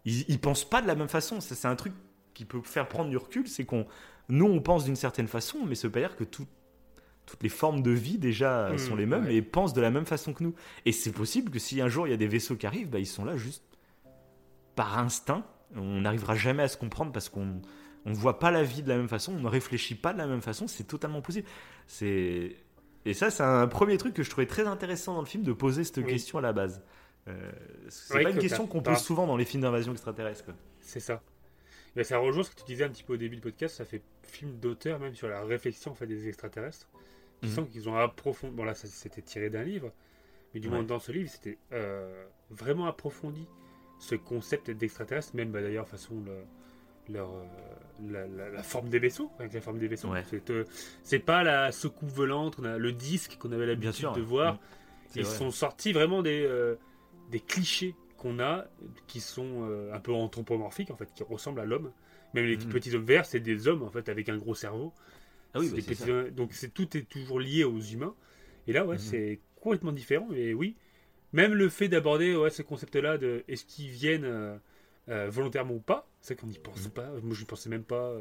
Ils, 0.06 0.24
ils 0.30 0.40
pensent 0.40 0.64
pas 0.64 0.80
de 0.80 0.86
la 0.86 0.94
même 0.94 1.10
façon. 1.10 1.42
Ça, 1.42 1.54
C'est 1.54 1.68
un 1.68 1.76
truc 1.76 1.92
qui 2.32 2.46
peut 2.46 2.62
faire 2.64 2.88
prendre 2.88 3.10
du 3.10 3.18
recul. 3.18 3.46
C'est 3.46 3.66
qu'on, 3.66 3.86
nous, 4.30 4.46
on 4.46 4.62
pense 4.62 4.86
d'une 4.86 4.96
certaine 4.96 5.28
façon, 5.28 5.58
mais 5.66 5.74
ça 5.74 5.88
veut 5.88 5.92
pas 5.92 6.00
dire 6.00 6.16
que 6.16 6.24
tout- 6.24 6.46
toutes 7.26 7.42
les 7.42 7.48
formes 7.48 7.82
de 7.82 7.90
vie 7.90 8.18
déjà 8.18 8.70
Mmh, 8.72 8.78
sont 8.78 8.96
les 8.96 9.06
mêmes 9.06 9.24
ouais. 9.24 9.34
et 9.36 9.42
pensent 9.42 9.72
de 9.72 9.80
la 9.80 9.90
même 9.90 10.06
façon 10.06 10.32
que 10.32 10.42
nous. 10.42 10.54
Et 10.84 10.92
c'est 10.92 11.12
possible 11.12 11.50
que 11.50 11.58
si 11.58 11.80
un 11.80 11.88
jour 11.88 12.06
il 12.06 12.10
y 12.10 12.14
a 12.14 12.16
des 12.16 12.26
vaisseaux 12.26 12.56
qui 12.56 12.66
arrivent, 12.66 12.90
bah, 12.90 12.98
ils 12.98 13.06
sont 13.06 13.24
là 13.24 13.36
juste 13.36 13.62
par 14.74 14.98
instinct. 14.98 15.44
On 15.76 16.00
n'arrivera 16.00 16.34
jamais 16.34 16.62
à 16.64 16.68
se 16.68 16.76
comprendre 16.76 17.12
parce 17.12 17.28
qu'on 17.28 17.60
on 18.06 18.12
voit 18.12 18.38
pas 18.38 18.50
la 18.50 18.62
vie 18.64 18.82
de 18.82 18.88
la 18.88 18.96
même 18.96 19.08
façon, 19.08 19.32
on 19.34 19.40
ne 19.40 19.48
réfléchit 19.48 19.94
pas 19.94 20.12
de 20.12 20.18
la 20.18 20.26
même 20.26 20.40
façon. 20.42 20.66
C'est 20.66 20.84
totalement 20.84 21.20
possible. 21.22 21.46
C'est 21.86 22.56
et 23.06 23.14
ça, 23.14 23.30
c'est 23.30 23.42
un 23.42 23.66
premier 23.66 23.96
truc 23.96 24.12
que 24.12 24.22
je 24.22 24.28
trouvais 24.28 24.46
très 24.46 24.66
intéressant 24.66 25.14
dans 25.14 25.20
le 25.20 25.26
film 25.26 25.42
de 25.42 25.52
poser 25.52 25.84
cette 25.84 25.98
Oui. 25.98 26.04
question 26.06 26.38
à 26.38 26.42
la 26.42 26.52
base. 26.52 26.82
Euh, 27.28 27.50
c'est 27.88 28.16
Oui, 28.16 28.22
pas 28.24 28.30
une 28.30 28.36
que 28.36 28.40
question 28.42 28.66
qu'on 28.66 28.82
pose 28.82 28.98
souvent 28.98 29.26
dans 29.26 29.36
les 29.36 29.44
films 29.46 29.62
d'invasion 29.62 29.92
extraterrestre. 29.92 30.44
C'est 30.80 31.00
ça. 31.00 31.22
Ben, 31.96 32.04
ça 32.04 32.18
rejoint 32.18 32.42
ce 32.42 32.50
que 32.50 32.56
tu 32.56 32.64
disais 32.64 32.84
un 32.84 32.88
petit 32.90 33.02
peu 33.02 33.14
au 33.14 33.16
début 33.16 33.36
du 33.36 33.42
podcast, 33.42 33.76
ça 33.76 33.84
fait 33.84 34.02
film 34.22 34.52
d'auteur 34.60 34.98
même 35.00 35.14
sur 35.14 35.28
la 35.28 35.42
réflexion 35.42 35.92
en 35.92 35.94
fait, 35.94 36.06
des 36.06 36.28
extraterrestres. 36.28 36.88
Tu 37.40 37.48
Mhm. 37.48 37.52
sens 37.54 37.68
qu'ils 37.70 37.88
ont 37.88 37.96
approfondi. 37.96 38.54
Bon 38.54 38.64
là, 38.64 38.74
c'était 38.74 39.22
tiré 39.22 39.48
d'un 39.50 39.62
livre, 39.62 39.92
mais 40.54 40.60
du 40.60 40.68
Ouais. 40.68 40.74
moins 40.74 40.82
dans 40.82 40.98
ce 40.98 41.10
livre, 41.12 41.30
c'était 41.30 41.58
euh, 41.72 42.24
vraiment 42.50 42.86
approfondi 42.86 43.46
ce 43.98 44.14
concept 44.14 44.70
d'extraterrestre, 44.70 45.34
même 45.36 45.50
bah, 45.50 45.60
d'ailleurs 45.62 45.88
façon 45.88 46.14
le- 46.24 46.44
leur, 47.12 47.30
euh, 47.32 47.44
la, 48.08 48.26
la- 48.26 48.50
la 48.50 48.62
forme 48.62 48.88
des 48.88 48.98
vaisseaux, 48.98 49.30
avec 49.38 49.52
la 49.52 49.60
forme 49.60 49.78
des 49.78 49.88
vaisseaux. 49.88 50.08
Ouais. 50.08 50.22
C'est, 50.30 50.48
euh, 50.50 50.64
c'est 51.02 51.18
pas 51.18 51.42
la 51.42 51.72
secoupe 51.72 52.08
volante, 52.10 52.56
on 52.60 52.64
a 52.64 52.78
le 52.78 52.92
disque 52.92 53.36
qu'on 53.38 53.52
avait 53.52 53.64
Bien 53.64 53.74
l'habitude 53.74 53.94
sûr. 53.94 54.12
de 54.12 54.20
voir. 54.20 54.58
C'est 55.08 55.20
Ils 55.20 55.26
vrai. 55.26 55.34
sont 55.34 55.50
sortis 55.50 55.92
vraiment 55.92 56.22
des, 56.22 56.44
euh, 56.44 56.76
des 57.30 57.40
clichés 57.40 57.94
qu'on 58.16 58.38
a, 58.38 58.66
qui 59.06 59.20
sont 59.20 59.64
un 59.92 59.98
peu 59.98 60.12
anthropomorphiques, 60.12 60.90
en 60.90 60.96
fait, 60.96 61.12
qui 61.14 61.22
ressemblent 61.24 61.60
à 61.60 61.64
l'homme. 61.64 61.90
Même 62.34 62.44
les 62.44 62.56
Mhm. 62.58 62.68
petits 62.68 62.94
hommes 62.94 63.04
verts, 63.04 63.24
c'est 63.26 63.40
des 63.40 63.66
hommes, 63.66 63.82
en 63.82 63.90
fait, 63.90 64.08
avec 64.08 64.28
un 64.28 64.36
gros 64.36 64.54
cerveau. 64.54 64.92
Ah 65.54 65.58
oui, 65.60 65.68
bah, 65.68 65.76
petits 65.76 65.94
Donc 66.32 66.52
c'est, 66.52 66.72
tout 66.72 66.96
est 66.96 67.02
toujours 67.08 67.40
lié 67.40 67.64
aux 67.64 67.80
humains. 67.80 68.14
Et 68.66 68.72
là, 68.72 68.84
ouais, 68.86 68.96
Mhm. 68.96 69.00
c'est 69.00 69.40
complètement 69.60 69.92
différent. 69.92 70.28
Et 70.34 70.54
oui, 70.54 70.76
même 71.32 71.54
le 71.54 71.68
fait 71.68 71.88
d'aborder 71.88 72.36
ouais, 72.36 72.50
ce 72.50 72.62
concept-là 72.62 73.18
de 73.18 73.44
est-ce 73.48 73.64
qu'ils 73.64 73.90
viennent 73.90 74.24
euh, 74.24 74.56
euh, 75.08 75.28
volontairement 75.30 75.74
ou 75.74 75.80
pas, 75.80 76.08
c'est 76.20 76.38
qu'on 76.38 76.46
n'y 76.46 76.58
pense 76.58 76.84
Mhm. 76.86 76.90
pas. 76.92 77.08
Moi, 77.22 77.34
je 77.34 77.40
n'y 77.40 77.46
pensais 77.46 77.68
même 77.70 77.84
pas. 77.84 78.12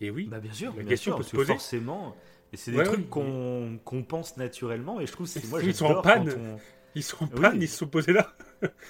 Et 0.00 0.10
oui, 0.10 0.28
Bah 0.30 0.38
bien 0.40 0.52
sûr, 0.52 0.70
La 0.76 0.82
bien 0.82 0.90
question 0.90 1.12
sûr, 1.12 1.16
peut 1.16 1.22
parce 1.22 1.28
se 1.28 1.32
que 1.32 1.36
poser. 1.38 1.52
forcément. 1.54 2.16
Et 2.52 2.56
c'est 2.56 2.70
des 2.70 2.78
Ouais, 2.78 2.84
trucs 2.84 3.00
oui. 3.00 3.06
qu'on 3.84 4.02
pense 4.04 4.36
naturellement 4.36 5.00
et 5.00 5.06
je 5.06 5.12
trouve 5.12 5.26
c'est 5.26 5.44
moi 5.48 5.60
Ils 5.62 5.74
sont 5.74 5.86
en 5.86 6.00
panne. 6.02 6.32
on- 6.38 6.58
ils 6.94 7.02
sont 7.02 7.24
en 7.24 7.28
Oui. 7.28 7.40
panne, 7.42 7.60
ils 7.62 7.68
se 7.68 7.76
sont 7.78 7.88
posés 7.88 8.12
là. 8.12 8.32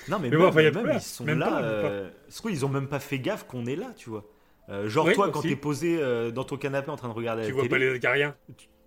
Non 0.09 0.19
mais, 0.19 0.31
Mais 0.31 0.31
même, 0.31 0.39
bon, 0.39 0.47
enfin, 0.49 0.63
même, 0.63 0.73
pas- 0.73 0.95
ils 0.95 1.01
sont 1.01 1.25
même 1.25 1.39
là. 1.39 1.47
pas, 1.47 1.61
même 1.63 1.81
pas. 1.81 1.89
euh, 1.91 2.11
trouve, 2.37 2.51
ils 2.53 2.65
ont 2.65 2.69
même 2.69 2.89
pas 2.89 3.01
fait 3.01 3.19
gaffe 3.19 3.47
qu'on 3.47 3.67
est 3.67 3.77
là, 3.77 3.93
tu 3.97 4.11
vois. 4.11 4.25
Euh, 4.71 4.89
genre 4.89 5.07
Oui, 5.07 5.15
toi 5.15 5.31
quand 5.31 5.43
t'es 5.43 5.57
posé 5.57 5.99
euh, 6.01 6.31
dans 6.31 6.45
ton 6.45 6.57
canapé 6.57 6.91
en 6.91 6.97
train 6.97 7.09
de 7.09 7.15
regarder 7.15 7.43
Tu 7.43 7.49
la 7.49 7.55
vois 7.55 7.63
télé, 7.63 7.71
pas 7.71 7.79
les 7.79 7.95
acariens. 7.97 8.37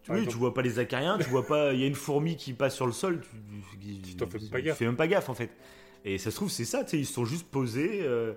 oui, 0.09 0.27
tu 0.27 0.37
vois 0.37 0.53
pas 0.53 0.61
les 0.61 0.79
acariens, 0.79 1.17
tu 1.17 1.29
vois 1.29 1.45
pas, 1.45 1.73
il 1.73 1.79
y 1.79 1.83
a 1.83 1.87
une 1.87 1.95
fourmi 1.95 2.35
qui 2.35 2.53
passe 2.53 2.75
sur 2.75 2.85
le 2.85 2.91
sol, 2.91 3.21
tu, 3.81 4.01
tu, 4.01 4.15
t'en 4.15 4.27
fais 4.27 4.39
pas 4.39 4.57
tu 4.59 4.63
gaffe. 4.65 4.77
fais 4.77 4.85
même 4.85 4.95
pas 4.97 5.07
gaffe 5.07 5.29
en 5.29 5.33
fait. 5.33 5.49
Et 6.05 6.17
ça 6.17 6.31
se 6.31 6.35
trouve 6.35 6.49
c'est 6.49 6.65
ça, 6.65 6.83
tu 6.83 6.91
sais, 6.91 6.99
ils 6.99 7.05
sont 7.05 7.25
juste 7.25 7.47
posés. 7.49 8.01
euh, 8.03 8.33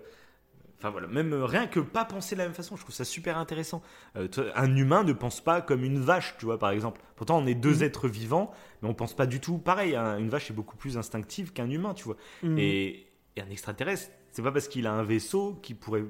Enfin 0.79 0.91
voilà, 0.91 1.07
même 1.07 1.33
euh, 1.33 1.47
rien 1.47 1.67
que 1.67 1.81
pas 1.81 2.05
penser 2.05 2.35
de 2.35 2.41
la 2.41 2.45
même 2.47 2.53
façon, 2.55 2.77
je 2.77 2.83
trouve 2.83 2.95
ça 2.95 3.05
super 3.05 3.39
intéressant. 3.39 3.81
Euh, 4.17 4.29
un 4.55 4.77
humain 4.77 5.03
ne 5.03 5.15
pense 5.15 5.43
pas 5.43 5.63
comme 5.63 5.83
une 5.83 5.99
vache, 5.99 6.35
tu 6.39 6.45
vois, 6.45 6.59
par 6.59 6.71
exemple. 6.73 7.01
Pourtant, 7.17 7.39
on 7.39 7.47
est 7.47 7.55
deux 7.55 7.77
Mhm. 7.77 7.83
êtres 7.85 8.09
vivants, 8.09 8.51
mais 8.83 8.89
on 8.91 8.95
pense 8.95 9.15
pas 9.17 9.25
du 9.27 9.41
tout 9.41 9.57
pareil. 9.57 9.97
hein. 9.97 10.19
Une 10.19 10.29
vache 10.29 10.51
est 10.51 10.55
beaucoup 10.55 10.77
plus 10.77 10.99
instinctive 10.99 11.53
qu'un 11.55 11.71
humain, 11.71 11.95
tu 11.95 12.05
vois. 12.05 12.17
Mhm. 12.43 12.59
Et, 12.59 13.07
et 13.37 13.41
un 13.41 13.49
extraterrestre, 13.51 14.11
c'est 14.31 14.43
pas 14.43 14.53
parce 14.53 14.69
qu'il 14.69 14.87
a 14.87 14.93
un 14.93 15.05
vaisseau 15.05 15.59
qui 15.63 15.73
pourrait. 15.75 16.05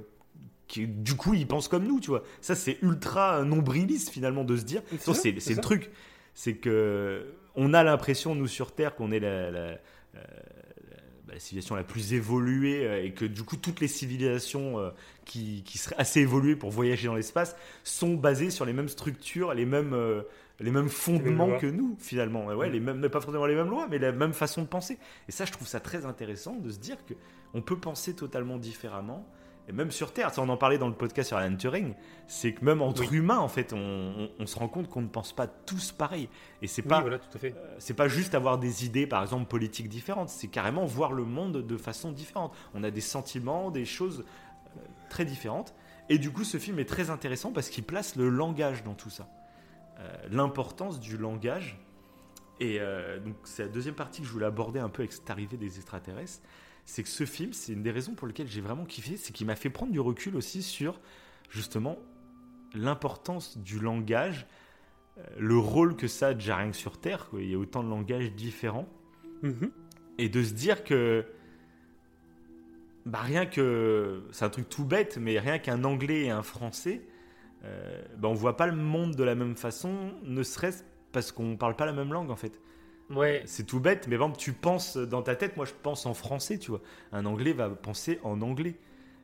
Qui, 0.74 0.88
du 0.88 1.14
coup, 1.14 1.34
il 1.34 1.46
pense 1.46 1.68
comme 1.68 1.86
nous, 1.86 2.00
tu 2.00 2.10
vois. 2.10 2.24
Ça, 2.40 2.56
c'est 2.56 2.78
ultra 2.82 3.44
nombriliste 3.44 4.10
finalement 4.10 4.42
de 4.42 4.56
se 4.56 4.64
dire. 4.64 4.82
C'est 5.40 5.54
le 5.54 5.60
truc. 5.60 5.90
C'est 6.34 6.56
que 6.56 7.26
on 7.54 7.74
a 7.74 7.84
l'impression, 7.84 8.34
nous 8.34 8.48
sur 8.48 8.72
Terre, 8.72 8.96
qu'on 8.96 9.12
est 9.12 9.20
la, 9.20 9.52
la, 9.52 9.78
bah, 10.14 11.34
la 11.34 11.38
civilisation 11.38 11.76
la 11.76 11.84
plus 11.84 12.12
évoluée 12.12 12.86
euh, 12.86 13.04
et 13.04 13.12
que 13.12 13.24
du 13.24 13.44
coup, 13.44 13.56
toutes 13.56 13.78
les 13.78 13.86
civilisations 13.86 14.80
euh, 14.80 14.90
qui, 15.24 15.62
qui 15.64 15.78
seraient 15.78 15.94
assez 15.96 16.20
évoluées 16.22 16.56
pour 16.56 16.70
voyager 16.70 17.06
dans 17.06 17.14
l'espace 17.14 17.54
sont 17.84 18.14
basées 18.14 18.50
sur 18.50 18.64
les 18.64 18.72
mêmes 18.72 18.88
structures, 18.88 19.54
les 19.54 19.66
mêmes. 19.66 19.92
euh, 19.92 20.22
les 20.60 20.70
mêmes 20.70 20.88
fondements 20.88 21.58
que 21.58 21.66
nous 21.66 21.96
finalement 21.98 22.46
ouais, 22.46 22.70
les 22.70 22.78
mêmes 22.78 23.08
pas 23.08 23.20
forcément 23.20 23.44
les 23.44 23.56
mêmes 23.56 23.70
lois 23.70 23.88
mais 23.90 23.98
la 23.98 24.12
même 24.12 24.32
façon 24.32 24.62
de 24.62 24.68
penser 24.68 24.98
et 25.28 25.32
ça 25.32 25.44
je 25.44 25.50
trouve 25.50 25.66
ça 25.66 25.80
très 25.80 26.06
intéressant 26.06 26.54
de 26.54 26.70
se 26.70 26.78
dire 26.78 26.96
que 27.06 27.14
on 27.54 27.60
peut 27.60 27.76
penser 27.76 28.14
totalement 28.14 28.56
différemment 28.56 29.26
et 29.68 29.72
même 29.72 29.90
sur 29.90 30.12
Terre, 30.12 30.32
ça, 30.32 30.42
on 30.42 30.48
en 30.50 30.56
parlait 30.58 30.76
dans 30.78 30.88
le 30.88 30.94
podcast 30.94 31.28
sur 31.28 31.36
Alan 31.38 31.56
Turing, 31.56 31.94
c'est 32.26 32.52
que 32.52 32.64
même 32.64 32.82
entre 32.82 33.00
Oui. 33.10 33.16
humains, 33.16 33.38
en 33.38 33.48
fait, 33.48 33.72
on, 33.72 33.78
on- 33.78 34.30
on 34.38 34.46
se 34.46 34.58
rend 34.58 34.68
compte 34.68 34.88
qu'on 34.90 35.00
ne 35.02 35.08
pense 35.08 35.32
pas 35.32 35.46
tous 35.46 35.90
pareil. 35.92 36.28
Et 36.60 36.66
c'est 36.66 36.82
Oui, 36.82 36.88
pas, 36.88 37.00
voilà, 37.00 37.18
tout 37.18 37.28
à 37.34 37.38
fait. 37.38 37.54
euh, 37.56 37.74
c'est 37.78 37.94
pas 37.94 38.06
juste 38.08 38.34
avoir 38.34 38.58
des 38.58 38.84
idées, 38.84 39.06
par 39.06 39.22
exemple, 39.22 39.46
politiques 39.46 39.88
différentes, 39.88 40.28
c'est 40.28 40.48
carrément 40.48 40.84
voir 40.84 41.12
le 41.12 41.24
monde 41.24 41.66
de 41.66 41.76
façon 41.78 42.12
différente. 42.12 42.54
On 42.74 42.84
a 42.84 42.90
des 42.90 43.00
sentiments, 43.00 43.70
des 43.70 43.84
choses 43.86 44.24
euh, 44.76 44.80
très 45.08 45.24
différentes. 45.24 45.74
Et 46.10 46.18
du 46.18 46.30
coup, 46.30 46.44
ce 46.44 46.58
film 46.58 46.78
est 46.78 46.84
très 46.88 47.08
intéressant 47.08 47.50
parce 47.50 47.70
qu'il 47.70 47.84
place 47.84 48.16
le 48.16 48.28
langage 48.28 48.82
dans 48.84 48.92
tout 48.94 49.08
ça. 49.10 49.28
Euh, 50.00 50.12
L'importance 50.30 51.00
du 51.00 51.16
langage. 51.16 51.78
Et 52.60 52.78
donc, 53.24 53.34
c'est 53.44 53.64
la 53.64 53.68
deuxième 53.68 53.96
partie 53.96 54.20
que 54.20 54.28
je 54.28 54.32
voulais 54.32 54.46
aborder 54.46 54.78
un 54.78 54.88
peu 54.88 55.02
avec 55.02 55.12
cette 55.12 55.28
arrivée 55.28 55.56
des 55.56 55.76
extraterrestres. 55.76 56.40
C'est 56.86 57.02
que 57.02 57.08
ce 57.08 57.24
film, 57.24 57.52
c'est 57.52 57.72
une 57.72 57.82
des 57.82 57.90
raisons 57.90 58.14
pour 58.14 58.26
lesquelles 58.26 58.48
j'ai 58.48 58.60
vraiment 58.60 58.84
kiffé, 58.84 59.16
c'est 59.16 59.32
qu'il 59.32 59.46
m'a 59.46 59.56
fait 59.56 59.70
prendre 59.70 59.92
du 59.92 60.00
recul 60.00 60.36
aussi 60.36 60.62
sur 60.62 61.00
justement 61.50 61.98
l'importance 62.74 63.56
du 63.58 63.78
langage, 63.78 64.46
euh, 65.18 65.22
le 65.38 65.56
rôle 65.56 65.96
que 65.96 66.08
ça 66.08 66.28
a 66.28 66.34
déjà 66.34 66.56
rien 66.56 66.70
que 66.70 66.76
sur 66.76 66.98
Terre. 67.00 67.28
quoi. 67.30 67.40
Il 67.40 67.50
y 67.50 67.54
a 67.54 67.58
autant 67.58 67.82
de 67.82 67.88
langages 67.88 68.32
différents 68.32 68.88
Mhm. 69.42 69.70
et 70.18 70.28
de 70.28 70.42
se 70.42 70.52
dire 70.54 70.84
que 70.84 71.24
bah 73.04 73.18
rien 73.20 73.44
que 73.44 74.22
c'est 74.32 74.44
un 74.46 74.48
truc 74.48 74.68
tout 74.70 74.84
bête 74.86 75.18
mais 75.20 75.38
rien 75.38 75.58
qu'un 75.58 75.84
anglais 75.84 76.22
et 76.22 76.30
un 76.30 76.42
français 76.42 77.02
euh, 77.64 78.02
bah 78.16 78.28
on 78.28 78.34
voit 78.34 78.56
pas 78.56 78.66
le 78.66 78.74
monde 78.76 79.14
de 79.14 79.22
la 79.22 79.34
même 79.34 79.56
façon 79.56 80.12
ne 80.22 80.42
serait-ce 80.42 80.82
parce 81.12 81.30
qu'on 81.30 81.56
parle 81.58 81.76
pas 81.76 81.84
la 81.84 81.92
même 81.92 82.12
langue 82.12 82.30
en 82.30 82.36
fait 82.36 82.58
Ouais, 83.14 83.42
c'est 83.46 83.66
tout 83.66 83.80
bête 83.80 84.06
mais 84.08 84.14
exemple 84.14 84.36
tu 84.38 84.52
penses 84.52 84.96
dans 84.96 85.22
ta 85.22 85.36
tête 85.36 85.56
moi 85.56 85.66
je 85.66 85.72
pense 85.82 86.06
en 86.06 86.14
français 86.14 86.58
tu 86.58 86.70
vois 86.70 86.80
un 87.12 87.26
anglais 87.26 87.52
va 87.52 87.68
penser 87.70 88.18
en 88.22 88.40
anglais 88.42 88.74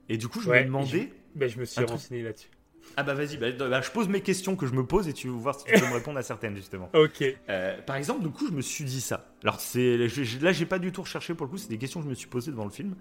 et 0.09 0.17
du 0.19 0.29
coup 0.29 0.41
je 0.41 0.51
Ouais, 0.51 0.63
me 0.63 0.67
demandais 0.67 1.13
ben, 1.35 1.49
je 1.49 1.59
me 1.59 1.65
suis 1.65 1.85
renseigné 1.85 2.23
là-dessus. 2.23 2.49
ah 2.97 3.03
bah 3.03 3.15
vas-y 3.15 3.37
bah, 3.37 3.51
bah, 3.53 3.81
je 3.81 3.91
pose 3.91 4.09
mes 4.09 4.21
questions 4.21 4.57
que 4.57 4.67
je 4.67 4.73
me 4.75 4.85
pose 4.85 5.09
et 5.09 5.13
tu 5.13 5.29
vas 5.29 5.37
voir 5.37 5.59
si 5.59 5.65
tu 5.67 5.75
peux 5.75 5.87
me 5.87 5.95
répondre 5.95 6.19
à 6.19 6.23
certaines 6.23 6.57
justement 6.57 6.91
Ok. 6.95 7.23
euh, 7.49 7.81
par 7.83 7.97
exemple, 7.97 8.23
du 8.23 8.31
coup, 8.31 8.47
je 8.49 8.53
me 8.53 8.63
suis 8.63 8.85
dit 8.85 9.01
ça. 9.01 9.35
Alors, 9.43 9.61
c'est, 9.61 10.09
je- 10.09 10.23
je- 10.25 10.39
là, 10.41 10.53
j'ai 10.53 10.67
pas 10.67 10.79
du 10.79 10.93
tout 10.93 11.03
recherché 11.03 11.35
pour 11.35 11.47
le 11.47 11.51
coup, 11.51 11.59
c'est 11.59 11.69
des 11.69 11.79
questions 11.79 12.01
que 12.01 12.05
je 12.07 12.11
me 12.11 12.15
suis 12.15 12.29
posées 12.29 12.53
devant 12.53 12.65
le 12.65 12.71
film. 12.71 12.95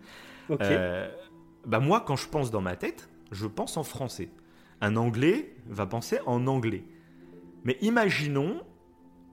Ok. 0.49 0.61
Euh, 0.61 1.09
bah, 1.67 1.79
moi, 1.79 2.03
quand 2.05 2.15
je 2.15 2.27
pense 2.27 2.51
dans 2.51 2.61
ma 2.61 2.75
tête, 2.75 3.09
je 3.31 3.47
pense 3.47 3.77
en 3.77 3.83
français. 3.83 4.29
Un 4.81 4.95
anglais 4.95 5.55
va 5.67 5.85
penser 5.85 6.19
en 6.25 6.47
anglais. 6.47 6.83
Mais 7.63 7.77
imaginons, 7.81 8.61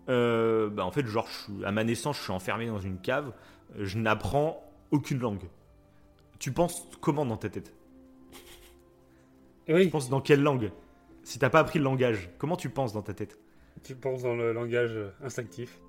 euh, 0.08 0.68
bah, 0.70 0.84
en 0.84 0.90
fait, 0.90 1.06
genre, 1.06 1.26
je 1.48 1.64
à 1.64 1.72
ma 1.72 1.84
naissance, 1.84 2.16
je 2.18 2.22
suis 2.22 2.32
enfermé 2.32 2.66
dans 2.66 2.80
une 2.80 2.98
cave, 2.98 3.32
je 3.78 3.98
n'apprends 3.98 4.62
aucune 4.90 5.18
langue. 5.18 5.44
Tu 6.38 6.52
penses 6.52 6.86
comment 7.00 7.24
dans 7.26 7.36
ta 7.36 7.48
tête? 7.48 7.72
Oui, 9.68 9.84
Tu 9.84 9.90
penses 9.90 10.08
dans 10.08 10.20
quelle 10.20 10.42
langue? 10.42 10.70
Si 11.22 11.38
t'as 11.38 11.50
pas 11.50 11.58
appris 11.60 11.78
le 11.78 11.84
langage, 11.84 12.30
comment 12.38 12.56
tu 12.56 12.68
penses 12.70 12.92
dans 12.92 13.02
ta 13.02 13.14
tête? 13.14 13.38
Tu 13.82 13.96
penses 13.96 14.22
dans 14.22 14.34
le 14.36 14.52
langage 14.52 14.96
instinctif. 15.22 15.78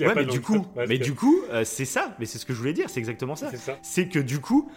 Ouais, 0.00 0.16
mais 0.16 0.24
du 0.24 0.40
coup, 0.40 0.66
mais 0.88 0.98
que- 0.98 1.04
du 1.04 1.14
coup, 1.14 1.42
euh, 1.50 1.62
c'est 1.62 1.84
ça. 1.84 2.16
Mais 2.18 2.26
c'est 2.26 2.38
ce 2.38 2.44
que 2.46 2.52
je 2.52 2.58
voulais 2.58 2.72
dire. 2.72 2.90
C'est 2.90 2.98
exactement 2.98 3.36
ça. 3.36 3.50
C'est 3.82 4.08
que 4.08 4.18
du 4.18 4.40
coup, 4.40 4.68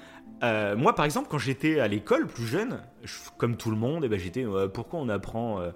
euh, 0.44 0.76
moi, 0.78 0.94
par 0.94 1.04
exemple, 1.04 1.30
quand 1.32 1.40
j'étais 1.40 1.80
à 1.80 1.88
l'école 1.88 2.28
plus 2.28 2.46
jeune, 2.46 2.80
je- 3.04 3.18
comme 3.40 3.58
tout 3.58 3.72
le 3.72 3.76
monde, 3.76 4.04
eh 4.06 4.08
ben, 4.08 4.20
j'étais. 4.20 4.46
euh, 4.46 4.68
pourquoi 4.68 5.00
on 5.00 5.10
apprend 5.10 5.62
euh, 5.62 5.72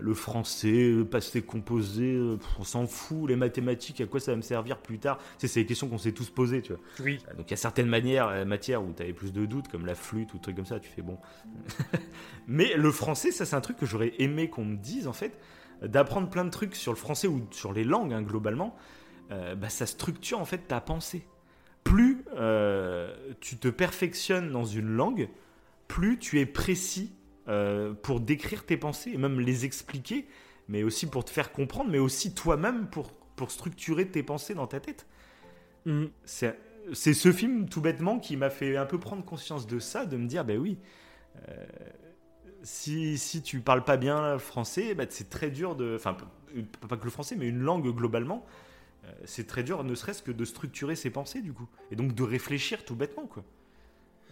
le 0.00 0.14
français, 0.14 0.90
le 0.90 1.04
passé 1.04 1.42
composé 1.42 2.14
euh, 2.14 2.38
On 2.58 2.64
s'en 2.64 2.86
fout. 2.86 3.28
Les 3.28 3.36
mathématiques, 3.36 4.00
à 4.00 4.06
quoi 4.06 4.20
ça 4.20 4.32
va 4.32 4.36
me 4.36 4.42
servir 4.42 4.78
plus 4.78 4.98
tard? 4.98 5.18
Sais, 5.38 5.48
C'est 5.48 5.60
des 5.60 5.66
questions 5.66 5.88
qu'on 5.88 5.98
s'est 5.98 6.12
tous 6.12 6.30
posées, 6.30 6.62
tu 6.62 6.72
vois. 6.72 6.82
Oui. 7.00 7.18
Donc 7.36 7.46
il 7.48 7.50
y 7.50 7.54
a 7.54 7.58
certaines 7.58 7.88
manières, 7.88 8.28
euh, 8.28 8.44
matières 8.44 8.82
où 8.82 8.92
tu 8.92 9.02
avais 9.02 9.12
plus 9.12 9.32
de 9.32 9.46
doutes, 9.46 9.68
comme 9.68 9.86
la 9.86 9.94
flûte 9.94 10.32
ou 10.34 10.38
trucs 10.38 10.56
comme 10.56 10.66
ça, 10.66 10.80
tu 10.80 10.88
fais 10.88 11.02
bon. 11.02 11.18
Mais 12.46 12.74
le 12.76 12.90
français, 12.90 13.30
ça 13.30 13.44
c'est 13.44 13.56
un 13.56 13.60
truc 13.60 13.76
que 13.76 13.86
j'aurais 13.86 14.14
aimé 14.18 14.48
qu'on 14.48 14.64
me 14.64 14.76
dise 14.76 15.06
en 15.06 15.12
fait, 15.12 15.38
d'apprendre 15.82 16.28
plein 16.28 16.44
de 16.44 16.50
trucs 16.50 16.74
sur 16.74 16.92
le 16.92 16.98
français 16.98 17.28
ou 17.28 17.46
sur 17.50 17.72
les 17.72 17.84
langues 17.84 18.12
hein, 18.12 18.22
globalement, 18.22 18.76
euh, 19.30 19.54
bah, 19.54 19.68
ça 19.68 19.86
structure 19.86 20.40
en 20.40 20.44
fait 20.44 20.68
ta 20.68 20.80
pensée. 20.80 21.26
Plus 21.84 22.24
euh, 22.36 23.14
tu 23.40 23.56
te 23.56 23.68
perfectionnes 23.68 24.52
dans 24.52 24.64
une 24.64 24.88
langue, 24.88 25.28
plus 25.88 26.18
tu 26.18 26.40
es 26.40 26.46
précis 26.46 27.12
euh, 27.52 27.92
pour 27.92 28.20
décrire 28.20 28.64
tes 28.64 28.76
pensées 28.76 29.10
et 29.12 29.18
même 29.18 29.38
les 29.38 29.64
expliquer, 29.64 30.26
mais 30.68 30.82
aussi 30.82 31.06
pour 31.06 31.24
te 31.24 31.30
faire 31.30 31.52
comprendre, 31.52 31.90
mais 31.90 31.98
aussi 31.98 32.34
toi-même 32.34 32.88
pour, 32.88 33.12
pour 33.36 33.50
structurer 33.50 34.08
tes 34.08 34.22
pensées 34.22 34.54
dans 34.54 34.66
ta 34.66 34.80
tête. 34.80 35.06
Mhm. 35.86 36.10
C'est 36.24 36.58
c'est 36.92 37.14
ce 37.14 37.32
film, 37.32 37.68
tout 37.68 37.80
bêtement, 37.80 38.18
qui 38.18 38.36
m'a 38.36 38.50
fait 38.50 38.76
un 38.76 38.86
peu 38.86 38.98
prendre 38.98 39.24
conscience 39.24 39.66
de 39.66 39.78
ça, 39.78 40.04
de 40.04 40.16
me 40.16 40.26
dire, 40.26 40.44
ben 40.44 40.58
oui, 40.58 40.78
euh, 41.48 41.66
si, 42.62 43.18
si 43.18 43.42
tu 43.42 43.60
parles 43.60 43.84
pas 43.84 43.96
bien 43.96 44.32
le 44.32 44.38
français, 44.38 44.94
bah, 44.94 45.04
c'est 45.08 45.30
très 45.30 45.50
dur 45.50 45.76
de... 45.76 45.94
Enfin, 45.96 46.16
pas 46.88 46.96
que 46.96 47.04
le 47.04 47.10
français, 47.10 47.36
mais 47.36 47.46
une 47.48 47.60
langue 47.60 47.88
globalement, 47.94 48.44
euh, 49.04 49.12
c'est 49.24 49.46
très 49.46 49.62
dur, 49.62 49.84
ne 49.84 49.94
serait-ce 49.94 50.22
que 50.22 50.32
de 50.32 50.44
structurer 50.44 50.96
ses 50.96 51.10
pensées, 51.10 51.40
du 51.40 51.52
coup. 51.52 51.68
Et 51.90 51.96
donc 51.96 52.14
de 52.14 52.22
réfléchir 52.22 52.84
tout 52.84 52.96
bêtement, 52.96 53.26
quoi. 53.26 53.44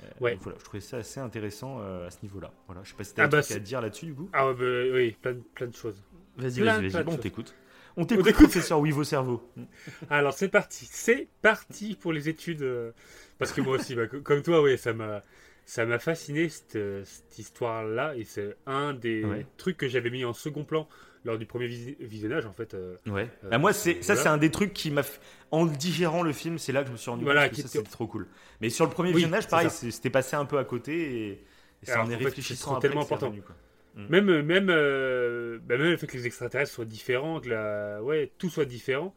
Euh, 0.03 0.07
Ouais. 0.21 0.39
voilà, 0.41 0.59
je 0.59 0.65
trouvais 0.65 0.81
ça 0.81 0.99
assez 0.99 1.21
intéressant 1.21 1.79
euh, 1.81 2.07
à 2.07 2.11
ce 2.11 2.19
niveau-là. 2.23 2.53
Voilà, 2.67 2.83
je 2.85 2.91
sais 2.91 2.97
pas 2.97 3.05
si 3.05 3.15
t'as 3.15 3.23
Ah 3.23 3.27
un 3.27 3.29
bah, 3.29 3.39
à 3.39 3.43
c'est- 3.43 3.61
dire 3.61 3.81
là-dessus, 3.81 4.07
du 4.07 4.15
coup. 4.15 4.31
Ah 4.33 4.53
bah, 4.53 4.65
oui, 4.93 5.17
plein, 5.21 5.33
de- 5.35 5.43
plein 5.55 5.67
de 5.67 5.75
choses. 5.75 6.03
Vas-y, 6.37 6.61
vas-y, 6.63 6.89
vas-y. 6.89 7.05
Bon, 7.05 7.13
on 7.15 7.17
t'écoute. 7.17 7.55
On 7.97 8.05
t'écoute, 8.05 8.25
t'écoute. 8.27 8.45
professeur 8.45 8.81
Wivo 8.81 9.05
Cerveau. 9.05 9.43
Alors 10.11 10.33
c'est 10.33 10.49
parti, 10.49 10.89
c'est 10.91 11.29
parti 11.43 11.97
pour 11.97 12.13
les 12.13 12.29
études. 12.29 12.63
euh, 12.63 12.93
Parce 13.39 13.53
que 13.53 13.61
moi 13.61 13.77
aussi, 13.77 13.95
bah, 13.95 14.07
co- 14.07 14.21
comme 14.21 14.43
toi, 14.43 14.63
oui, 14.63 14.79
ça 14.79 14.93
m'a, 14.93 15.23
ça 15.67 15.85
m'a 15.87 15.99
fasciné 15.99 16.49
cette, 16.49 16.79
cette 17.05 17.39
histoire-là, 17.39 18.15
et 18.17 18.25
c'est 18.25 18.57
un 18.67 18.95
des 18.95 19.25
Ouais. 19.25 19.47
trucs 19.57 19.77
que 19.77 19.89
j'avais 19.89 20.11
mis 20.11 20.25
en 20.25 20.33
second 20.33 20.65
plan 20.65 20.89
lors 21.25 21.39
du 21.39 21.47
premier 21.47 21.67
visi- 21.67 21.97
visionnage, 22.01 22.47
en 22.47 22.53
fait. 22.53 22.75
euh, 22.75 22.97
Ouais. 23.07 23.29
Euh, 23.45 23.51
Bah, 23.51 23.59
moi, 23.59 23.73
c'est 23.73 24.03
ça, 24.03 24.17
c'est 24.17 24.29
un 24.29 24.39
des 24.39 24.51
trucs 24.51 24.73
qui 24.73 24.91
m'a. 24.91 25.03
fait- 25.03 25.21
En 25.53 25.67
digérant 25.67 26.23
le 26.23 26.33
film, 26.33 26.59
c'est 26.59 26.71
là 26.73 26.83
que 26.83 26.87
je 26.89 26.93
me 26.93 26.97
suis 26.97 27.11
rendu 27.11 27.25
Voilà, 27.25 27.49
compte 27.49 27.61
que 27.61 27.69
c'était 27.69 27.83
trop 27.83 28.07
cool. 28.07 28.29
Mais 28.61 28.71
sur 28.71 28.85
le 28.87 28.91
premier 28.93 29.09
Oui, 29.11 29.17
visionnage, 29.17 29.49
pareil, 29.49 29.69
c'était 29.71 30.11
passé 30.11 30.37
un 30.37 30.45
peu 30.45 30.59
à 30.59 30.65
côté 30.65 30.93
et, 30.95 31.31
et 31.33 31.39
c'est 31.83 31.97
en 31.97 32.03
en 32.03 32.07
fait, 32.07 32.17
réfléchissant 32.17 32.77
après 32.77 32.89
tellement 32.89 33.03
important. 33.03 33.27
revenu, 33.27 33.43
quoi. 33.43 33.57
Même, 33.97 34.43
même, 34.43 34.69
euh, 34.71 35.59
bah, 35.65 35.77
même 35.77 35.91
le 35.91 35.97
fait 35.97 36.07
que 36.07 36.17
les 36.17 36.27
extraterrestres 36.27 36.71
soient 36.73 36.85
différents, 36.85 37.41
que 37.41 37.49
la, 37.49 38.01
ouais, 38.03 38.31
tout 38.39 38.49
soit 38.49 38.65
différent. 38.65 39.15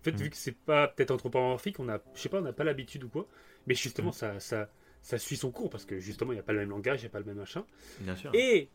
En 0.00 0.04
fait, 0.04 0.12
Mm. 0.12 0.16
vu 0.16 0.30
que 0.30 0.36
c'est 0.36 0.56
pas 0.56 0.88
peut-être 0.88 1.10
anthropomorphique, 1.10 1.78
on 1.80 1.88
a, 1.90 1.98
je 2.14 2.20
sais 2.20 2.28
pas, 2.30 2.38
on 2.38 2.42
n'a 2.42 2.52
pas 2.54 2.64
l'habitude 2.64 3.04
ou 3.04 3.08
quoi. 3.10 3.26
Mais 3.66 3.74
justement, 3.74 4.10
Mm. 4.10 4.12
ça, 4.14 4.40
ça, 4.40 4.70
ça 5.02 5.18
suit 5.18 5.36
son 5.36 5.50
cours 5.50 5.68
parce 5.70 5.84
que 5.84 5.98
justement, 5.98 6.32
il 6.32 6.36
n'y 6.36 6.40
a 6.40 6.42
pas 6.42 6.52
le 6.54 6.60
même 6.60 6.70
langage, 6.70 7.00
il 7.00 7.04
n'y 7.04 7.08
a 7.08 7.10
pas 7.10 7.18
le 7.20 7.26
même 7.26 7.36
machin. 7.36 7.64
Bien 8.00 8.16
sûr. 8.16 8.30
Et 8.34 8.68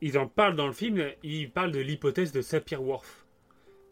ils 0.00 0.18
en 0.18 0.26
parlent 0.28 0.56
dans 0.56 0.66
le 0.66 0.72
film, 0.72 1.02
ils 1.22 1.50
parlent 1.50 1.72
de 1.72 1.80
l'hypothèse 1.80 2.32
de 2.32 2.40
Sapir-Whorf. 2.42 3.26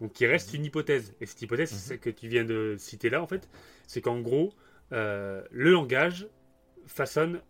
Donc 0.01 0.13
qui 0.13 0.27
reste 0.27 0.53
une 0.55 0.65
hypothèse. 0.65 1.15
Et 1.21 1.27
cette 1.27 1.41
hypothèse, 1.43 1.73
Mhm. 1.73 1.79
c'est 1.79 1.89
celle 1.89 2.01
que 2.01 2.11
tu 2.11 2.29
viens 2.29 2.45
de 2.45 2.75
citer 2.79 3.09
là, 3.11 3.23
en 3.23 3.27
fait, 3.27 3.49
c'est 3.87 4.01
qu'en 4.01 4.21
gros, 4.21 4.53
euh, 4.93 5.43
le 5.51 5.71
langage 5.71 6.27
façonne 6.87 7.41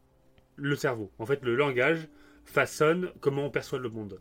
le 0.56 0.76
cerveau. 0.76 1.10
En 1.18 1.26
fait, 1.26 1.42
le 1.42 1.56
langage 1.56 2.06
façonne 2.44 3.10
comment 3.20 3.46
on 3.46 3.50
perçoit 3.50 3.78
le 3.78 3.88
monde. 3.88 4.18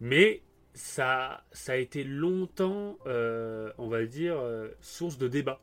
Mais 0.00 0.42
ça, 0.74 1.44
ça 1.52 1.72
a 1.72 1.76
été 1.76 2.04
longtemps, 2.04 2.98
euh, 3.06 3.72
on 3.78 3.88
va 3.88 4.04
dire, 4.04 4.36
euh, 4.38 4.68
source 4.80 5.16
de 5.18 5.28
débat 5.28 5.60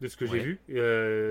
de 0.00 0.08
ce 0.08 0.16
que 0.16 0.26
j'ai 0.26 0.40
vu. 0.40 0.60
Il 0.68 0.74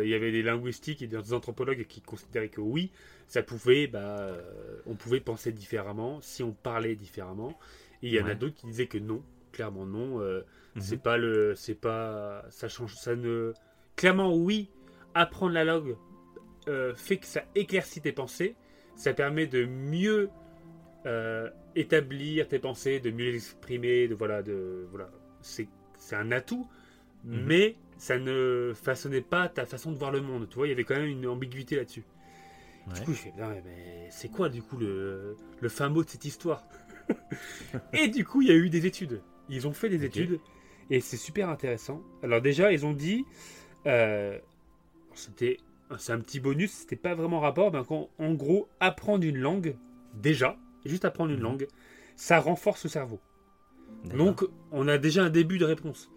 y 0.09 0.13
avait 0.13 0.31
des 0.31 0.43
linguistiques 0.43 1.01
et 1.01 1.07
des 1.07 1.33
anthropologues 1.33 1.85
qui 1.87 2.01
considéraient 2.01 2.49
que 2.49 2.61
oui, 2.61 2.91
ça 3.27 3.43
pouvait, 3.43 3.87
bah, 3.87 4.17
euh, 4.19 4.41
on 4.85 4.95
pouvait 4.95 5.19
penser 5.19 5.51
différemment 5.51 6.19
si 6.21 6.43
on 6.43 6.51
parlait 6.53 6.95
différemment. 6.95 7.57
Et 8.03 8.07
il 8.09 8.13
y 8.13 8.19
en 8.21 8.27
a 8.27 8.35
d'autres 8.35 8.55
qui 8.55 8.67
disaient 8.67 8.87
que 8.87 8.97
non, 8.97 9.23
clairement 9.51 9.85
non. 9.85 10.19
euh, 10.21 10.41
Mhm. 10.75 10.81
C'est 10.81 11.01
pas 11.01 11.17
le, 11.17 11.55
c'est 11.55 11.75
pas, 11.75 12.43
ça 12.49 12.67
change, 12.67 12.95
ça 12.95 13.15
ne, 13.15 13.53
clairement 13.95 14.35
oui, 14.35 14.69
apprendre 15.13 15.53
la 15.53 15.63
langue 15.63 15.95
euh, 16.67 16.93
fait 16.95 17.17
que 17.17 17.25
ça 17.25 17.43
éclaircit 17.55 18.01
tes 18.01 18.11
pensées, 18.11 18.55
ça 18.95 19.13
permet 19.13 19.47
de 19.47 19.65
mieux 19.65 20.29
établir 21.75 22.47
tes 22.47 22.59
pensées, 22.59 22.99
de 22.99 23.11
mieux 23.11 23.25
les 23.31 23.35
exprimer, 23.35 24.07
de 24.07 24.15
voilà, 24.15 24.41
de 24.43 24.87
voilà, 24.89 25.09
c'est 25.41 25.67
c'est 25.97 26.15
un 26.15 26.31
atout, 26.31 26.67
Mhm. 27.23 27.43
mais 27.45 27.75
ça 27.97 28.19
ne 28.19 28.73
façonnait 28.75 29.21
pas 29.21 29.49
ta 29.49 29.65
façon 29.65 29.91
de 29.91 29.97
voir 29.97 30.11
le 30.11 30.21
monde. 30.21 30.47
Tu 30.49 30.55
vois, 30.55 30.67
il 30.67 30.71
y 30.71 30.73
avait 30.73 30.83
quand 30.83 30.95
même 30.95 31.05
une 31.07 31.27
ambiguïté 31.27 31.75
là-dessus. 31.77 32.03
Du 32.93 33.01
coup, 33.01 33.13
je 33.13 33.17
fais, 33.17 33.31
Putain, 33.31 33.55
mais 33.65 34.07
c'est 34.11 34.29
quoi 34.29 34.49
du 34.49 34.61
coup 34.61 34.77
le, 34.77 35.35
le 35.59 35.69
fin 35.69 35.89
mot 35.89 36.03
de 36.03 36.09
cette 36.09 36.25
histoire? 36.25 36.63
Et 37.93 38.07
du 38.07 38.25
coup, 38.25 38.41
il 38.41 38.47
y 38.47 38.51
a 38.51 38.55
eu 38.55 38.69
des 38.69 38.85
études. 38.85 39.21
Ils 39.49 39.67
ont 39.67 39.73
fait 39.73 39.89
des 39.89 40.03
études 40.03 40.39
et 40.89 40.99
c'est 41.01 41.17
super 41.17 41.49
intéressant. 41.49 42.01
Alors 42.23 42.41
déjà, 42.41 42.71
ils 42.71 42.85
ont 42.85 42.93
dit, 42.93 43.25
euh, 43.87 44.39
c'était, 45.13 45.57
c'est 45.97 46.11
un 46.13 46.19
petit 46.19 46.39
bonus, 46.39 46.71
c'était 46.71 46.95
pas 46.95 47.15
vraiment 47.15 47.39
rapport, 47.39 47.71
mais 47.71 47.79
en, 47.89 48.09
en 48.19 48.33
gros, 48.33 48.67
apprendre 48.79 49.25
une 49.25 49.37
langue, 49.37 49.75
déjà, 50.13 50.57
juste 50.85 51.05
apprendre 51.05 51.31
une 51.31 51.37
Mhm. 51.37 51.43
langue, 51.43 51.67
ça 52.15 52.39
renforce 52.39 52.83
le 52.83 52.89
cerveau. 52.89 53.19
Donc, 54.15 54.43
on 54.71 54.87
a 54.87 54.97
déjà 54.97 55.23
un 55.23 55.29
début 55.29 55.57
de 55.57 55.65
réponse. 55.65 56.09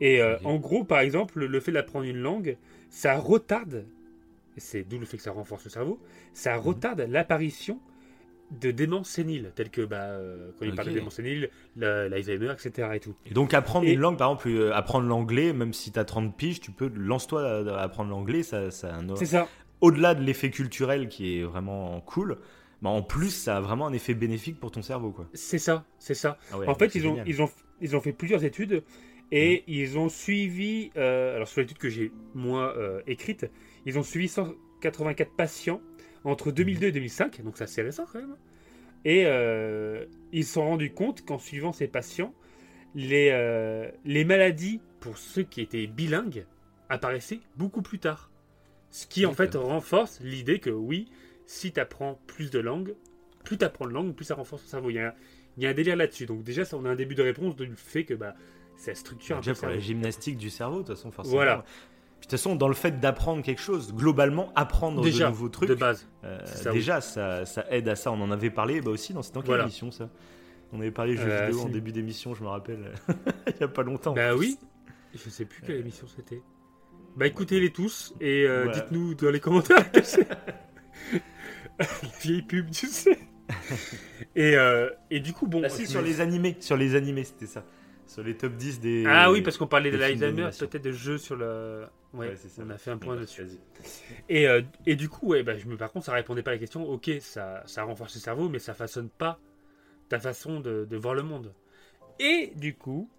Et 0.00 0.20
euh, 0.22 0.36
en 0.44 0.56
gros, 0.56 0.84
par 0.84 1.00
exemple, 1.00 1.44
le 1.44 1.60
fait 1.60 1.72
d'apprendre 1.72 2.06
une 2.06 2.18
langue, 2.18 2.56
ça 2.90 3.16
retarde, 3.18 3.74
et 3.74 4.01
c'est 4.56 4.82
d'où 4.84 4.98
le 4.98 5.06
fait 5.06 5.16
que 5.16 5.22
ça 5.22 5.32
renforce 5.32 5.64
le 5.64 5.70
cerveau, 5.70 5.98
ça 6.34 6.54
Mhm. 6.56 6.62
retarde 6.62 7.00
l'apparition 7.08 7.80
de 8.60 8.70
démence 8.70 9.08
sénile, 9.08 9.50
tels 9.54 9.70
que 9.70 9.80
bah, 9.80 9.96
euh, 10.02 10.50
quand 10.58 10.66
il 10.66 10.74
parle 10.74 10.88
de 10.88 10.92
Ok. 10.92 10.98
démence 10.98 11.14
sénile, 11.14 11.48
la- 11.76 12.08
l'Alzheimer, 12.10 12.52
etc. 12.52 12.88
Et 12.94 13.00
tout. 13.00 13.14
Et 13.24 13.32
donc 13.32 13.54
apprendre 13.54 13.86
Et- 13.86 13.92
une 13.92 14.00
langue, 14.00 14.18
par 14.18 14.28
exemple, 14.30 14.48
euh, 14.48 14.74
apprendre 14.74 15.06
l'anglais, 15.08 15.54
même 15.54 15.72
si 15.72 15.90
t'as 15.90 16.04
30 16.04 16.36
piges, 16.36 16.60
tu 16.60 16.70
peux, 16.70 16.90
lance-toi 16.94 17.42
à, 17.42 17.78
à 17.78 17.82
apprendre 17.82 18.10
l'anglais, 18.10 18.42
ça, 18.42 18.70
ça 18.70 18.94
a 18.94 18.98
un- 18.98 19.16
C'est 19.16 19.24
ça. 19.24 19.48
au-delà 19.80 20.14
de 20.14 20.22
l'effet 20.22 20.50
culturel 20.50 21.08
qui 21.08 21.38
est 21.38 21.44
vraiment 21.44 21.98
cool, 22.02 22.36
bah 22.82 22.90
en 22.90 23.00
plus 23.02 23.30
ça 23.30 23.56
a 23.56 23.60
vraiment 23.62 23.86
un 23.86 23.92
effet 23.94 24.12
bénéfique 24.12 24.60
pour 24.60 24.70
ton 24.70 24.82
cerveau, 24.82 25.12
quoi. 25.12 25.26
C'est 25.32 25.58
ça, 25.58 25.86
c'est 25.98 26.14
ça. 26.14 26.36
Ah 26.52 26.58
ouais, 26.58 26.68
en 26.68 26.74
fait, 26.74 26.94
ils 26.94 27.06
ont, 27.06 27.22
ils, 27.24 27.40
ont, 27.40 27.48
ils 27.80 27.96
ont 27.96 28.00
fait 28.02 28.12
plusieurs 28.12 28.44
études 28.44 28.82
et 29.30 29.64
ils 29.66 29.96
ont 29.98 30.10
suivi, 30.10 30.90
euh, 30.98 31.36
alors 31.36 31.48
sur 31.48 31.62
l'étude 31.62 31.78
que 31.78 31.88
j'ai 31.88 32.12
moi 32.34 32.74
écrite, 33.06 33.46
ils 33.86 33.98
ont 33.98 34.02
suivi 34.02 34.28
184 34.28 35.30
patients 35.36 35.80
entre 36.24 36.52
2002 36.52 36.86
et 36.88 36.92
2005, 36.92 37.42
donc 37.42 37.56
c'est 37.56 37.64
assez 37.64 37.82
récent 37.82 38.06
quand 38.10 38.20
même. 38.20 38.36
Et 39.04 39.24
euh, 39.26 40.04
ils 40.32 40.44
se 40.44 40.54
sont 40.54 40.64
rendus 40.64 40.92
compte 40.92 41.24
qu'en 41.24 41.38
suivant 41.38 41.72
ces 41.72 41.88
patients, 41.88 42.32
les, 42.94 43.30
euh, 43.32 43.90
les 44.04 44.24
maladies 44.24 44.80
pour 45.00 45.18
ceux 45.18 45.42
qui 45.42 45.60
étaient 45.60 45.86
bilingues 45.86 46.46
apparaissaient 46.88 47.40
beaucoup 47.56 47.82
plus 47.82 47.98
tard. 47.98 48.30
Ce 48.90 49.06
qui 49.06 49.26
en 49.26 49.32
fait 49.32 49.54
renforce 49.56 50.20
l'idée 50.20 50.58
que 50.60 50.70
oui, 50.70 51.10
si 51.46 51.72
tu 51.72 51.80
apprends 51.80 52.20
plus 52.26 52.50
de 52.50 52.58
langues, 52.60 52.94
plus 53.44 53.58
tu 53.58 53.64
apprends 53.64 53.86
de 53.86 53.92
langues, 53.92 54.14
plus 54.14 54.26
ça 54.26 54.34
renforce 54.36 54.62
ton 54.62 54.68
cerveau. 54.68 54.90
Il 54.90 54.94
y 54.96 54.98
a, 55.00 55.08
un- 55.08 55.14
il 55.56 55.62
y 55.64 55.66
a 55.66 55.70
un 55.70 55.74
délire 55.74 55.96
là-dessus. 55.96 56.26
Donc 56.26 56.44
déjà, 56.44 56.64
ça, 56.64 56.76
on 56.76 56.84
a 56.84 56.90
un 56.90 56.94
début 56.94 57.14
de 57.14 57.22
réponse 57.22 57.56
du 57.56 57.68
fait 57.74 58.04
que 58.04 58.14
bah, 58.14 58.34
ça 58.76 58.94
structure 58.94 59.36
un 59.36 59.40
peu 59.40 59.44
Déjà 59.44 59.52
le 59.54 59.58
pour 59.58 59.68
la 59.68 59.78
gymnastique 59.78 60.36
du 60.36 60.50
cerveau, 60.50 60.82
de 60.82 60.86
toute 60.86 60.96
façon, 60.96 61.10
forcément. 61.10 61.36
Voilà. 61.36 61.64
Puis, 62.22 62.28
de 62.28 62.30
toute 62.30 62.38
façon, 62.38 62.54
dans 62.54 62.68
le 62.68 62.74
fait 62.74 63.00
d'apprendre 63.00 63.42
quelque 63.42 63.60
chose, 63.60 63.92
globalement, 63.92 64.52
apprendre 64.54 65.02
Déjà, 65.02 65.24
de 65.24 65.30
nouveaux 65.30 65.48
trucs, 65.48 65.68
de 65.68 65.74
base. 65.74 66.06
euh, 66.22 66.38
ça, 66.44 66.70
déjà, 66.70 67.00
ça, 67.00 67.44
ça 67.46 67.66
aide 67.68 67.88
à 67.88 67.96
ça. 67.96 68.12
On 68.12 68.20
en 68.20 68.30
avait 68.30 68.50
parlé 68.50 68.80
bah, 68.80 68.92
aussi 68.92 69.12
dans, 69.12 69.22
Voilà. 69.44 69.64
émission, 69.64 69.90
ça 69.90 70.08
On 70.72 70.78
avait 70.80 70.92
parlé 70.92 71.16
jeux 71.16 71.24
Euh, 71.28 71.46
vidéo 71.46 71.62
en 71.62 71.68
début 71.68 71.90
d'émission, 71.90 72.32
je 72.36 72.44
me 72.44 72.48
rappelle, 72.48 72.92
il 73.48 73.60
y 73.60 73.64
a 73.64 73.66
pas 73.66 73.82
longtemps. 73.82 74.12
Bah 74.14 74.36
oui, 74.36 74.56
je 75.12 75.28
sais 75.30 75.44
plus 75.46 75.62
quelle 75.62 75.80
émission 75.80 76.06
c'était. 76.06 76.40
Bah 77.16 77.26
écoutez-les 77.26 77.70
tous 77.70 78.14
et 78.20 78.46
euh, 78.46 78.62
Voilà. 78.66 78.78
dites-nous 78.78 79.14
dans 79.16 79.30
les 79.30 79.40
commentaires. 79.40 79.84
La 81.80 81.86
vieille 82.22 82.42
pub, 82.42 82.70
tu 82.70 82.86
sais. 82.86 83.18
et, 84.36 84.56
euh, 84.56 84.90
et 85.10 85.18
du 85.18 85.32
coup, 85.32 85.48
bon. 85.48 85.62
Ah 85.64 85.68
si, 85.68 85.86
je 85.86 85.90
sur 85.90 86.02
les 86.02 86.20
animés, 86.20 86.56
sur 86.60 86.76
les 86.76 86.94
animés, 86.94 87.24
c'était 87.24 87.46
ça. 87.46 87.64
Sur 88.06 88.22
les 88.22 88.36
top 88.36 88.52
10 88.54 88.78
des... 88.80 89.04
Ah 89.08 89.32
oui, 89.32 89.40
parce 89.42 89.56
qu'on 89.56 89.66
parlait 89.66 89.90
de 89.90 89.96
l'Alzheimer, 89.96 90.50
peut-être 90.56 90.84
de 90.84 90.92
jeux 90.92 91.18
sur 91.18 91.34
le. 91.34 91.84
Ouais, 92.14 92.36
ça. 92.36 92.62
on 92.62 92.70
a 92.70 92.76
fait 92.78 92.90
un 92.90 92.98
point 92.98 93.14
Ouais, 93.14 93.20
dessus. 93.22 93.46
Et, 94.28 94.46
euh, 94.46 94.62
et 94.86 94.96
du 94.96 95.08
coup, 95.08 95.28
ouais, 95.28 95.42
bah, 95.42 95.56
je 95.56 95.66
me, 95.66 95.76
par 95.76 95.92
contre, 95.92 96.06
ça 96.06 96.12
répondait 96.12 96.42
pas 96.42 96.50
à 96.50 96.54
la 96.54 96.58
question. 96.60 96.84
Ok, 96.88 97.10
ça, 97.20 97.62
ça 97.66 97.84
renforce 97.84 98.14
le 98.14 98.20
cerveau, 98.20 98.48
mais 98.48 98.58
ça 98.58 98.74
façonne 98.74 99.08
pas 99.08 99.40
ta 100.08 100.20
façon 100.20 100.60
de, 100.60 100.86
de 100.88 100.96
voir 100.96 101.14
le 101.14 101.22
monde. 101.22 101.54
Et 102.20 102.52
du 102.56 102.74
coup, 102.76 103.10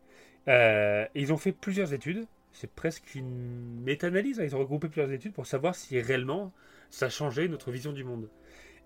euh, 0.48 1.06
ils 1.16 1.34
ont 1.34 1.38
fait 1.38 1.54
plusieurs 1.54 1.94
études. 1.94 2.28
C'est 2.54 2.72
presque 2.72 3.16
une 3.16 3.82
méta-analyse. 3.84 4.40
hein. 4.40 4.46
Ils 4.46 4.56
ont 4.56 4.60
regroupé 4.60 4.90
plusieurs 4.90 5.12
études 5.12 5.34
pour 5.34 5.48
savoir 5.48 5.76
si 5.76 6.00
réellement 6.02 6.54
ça 6.92 7.10
changeait 7.10 7.48
notre 7.48 7.72
vision 7.72 7.94
du 7.94 8.04
monde. 8.04 8.30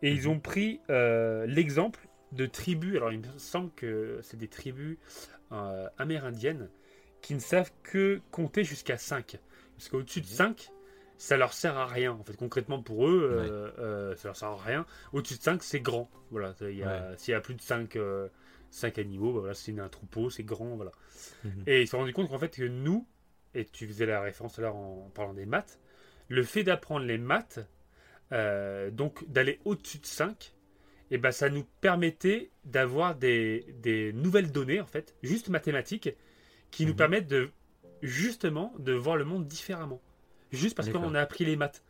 Et 0.04 0.12
ils 0.12 0.30
ont 0.30 0.40
pris 0.40 0.82
euh, 0.90 1.46
l'exemple 1.48 2.08
de 2.34 2.46
tribus. 2.46 2.98
Alors, 2.98 3.12
il 3.14 3.20
me 3.20 3.26
semble 3.38 3.72
que 3.76 4.20
c'est 4.24 4.38
des 4.38 4.48
tribus 4.50 4.98
amérindiennes 5.98 6.70
qui 7.22 7.34
ne 7.34 7.40
savent 7.40 7.72
que 7.84 8.22
compter 8.32 8.64
jusqu'à 8.64 8.98
5. 8.98 9.38
Parce 9.78 9.90
qu'au-dessus 9.90 10.22
de 10.22 10.26
5, 10.26 10.70
ça 11.18 11.38
leur 11.38 11.54
sert 11.54 11.78
à 11.78 11.86
rien. 11.86 12.12
En 12.14 12.24
fait, 12.24 12.36
concrètement 12.36 12.82
pour 12.82 13.08
eux, 13.08 13.30
euh, 13.32 13.72
euh, 13.80 14.16
ça 14.16 14.28
leur 14.30 14.36
sert 14.36 14.50
à 14.50 14.58
rien. 14.58 14.86
Au-dessus 15.14 15.36
de 15.38 15.42
5, 15.42 15.64
c'est 15.64 15.80
grand. 15.80 16.10
Voilà, 16.32 16.54
y 16.62 16.84
S'il 17.18 17.32
y 17.32 17.36
a 17.36 17.42
plus 17.42 17.56
de 17.56 17.62
5, 17.62 17.98
animaux, 18.98 19.34
bah 19.34 19.40
voilà, 19.40 19.54
c'est 19.54 19.78
un 19.80 19.90
troupeau, 19.90 20.30
c'est 20.30 20.44
grand. 20.44 20.76
Voilà. 20.76 20.92
Mhm. 21.44 21.64
Et 21.68 21.82
ils 21.82 21.88
se 21.88 21.92
sont 21.92 22.00
rendus 22.00 22.14
compte 22.14 22.30
qu'en 22.30 22.40
fait, 22.40 22.56
que 22.56 22.64
nous, 22.64 23.08
et 23.54 23.66
tu 23.66 23.88
faisais 23.88 24.06
la 24.06 24.22
référence 24.22 24.54
tout 24.56 24.62
à 24.62 24.64
l'heure 24.66 24.76
en 24.76 25.10
parlant 25.14 25.34
des 25.34 25.46
maths, 25.46 25.80
le 26.28 26.44
fait 26.44 26.64
d'apprendre 26.64 27.06
les 27.06 27.18
maths, 27.18 27.60
euh, 28.34 28.92
donc 28.92 29.28
d'aller 29.30 29.60
au-dessus 29.66 30.00
de 30.00 30.06
5, 30.06 30.54
et 31.10 31.18
ben 31.18 31.32
ça 31.32 31.50
nous 31.50 31.64
permettait 31.80 32.52
d'avoir 32.66 33.16
des, 33.16 33.66
des 33.82 34.12
nouvelles 34.12 34.52
données, 34.52 34.82
en 34.82 34.86
fait, 34.86 35.16
juste 35.24 35.48
mathématiques, 35.48 36.10
qui 36.70 36.86
nous 36.86 36.92
Mhm. 36.92 36.98
permettent 36.98 37.28
de 37.28 37.50
justement 38.02 38.74
de 38.80 38.94
voir 38.94 39.18
le 39.18 39.26
monde 39.26 39.48
différemment. 39.48 40.02
Juste 40.52 40.76
parce 40.78 40.90
qu'on 40.90 41.14
a 41.16 41.22
appris 41.22 41.46
les 41.46 41.56
maths. 41.56 41.84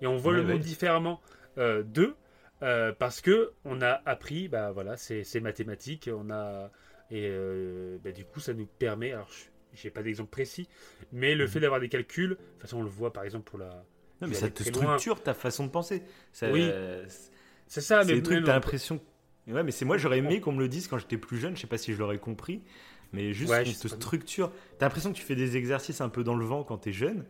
Et 0.00 0.06
on 0.06 0.16
voit 0.16 0.32
le 0.32 0.42
monde 0.42 0.58
ouais. 0.58 0.58
différemment 0.58 1.20
euh, 1.58 1.82
d'eux, 1.82 2.14
euh, 2.62 2.92
parce 2.92 3.20
que 3.20 3.52
on 3.64 3.80
a 3.80 4.02
appris 4.06 4.48
bah, 4.48 4.70
voilà, 4.72 4.96
ces, 4.96 5.24
ces 5.24 5.40
mathématiques, 5.40 6.10
on 6.12 6.30
a, 6.30 6.70
et 7.10 7.28
euh, 7.30 7.98
bah, 8.02 8.12
du 8.12 8.24
coup 8.24 8.40
ça 8.40 8.54
nous 8.54 8.66
permet, 8.66 9.12
alors 9.12 9.28
je 9.30 9.44
j'ai 9.76 9.90
pas 9.90 10.02
d'exemple 10.04 10.30
précis, 10.30 10.68
mais 11.10 11.34
le 11.34 11.44
Mhm. 11.44 11.50
fait 11.50 11.60
d'avoir 11.60 11.80
des 11.80 11.88
calculs, 11.88 12.30
de 12.30 12.34
toute 12.34 12.60
façon 12.60 12.78
on 12.78 12.82
le 12.82 12.88
voit 12.88 13.12
par 13.12 13.24
exemple 13.24 13.50
pour 13.50 13.58
la... 13.58 13.84
Non, 14.20 14.28
mais 14.28 14.34
ça 14.34 14.48
te 14.48 14.62
très 14.62 14.70
loin. 14.70 14.98
structure 14.98 15.20
ta 15.20 15.34
façon 15.34 15.64
de 15.66 15.70
penser. 15.70 16.04
Ça, 16.32 16.50
Oui. 16.52 16.70
C'est 17.66 17.80
ça, 17.80 18.02
c'est 18.02 18.08
mais 18.08 18.14
des 18.14 18.22
trucs, 18.22 18.44
t'as 18.44 18.52
l'impression. 18.54 19.00
Ouais, 19.46 19.62
mais 19.62 19.72
c'est 19.72 19.84
moi, 19.84 19.96
j'aurais 19.98 20.18
aimé 20.18 20.40
qu'on 20.40 20.52
me 20.52 20.60
le 20.60 20.68
dise 20.68 20.86
quand 20.88 20.98
j'étais 20.98 21.18
plus 21.18 21.38
jeune. 21.38 21.56
Je 21.56 21.60
sais 21.62 21.66
pas 21.66 21.76
si 21.76 21.92
je 21.92 21.98
l'aurais 21.98 22.18
compris, 22.18 22.62
mais 23.12 23.32
juste 23.32 23.50
Ouais, 23.50 23.64
qu'on 23.64 23.72
te 23.72 23.88
structure. 23.88 24.52
T'as 24.78 24.86
l'impression 24.86 25.12
que 25.12 25.16
tu 25.18 25.22
fais 25.24 25.36
des 25.36 25.56
exercices 25.56 26.00
un 26.00 26.08
peu 26.08 26.24
dans 26.24 26.34
le 26.36 26.44
vent 26.44 26.64
quand 26.64 26.78
t'es 26.78 26.92
jeune, 26.92 27.24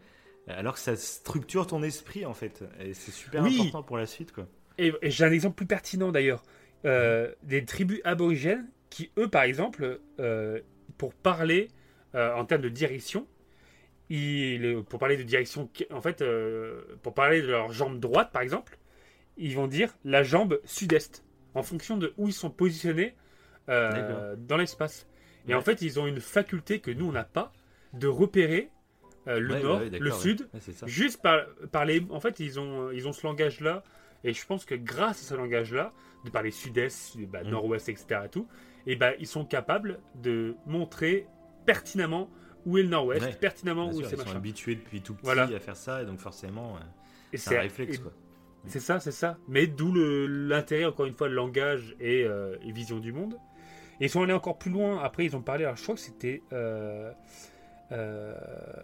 alors 0.49 0.75
que 0.75 0.81
ça 0.81 0.97
structure 0.97 1.67
ton 1.67 1.83
esprit 1.83 2.27
en 2.27 2.35
fait. 2.35 2.65
Et 2.81 2.95
c'est 2.95 3.13
super 3.13 3.45
Oui. 3.45 3.57
important 3.63 3.83
pour 3.83 3.97
la 3.99 4.07
suite, 4.07 4.33
quoi. 4.33 4.47
Et, 4.79 4.93
et 5.03 5.11
j'ai 5.11 5.25
un 5.25 5.33
exemple 5.33 5.57
plus 5.57 5.67
pertinent 5.67 6.13
d'ailleurs. 6.13 6.43
Euh, 6.85 7.33
Des 7.43 7.65
tribus 7.65 8.01
aborigènes 8.05 8.69
qui, 8.91 9.11
eux, 9.19 9.29
par 9.29 9.43
exemple, 9.45 10.01
euh, 10.21 10.61
pour 10.99 11.15
parler 11.15 11.69
euh, 12.15 12.35
en 12.35 12.45
termes 12.45 12.63
de 12.63 12.69
direction, 12.69 13.27
ils- 14.11 14.83
pour 14.89 14.99
parler 15.01 15.17
de 15.17 15.23
direction, 15.23 15.71
en 15.93 16.01
fait, 16.03 16.25
pour 17.03 17.15
parler 17.15 17.43
de 17.43 17.49
leur 17.49 17.73
jambe 17.73 18.01
droite, 18.01 18.31
par 18.33 18.43
exemple, 18.43 18.79
ils 19.37 19.55
vont 19.57 19.69
dire 19.69 19.95
la 20.05 20.23
jambe 20.25 20.61
sud-est, 20.65 21.25
en 21.55 21.63
fonction 21.63 21.97
de 21.99 22.15
où 22.19 22.29
ils 22.29 22.35
sont 22.35 22.51
positionnés 22.51 23.15
dans 23.69 24.57
l'espace. 24.59 25.07
Et 25.47 25.51
Ouais. 25.51 25.55
en 25.55 25.61
fait, 25.63 25.83
ils 25.83 25.99
ont 26.01 26.07
une 26.07 26.21
faculté 26.21 26.81
que 26.81 26.91
nous, 26.91 27.07
on 27.07 27.13
n'a 27.13 27.25
pas, 27.25 27.53
de 27.93 28.07
repérer 28.09 28.71
euh, 29.29 29.39
le 29.41 29.55
Ouais, 29.55 29.63
nord, 29.63 29.81
ouais, 29.81 29.89
le 29.91 30.11
sud. 30.11 30.49
Juste 30.87 31.23
par, 31.23 31.41
par 31.73 31.85
les. 31.85 32.05
En 32.11 32.21
fait, 32.21 32.41
ils 32.41 32.59
ont, 32.61 32.91
ils 32.91 33.07
ont 33.09 33.13
ce 33.13 33.27
langage-là. 33.27 33.83
Et 34.23 34.33
je 34.33 34.45
pense 34.47 34.65
que 34.65 34.75
grâce 34.75 35.21
à 35.21 35.25
ce 35.25 35.35
langage-là, 35.35 35.93
de 36.25 36.31
parler 36.31 36.51
sud-est, 36.51 37.19
bah, 37.27 37.43
Mm. 37.45 37.49
nord-ouest, 37.51 37.89
etc., 37.91 38.23
et 38.25 38.29
tout, 38.31 38.47
et 38.87 38.97
ben 38.97 39.13
ils 39.19 39.27
sont 39.27 39.45
capables 39.45 40.01
de 40.15 40.55
montrer 40.67 41.27
pertinemment 41.67 42.31
où 42.67 42.79
est 42.79 42.83
le 42.83 42.89
nord-ouest, 42.89 43.39
pertinemment 43.39 43.89
Bien 43.89 43.95
où 43.95 44.01
sûr, 44.01 44.09
c'est 44.09 44.15
ils 44.15 44.19
sont 44.21 44.25
machin. 44.25 44.37
habitués 44.39 44.75
depuis 44.77 45.03
tout 45.03 45.13
petit 45.15 45.25
Voilà. 45.25 45.43
à 45.45 45.61
faire 45.61 45.77
ça, 45.77 46.03
et 46.03 46.07
donc 46.07 46.19
forcément, 46.21 46.77
euh, 46.77 47.37
c'est 47.37 47.59
un 47.59 47.61
réflexe, 47.61 47.97
et- 47.97 48.01
quoi. 48.01 48.13
C'est 48.67 48.81
ça, 48.81 48.99
c'est 49.01 49.13
ça. 49.13 49.37
Mais 49.47 49.67
d'où 49.67 49.93
l'intérêt, 49.95 50.87
encore 50.87 51.05
une 51.05 51.13
fois, 51.13 51.29
le 51.29 51.35
langage 51.35 51.95
et, 52.01 52.25
euh, 52.25 52.57
et 52.67 52.73
vision 52.73 52.99
du 52.99 53.13
monde. 53.13 53.37
Et 54.01 54.07
ils 54.07 54.11
sont 54.11 54.23
allés 54.23 54.33
encore 54.33 54.59
plus 54.59 54.71
loin. 54.71 55.03
Après, 55.03 55.25
ils 55.25 55.37
ont 55.37 55.43
parlé, 55.43 55.65
alors 55.65 55.77
je 55.77 55.83
crois 55.83 55.95
que 55.95 56.01
c'était. 56.01 56.43
Euh, 56.53 57.13
euh, 57.93 58.35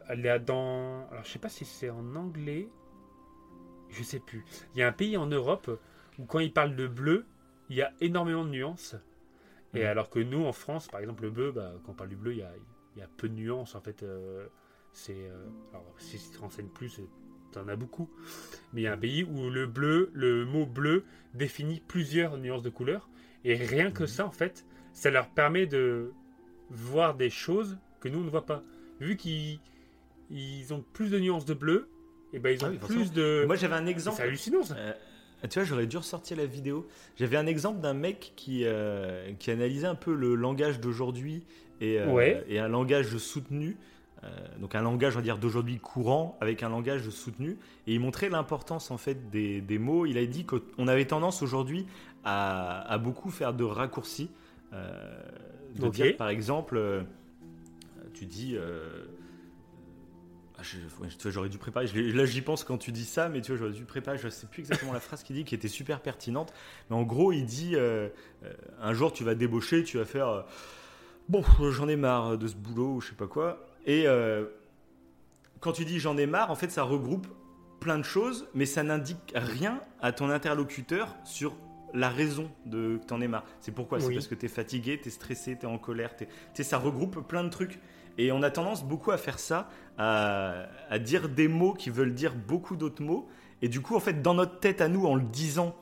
aller 0.08 0.38
dans. 0.44 1.08
Alors 1.10 1.24
je 1.24 1.30
sais 1.30 1.38
pas 1.38 1.48
si 1.48 1.64
c'est 1.64 1.90
en 1.90 2.14
anglais. 2.16 2.68
Je 3.90 4.02
sais 4.02 4.20
plus. 4.20 4.44
Il 4.74 4.80
y 4.80 4.82
a 4.82 4.88
un 4.88 4.92
pays 4.92 5.16
en 5.16 5.26
Europe 5.26 5.70
où 6.18 6.24
quand 6.24 6.38
ils 6.38 6.52
parlent 6.52 6.76
de 6.76 6.86
bleu, 6.86 7.26
il 7.68 7.76
y 7.76 7.82
a 7.82 7.92
énormément 8.00 8.44
de 8.44 8.50
nuances. 8.50 8.94
Et 9.74 9.80
Mhm. 9.80 9.86
alors 9.86 10.10
que 10.10 10.20
nous, 10.20 10.44
en 10.44 10.52
France, 10.52 10.88
par 10.88 11.00
exemple, 11.00 11.24
le 11.24 11.30
bleu, 11.30 11.52
bah, 11.52 11.72
quand 11.84 11.92
on 11.92 11.94
parle 11.94 12.10
du 12.10 12.16
bleu, 12.16 12.32
il 12.32 12.38
y 12.38 12.42
a, 12.42 12.52
il 12.96 13.00
y 13.00 13.02
a 13.02 13.08
peu 13.16 13.28
de 13.28 13.34
nuances. 13.34 13.74
En 13.74 13.80
fait, 13.80 14.02
euh, 14.02 14.46
c'est. 14.92 15.14
euh, 15.30 15.46
alors, 15.72 15.94
si 15.98 16.18
tu 16.18 16.30
te 16.36 16.40
renseignes 16.40 16.68
plus, 16.68 17.00
t'en 17.52 17.68
as 17.68 17.76
beaucoup. 17.76 18.10
Mais 18.72 18.82
il 18.82 18.84
y 18.84 18.88
a 18.88 18.92
un 18.92 18.98
pays 18.98 19.24
où 19.24 19.50
le 19.50 19.66
bleu, 19.66 20.10
le 20.14 20.44
mot 20.46 20.66
bleu 20.66 21.04
définit 21.34 21.82
plusieurs 21.86 22.38
nuances 22.38 22.62
de 22.62 22.70
couleurs. 22.70 23.08
Et 23.44 23.54
rien 23.56 23.90
que 23.90 24.04
Mhm. 24.04 24.08
ça, 24.08 24.26
en 24.26 24.30
fait, 24.32 24.66
ça 24.92 25.10
leur 25.10 25.28
permet 25.28 25.66
de 25.66 26.12
voir 26.70 27.14
des 27.14 27.30
choses 27.30 27.78
que 28.00 28.08
nous, 28.08 28.20
on 28.20 28.24
ne 28.24 28.30
voit 28.30 28.46
pas. 28.46 28.62
Vu 29.00 29.16
qu'ils 29.16 29.58
ils 30.30 30.72
ont 30.72 30.84
plus 30.92 31.10
de 31.10 31.18
nuances 31.18 31.44
de 31.44 31.54
bleu, 31.54 31.88
et 32.32 32.38
ben 32.38 32.50
ils 32.50 32.64
ont 32.64 32.68
Ah 32.68 32.70
oui, 32.70 32.78
plus 32.78 33.12
de... 33.12 33.44
Moi 33.46 33.56
j'avais 33.56 33.74
un 33.74 33.84
C'est 33.84 33.90
exemple. 33.90 34.22
hallucinant, 34.22 34.62
ça. 34.62 34.76
Euh, 34.76 34.92
tu 35.48 35.58
vois, 35.58 35.64
j'aurais 35.64 35.86
dû 35.86 35.96
ressortir 35.96 36.36
la 36.36 36.46
vidéo. 36.46 36.86
J'avais 37.16 37.36
un 37.36 37.46
exemple 37.46 37.80
d'un 37.80 37.94
mec 37.94 38.32
qui, 38.36 38.62
euh, 38.64 39.32
qui 39.38 39.50
analysait 39.50 39.86
un 39.86 39.94
peu 39.94 40.14
le 40.14 40.34
langage 40.34 40.80
d'aujourd'hui 40.80 41.44
et, 41.80 41.98
euh, 41.98 42.12
Ouais. 42.12 42.44
et 42.48 42.58
un 42.58 42.68
langage 42.68 43.16
soutenu. 43.16 43.76
Euh, 44.22 44.28
donc 44.58 44.74
un 44.74 44.82
langage, 44.82 45.14
on 45.14 45.20
va 45.20 45.22
dire, 45.22 45.38
d'aujourd'hui 45.38 45.78
courant 45.78 46.36
avec 46.42 46.62
un 46.62 46.68
langage 46.68 47.08
soutenu. 47.08 47.56
Et 47.86 47.94
il 47.94 48.00
montrait 48.00 48.28
l'importance 48.28 48.90
en 48.90 48.98
fait 48.98 49.30
des, 49.30 49.62
des 49.62 49.78
mots. 49.78 50.04
Il 50.04 50.18
a 50.18 50.26
dit 50.26 50.44
qu'on 50.44 50.86
avait 50.88 51.06
tendance 51.06 51.42
aujourd'hui 51.42 51.86
à, 52.22 52.82
à 52.82 52.98
beaucoup 52.98 53.30
faire 53.30 53.54
de 53.54 53.64
raccourcis. 53.64 54.30
Euh, 54.72 55.22
de 55.76 55.86
Ok. 55.86 55.92
dire, 55.92 56.16
par 56.16 56.28
exemple, 56.28 56.76
euh, 56.76 57.02
tu 58.14 58.26
dis... 58.26 58.56
euh, 58.56 59.04
ah, 60.58 60.62
j'aurais 61.30 61.48
dû 61.48 61.56
préparer. 61.56 61.86
là, 61.86 62.24
j'y 62.26 62.42
pense 62.42 62.64
quand 62.64 62.76
tu 62.76 62.92
dis 62.92 63.04
ça, 63.06 63.28
mais 63.30 63.40
tu 63.40 63.52
vois, 63.52 63.58
j'aurais 63.58 63.72
dû 63.72 63.84
préparer. 63.84 64.18
Je 64.18 64.28
sais 64.28 64.46
plus 64.46 64.60
exactement 64.60 64.92
la 64.92 65.00
phrase 65.00 65.22
qu'il 65.22 65.36
dit, 65.36 65.44
qui 65.44 65.54
était 65.54 65.68
super 65.68 66.00
pertinente. 66.00 66.52
Mais 66.90 66.96
en 66.96 67.02
gros, 67.02 67.32
il 67.32 67.46
dit 67.46 67.76
euh, 67.76 68.08
un 68.80 68.92
jour, 68.92 69.12
tu 69.12 69.24
vas 69.24 69.34
débaucher, 69.34 69.84
tu 69.84 69.96
vas 69.96 70.04
faire 70.04 70.28
euh, 70.28 70.42
bon, 71.28 71.42
j'en 71.70 71.88
ai 71.88 71.96
marre 71.96 72.36
de 72.36 72.46
ce 72.46 72.56
boulot 72.56 72.96
ou 72.96 73.00
je 73.00 73.08
sais 73.08 73.14
pas 73.14 73.26
quoi. 73.26 73.66
Et 73.86 74.06
euh, 74.06 74.44
quand 75.60 75.72
tu 75.72 75.86
dis 75.86 75.98
j'en 75.98 76.18
ai 76.18 76.26
marre, 76.26 76.50
en 76.50 76.56
fait, 76.56 76.70
ça 76.70 76.82
regroupe 76.82 77.26
plein 77.80 77.96
de 77.96 78.04
choses, 78.04 78.46
mais 78.52 78.66
ça 78.66 78.82
n'indique 78.82 79.32
rien 79.34 79.80
à 80.02 80.12
ton 80.12 80.28
interlocuteur 80.28 81.16
sur 81.24 81.54
la 81.94 82.08
raison 82.08 82.50
de 82.66 82.98
que 82.98 83.06
t'en 83.06 83.20
aies 83.20 83.28
marre. 83.28 83.44
C'est 83.60 83.72
pourquoi? 83.72 84.00
C'est 84.00 84.08
Oui. 84.08 84.14
parce 84.14 84.26
que 84.28 84.34
t'es 84.34 84.48
fatigué, 84.48 84.98
t'es 85.00 85.10
stressé, 85.10 85.56
t'es 85.56 85.66
en 85.66 85.78
colère. 85.78 86.14
t'es- 86.16 86.28
sais, 86.54 86.62
ça 86.62 86.78
regroupe 86.78 87.26
plein 87.26 87.44
de 87.44 87.48
trucs. 87.50 87.78
Et 88.18 88.32
on 88.32 88.42
a 88.42 88.50
tendance 88.50 88.84
beaucoup 88.84 89.12
à 89.12 89.16
faire 89.16 89.38
ça, 89.38 89.68
à, 89.96 90.66
à 90.90 90.98
dire 90.98 91.28
des 91.28 91.48
mots 91.48 91.72
qui 91.74 91.90
veulent 91.90 92.14
dire 92.14 92.34
beaucoup 92.34 92.76
d'autres 92.76 93.02
mots. 93.02 93.28
Et 93.62 93.68
du 93.68 93.80
coup, 93.80 93.94
en 93.96 94.00
fait, 94.00 94.20
dans 94.22 94.34
notre 94.34 94.58
tête 94.58 94.80
à 94.80 94.88
nous, 94.88 95.06
en 95.06 95.14
le 95.14 95.22
disant, 95.22 95.74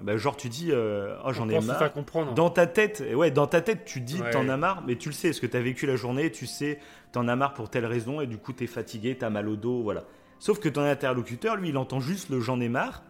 bah, 0.00 0.16
genre 0.16 0.36
tu 0.36 0.48
dis, 0.48 0.68
euh, 0.70 1.16
oh 1.24 1.32
j'en 1.32 1.46
On 1.46 1.50
ai 1.50 1.60
marre. 1.60 1.92
comprendre. 1.92 2.34
Dans 2.34 2.48
ta 2.50 2.66
tête, 2.66 3.02
ouais, 3.14 3.30
dans 3.30 3.46
ta 3.46 3.60
tête, 3.60 3.84
tu 3.84 4.00
dis 4.00 4.20
Ouais. 4.22 4.30
t'en 4.30 4.48
as 4.48 4.56
marre, 4.56 4.82
mais 4.86 4.96
tu 4.96 5.08
le 5.10 5.14
sais, 5.14 5.28
parce 5.28 5.40
que 5.40 5.46
t'as 5.46 5.60
vécu 5.60 5.86
la 5.86 5.96
journée, 5.96 6.30
tu 6.30 6.46
sais, 6.46 6.78
t'en 7.12 7.28
as 7.28 7.36
marre 7.36 7.52
pour 7.54 7.68
telle 7.68 7.84
raison, 7.86 8.20
et 8.20 8.26
du 8.26 8.38
coup 8.38 8.52
t'es 8.52 8.66
fatigué, 8.66 9.16
t'as 9.18 9.28
mal 9.30 9.48
au 9.48 9.56
dos, 9.56 9.82
voilà. 9.82 10.04
Sauf 10.38 10.58
que 10.60 10.68
ton 10.68 10.82
interlocuteur, 10.82 11.56
lui, 11.56 11.68
il 11.70 11.76
entend 11.76 12.00
juste 12.00 12.30
le 12.30 12.40
j'en 12.40 12.58
ai 12.60 12.68
marre, 12.68 13.02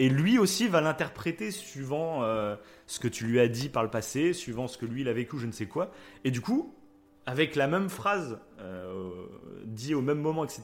et 0.00 0.08
lui 0.08 0.38
aussi 0.38 0.66
va 0.66 0.80
l'interpréter 0.80 1.50
suivant 1.50 2.24
euh, 2.24 2.56
ce 2.86 2.98
que 2.98 3.06
tu 3.06 3.26
lui 3.26 3.38
as 3.38 3.48
dit 3.48 3.68
par 3.68 3.84
le 3.84 3.90
passé, 3.90 4.32
suivant 4.32 4.66
ce 4.66 4.78
que 4.78 4.86
lui 4.86 5.02
il 5.02 5.08
a 5.08 5.12
vécu, 5.12 5.38
je 5.38 5.46
ne 5.46 5.52
sais 5.52 5.66
quoi. 5.66 5.92
Et 6.24 6.30
du 6.30 6.40
coup, 6.40 6.74
avec 7.26 7.54
la 7.54 7.68
même 7.68 7.90
phrase 7.90 8.38
euh, 8.60 9.10
dit 9.66 9.94
au 9.94 10.00
même 10.00 10.18
moment, 10.18 10.42
etc., 10.42 10.62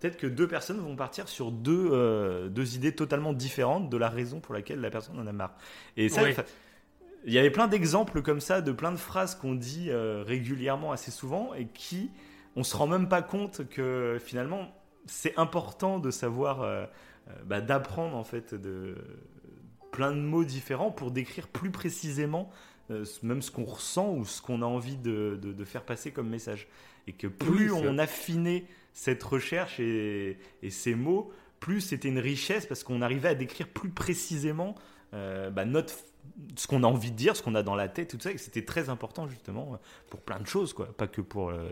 peut-être 0.00 0.16
que 0.16 0.26
deux 0.26 0.48
personnes 0.48 0.80
vont 0.80 0.96
partir 0.96 1.28
sur 1.28 1.52
deux, 1.52 1.90
euh, 1.92 2.48
deux 2.48 2.74
idées 2.74 2.92
totalement 2.92 3.34
différentes 3.34 3.90
de 3.90 3.96
la 3.98 4.08
raison 4.08 4.40
pour 4.40 4.54
laquelle 4.54 4.80
la 4.80 4.90
personne 4.90 5.20
en 5.20 5.26
a 5.26 5.32
marre. 5.32 5.54
Et 5.98 6.08
ça, 6.08 6.22
Oui. 6.22 6.34
il 7.26 7.32
y 7.34 7.38
avait 7.38 7.50
plein 7.50 7.68
d'exemples 7.68 8.22
comme 8.22 8.40
ça, 8.40 8.62
de 8.62 8.72
plein 8.72 8.92
de 8.92 8.96
phrases 8.96 9.34
qu'on 9.34 9.54
dit 9.54 9.88
euh, 9.90 10.24
régulièrement 10.26 10.90
assez 10.90 11.10
souvent 11.10 11.52
et 11.52 11.66
qui, 11.66 12.10
on 12.56 12.64
se 12.64 12.74
rend 12.74 12.86
même 12.86 13.08
pas 13.08 13.20
compte 13.20 13.68
que 13.68 14.16
finalement, 14.24 14.74
c'est 15.04 15.36
important 15.38 15.98
de 15.98 16.10
savoir, 16.10 16.88
bah, 17.46 17.60
d'apprendre 17.60 18.16
en 18.16 18.24
fait 18.24 18.54
de 18.54 18.96
plein 19.92 20.12
de 20.12 20.20
mots 20.20 20.44
différents 20.44 20.90
pour 20.90 21.10
décrire 21.10 21.48
plus 21.48 21.70
précisément 21.70 22.50
euh, 22.90 23.04
même 23.22 23.42
ce 23.42 23.50
qu'on 23.50 23.64
ressent 23.64 24.14
ou 24.14 24.24
ce 24.24 24.40
qu'on 24.42 24.62
a 24.62 24.66
envie 24.66 24.96
de, 24.96 25.38
de- 25.40 25.52
de 25.52 25.64
faire 25.64 25.84
passer 25.84 26.10
comme 26.12 26.28
message. 26.28 26.68
Et 27.06 27.12
que 27.12 27.26
plus 27.26 27.70
Oui, 27.72 27.80
on 27.84 27.98
affinait 27.98 28.64
cette 28.92 29.22
recherche 29.22 29.80
et, 29.80 30.38
et 30.62 30.70
ces 30.70 30.94
mots, 30.94 31.32
plus 31.60 31.80
c'était 31.80 32.08
une 32.08 32.18
richesse 32.18 32.66
parce 32.66 32.82
qu'on 32.84 33.02
arrivait 33.02 33.28
à 33.28 33.34
décrire 33.34 33.68
plus 33.68 33.90
précisément 33.90 34.74
euh, 35.14 35.50
bah, 35.50 35.64
notre, 35.64 35.94
ce 36.56 36.66
qu'on 36.66 36.82
a 36.82 36.86
envie 36.86 37.10
de 37.10 37.16
dire, 37.16 37.36
ce 37.36 37.42
qu'on 37.42 37.54
a 37.54 37.62
dans 37.62 37.74
la 37.74 37.88
tête, 37.88 38.10
tout 38.10 38.20
ça. 38.20 38.30
Et 38.32 38.38
c'était 38.38 38.64
très 38.64 38.88
important 38.88 39.26
justement 39.28 39.78
pour 40.08 40.20
plein 40.20 40.38
de 40.40 40.46
choses, 40.46 40.72
quoi. 40.72 40.86
Pas 40.92 41.06
que 41.08 41.20
pour, 41.20 41.50
euh, 41.50 41.70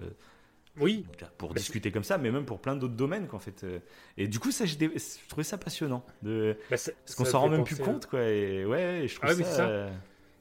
Oui, 0.81 1.07
déjà 1.13 1.27
pour 1.39 1.55
Bah, 1.55 1.61
discuter 1.61 1.91
comme 1.91 2.05
ça, 2.05 2.19
mais 2.19 2.31
même 2.31 2.45
pour 2.45 2.61
plein 2.61 2.77
d'autres 2.77 2.95
domaines, 2.95 3.27
quoi, 3.27 3.39
en 3.39 3.41
fait. 3.41 3.65
Euh, 3.65 3.81
Et 4.17 4.29
du 4.29 4.39
coup, 4.39 4.51
ça, 4.53 4.65
je, 4.67 4.77
dé- 4.77 4.91
je 4.97 5.29
trouvais 5.29 5.45
ça 5.45 5.59
passionnant. 5.59 6.05
De... 6.23 6.57
bah, 6.71 6.77
ça- 6.77 6.93
Parce 7.05 7.15
qu'on 7.17 7.25
s'en 7.25 7.41
rend 7.41 7.49
fait 7.49 7.57
même 7.57 7.65
plus 7.65 7.77
à- 7.77 7.85
compte, 7.85 8.07
quoi. 8.07 8.23
Et 8.23 8.65
ouais, 8.65 9.05
et 9.05 9.09
je 9.09 9.15
trouve 9.17 9.31
Ah 9.31 9.35
oui, 9.35 9.45
ça. 9.45 9.69
euh, 9.69 9.91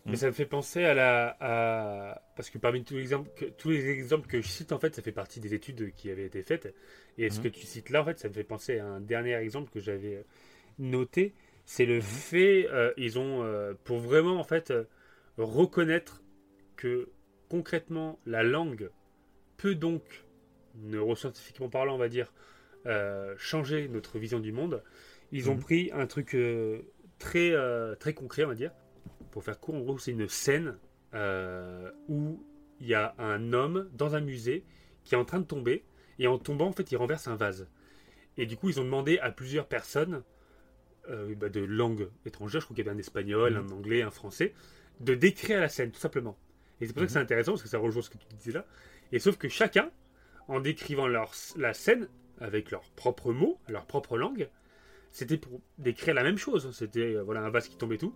Mais 0.06 0.16
Mm. 0.16 0.16
ça 0.16 0.28
me 0.28 0.32
fait 0.32 0.46
penser 0.46 0.84
à 0.86 0.94
la. 0.94 1.36
à- 1.40 2.22
Parce 2.36 2.50
que 2.50 2.58
parmi 2.58 2.84
tous 2.84 2.94
les, 2.96 3.02
exemples 3.02 3.30
que, 3.36 3.46
tous 3.46 3.70
les 3.72 3.90
exemples 3.90 4.28
que 4.28 4.42
je 4.42 4.48
cite, 4.48 4.72
en 4.72 4.80
fait, 4.80 4.96
ça 4.96 5.02
fait 5.02 5.12
partie 5.12 5.40
des 5.40 5.54
études 5.54 5.94
qui 5.96 6.10
avaient 6.12 6.26
été 6.26 6.44
faites. 6.44 6.74
Et 7.18 7.30
ce 7.30 7.40
Mhm. 7.40 7.44
que 7.44 7.48
tu 7.50 7.66
cites 7.66 7.90
là, 7.90 8.02
en 8.02 8.06
fait, 8.06 8.20
ça 8.20 8.30
me 8.30 8.34
fait 8.34 8.44
penser 8.46 8.80
à 8.80 8.86
un 8.86 9.02
dernier 9.02 9.36
exemple 9.36 9.70
que 9.72 9.80
j'avais 9.80 10.16
euh, 10.18 10.24
noté. 10.80 11.34
C'est 11.66 11.86
le 11.86 12.02
fait, 12.02 12.68
euh, 12.72 12.94
ils 12.98 13.20
ont, 13.20 13.44
euh, 13.44 13.74
pour 13.86 14.00
vraiment, 14.00 14.40
en 14.40 14.44
fait, 14.46 14.72
euh, 14.72 14.86
reconnaître 15.38 16.24
que 16.78 17.10
concrètement, 17.50 18.20
la 18.26 18.44
langue 18.44 18.92
peut 19.58 19.76
donc, 19.76 20.26
neuroscientifiquement 20.84 21.70
parlant, 21.70 21.96
on 21.96 21.98
va 21.98 22.10
dire, 22.10 22.34
euh, 22.86 23.36
changer 23.38 23.88
notre 23.88 24.20
vision 24.20 24.40
du 24.40 24.52
monde. 24.52 24.84
Ils 25.32 25.50
ont 25.50 25.56
Mhm. 25.56 25.60
pris 25.62 25.90
un 25.94 26.08
truc 26.08 26.36
euh, 26.36 26.82
très, 27.20 27.52
euh, 27.52 27.96
très 27.96 28.14
concret, 28.14 28.44
on 28.46 28.50
va 28.50 28.56
dire. 28.56 28.72
Pour 29.32 29.44
faire 29.44 29.60
court, 29.60 29.76
en 29.76 29.82
gros, 29.82 29.98
c'est 30.00 30.12
une 30.12 30.28
scène 30.28 30.78
où 32.08 32.44
il 32.80 32.88
y 32.88 32.94
a 32.94 33.16
un 33.18 33.54
homme 33.54 33.90
dans 33.94 34.16
un 34.16 34.22
musée 34.22 34.64
qui 35.04 35.16
est 35.16 35.18
en 35.18 35.26
train 35.26 35.40
de 35.40 35.46
tomber. 35.46 35.84
Et 36.20 36.28
en 36.28 36.38
tombant, 36.38 36.68
en 36.68 36.72
fait, 36.72 36.92
il 36.92 36.96
renverse 36.98 37.28
un 37.28 37.36
vase. 37.36 37.68
Et 38.38 38.46
du 38.46 38.56
coup, 38.58 38.70
ils 38.70 38.80
ont 38.80 38.84
demandé 38.84 39.18
à 39.20 39.32
plusieurs 39.32 39.68
personnes 39.68 40.24
euh, 41.10 41.34
bah, 41.36 41.48
de 41.50 41.62
langue 41.62 42.10
étrangère, 42.26 42.60
je 42.60 42.66
crois 42.66 42.76
qu'il 42.76 42.86
y 42.86 42.88
avait 42.90 42.96
un 42.96 43.00
espagnol, 43.00 43.54
Mhm. 43.54 43.68
un 43.68 43.72
anglais, 43.72 44.02
un 44.02 44.12
français, 44.12 44.54
de 45.00 45.16
décrire 45.16 45.62
la 45.62 45.70
scène, 45.70 45.90
tout 45.92 46.00
simplement. 46.02 46.38
Et 46.82 46.86
c'est 46.86 46.92
pour 46.94 47.00
ça 47.02 47.06
que 47.06 47.12
c'est 47.14 47.20
Mhm. 47.20 47.24
intéressant, 47.24 47.52
parce 47.54 47.64
que 47.64 47.70
ça 47.70 47.78
rejoint 47.78 48.02
ce 48.02 48.10
que 48.10 48.18
tu 48.18 48.28
disais 48.36 48.52
là. 48.52 48.66
Et 49.14 49.20
sauf 49.20 49.38
que 49.38 49.48
chacun, 49.48 49.90
en 50.48 50.60
décrivant 50.60 51.08
leur, 51.08 51.32
la 51.58 51.74
scène 51.74 52.08
avec 52.40 52.72
leurs 52.72 52.90
propres 52.92 53.34
mots, 53.34 53.60
leur 53.68 53.86
propre 53.86 54.18
langue, 54.18 54.50
c'était 55.12 55.38
pour 55.38 55.62
décrire 55.78 56.14
la 56.14 56.24
même 56.24 56.38
chose. 56.38 56.72
C'était 56.72 57.16
euh, 57.16 57.24
voilà 57.24 57.42
un 57.42 57.50
vase 57.50 57.68
qui 57.68 57.78
tombait 57.78 57.98
tout. 57.98 58.14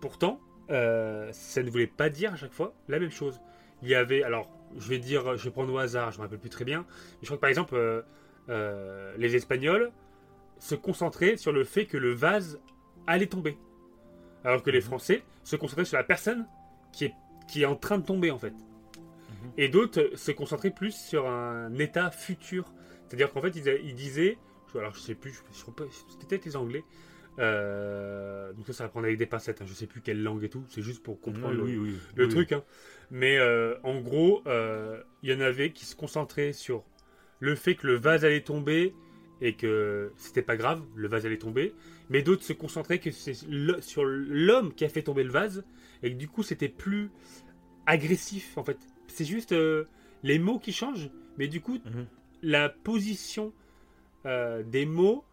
Pourtant, 0.00 0.40
euh, 0.70 1.30
ça 1.32 1.62
ne 1.62 1.70
voulait 1.70 1.86
pas 1.86 2.10
dire 2.10 2.32
à 2.34 2.36
chaque 2.36 2.52
fois 2.52 2.74
la 2.88 2.98
même 2.98 3.10
chose. 3.10 3.40
Il 3.82 3.88
y 3.88 3.94
avait, 3.94 4.22
alors, 4.22 4.50
je 4.76 4.88
vais 4.88 4.98
dire, 4.98 5.36
je 5.36 5.44
vais 5.44 5.50
prendre 5.50 5.72
au 5.72 5.78
hasard, 5.78 6.12
je 6.12 6.18
me 6.18 6.22
rappelle 6.22 6.38
plus 6.38 6.50
très 6.50 6.64
bien. 6.64 6.80
Mais 6.88 7.18
je 7.22 7.26
crois 7.26 7.36
que 7.36 7.40
par 7.40 7.50
exemple, 7.50 7.74
euh, 7.74 8.02
euh, 8.48 9.14
les 9.18 9.36
Espagnols 9.36 9.90
se 10.58 10.74
concentraient 10.74 11.36
sur 11.36 11.52
le 11.52 11.64
fait 11.64 11.86
que 11.86 11.96
le 11.96 12.12
vase 12.12 12.60
allait 13.06 13.26
tomber, 13.26 13.58
alors 14.44 14.62
que 14.62 14.70
les 14.70 14.78
Mhm. 14.78 14.84
Français 14.84 15.22
se 15.42 15.56
concentraient 15.56 15.84
sur 15.84 15.96
la 15.98 16.04
personne 16.04 16.46
qui 16.92 17.06
est 17.06 17.14
qui 17.46 17.62
est 17.62 17.66
en 17.66 17.76
train 17.76 17.98
de 17.98 18.04
tomber 18.04 18.30
en 18.30 18.38
fait. 18.38 18.54
Mhm. 19.44 19.50
Et 19.58 19.68
d'autres 19.68 20.10
se 20.14 20.30
concentraient 20.32 20.70
plus 20.70 20.94
sur 20.94 21.28
un 21.28 21.74
état 21.78 22.10
futur. 22.10 22.72
C'est-à-dire 23.06 23.32
qu'en 23.32 23.42
fait, 23.42 23.54
ils, 23.56 23.94
disaient, 23.94 24.38
alors 24.74 24.94
je 24.94 25.00
sais 25.00 25.14
plus, 25.14 25.34
c'était 25.52 26.26
peut-être 26.26 26.44
les 26.44 26.56
Anglais. 26.56 26.84
Euh, 27.38 28.52
donc 28.52 28.66
ça, 28.66 28.72
ça 28.72 28.84
va 28.84 28.90
prendre 28.90 29.06
avec 29.06 29.18
des 29.18 29.26
pincettes. 29.26 29.60
hein, 29.60 29.66
je 29.66 29.74
sais 29.74 29.86
plus 29.86 30.00
quelle 30.00 30.22
langue 30.22 30.44
et 30.44 30.48
tout. 30.48 30.64
C'est 30.68 30.82
juste 30.82 31.02
pour 31.02 31.20
comprendre 31.20 31.62
oui, 31.62 31.72
le, 31.72 31.78
oui, 31.80 31.90
oui, 31.90 31.98
le 32.14 32.24
oui. 32.24 32.30
truc. 32.30 32.52
hein. 32.52 32.62
Mais 33.10 33.38
euh, 33.38 33.76
en 33.82 34.00
gros, 34.00 34.42
euh, 34.46 35.02
il 35.22 35.30
y 35.30 35.34
en 35.34 35.40
avait 35.40 35.70
qui 35.72 35.84
se 35.84 35.94
concentraient 35.96 36.52
sur 36.52 36.84
le 37.40 37.54
fait 37.54 37.74
que 37.74 37.86
le 37.86 37.94
vase 37.94 38.24
allait 38.24 38.42
tomber 38.42 38.94
et 39.40 39.54
que 39.56 40.12
c'était 40.16 40.42
pas 40.42 40.56
grave, 40.56 40.82
le 40.94 41.08
vase 41.08 41.26
allait 41.26 41.38
tomber. 41.38 41.74
Mais 42.08 42.22
d'autres 42.22 42.44
se 42.44 42.52
concentraient 42.52 42.98
que 43.00 43.10
c'est 43.10 43.34
sur 43.80 44.04
l'homme 44.04 44.72
qui 44.74 44.84
a 44.84 44.88
fait 44.88 45.02
tomber 45.02 45.24
le 45.24 45.30
vase 45.30 45.64
et 46.02 46.12
que 46.12 46.16
du 46.16 46.28
coup 46.28 46.42
c'était 46.42 46.68
plus 46.68 47.10
agressif 47.86 48.56
en 48.56 48.64
fait. 48.64 48.78
C'est 49.14 49.24
juste 49.24 49.52
euh, 49.52 49.84
les 50.24 50.38
mots 50.38 50.58
qui 50.58 50.72
changent, 50.72 51.08
mais 51.38 51.46
du 51.48 51.60
coup 51.60 51.78
Mhm. 51.84 52.06
la 52.42 52.68
position 52.68 53.52
euh, 54.26 54.62
des 54.64 54.86
mots 54.86 55.24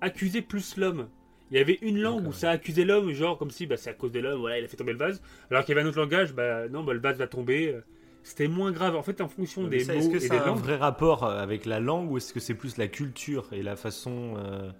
accusait 0.00 0.42
plus 0.42 0.76
l'homme. 0.76 1.08
Il 1.50 1.56
y 1.58 1.60
avait 1.60 1.78
une 1.82 1.98
langue 2.00 2.26
où 2.26 2.32
ça 2.32 2.50
accusait 2.50 2.84
l'homme, 2.84 3.12
genre 3.12 3.36
comme 3.38 3.50
si 3.50 3.66
bah, 3.66 3.76
c'est 3.76 3.90
à 3.90 3.94
cause 3.94 4.12
de 4.12 4.20
l'homme, 4.20 4.40
voilà, 4.40 4.58
il 4.58 4.64
a 4.64 4.68
fait 4.68 4.76
tomber 4.76 4.92
le 4.92 4.98
vase. 4.98 5.20
Alors 5.50 5.64
qu'il 5.64 5.74
y 5.74 5.78
avait 5.78 5.86
un 5.86 5.88
autre 5.90 5.98
langage, 6.00 6.32
bah 6.34 6.68
non, 6.68 6.82
bah, 6.84 6.94
le 6.94 7.00
vase 7.00 7.18
va 7.18 7.26
tomber. 7.26 7.68
euh, 7.68 7.80
C'était 8.22 8.48
moins 8.48 8.72
grave. 8.72 8.96
En 8.96 9.02
fait, 9.02 9.20
en 9.20 9.28
fonction 9.28 9.62
Mais 9.64 9.78
des 9.78 9.84
ça, 9.84 9.92
mots 9.94 9.98
Est-ce 10.00 10.08
que 10.10 10.24
et 10.24 10.28
des 10.28 10.38
un 10.38 10.46
langues, 10.46 10.58
vrai 10.60 10.76
rapport 10.76 11.24
avec 11.24 11.66
la 11.66 11.80
langue 11.80 12.10
ou 12.10 12.16
est-ce 12.16 12.32
que 12.32 12.40
c'est 12.40 12.54
plus 12.54 12.76
la 12.76 12.88
culture 12.88 13.52
et 13.52 13.62
la 13.62 13.76
façon 13.76 14.34
euh, 14.38 14.70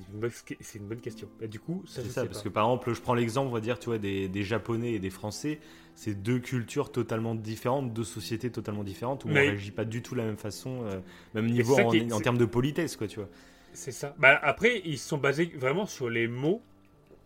c'est 0.00 0.12
une, 0.12 0.20
bonne- 0.20 0.30
c'est 0.60 0.78
une 0.78 0.86
bonne 0.88 1.00
question. 1.00 1.28
Et 1.40 1.48
du 1.48 1.60
coup, 1.60 1.82
ça, 1.86 2.02
C'est 2.02 2.08
ça, 2.08 2.22
sais 2.22 2.26
parce 2.26 2.38
pas. 2.38 2.44
que 2.44 2.48
par 2.48 2.64
exemple, 2.64 2.92
je 2.94 3.00
prends 3.00 3.14
l'exemple, 3.14 3.48
on 3.48 3.52
va 3.52 3.60
dire, 3.60 3.78
tu 3.78 3.86
vois, 3.86 3.98
des, 3.98 4.28
des 4.28 4.42
Japonais 4.42 4.92
et 4.94 4.98
des 4.98 5.10
Français, 5.10 5.60
c'est 5.94 6.14
deux 6.14 6.38
cultures 6.38 6.90
totalement 6.90 7.34
différentes, 7.34 7.92
deux 7.92 8.04
sociétés 8.04 8.50
totalement 8.50 8.82
différentes, 8.84 9.24
où 9.24 9.28
Mais- 9.28 9.40
on 9.40 9.50
réagit 9.50 9.70
pas 9.70 9.84
du 9.84 10.02
tout 10.02 10.14
de 10.14 10.20
la 10.20 10.26
même 10.26 10.38
façon, 10.38 10.84
euh, 10.84 11.00
même 11.34 11.46
niveau 11.50 11.76
en, 11.76 11.90
qui 11.90 12.22
termes 12.22 12.38
de 12.38 12.44
politesse, 12.46 12.96
quoi, 12.96 13.06
tu 13.08 13.16
vois. 13.20 13.28
C'est 13.72 13.92
ça. 13.92 14.14
Bah, 14.18 14.38
après, 14.42 14.82
ils 14.84 14.98
sont 14.98 15.18
basés 15.18 15.46
vraiment 15.56 15.86
sur 15.86 16.10
les 16.10 16.28
mots 16.28 16.62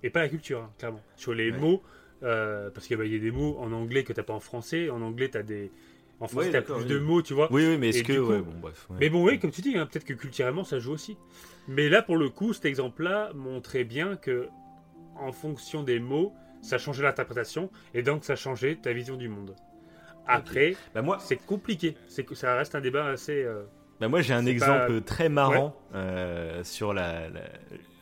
et 0.03 0.11
pas 0.11 0.21
la 0.23 0.29
culture, 0.29 0.61
hein, 0.63 0.73
clairement. 0.79 1.03
Sur 1.17 1.35
les 1.35 1.51
Ouais. 1.51 1.59
mots, 1.61 1.83
euh, 2.23 2.71
parce 2.71 2.87
qu'il 2.87 2.99
y 2.99 3.17
a 3.17 3.19
des 3.19 3.31
mots 3.33 3.59
en 3.61 3.73
anglais 3.73 4.05
que 4.05 4.13
t'as 4.13 4.23
pas 4.25 4.35
en 4.35 4.41
français. 4.41 4.91
En 4.91 5.03
anglais, 5.03 5.31
t'as 5.31 5.43
des. 5.43 5.73
En 6.21 6.29
français, 6.29 6.47
Ouais, 6.47 6.53
t'as 6.53 6.63
plus 6.63 6.75
oui. 6.75 6.85
de 6.87 6.99
mots, 6.99 7.21
tu 7.23 7.35
vois. 7.35 7.49
Oui, 7.53 7.67
oui, 7.67 7.77
mais 7.79 7.91
est-ce 7.91 8.03
que. 8.03 8.13
du 8.13 8.21
coup- 8.21 8.27
ouais, 8.31 8.41
bon, 8.41 8.53
bref. 8.61 8.87
ouais. 8.91 8.97
Mais 9.01 9.11
bon, 9.11 9.25
oui, 9.27 9.39
comme 9.39 9.51
tu 9.51 9.61
dis, 9.61 9.77
hein, 9.77 9.87
peut-être 9.87 10.05
que 10.07 10.15
culturellement, 10.15 10.65
ça 10.65 10.79
joue 10.79 10.93
aussi. 10.93 11.19
Mais 11.69 11.89
là, 11.91 12.01
pour 12.03 12.17
le 12.17 12.31
coup, 12.31 12.53
cet 12.55 12.65
exemple-là 12.65 13.33
montrait 13.35 13.85
bien 13.85 14.17
que, 14.17 14.49
en 15.17 15.33
fonction 15.33 15.83
des 15.83 15.99
mots, 15.99 16.33
ça 16.63 16.79
changeait 16.79 17.03
l'interprétation 17.03 17.71
et 17.95 18.03
donc 18.03 18.25
ça 18.25 18.35
changeait 18.37 18.77
ta 18.77 18.93
vision 18.93 19.17
du 19.17 19.29
monde. 19.29 19.55
Après, 20.27 20.75
Bah, 20.95 21.03
moi, 21.03 21.19
c'est 21.21 21.37
compliqué. 21.37 21.97
C'est 22.09 22.25
que 22.25 22.35
ça 22.35 22.57
reste 22.57 22.75
un 22.75 22.81
débat 22.81 23.07
assez. 23.07 23.45
euh, 23.45 23.63
Bah 24.01 24.09
moi 24.09 24.21
j'ai 24.23 24.35
un 24.35 24.45
exemple 24.47 25.01
très 25.03 25.29
marrant 25.29 25.75
euh, 25.95 26.65
sur 26.65 26.93
la, 26.93 27.29
la- 27.29 27.41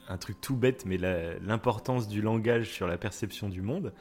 un 0.09 0.17
truc 0.19 0.41
tout 0.41 0.57
bête 0.57 0.85
mais 0.87 0.97
la- 0.99 1.39
l'importance 1.41 2.09
du 2.09 2.21
langage 2.23 2.71
sur 2.71 2.87
la 2.87 2.97
perception 2.97 3.49
du 3.49 3.61
monde. 3.63 3.93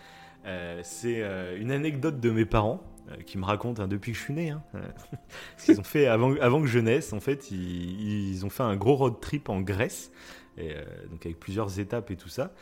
Euh, 0.45 0.79
c'est 0.83 1.21
euh, 1.21 1.57
une 1.59 1.71
anecdote 1.71 2.19
de 2.19 2.31
mes 2.31 2.45
parents 2.45 2.81
qui 3.25 3.37
me 3.37 3.45
racontent 3.45 3.83
hein, 3.83 3.87
depuis 3.87 4.11
que 4.11 4.17
je 4.17 4.23
suis 4.23 4.33
né. 4.33 4.49
Hein, 4.51 4.63
euh, 4.75 4.81
ce 5.57 5.65
qu'ils 5.65 5.79
ont 5.79 5.83
fait 5.83 6.07
avant, 6.07 6.61
que 6.61 6.67
je 6.67 6.79
naisse 6.79 7.13
en 7.13 7.19
fait 7.19 7.51
ils, 7.51 8.45
ont 8.45 8.49
fait 8.49 8.63
un 8.63 8.75
gros 8.75 8.95
road 8.95 9.19
trip 9.21 9.49
en 9.49 9.61
Grèce 9.61 10.11
euh, 10.59 10.83
donc 11.09 11.25
avec 11.25 11.39
plusieurs 11.39 11.79
étapes 11.79 12.11
et 12.11 12.15
tout 12.15 12.29
ça 12.29 12.53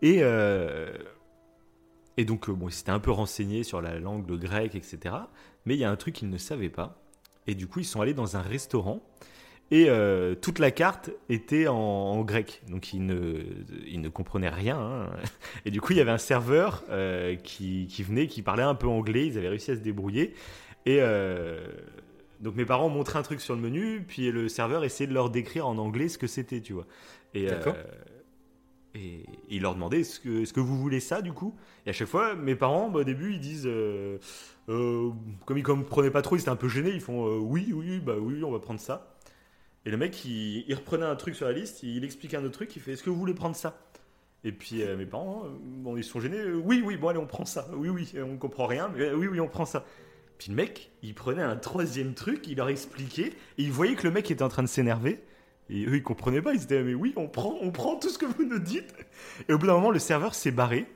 et 0.00 0.18
euh, 0.20 0.96
donc 2.18 2.48
euh, 2.48 2.52
bon 2.52 2.68
ils 2.68 2.72
s'étaient 2.72 2.90
un 2.90 3.00
peu 3.00 3.10
renseignés 3.10 3.64
sur 3.64 3.80
la 3.80 3.98
langue 3.98 4.28
le 4.28 4.36
grec 4.36 4.74
etc. 4.74 5.14
Mais 5.66 5.74
il 5.74 5.80
y 5.80 5.84
a 5.84 5.90
un 5.90 5.96
truc 5.96 6.14
qu'ils 6.14 6.30
ne 6.30 6.38
savaient 6.38 6.70
pas 6.70 7.02
et 7.46 7.54
du 7.54 7.66
coup, 7.66 7.80
ils 7.80 7.84
sont 7.84 8.00
allés 8.00 8.14
dans 8.14 8.36
un 8.36 8.42
restaurant 8.42 9.00
et 9.72 9.86
euh, 9.88 10.34
toute 10.34 10.58
la 10.58 10.70
carte 10.70 11.08
était 11.30 11.66
en, 11.66 11.74
en 11.74 12.22
grec. 12.24 12.60
Donc, 12.68 12.92
ils 12.92 13.04
ne, 13.06 13.40
ils 13.86 14.02
ne 14.02 14.10
comprenaient 14.10 14.50
rien. 14.50 14.78
hein. 14.78 15.10
Et 15.64 15.70
du 15.70 15.80
coup, 15.80 15.94
il 15.94 15.96
y 15.96 16.00
avait 16.02 16.10
un 16.10 16.18
serveur 16.18 16.84
euh, 16.90 17.36
qui, 17.36 17.86
qui 17.88 18.02
venait, 18.02 18.26
qui 18.26 18.42
parlait 18.42 18.62
un 18.62 18.74
peu 18.74 18.86
anglais. 18.86 19.26
Ils 19.26 19.38
avaient 19.38 19.48
réussi 19.48 19.70
à 19.70 19.74
se 19.74 19.80
débrouiller. 19.80 20.34
Et 20.84 20.98
euh, 21.00 21.66
donc, 22.40 22.54
mes 22.54 22.66
parents 22.66 22.90
montraient 22.90 23.18
un 23.18 23.22
truc 23.22 23.40
sur 23.40 23.54
le 23.54 23.62
menu, 23.62 24.04
puis 24.06 24.30
le 24.30 24.50
serveur 24.50 24.84
essayait 24.84 25.08
de 25.08 25.14
leur 25.14 25.30
décrire 25.30 25.66
en 25.66 25.78
anglais 25.78 26.08
ce 26.08 26.18
que 26.18 26.26
c'était, 26.26 26.60
tu 26.60 26.74
vois. 26.74 26.86
Et, 27.32 27.48
et 28.94 29.24
il 29.48 29.62
leur 29.62 29.72
demandait 29.72 30.00
est-ce 30.00 30.20
que, 30.52 30.60
vous 30.60 30.76
voulez 30.76 31.00
ça, 31.00 31.22
du 31.22 31.32
coup? 31.32 31.56
Et 31.86 31.90
à 31.90 31.92
chaque 31.94 32.08
fois, 32.08 32.34
mes 32.34 32.56
parents, 32.56 32.90
bah, 32.90 33.00
au 33.00 33.04
début, 33.04 33.32
ils 33.32 33.40
disent. 33.40 33.66
comme 34.66 35.56
ils 35.56 35.62
comprenaient 35.62 36.10
pas 36.10 36.20
trop, 36.20 36.36
ils 36.36 36.40
étaient 36.40 36.50
un 36.50 36.56
peu 36.56 36.68
gênés. 36.68 36.90
Ils 36.90 37.00
font 37.00 37.38
oui, 37.38 37.72
oui, 37.72 38.00
bah 38.00 38.16
oui, 38.20 38.44
on 38.44 38.50
va 38.52 38.58
prendre 38.58 38.78
ça. 38.80 39.11
Et 39.84 39.90
le 39.90 39.96
mec, 39.96 40.24
il, 40.24 40.64
il 40.68 40.74
reprenait 40.74 41.04
un 41.04 41.16
truc 41.16 41.34
sur 41.34 41.46
la 41.46 41.52
liste, 41.52 41.82
il 41.82 42.04
expliquait 42.04 42.36
un 42.36 42.44
autre 42.44 42.54
truc, 42.54 42.74
il 42.76 42.82
fait 42.82 42.92
Est-ce 42.92 43.02
que 43.02 43.10
vous 43.10 43.18
voulez 43.18 43.34
prendre 43.34 43.56
ça? 43.56 43.78
Et 44.44 44.52
puis 44.52 44.82
euh, 44.82 44.96
mes 44.96 45.06
parents, 45.06 45.44
euh, 45.44 45.50
bon, 45.60 45.96
ils 45.96 46.04
sont 46.04 46.20
gênés. 46.20 46.38
euh, 46.38 46.54
oui, 46.54 46.82
oui, 46.84 46.96
bon, 46.96 47.08
allez, 47.08 47.18
on 47.18 47.26
prend 47.26 47.44
ça. 47.44 47.68
Oui, 47.74 47.88
oui, 47.88 48.12
on 48.20 48.36
comprend 48.36 48.66
rien, 48.66 48.90
mais 48.94 49.12
oui, 49.12 49.28
oui, 49.28 49.40
on 49.40 49.48
prend 49.48 49.64
ça. 49.64 49.84
Puis 50.38 50.50
le 50.50 50.56
mec, 50.56 50.90
il 51.02 51.14
prenait 51.14 51.42
un 51.42 51.56
troisième 51.56 52.14
truc, 52.14 52.46
il 52.48 52.56
leur 52.56 52.68
expliquait, 52.68 53.28
et 53.58 53.62
il 53.62 53.70
voyait 53.70 53.94
que 53.94 54.02
le 54.04 54.10
mec 54.12 54.30
était 54.30 54.42
en 54.42 54.48
train 54.48 54.62
de 54.64 54.68
s'énerver. 54.68 55.22
Et 55.70 55.86
eux, 55.86 55.96
ils 55.96 56.02
comprenaient 56.02 56.42
pas, 56.42 56.54
ils 56.54 56.64
étaient 56.64 56.82
mais 56.82 56.94
oui, 56.94 57.12
on 57.16 57.28
prend, 57.28 57.56
on 57.60 57.70
prend 57.70 57.96
tout 57.96 58.08
ce 58.08 58.18
que 58.18 58.26
vous 58.26 58.44
nous 58.44 58.58
dites. 58.58 58.92
Et 59.48 59.52
au 59.52 59.58
bout 59.58 59.66
d'un 59.68 59.74
moment, 59.74 59.92
le 59.92 60.00
serveur 60.00 60.34
s'est 60.34 60.50
barré. 60.50 60.86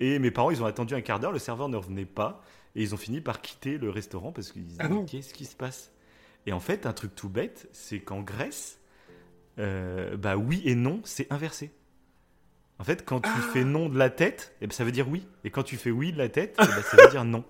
Et 0.00 0.20
mes 0.20 0.30
parents, 0.30 0.52
ils 0.52 0.62
ont 0.62 0.66
attendu 0.66 0.94
un 0.94 1.00
quart 1.00 1.18
d'heure, 1.18 1.32
le 1.32 1.40
serveur 1.40 1.68
ne 1.68 1.76
revenait 1.76 2.04
pas. 2.04 2.42
Et 2.76 2.82
ils 2.82 2.94
ont 2.94 2.98
fini 2.98 3.20
par 3.20 3.40
quitter 3.40 3.78
le 3.78 3.90
restaurant 3.90 4.30
parce 4.30 4.52
qu'ils 4.52 4.64
disaient 4.64 4.80
Ah 4.84 4.88
bon 4.88 5.04
Qu'est-ce 5.04 5.34
qui 5.34 5.44
se 5.44 5.56
passe? 5.56 5.90
Et 6.46 6.52
en 6.52 6.60
fait, 6.60 6.86
un 6.86 6.92
truc 6.92 7.14
tout 7.14 7.28
bête, 7.28 7.68
c'est 7.72 8.00
qu'en 8.00 8.20
Grèce, 8.22 8.78
euh, 9.58 10.16
bah 10.16 10.36
oui 10.36 10.62
et 10.64 10.74
non, 10.74 11.00
c'est 11.04 11.30
inversé. 11.32 11.72
En 12.78 12.84
fait, 12.84 13.04
quand 13.04 13.20
tu 13.20 13.28
fais 13.52 13.64
non 13.64 13.88
de 13.88 13.98
la 13.98 14.08
tête, 14.08 14.54
eh 14.60 14.66
ben, 14.66 14.72
ça 14.72 14.84
veut 14.84 14.92
dire 14.92 15.08
oui. 15.08 15.26
Et 15.44 15.50
quand 15.50 15.64
tu 15.64 15.76
fais 15.76 15.90
oui 15.90 16.12
de 16.12 16.18
la 16.18 16.28
tête, 16.28 16.56
eh 16.60 16.64
ben, 16.64 16.82
ça 16.82 16.96
veut 16.96 17.10
dire 17.10 17.24
non. 17.24 17.44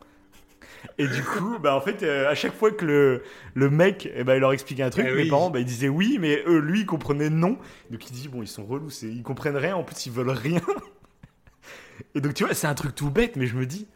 Et 0.96 1.06
du 1.06 1.22
coup, 1.22 1.58
bah 1.58 1.74
en 1.74 1.80
fait, 1.80 2.02
euh, 2.02 2.28
à 2.30 2.34
chaque 2.34 2.54
fois 2.54 2.70
que 2.70 2.84
le, 2.84 3.22
le 3.54 3.68
mec, 3.70 4.08
eh 4.14 4.24
ben, 4.24 4.34
il 4.36 4.40
leur 4.40 4.52
expliquait 4.52 4.84
un 4.84 4.90
truc, 4.90 5.06
Eh 5.08 5.12
mes 5.14 5.22
oui. 5.24 5.28
parents, 5.28 5.50
bah, 5.50 5.58
ils 5.60 5.64
disaient 5.66 5.88
oui, 5.88 6.18
mais 6.20 6.42
eux, 6.46 6.58
lui, 6.60 6.80
il 6.80 6.86
comprenait 6.86 7.30
non. 7.30 7.58
Donc 7.90 8.08
il 8.08 8.12
dit 8.12 8.28
bon, 8.28 8.42
ils 8.42 8.48
sont 8.48 8.64
relous, 8.64 8.90
c'est- 8.90 9.06
ils 9.08 9.22
comprennent 9.22 9.56
rien, 9.56 9.76
en 9.76 9.84
plus 9.84 10.06
ils 10.06 10.12
veulent 10.12 10.30
rien. 10.30 10.60
Et 12.14 12.20
donc 12.20 12.34
tu 12.34 12.44
vois, 12.44 12.54
c'est 12.54 12.66
un 12.66 12.74
truc 12.74 12.94
tout 12.94 13.10
bête, 13.10 13.36
mais 13.36 13.46
je 13.46 13.56
me 13.56 13.66
dis, 13.66 13.86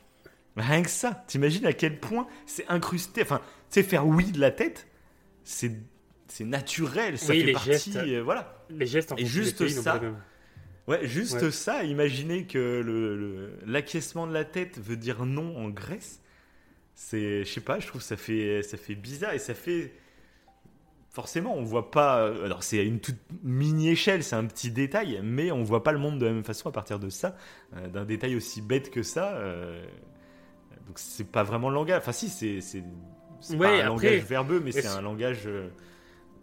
rien 0.57 0.83
que 0.83 0.91
ça, 0.91 1.25
t'imagines 1.29 1.67
à 1.67 1.73
quel 1.73 1.99
point 1.99 2.27
c'est 2.47 2.67
incrusté. 2.69 3.23
Enfin, 3.23 3.41
sais, 3.75 3.83
faire 3.83 4.07
oui 4.07 4.31
de 4.33 4.41
la 4.41 4.51
tête, 4.51 4.87
c'est 5.45 5.73
c'est 6.29 6.45
naturel, 6.45 7.19
ça 7.19 7.33
Oui, 7.33 7.41
fait 7.41 7.47
les 7.47 7.53
partie, 7.53 7.71
gestes. 7.73 7.97
euh, 7.97 8.23
voilà. 8.23 8.65
Les 8.71 8.87
gestes 8.87 9.13
en 9.13 9.17
Et 9.17 9.27
juste 9.27 9.69
ça. 9.69 10.01
Ouais, 10.89 11.07
juste 11.07 11.41
Ouais. 11.43 11.51
ça, 11.51 11.85
imaginez 11.85 12.47
que 12.47 13.53
l'acquiescement 13.67 14.27
de 14.27 14.33
la 14.33 14.45
tête 14.45 14.79
veut 14.81 14.97
dire 14.97 15.27
non 15.27 15.57
en 15.59 15.69
Grèce. 15.69 16.21
C'est, 16.95 17.45
je 17.45 17.51
sais 17.53 17.61
pas, 17.61 17.81
je 17.81 17.87
trouve 17.87 18.01
ça 18.03 18.17
fait, 18.17 18.63
ça 18.63 18.77
fait 18.77 18.95
bizarre 18.95 19.33
et 19.35 19.39
ça 19.39 19.55
fait. 19.55 19.93
Forcément, 21.11 21.55
on 21.55 21.63
voit 21.63 21.91
pas. 21.91 22.27
Alors, 22.45 22.63
c'est 22.63 22.79
à 22.79 22.83
une 22.83 22.99
toute 22.99 23.19
mini 23.43 23.91
échelle, 23.91 24.25
c'est 24.25 24.35
un 24.37 24.47
petit 24.47 24.71
détail, 24.71 25.21
mais 25.23 25.53
on 25.53 25.63
voit 25.63 25.83
pas 25.83 25.93
le 25.93 25.99
monde 25.99 26.19
de 26.19 26.25
la 26.25 26.33
même 26.33 26.45
façon 26.45 26.71
à 26.71 26.73
partir 26.73 26.99
de 26.99 27.11
ça, 27.11 27.37
euh, 27.77 27.89
d'un 27.89 28.07
détail 28.07 28.35
aussi 28.37 28.63
bête 28.63 28.91
que 28.91 29.03
ça. 29.03 29.35
euh, 29.37 29.85
donc, 30.87 30.99
c'est 30.99 31.31
pas 31.31 31.43
vraiment 31.43 31.69
le 31.69 31.75
langage. 31.75 31.99
Enfin, 31.99 32.13
si, 32.13 32.31
c'est, 32.31 32.83
c'est, 33.43 33.53
c'est 33.53 33.59
Ouais, 33.59 33.67
pas 33.67 33.75
un 33.75 33.79
après, 33.79 33.87
langage 34.17 34.25
verbeux, 34.25 34.61
mais 34.61 34.73
c'est 34.73 34.87
un 34.87 35.03
langage 35.03 35.43
euh, 35.47 35.69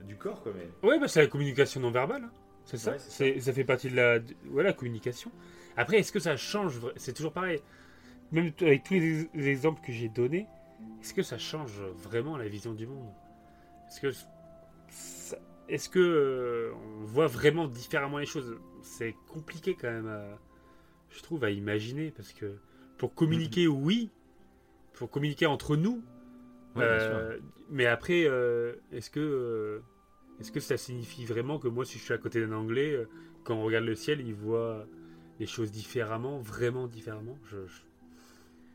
du 0.06 0.16
corps, 0.16 0.42
quand 0.44 0.54
même. 0.54 0.70
Ouais, 0.84 1.00
bah, 1.00 1.08
c'est 1.08 1.22
la 1.22 1.28
communication 1.28 1.82
non 1.82 1.92
verbale. 1.92 2.24
hein. 2.26 2.32
C'est 2.66 2.78
ça. 2.78 2.92
Ouais, 2.92 3.40
ça. 3.40 3.54
fait 3.54 3.64
partie 3.64 3.90
de 3.90 3.96
la, 3.96 4.20
de- 4.20 4.36
ouais, 4.52 4.64
la 4.64 4.74
communication. 4.74 5.32
Après, 5.76 5.98
est-ce 5.98 6.12
que 6.12 6.20
ça 6.20 6.38
change 6.38 6.80
C'est 6.98 7.14
toujours 7.14 7.34
pareil. 7.34 7.62
Même 8.32 8.52
avec 8.62 8.84
tous 8.84 8.94
les, 8.94 9.28
les 9.34 9.48
exemples 9.48 9.82
que 9.84 9.92
j'ai 9.92 10.08
donnés, 10.10 10.46
est-ce 11.02 11.14
que 11.16 11.24
ça 11.24 11.40
change 11.40 11.82
vraiment 11.98 12.38
la 12.38 12.48
vision 12.48 12.74
du 12.74 12.86
monde? 12.86 13.08
Est-ce 13.88 14.02
que, 14.02 14.12
ça- 14.90 15.38
est-ce 15.68 15.90
que 15.90 16.00
euh, 16.00 16.72
on 17.02 17.06
voit 17.06 17.26
vraiment 17.28 17.68
différemment 17.68 18.20
les 18.20 18.28
choses? 18.28 18.56
C'est 18.84 19.16
compliqué 19.28 19.76
quand 19.80 19.90
même, 19.90 20.08
à- 20.08 20.38
je 21.10 21.22
trouve, 21.24 21.44
à 21.44 21.50
imaginer 21.50 22.12
parce 22.12 22.34
que 22.34 22.58
pour 23.00 23.16
communiquer, 23.16 23.68
oui, 23.68 24.12
pour 24.94 25.10
communiquer 25.10 25.48
entre 25.48 25.76
nous, 25.76 26.04
Ouais, 26.76 26.84
euh, 26.84 27.40
mais 27.70 27.86
après, 27.86 28.26
euh, 28.26 28.74
est-ce 28.91 29.10
que, 29.10 29.20
euh, 29.20 29.80
est-ce 30.40 30.52
que 30.52 30.60
ça 30.60 30.78
signifie 30.78 31.26
vraiment 31.26 31.60
que 31.60 31.68
moi, 31.68 31.86
si 31.86 31.98
je 32.00 32.04
suis 32.04 32.14
à 32.14 32.18
côté 32.18 32.41
d'un 32.41 32.54
Anglais, 32.54 32.98
quand 33.44 33.56
on 33.56 33.64
regarde 33.64 33.86
le 33.86 33.96
ciel, 33.96 34.22
il 34.22 34.34
voit 34.34 34.88
les 35.40 35.46
choses 35.48 35.72
différemment, 35.72 36.40
vraiment 36.40 36.88
différemment? 36.88 37.38
Je, 37.46 37.58
je- 37.68 37.82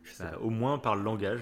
je 0.04 0.12
sais 0.12 0.24
Bah, 0.24 0.38
au 0.40 0.50
moins 0.50 0.78
par 0.78 0.96
le 0.96 1.02
langage, 1.02 1.40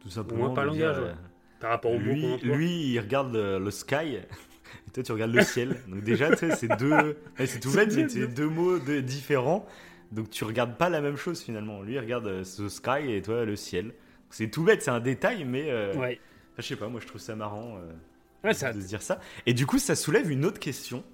tout 0.00 0.10
simplement. 0.10 0.38
moins 0.46 0.50
par 0.50 0.64
le 0.64 0.70
langage, 0.70 0.98
ouais. 0.98 1.14
Par 1.60 1.70
rapport 1.70 1.92
au 1.92 1.98
mot 1.98 2.12
lui, 2.12 2.34
emploie. 2.34 2.56
lui, 2.56 2.92
il 2.92 3.00
regarde 3.00 3.32
le, 3.34 3.58
le 3.58 3.70
sky, 3.70 4.16
et 4.88 4.90
toi, 4.92 5.02
tu 5.02 5.12
regardes 5.12 5.32
le 5.32 5.40
ciel. 5.40 5.76
Donc 5.88 6.02
déjà, 6.04 6.32
tu 6.32 6.40
sais, 6.40 6.52
c'est 6.52 6.68
deux... 6.68 7.16
ouais, 7.38 7.46
c'est 7.46 7.60
tout 7.60 7.72
bête, 7.72 7.92
mais 7.92 8.08
c'est 8.08 8.28
deux 8.28 8.48
mots 8.48 8.78
de- 8.78 9.00
différents. 9.00 9.66
Donc 10.12 10.30
tu 10.30 10.44
regardes 10.44 10.76
pas 10.78 10.90
la 10.90 11.00
même 11.00 11.16
chose, 11.16 11.42
finalement. 11.42 11.82
Lui, 11.82 11.94
il 11.94 12.00
regarde 12.00 12.44
ce 12.44 12.68
sky, 12.68 13.12
et 13.12 13.22
toi, 13.22 13.44
le 13.44 13.56
ciel. 13.56 13.94
C'est 14.32 14.48
tout 14.48 14.64
bête, 14.64 14.82
c'est 14.82 14.90
un 14.90 14.98
détail, 15.00 15.44
mais... 15.44 15.70
euh, 15.70 15.94
Ouais. 15.94 16.18
je 16.58 16.62
sais 16.62 16.76
pas, 16.76 16.88
moi, 16.88 17.00
je 17.00 17.06
trouve 17.06 17.20
ça 17.20 17.36
marrant 17.36 17.76
euh, 17.76 17.92
Ouais, 18.44 18.54
ça... 18.54 18.72
de 18.72 18.80
se 18.80 18.86
dire 18.86 19.02
ça. 19.02 19.20
Et 19.46 19.54
du 19.54 19.66
coup, 19.66 19.78
ça 19.78 19.94
soulève 19.94 20.30
une 20.30 20.44
autre 20.44 20.58
question. 20.58 21.04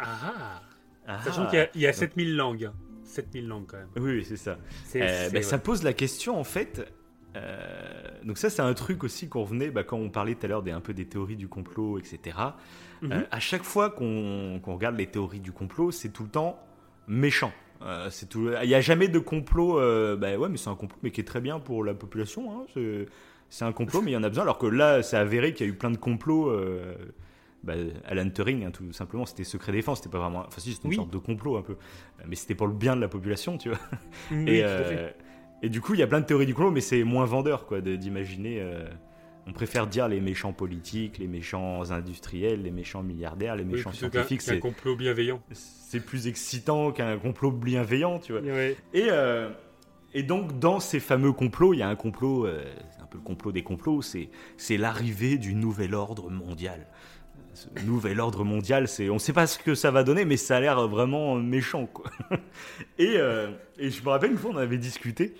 Ah, 0.00 0.60
Ah, 1.06 1.20
Sachant 1.22 1.46
qu'il 1.46 1.58
y 1.58 1.62
a, 1.62 1.68
il 1.74 1.80
y 1.80 1.86
a 1.86 1.92
7000 1.92 2.36
langues. 2.36 2.64
hein. 2.64 2.74
7000 3.04 3.46
langues 3.46 3.66
quand 3.66 3.76
même. 3.76 3.88
Oui, 3.96 4.16
oui, 4.18 4.24
c'est 4.24 4.36
ça. 4.36 4.56
Euh, 4.96 5.30
bah, 5.30 5.42
Ça 5.42 5.58
pose 5.58 5.82
la 5.82 5.92
question 5.92 6.38
en 6.38 6.44
fait. 6.44 6.90
euh, 7.36 8.08
donc 8.24 8.38
ça 8.38 8.48
c'est 8.50 8.62
un 8.62 8.72
truc 8.74 9.04
aussi 9.04 9.28
qu'on 9.28 9.42
revenait 9.42 9.70
bah, 9.70 9.84
quand 9.84 9.96
on 9.96 10.10
parlait 10.10 10.34
tout 10.34 10.46
à 10.46 10.48
l'heure 10.48 10.62
des 10.62 10.70
un 10.70 10.80
peu 10.80 10.92
des 10.94 11.06
théories 11.06 11.36
du 11.36 11.48
complot 11.48 11.98
etc. 11.98 12.36
Mhm. 13.02 13.12
Euh, 13.12 13.20
à 13.30 13.40
chaque 13.40 13.64
fois 13.64 13.90
qu'on 13.90 14.60
qu'on 14.62 14.74
regarde 14.74 14.96
les 14.96 15.06
théories 15.06 15.40
du 15.40 15.50
complot 15.52 15.90
c'est 15.92 16.10
tout 16.10 16.22
le 16.24 16.28
temps 16.28 16.58
méchant. 17.08 17.52
Euh, 17.84 18.08
c'est 18.10 18.28
tout. 18.28 18.50
Il 18.62 18.68
n'y 18.68 18.74
a 18.74 18.80
jamais 18.80 19.08
de 19.08 19.18
complot. 19.18 19.78
euh, 19.78 20.16
bah 20.16 20.36
ouais 20.36 20.48
mais 20.48 20.56
c'est 20.56 20.70
un 20.70 20.74
complot 20.76 20.98
mais 21.02 21.10
qui 21.10 21.20
est 21.20 21.24
très 21.24 21.40
bien 21.40 21.58
pour 21.58 21.84
la 21.84 21.94
population. 21.94 22.50
hein, 22.52 22.64
c'est- 22.74 23.64
un 23.64 23.72
complot 23.72 24.00
mais 24.02 24.12
il 24.12 24.14
y 24.14 24.16
en 24.16 24.22
a 24.22 24.28
besoin 24.28 24.44
alors 24.44 24.56
que 24.58 24.66
là 24.66 25.02
c'est 25.02 25.16
avéré 25.16 25.52
qu'il 25.52 25.66
y 25.66 25.68
a 25.68 25.72
eu 25.72 25.76
plein 25.76 25.90
de 25.90 25.96
complots. 25.98 26.48
euh, 26.50 26.94
bah, 27.64 27.74
Alan 28.06 28.28
Turing, 28.28 28.64
hein, 28.64 28.70
tout 28.72 28.92
simplement, 28.92 29.24
c'était 29.24 29.44
secret 29.44 29.70
défense, 29.70 29.98
c'était 29.98 30.10
pas 30.10 30.18
vraiment. 30.18 30.40
Enfin, 30.48 30.60
si, 30.60 30.72
c'était 30.72 30.84
une 30.86 30.90
Oui. 30.90 30.96
sorte 30.96 31.12
de 31.12 31.18
complot 31.18 31.56
un 31.58 31.62
peu, 31.62 31.76
mais 32.26 32.34
c'était 32.34 32.56
pour 32.56 32.66
le 32.66 32.72
bien 32.72 32.96
de 32.96 33.00
la 33.00 33.06
population, 33.06 33.56
tu 33.56 33.68
vois. 33.68 33.78
Oui, 34.32 34.44
Et, 34.48 34.62
euh, 34.64 35.08
et 35.62 35.68
du 35.68 35.80
coup, 35.80 35.94
il 35.94 36.00
y 36.00 36.02
a 36.02 36.08
plein 36.08 36.18
de 36.20 36.26
théories 36.26 36.46
du 36.46 36.54
complot, 36.54 36.72
mais 36.72 36.80
c'est 36.80 37.04
moins 37.04 37.24
vendeur 37.24 37.66
quoi, 37.66 37.80
d'imaginer. 37.80 38.60
On 39.46 39.52
préfère 39.52 39.86
dire 39.86 40.08
les 40.08 40.20
méchants 40.20 40.52
politiques, 40.52 41.18
les 41.18 41.26
méchants 41.26 41.90
industriels, 41.90 42.62
les 42.62 42.70
méchants 42.70 43.02
milliardaires, 43.02 43.56
les 43.56 43.64
Oui, 43.64 43.72
méchants 43.72 43.90
qu'un, 43.90 43.96
scientifiques. 43.96 44.42
C'est, 44.42 44.58
complot 44.58 44.96
bienveillant. 44.96 45.42
c'est 45.52 46.04
plus 46.04 46.28
excitant 46.28 46.92
qu'un 46.92 47.18
complot 47.18 47.50
bienveillant, 47.50 48.18
tu 48.18 48.32
vois. 48.32 48.40
Ouais. 48.40 48.76
Et, 48.94 49.06
euh, 49.10 49.50
et 50.14 50.22
donc, 50.22 50.58
dans 50.58 50.78
ces 50.78 51.00
fameux 51.00 51.32
complots, 51.32 51.72
il 51.74 51.78
y 51.78 51.82
a 51.82 51.88
un 51.88 51.96
complot, 51.96 52.46
euh, 52.46 52.62
c'est 52.94 53.02
un 53.02 53.06
peu 53.06 53.18
le 53.18 53.24
complot 53.24 53.52
des 53.52 53.62
complots, 53.62 54.02
c'est, 54.02 54.28
l'arrivée 54.76 55.38
du 55.38 55.54
nouvel 55.54 55.94
ordre 55.94 56.30
mondial. 56.30 56.86
ce 57.54 57.68
nouvel 57.84 58.20
ordre 58.20 58.44
mondial, 58.44 58.88
c'est, 58.88 59.08
on 59.10 59.18
sait 59.18 59.32
pas 59.32 59.46
ce 59.46 59.58
que 59.58 59.74
ça 59.74 59.90
va 59.90 60.04
donner, 60.04 60.24
mais 60.24 60.36
ça 60.36 60.56
a 60.56 60.60
l'air 60.60 60.86
vraiment 60.86 61.34
méchant, 61.36 61.86
quoi. 61.86 62.10
et, 62.98 63.14
euh, 63.16 63.50
et 63.78 63.90
je 63.90 64.02
me 64.02 64.08
rappelle 64.08 64.32
une 64.32 64.38
fois, 64.38 64.50
on 64.52 64.56
avait 64.58 64.78
discuté, 64.78 65.34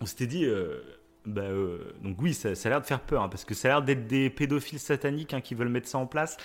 on 0.00 0.06
s'était 0.06 0.26
dit, 0.26 0.44
euh, 0.44 0.80
bah, 1.26 1.42
euh, 1.42 1.78
donc 2.02 2.20
oui, 2.20 2.34
ça, 2.34 2.54
ça 2.54 2.68
a 2.68 2.70
l'air 2.70 2.80
de 2.80 2.86
faire 2.86 3.00
peur, 3.00 3.22
hein, 3.22 3.28
parce 3.28 3.44
que 3.44 3.54
ça 3.54 3.68
a 3.68 3.70
l'air 3.72 3.82
d'être 3.82 4.06
des 4.06 4.30
pédophiles 4.30 4.78
sataniques 4.78 5.34
hein, 5.34 5.40
qui 5.40 5.54
veulent 5.54 5.68
mettre 5.68 5.88
ça 5.88 5.98
en 5.98 6.06
place. 6.06 6.36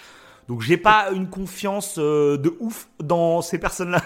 Donc 0.48 0.62
j'ai 0.62 0.78
pas 0.78 1.12
une 1.12 1.30
confiance 1.30 1.95
euh, 1.98 2.38
de 2.38 2.56
ouf 2.60 2.88
dans 2.99 3.41
ces 3.41 3.58
personnes-là. 3.58 4.04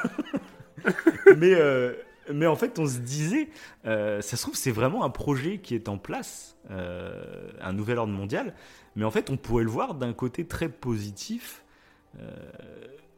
mais, 1.38 1.54
euh, 1.54 1.94
mais 2.32 2.48
en 2.48 2.56
fait, 2.56 2.80
on 2.80 2.88
se 2.88 3.00
disait, 3.00 3.50
ça 3.84 4.22
se 4.22 4.42
trouve, 4.42 4.56
c'est 4.56 4.72
vraiment 4.72 5.04
un 5.04 5.10
projet 5.10 5.58
qui 5.58 5.76
est 5.76 5.90
en 5.90 5.98
place, 5.98 6.56
un 6.70 7.74
nouvel 7.74 7.98
ordre 7.98 8.14
mondial. 8.14 8.54
Mais 8.96 9.04
en 9.04 9.12
fait, 9.12 9.30
on 9.30 9.38
pourrait 9.38 9.64
le 9.64 9.70
voir 9.70 9.96
d'un 9.96 10.14
côté 10.14 10.46
très 10.46 10.70
positif, 10.70 11.64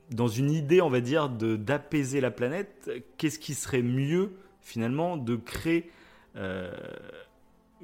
dans 0.10 0.28
une 0.28 0.52
idée, 0.52 0.82
on 0.82 0.90
va 0.90 1.02
dire, 1.02 1.30
de 1.30 1.56
d'apaiser 1.56 2.22
la 2.22 2.32
planète. 2.32 2.90
Qu'est-ce 3.18 3.40
qui 3.40 3.54
serait 3.54 3.82
mieux, 3.82 4.32
finalement, 4.62 5.18
de 5.18 5.36
créer 5.36 5.92
euh, 6.36 6.72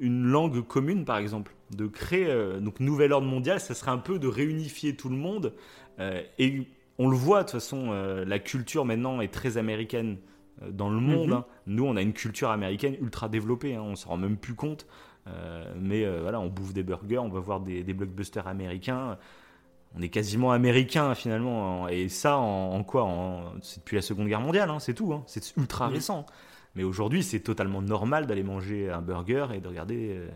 une 0.00 0.24
langue 0.24 0.60
commune, 0.66 1.04
par 1.04 1.18
exemple 1.18 1.52
De 1.76 1.86
créer, 1.86 2.26
euh, 2.28 2.58
donc, 2.60 2.80
nouvel 2.80 3.12
ordre 3.12 3.26
mondial, 3.28 3.60
ça 3.60 3.74
serait 3.74 3.90
un 3.92 3.98
peu 3.98 4.18
de 4.18 4.26
réunifier 4.28 4.96
tout 4.96 5.08
le 5.08 5.16
monde. 5.16 5.52
euh, 6.00 6.22
et 6.38 6.66
on 6.98 7.08
le 7.08 7.16
voit, 7.16 7.38
de 7.38 7.44
toute 7.44 7.52
façon, 7.52 7.88
euh, 7.92 8.24
la 8.26 8.38
culture 8.38 8.84
maintenant 8.84 9.20
est 9.20 9.28
très 9.32 9.56
américaine 9.56 10.18
euh, 10.62 10.70
dans 10.70 10.90
le 10.90 11.00
monde. 11.00 11.28
Mhm. 11.28 11.32
hein. 11.34 11.44
Nous, 11.66 11.84
on 11.84 11.96
a 11.96 12.02
une 12.02 12.12
culture 12.12 12.50
américaine 12.50 12.96
ultra 13.00 13.28
développée, 13.28 13.74
hein, 13.76 13.82
on 13.82 13.96
s'en 13.96 14.10
rend 14.10 14.16
même 14.18 14.36
plus 14.36 14.54
compte. 14.54 14.86
Mais 15.80 16.04
voilà, 16.20 16.40
on 16.40 16.48
bouffe 16.48 16.72
des 16.74 16.82
burgers, 16.82 17.18
on 17.18 17.28
va 17.28 17.38
voir 17.38 17.60
des, 17.60 17.84
des 17.84 17.94
blockbusters 17.94 18.48
américains. 18.48 19.16
On 19.96 20.02
est 20.02 20.08
quasiment 20.08 20.50
américain 20.50 21.14
finalement. 21.14 21.86
Et 21.86 22.08
ça, 22.08 22.36
en, 22.36 22.72
en 22.74 22.82
quoi 22.82 23.52
C'est 23.62 23.78
depuis 23.78 23.94
la 23.94 24.02
Seconde 24.02 24.26
Guerre 24.26 24.40
mondiale, 24.40 24.70
hein, 24.70 24.80
c'est 24.80 24.94
tout. 24.94 25.12
hein. 25.12 25.22
C'est 25.26 25.56
ultra 25.56 25.86
récent. 25.88 26.26
Mais 26.74 26.84
aujourd'hui, 26.84 27.22
c'est 27.22 27.40
totalement 27.40 27.82
normal 27.82 28.26
d'aller 28.26 28.42
manger 28.42 28.90
un 28.90 29.02
burger 29.02 29.46
et 29.54 29.60
de 29.60 29.68
regarder 29.68 30.14
euh, 30.16 30.28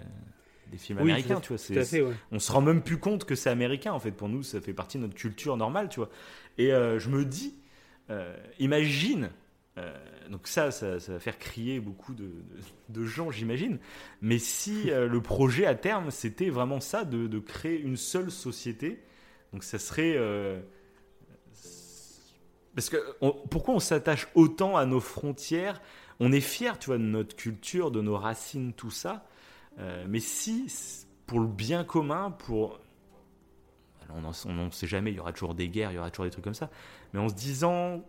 des 0.70 0.78
films 0.78 0.98
Oui, 0.98 1.11
américains. 1.11 1.40
Tu 1.40 1.48
vois, 1.55 1.59
Tout 1.59 1.73
à 1.78 1.85
fait, 1.85 2.02
ouais. 2.02 2.15
on 2.32 2.39
se 2.39 2.51
rend 2.51 2.61
même 2.61 2.82
plus 2.82 2.98
compte 2.98 3.24
que 3.24 3.35
c'est 3.35 3.51
américain 3.51 3.93
en 3.93 4.01
fait. 4.01 4.11
Pour 4.11 4.28
nous, 4.28 4.43
ça 4.43 4.61
fait 4.61 4.73
partie 4.74 4.98
de 4.98 5.02
notre 5.02 5.15
culture 5.15 5.56
normale, 5.56 5.89
tu 5.89 6.01
vois. 6.01 6.11
Et 6.59 6.73
euh, 6.73 6.98
je 6.98 7.09
me 7.09 7.24
dis, 7.24 7.55
euh, 8.11 8.36
imagine, 8.59 9.31
donc 10.31 10.47
ça, 10.47 10.70
ça, 10.70 11.01
ça 11.01 11.12
va 11.12 11.19
faire 11.19 11.39
crier 11.39 11.81
beaucoup 11.81 12.15
de, 12.15 12.24
de- 12.24 12.31
de 13.01 13.05
gens, 13.05 13.31
j'imagine. 13.31 13.78
Mais 14.23 14.39
si 14.39 14.85
le 14.90 15.20
projet 15.20 15.66
à 15.66 15.74
terme, 15.74 16.11
c'était 16.11 16.48
vraiment 16.51 16.81
ça, 16.81 17.05
de, 17.05 17.27
de 17.27 17.39
créer 17.39 17.81
une 17.81 17.97
seule 17.97 18.31
société, 18.31 19.01
donc 19.52 19.62
ça 19.65 19.78
serait. 19.78 20.16
parce 22.74 22.89
que 22.90 22.97
on- 23.20 23.32
pourquoi 23.51 23.74
on 23.74 23.78
s'attache 23.81 24.28
autant 24.35 24.77
à 24.77 24.86
nos 24.86 25.01
frontières 25.01 25.81
On 26.20 26.32
est 26.32 26.41
fier, 26.41 26.78
tu 26.78 26.86
vois, 26.86 26.99
de 26.99 27.03
notre 27.03 27.36
culture, 27.36 27.91
de 27.91 28.01
nos 28.01 28.16
racines, 28.16 28.73
tout 28.73 28.91
ça. 28.91 29.27
Euh, 29.78 30.05
mais 30.09 30.20
si, 30.20 30.73
pour 31.27 31.41
le 31.41 31.47
bien 31.47 31.85
commun, 31.85 32.31
pour 32.31 32.78
alors, 34.05 34.19
on 34.47 34.53
n'en 34.53 34.70
sait 34.70 34.86
jamais, 34.86 35.11
il 35.12 35.16
y 35.16 35.20
aura 35.20 35.32
toujours 35.32 35.55
des 35.55 35.69
guerres, 35.69 35.91
il 35.91 35.95
y 35.95 35.99
aura 35.99 36.11
toujours 36.11 36.27
des 36.27 36.31
trucs 36.31 36.45
comme 36.45 36.55
ça. 36.55 36.70
Mais 37.12 37.20
en 37.20 37.28
se 37.28 37.35
disant 37.35 38.05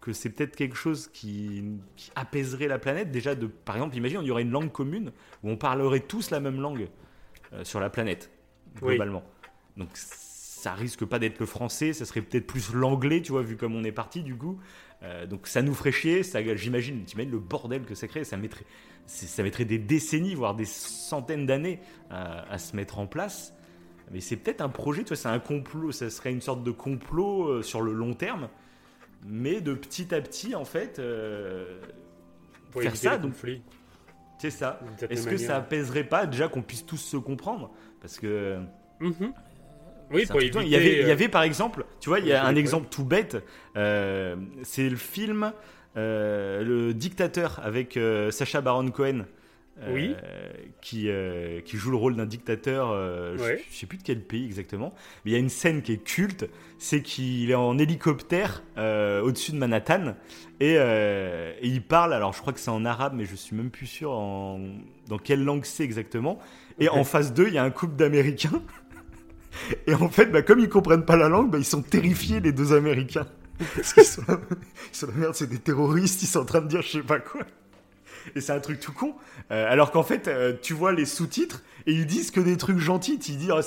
que 0.00 0.12
c'est 0.12 0.30
peut-être 0.30 0.56
quelque 0.56 0.76
chose 0.76 1.08
qui, 1.08 1.64
qui 1.96 2.10
apaiserait 2.14 2.68
la 2.68 2.78
planète, 2.78 3.10
déjà, 3.10 3.34
de, 3.34 3.46
par 3.46 3.76
exemple, 3.76 3.96
imagine, 3.96 4.20
il 4.22 4.26
y 4.26 4.30
aurait 4.30 4.42
une 4.42 4.50
langue 4.50 4.72
commune 4.72 5.12
où 5.42 5.50
on 5.50 5.56
parlerait 5.56 6.00
tous 6.00 6.30
la 6.30 6.40
même 6.40 6.60
langue 6.60 6.88
euh, 7.52 7.64
sur 7.64 7.78
la 7.80 7.90
planète, 7.90 8.30
Oui. 8.80 8.94
globalement. 8.94 9.22
Donc 9.76 9.90
ça 10.58 10.72
risque 10.74 11.04
pas 11.04 11.18
d'être 11.18 11.38
le 11.38 11.46
français, 11.46 11.92
ça 11.92 12.04
serait 12.04 12.22
peut-être 12.22 12.46
plus 12.46 12.72
l'anglais, 12.72 13.22
tu 13.22 13.32
vois, 13.32 13.42
vu 13.42 13.56
comme 13.56 13.74
on 13.74 13.84
est 13.84 13.92
parti, 13.92 14.22
du 14.22 14.34
coup. 14.36 14.58
Euh, 15.02 15.26
donc 15.26 15.46
ça 15.46 15.62
nous 15.62 15.74
ferait 15.74 15.92
chier, 15.92 16.22
ça, 16.22 16.40
j'imagine, 16.56 17.04
t'imagines 17.04 17.30
le 17.30 17.38
bordel 17.38 17.82
que 17.82 17.94
ça 17.94 18.08
crée, 18.08 18.24
ça 18.24 18.36
mettrait, 18.36 18.64
c'est- 19.06 19.26
ça 19.26 19.42
mettrait 19.44 19.64
des 19.64 19.78
décennies, 19.78 20.34
voire 20.34 20.54
des 20.56 20.64
centaines 20.64 21.46
d'années 21.46 21.78
à, 22.10 22.50
à 22.52 22.58
se 22.58 22.74
mettre 22.74 22.98
en 22.98 23.06
place. 23.06 23.54
Mais 24.10 24.20
c'est 24.20 24.36
peut-être 24.36 24.60
un 24.60 24.68
projet, 24.70 25.02
tu 25.04 25.08
vois, 25.08 25.16
c'est 25.16 25.28
un 25.28 25.38
complot, 25.38 25.92
ça 25.92 26.10
serait 26.10 26.32
une 26.32 26.40
sorte 26.40 26.64
de 26.64 26.70
complot 26.72 27.46
euh, 27.48 27.62
sur 27.62 27.80
le 27.82 27.92
long 27.92 28.14
terme, 28.14 28.48
mais 29.26 29.60
de 29.60 29.74
petit 29.74 30.14
à 30.14 30.20
petit, 30.20 30.54
en 30.54 30.64
fait, 30.64 30.98
euh, 30.98 31.80
Pour 32.72 32.82
faire 32.82 32.96
ça, 32.96 33.16
les 33.16 33.22
donc 33.22 33.34
c'est 34.40 34.50
ça. 34.50 34.80
Est-ce 35.10 35.24
que 35.26 35.30
manière. 35.32 35.46
ça 35.48 35.56
apaiserait 35.56 36.04
pas 36.04 36.26
déjà 36.26 36.48
qu'on 36.48 36.62
puisse 36.62 36.86
tous 36.86 36.96
se 36.96 37.16
comprendre? 37.16 37.70
Parce 38.00 38.18
que 38.18 38.58
Mhm. 39.00 39.32
Oui, 40.10 40.26
pour 40.26 40.40
éviter. 40.40 40.60
il 40.62 40.68
y 40.68 40.76
avait, 40.76 40.92
il 41.00 41.06
y 41.06 41.10
euh, 41.10 41.12
avait 41.12 41.28
par 41.28 41.42
exemple, 41.42 41.84
tu 42.00 42.08
vois, 42.08 42.18
il 42.20 42.26
y 42.26 42.32
a 42.32 42.44
un 42.44 42.56
exemple 42.56 42.88
tout 42.90 43.04
bête. 43.04 43.36
euh, 43.76 44.36
c'est 44.62 44.88
le 44.88 44.96
film 44.96 45.52
euh, 45.96 46.62
Le 46.62 46.94
Dictateur 46.94 47.60
avec 47.62 47.98
Sacha 48.30 48.60
Baron 48.60 48.88
Cohen. 48.90 49.26
Oui. 49.92 50.12
qui, 50.80 51.08
qui 51.64 51.76
joue 51.76 51.92
le 51.92 51.96
rôle 51.96 52.16
d'un 52.16 52.26
dictateur, 52.26 52.88
je- 53.36 53.58
je, 53.70 53.76
sais 53.76 53.86
plus 53.86 53.98
de 53.98 54.02
quel 54.02 54.20
pays 54.20 54.44
exactement, 54.44 54.92
mais 55.24 55.30
il 55.30 55.34
y 55.34 55.36
a 55.36 55.38
une 55.38 55.48
scène 55.48 55.82
qui 55.82 55.92
est 55.92 56.02
culte, 56.02 56.50
c'est 56.78 57.00
qu'il 57.00 57.48
est 57.48 57.54
en 57.54 57.78
hélicoptère 57.78 58.64
au-dessus 58.76 59.52
de 59.52 59.56
Manhattan 59.56 60.16
et, 60.58 60.72
et 60.74 61.54
il 61.62 61.80
parle, 61.80 62.12
alors 62.12 62.32
je 62.32 62.40
crois 62.40 62.52
que 62.52 62.58
c'est 62.58 62.72
en 62.72 62.84
arabe, 62.84 63.12
mais 63.14 63.24
je 63.24 63.36
suis 63.36 63.54
même 63.54 63.70
plus 63.70 63.86
sûr 63.86 64.10
en, 64.10 64.58
dans 65.06 65.18
quelle 65.18 65.44
langue 65.44 65.64
c'est 65.64 65.84
exactement. 65.84 66.40
Et 66.80 66.88
en 66.88 67.04
face 67.04 67.32
d'eux, 67.32 67.46
il 67.46 67.54
y 67.54 67.58
a 67.58 67.62
un 67.62 67.70
couple 67.70 67.94
d'Américains. 67.94 68.60
Et 69.86 69.94
en 69.94 70.08
fait, 70.08 70.26
bah, 70.26 70.42
comme 70.42 70.60
ils 70.60 70.68
comprennent 70.68 71.04
pas 71.04 71.16
la 71.16 71.28
langue, 71.28 71.50
bah, 71.50 71.58
ils 71.58 71.64
sont 71.64 71.82
terrifiés, 71.82 72.40
les 72.40 72.52
deux 72.52 72.72
Américains. 72.72 73.26
Parce 73.74 73.92
qu'ils 73.92 74.04
sont 74.04 74.22
sont 74.92 75.08
merde, 75.14 75.34
c'est 75.34 75.48
des 75.48 75.58
terroristes, 75.58 76.22
ils 76.22 76.26
sont 76.26 76.40
en 76.40 76.44
train 76.44 76.60
de 76.60 76.68
dire 76.68 76.82
je 76.82 76.98
sais 76.98 77.02
pas 77.02 77.18
quoi. 77.18 77.42
Et 78.34 78.40
c'est 78.40 78.52
un 78.52 78.60
truc 78.60 78.80
tout 78.80 78.92
con. 78.92 79.14
Euh, 79.50 79.70
alors 79.70 79.90
qu'en 79.90 80.02
fait, 80.02 80.28
euh, 80.28 80.52
tu 80.60 80.74
vois 80.74 80.92
les 80.92 81.06
sous-titres 81.06 81.62
et 81.86 81.92
ils 81.92 82.06
disent 82.06 82.30
que 82.30 82.40
des 82.40 82.56
trucs 82.56 82.78
gentils. 82.78 83.18
Ils 83.28 83.38
disent 83.38 83.52
Ah, 83.52 83.62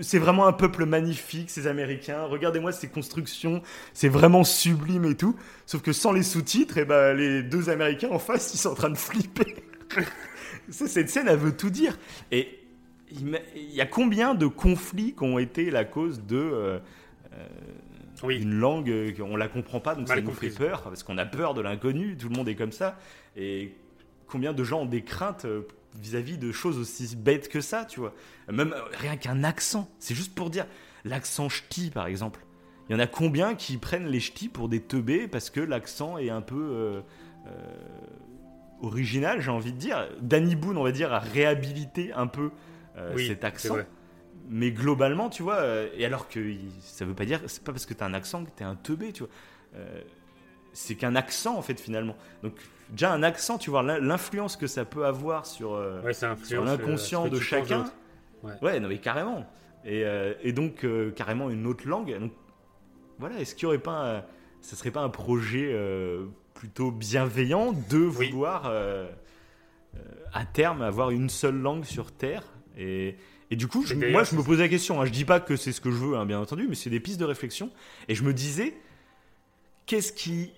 c'est 0.00 0.18
vraiment 0.18 0.46
un 0.46 0.52
peuple 0.52 0.84
magnifique, 0.84 1.50
ces 1.50 1.66
Américains. 1.66 2.24
Regardez-moi 2.24 2.72
ces 2.72 2.88
constructions, 2.88 3.62
c'est 3.92 4.08
vraiment 4.08 4.44
sublime 4.44 5.04
et 5.04 5.16
tout. 5.16 5.36
Sauf 5.66 5.82
que 5.82 5.92
sans 5.92 6.12
les 6.12 6.22
sous-titres, 6.22 6.78
et 6.78 6.84
ben 6.84 7.14
les 7.14 7.42
deux 7.42 7.70
Américains 7.70 8.10
en 8.10 8.18
face, 8.18 8.54
ils 8.54 8.58
sont 8.58 8.70
en 8.70 8.74
train 8.74 8.90
de 8.90 8.98
flipper. 8.98 9.56
Cette 10.70 11.10
scène, 11.10 11.28
elle 11.28 11.38
veut 11.38 11.56
tout 11.56 11.70
dire. 11.70 11.98
Et 12.32 12.63
il 13.14 13.74
y 13.74 13.80
a 13.80 13.86
combien 13.86 14.34
de 14.34 14.46
conflits 14.46 15.14
qui 15.14 15.22
ont 15.22 15.38
été 15.38 15.70
la 15.70 15.84
cause 15.84 16.22
de 16.24 16.36
euh, 16.36 16.78
Oui, 18.22 18.40
une 18.40 18.58
langue 18.58 18.90
euh, 18.90 19.12
qu'on 19.12 19.36
la 19.36 19.48
comprend 19.48 19.80
pas, 19.80 19.94
donc 19.94 20.08
Mal 20.08 20.18
ça 20.18 20.22
nous 20.22 20.32
fait 20.32 20.50
peur 20.50 20.82
parce 20.82 21.02
qu'on 21.02 21.18
a 21.18 21.26
peur 21.26 21.54
de 21.54 21.60
l'inconnu. 21.60 22.16
Tout 22.16 22.28
le 22.28 22.36
monde 22.36 22.48
est 22.48 22.56
comme 22.56 22.72
ça. 22.72 22.98
Et 23.36 23.74
combien 24.26 24.52
de 24.52 24.64
gens 24.64 24.82
ont 24.82 24.86
des 24.86 25.02
craintes 25.02 25.44
euh, 25.44 25.62
vis-à-vis 26.00 26.38
de 26.38 26.52
choses 26.52 26.78
aussi 26.78 27.16
bêtes 27.16 27.48
que 27.48 27.60
ça, 27.60 27.84
tu 27.84 28.00
vois 28.00 28.14
Même 28.50 28.72
euh, 28.72 28.82
rien 28.98 29.16
qu'un 29.16 29.44
accent. 29.44 29.88
C'est 29.98 30.14
juste 30.14 30.34
pour 30.34 30.50
dire 30.50 30.66
l'accent 31.04 31.48
ch'ti, 31.48 31.90
par 31.90 32.06
exemple. 32.06 32.40
Il 32.88 32.92
y 32.92 32.96
en 32.96 32.98
a 32.98 33.06
combien 33.06 33.54
qui 33.54 33.78
prennent 33.78 34.08
les 34.08 34.20
ch'tis 34.20 34.48
pour 34.48 34.68
des 34.68 34.80
teubés 34.80 35.26
parce 35.26 35.50
que 35.50 35.60
l'accent 35.60 36.18
est 36.18 36.30
un 36.30 36.42
peu 36.42 36.56
euh, 36.56 37.00
euh, 37.46 37.50
original, 38.82 39.40
j'ai 39.40 39.50
envie 39.50 39.72
de 39.72 39.78
dire. 39.78 40.08
Danny 40.20 40.54
Boone, 40.54 40.76
on 40.76 40.84
va 40.84 40.92
dire, 40.92 41.12
a 41.12 41.18
réhabilité 41.18 42.12
un 42.12 42.26
peu 42.26 42.46
euh, 42.46 42.48
oui, 43.14 43.26
cet 43.28 43.44
accent. 43.44 43.76
Mais 44.50 44.70
globalement, 44.72 45.30
tu 45.30 45.42
vois, 45.42 45.56
euh, 45.56 45.88
et 45.96 46.04
alors 46.04 46.28
que 46.28 46.40
ça 46.80 47.04
veut 47.04 47.14
pas 47.14 47.24
dire, 47.24 47.40
c'est 47.46 47.62
pas 47.64 47.72
parce 47.72 47.86
que 47.86 47.94
t'as 47.94 48.06
un 48.06 48.14
accent 48.14 48.44
que 48.44 48.50
t'es 48.50 48.64
un 48.64 48.74
teubé, 48.76 49.12
tu 49.12 49.22
vois. 49.22 49.32
Euh, 49.76 50.00
c'est 50.72 50.96
qu'un 50.96 51.14
accent, 51.14 51.56
en 51.56 51.62
fait, 51.62 51.80
finalement. 51.80 52.16
Donc, 52.42 52.54
déjà, 52.90 53.12
un 53.12 53.22
accent, 53.22 53.58
tu 53.58 53.70
vois, 53.70 53.82
l'in- 53.82 54.00
l'influence 54.00 54.56
que 54.56 54.66
ça 54.66 54.84
peut 54.84 55.06
avoir 55.06 55.46
sur, 55.46 55.72
euh, 55.74 56.02
Ouais, 56.02 56.12
sur 56.12 56.28
influence. 56.28 56.66
l'inconscient 56.66 57.26
euh, 57.26 57.30
de 57.30 57.40
chacun. 57.40 57.84
Ouais, 58.60 58.80
non, 58.80 58.88
mais 58.88 58.98
carrément. 58.98 59.46
Et, 59.84 60.04
euh, 60.04 60.34
et 60.42 60.52
donc, 60.52 60.84
euh, 60.84 61.10
carrément, 61.12 61.48
une 61.48 61.66
autre 61.66 61.88
langue. 61.88 62.18
Donc, 62.18 62.32
voilà, 63.18 63.38
est-ce 63.40 63.54
qu'il 63.54 63.64
y 63.64 63.66
aurait 63.66 63.78
pas. 63.78 64.16
un- 64.18 64.24
ça 64.60 64.76
serait 64.76 64.90
pas 64.90 65.02
un 65.02 65.10
projet 65.10 65.70
euh, 65.72 66.26
plutôt 66.54 66.90
bienveillant 66.90 67.72
de 67.90 67.98
vouloir, 67.98 68.66
euh, 68.66 69.08
euh, 69.96 69.98
à 70.32 70.44
terme, 70.44 70.82
avoir 70.82 71.10
une 71.10 71.28
seule 71.30 71.56
langue 71.56 71.84
sur 71.84 72.12
Terre? 72.12 72.42
Et, 72.76 73.16
et 73.50 73.56
du 73.56 73.66
coup, 73.68 73.84
je- 73.84 73.94
moi, 74.12 74.24
je 74.24 74.34
me 74.36 74.42
pose 74.42 74.58
la 74.58 74.68
question. 74.68 75.00
Hein, 75.00 75.06
je 75.06 75.10
dis 75.12 75.24
pas 75.24 75.40
que 75.40 75.56
c'est 75.56 75.72
ce 75.72 75.80
que 75.80 75.90
je 75.90 75.96
veux, 75.96 76.16
hein, 76.16 76.26
bien 76.26 76.40
entendu, 76.40 76.66
mais 76.68 76.74
c'est 76.74 76.90
des 76.90 77.00
pistes 77.00 77.20
de 77.20 77.24
réflexion. 77.24 77.70
Et 78.08 78.14
je 78.14 78.22
me 78.24 78.32
disais, 78.34 78.74
qu'est-ce 79.86 80.12
qui, 80.12 80.52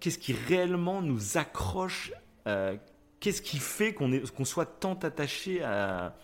qu'est-ce 0.00 0.18
qui 0.18 0.32
réellement 0.32 1.02
nous 1.02 1.36
accroche 1.38 2.12
euh, 2.46 2.76
Qu'est-ce 3.20 3.40
qui 3.42 3.58
fait 3.58 3.94
qu'on 3.94 4.10
qu'on 4.36 4.44
soit 4.44 4.66
tant 4.66 4.94
attaché 4.94 5.62
à, 5.62 6.16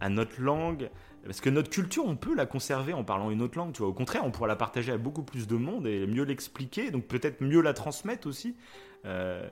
à 0.00 0.08
notre 0.08 0.40
langue? 0.40 0.90
Parce 1.24 1.40
que 1.40 1.48
notre 1.50 1.70
culture, 1.70 2.04
on 2.04 2.16
peut 2.16 2.34
la 2.34 2.46
conserver 2.46 2.92
en 2.92 3.04
parlant 3.04 3.30
une 3.30 3.42
autre 3.42 3.56
langue. 3.56 3.72
Tu 3.72 3.78
vois, 3.78 3.88
au 3.88 3.92
contraire, 3.92 4.22
on 4.24 4.32
pourra 4.32 4.48
la 4.48 4.56
partager 4.56 4.90
à 4.90 4.98
beaucoup 4.98 5.22
plus 5.22 5.46
de 5.46 5.54
monde 5.54 5.86
et 5.86 6.04
mieux 6.08 6.24
l'expliquer, 6.24 6.90
donc 6.90 7.04
peut-être 7.06 7.40
mieux 7.42 7.60
la 7.60 7.72
transmettre 7.74 8.26
aussi. 8.26 8.56
Euh, 9.04 9.48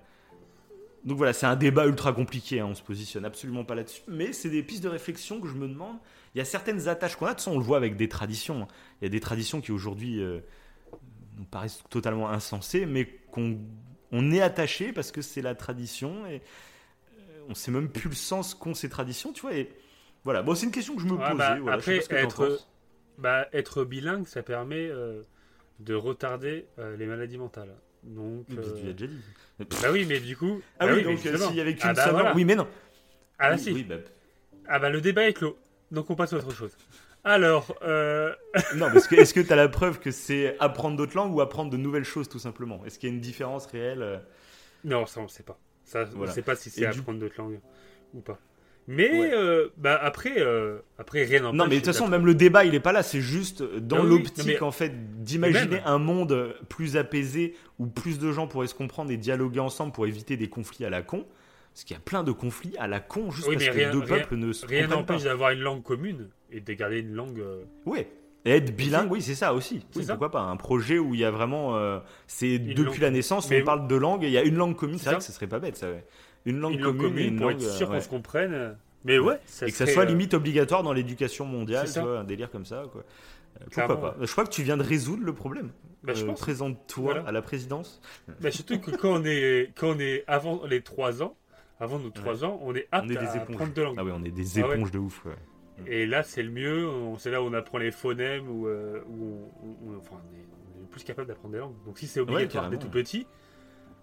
donc 1.04 1.16
voilà, 1.16 1.32
c'est 1.32 1.46
un 1.46 1.56
débat 1.56 1.86
ultra 1.86 2.12
compliqué, 2.12 2.60
hein, 2.60 2.66
on 2.70 2.74
se 2.74 2.82
positionne 2.82 3.24
absolument 3.24 3.64
pas 3.64 3.74
là-dessus, 3.74 4.02
mais 4.08 4.32
c'est 4.32 4.50
des 4.50 4.62
pistes 4.62 4.82
de 4.84 4.88
réflexion 4.88 5.40
que 5.40 5.48
je 5.48 5.54
me 5.54 5.68
demande. 5.68 5.96
Il 6.34 6.38
y 6.38 6.40
a 6.40 6.44
certaines 6.44 6.88
attaches 6.88 7.16
qu'on 7.16 7.26
a, 7.26 7.30
de 7.30 7.34
toute 7.34 7.40
façon, 7.44 7.52
on 7.56 7.58
le 7.58 7.64
voit 7.64 7.78
avec 7.78 7.96
des 7.96 8.08
traditions. 8.08 8.62
hein. 8.62 8.68
Il 9.00 9.04
y 9.04 9.06
a 9.06 9.10
des 9.10 9.20
traditions 9.20 9.60
qui 9.60 9.72
aujourd'hui 9.72 10.20
euh, 10.22 10.40
nous 11.38 11.44
paraissent 11.44 11.82
totalement 11.90 12.28
insensées, 12.30 12.86
mais 12.86 13.06
qu'on 13.32 13.58
on 14.12 14.32
est 14.32 14.40
attaché 14.40 14.92
parce 14.92 15.12
que 15.12 15.22
c'est 15.22 15.42
la 15.42 15.54
tradition 15.54 16.26
et 16.26 16.42
euh, 17.18 17.44
on 17.48 17.54
sait 17.54 17.70
même 17.70 17.88
plus 17.90 18.08
le 18.10 18.14
sens 18.14 18.54
qu'ont 18.54 18.74
ces 18.74 18.88
traditions, 18.88 19.32
tu 19.32 19.42
vois. 19.42 19.54
Et 19.54 19.70
voilà, 20.24 20.42
bon, 20.42 20.54
c'est 20.54 20.66
une 20.66 20.72
question 20.72 20.96
que 20.96 21.02
je 21.02 21.06
me 21.06 21.16
Ouais, 21.16 21.18
posais. 21.18 21.36
bah, 21.36 21.58
voilà, 21.60 21.78
je 21.78 21.84
sais 21.84 21.92
après, 21.92 21.94
pas 21.94 22.02
ce 22.02 22.08
que 22.08 22.16
t'en 22.16 22.18
être, 22.24 22.36
penses. 22.36 22.68
bah, 23.18 23.48
être 23.52 23.84
bilingue, 23.84 24.26
ça 24.26 24.42
permet 24.42 24.88
euh, 24.88 25.22
de 25.80 25.94
retarder 25.94 26.66
euh, 26.78 26.96
les 26.96 27.06
maladies 27.06 27.38
mentales. 27.38 27.74
Donc, 28.02 28.46
Oui, 28.48 28.56
mais 28.56 28.64
euh, 28.66 28.74
Tu 28.80 28.86
l'as 28.86 28.92
déjà 28.92 29.06
dit. 29.12 29.20
bah 29.82 29.88
oui, 29.92 30.06
mais 30.08 30.20
du 30.20 30.36
coup. 30.36 30.60
Ah 30.78 30.86
bah 30.86 30.92
oui, 30.94 30.98
mais 31.04 31.14
donc 31.14 31.26
euh, 31.26 31.36
s'il 31.36 31.56
y 31.56 31.60
avait 31.60 31.74
qu'une 31.74 31.90
Ah 31.90 31.92
bah 31.94 32.08
voilà. 32.10 32.28
langue- 32.30 32.36
Oui, 32.36 32.44
mais 32.44 32.54
non. 32.56 32.66
Ah, 33.38 33.52
oui, 33.52 33.58
si. 33.58 33.72
oui, 33.72 33.84
bah, 33.84 33.96
Ah 34.68 34.78
bah 34.78 34.90
le 34.90 35.00
débat 35.00 35.28
est 35.28 35.32
clos. 35.34 35.58
Donc 35.90 36.08
on 36.10 36.14
passe 36.14 36.32
à 36.32 36.36
autre 36.36 36.52
chose. 36.52 36.76
Alors, 37.24 37.76
euh, 37.82 38.34
Non, 38.76 38.90
parce 38.92 39.06
que 39.06 39.14
est-ce 39.16 39.34
que 39.34 39.40
tu 39.40 39.52
as 39.52 39.56
la 39.56 39.68
preuve 39.68 39.98
que 39.98 40.10
c'est 40.10 40.56
apprendre 40.58 40.96
d'autres 40.96 41.14
langues 41.16 41.34
ou 41.34 41.40
apprendre 41.42 41.70
de 41.70 41.76
nouvelles 41.76 42.04
choses 42.04 42.28
tout 42.28 42.38
simplement? 42.38 42.82
Est-ce 42.86 42.98
qu'il 42.98 43.08
y 43.08 43.12
a 43.12 43.14
une 43.14 43.20
différence 43.20 43.66
réelle 43.66 44.02
euh? 44.02 44.16
Non, 44.84 45.04
ça 45.04 45.20
on 45.20 45.24
ne 45.24 45.28
sait 45.28 45.42
pas. 45.42 45.58
Ça, 45.84 46.04
on 46.16 46.20
ne 46.20 46.26
sait 46.28 46.40
pas 46.42 46.56
si 46.56 46.70
c'est 46.70 46.88
du- 46.88 47.00
apprendre 47.00 47.18
d'autres 47.18 47.34
langues 47.38 47.60
ou 48.14 48.20
pas. 48.20 48.38
Mais 48.92 49.10
Ouais. 49.10 49.30
euh, 49.32 49.68
bah 49.76 49.98
après, 50.02 50.34
euh, 50.38 50.78
après 50.98 51.22
rien 51.24 51.40
n'empêche. 51.42 51.58
Non, 51.58 51.64
mais 51.66 51.76
de 51.76 51.76
toute 51.76 51.86
façon, 51.86 52.08
même 52.08 52.26
le 52.26 52.34
débat, 52.34 52.64
il 52.64 52.74
est 52.74 52.80
pas 52.80 52.92
là. 52.92 53.02
C'est 53.04 53.20
juste 53.20 53.62
dans 53.62 54.00
Ah 54.00 54.04
l'optique 54.04 54.46
mais- 54.46 54.62
en 54.62 54.72
fait 54.72 55.22
d'imaginer 55.22 55.76
même- 55.76 55.82
un 55.86 55.98
monde 55.98 56.54
plus 56.68 56.96
apaisé 56.96 57.54
où 57.78 57.86
plus 57.86 58.18
de 58.18 58.32
gens 58.32 58.48
pourraient 58.48 58.66
se 58.66 58.74
comprendre 58.74 59.10
et 59.12 59.16
dialoguer 59.16 59.60
ensemble 59.60 59.92
pour 59.92 60.06
éviter 60.06 60.36
des 60.36 60.48
conflits 60.48 60.84
à 60.84 60.90
la 60.90 61.02
con. 61.02 61.24
Parce 61.72 61.84
qu'il 61.84 61.94
y 61.94 61.98
a 61.98 62.02
plein 62.02 62.24
de 62.24 62.32
conflits 62.32 62.74
à 62.78 62.88
la 62.88 62.98
con 62.98 63.30
juste 63.30 63.46
Oui, 63.46 63.54
parce 63.54 63.66
mais 63.66 63.70
que 63.72 63.76
rien- 63.78 63.90
deux 63.92 64.00
rien- 64.00 64.16
peuples 64.18 64.36
ne 64.36 64.52
se 64.52 64.66
Rien 64.66 64.82
comprennent 64.82 65.06
pas. 65.06 65.12
n'empêche 65.14 65.24
d'avoir 65.24 65.50
une 65.50 65.60
langue 65.60 65.82
commune 65.84 66.28
et 66.50 66.60
de 66.60 66.72
garder 66.72 66.98
une 66.98 67.14
langue. 67.14 67.38
euh, 67.38 67.62
Ouais. 67.86 68.08
Et 68.44 68.52
être 68.52 68.74
bilingue, 68.74 69.12
oui, 69.12 69.20
c'est 69.22 69.34
ça 69.34 69.52
aussi. 69.52 69.84
Oui, 69.94 70.02
ça. 70.02 70.14
pourquoi 70.14 70.30
pas 70.30 70.40
Un 70.40 70.56
projet 70.56 70.98
où 70.98 71.14
il 71.14 71.20
y 71.20 71.24
a 71.24 71.30
vraiment. 71.30 71.76
euh, 71.76 72.00
c'est 72.26 72.58
depuis 72.58 72.84
langue- 72.84 72.98
la 72.98 73.10
naissance, 73.10 73.48
Mais- 73.50 73.60
on 73.60 73.64
parle 73.66 73.86
de 73.86 73.94
langue 73.96 74.24
et 74.24 74.28
il 74.28 74.32
y 74.32 74.38
a 74.38 74.42
une 74.42 74.56
langue 74.56 74.74
commune. 74.74 74.96
C'est 74.98 75.04
vrai 75.04 75.12
ça. 75.14 75.18
que 75.18 75.24
ce 75.24 75.32
serait 75.32 75.46
pas 75.46 75.58
bête, 75.60 75.76
ça. 75.76 75.90
ouais. 75.90 76.04
Une 76.46 76.58
langue 76.60 76.74
une 76.74 76.80
langue 76.80 76.96
commune, 76.96 77.10
commune 77.10 77.26
une 77.26 77.36
pour 77.36 77.50
langue. 77.50 77.62
être 77.62 77.70
sûr 77.70 77.86
euh, 77.88 77.90
ouais. 77.92 77.96
qu'on 77.98 78.04
se 78.04 78.08
comprenne. 78.08 78.76
Mais 79.04 79.18
ouais, 79.18 79.38
ça 79.46 79.66
Et 79.66 79.70
que 79.70 79.76
ça 79.76 79.86
soit 79.86 80.02
euh, 80.02 80.06
limite 80.06 80.34
obligatoire 80.34 80.82
dans 80.82 80.92
l'éducation 80.92 81.44
mondiale, 81.46 81.86
tu 81.92 82.00
vois, 82.00 82.20
un 82.20 82.24
délire 82.24 82.50
comme 82.50 82.64
ça. 82.66 82.84
Quoi. 82.92 83.02
Euh, 83.60 83.64
Clairement, 83.70 83.94
pourquoi 83.94 84.14
pas 84.18 84.24
Je 84.26 84.30
crois 84.32 84.44
que 84.44 84.50
tu 84.50 84.62
viens 84.62 84.76
de 84.76 84.82
résoudre 84.82 85.24
le 85.24 85.32
problème. 85.34 85.70
bah, 86.02 86.12
je 86.14 86.24
Euh. 86.26 86.32
Présente-toi 86.32 87.12
Voilà. 87.14 87.28
à 87.28 87.32
la 87.32 87.42
présidence. 87.42 88.00
Bah, 88.40 88.50
surtout 88.50 88.78
que 88.78 88.90
quand 88.90 89.20
on 89.20 89.24
est, 89.24 89.72
quand 89.74 89.88
on 89.96 89.98
est 89.98 90.24
avant 90.26 90.64
les 90.66 90.82
3 90.82 91.22
ans, 91.22 91.34
avant 91.78 91.98
nos 91.98 92.10
3 92.10 92.44
ans, 92.44 92.58
on 92.62 92.74
est 92.74 92.88
apte 92.92 93.06
On 93.06 93.10
est 93.10 93.14
des 93.14 93.18
à 93.26 93.36
éponges. 93.36 93.54
apprendre 93.54 93.72
deux 93.72 93.84
langues. 93.84 93.96
Ah 93.98 94.04
oui, 94.04 94.12
on 94.14 94.22
est 94.24 94.30
des 94.30 94.60
Ah 94.60 94.68
ouais. 94.68 94.76
éponges 94.76 94.90
de 94.90 94.98
ouf. 94.98 95.24
ouais. 95.24 95.32
Et 95.86 96.04
là, 96.06 96.22
c'est 96.22 96.42
le 96.42 96.50
mieux. 96.50 96.86
C'est 97.18 97.30
là 97.30 97.42
où 97.42 97.46
on 97.46 97.54
apprend 97.54 97.78
les 97.78 97.90
phonèmes, 97.90 98.48
où, 98.50 98.66
euh, 98.66 99.00
où 99.08 99.48
on, 99.62 99.90
on- 99.92 99.96
enfin, 99.98 100.16
on 100.16 100.34
est, 100.36 100.46
on 100.78 100.84
est 100.84 100.90
plus 100.90 101.04
capable 101.04 101.26
d'apprendre 101.28 101.52
des 101.54 101.58
langues. 101.60 101.74
Donc 101.86 101.98
si 101.98 102.06
c'est 102.06 102.20
obligatoire 102.20 102.68
dès 102.68 102.76
tout 102.76 102.90
petit, 102.90 103.26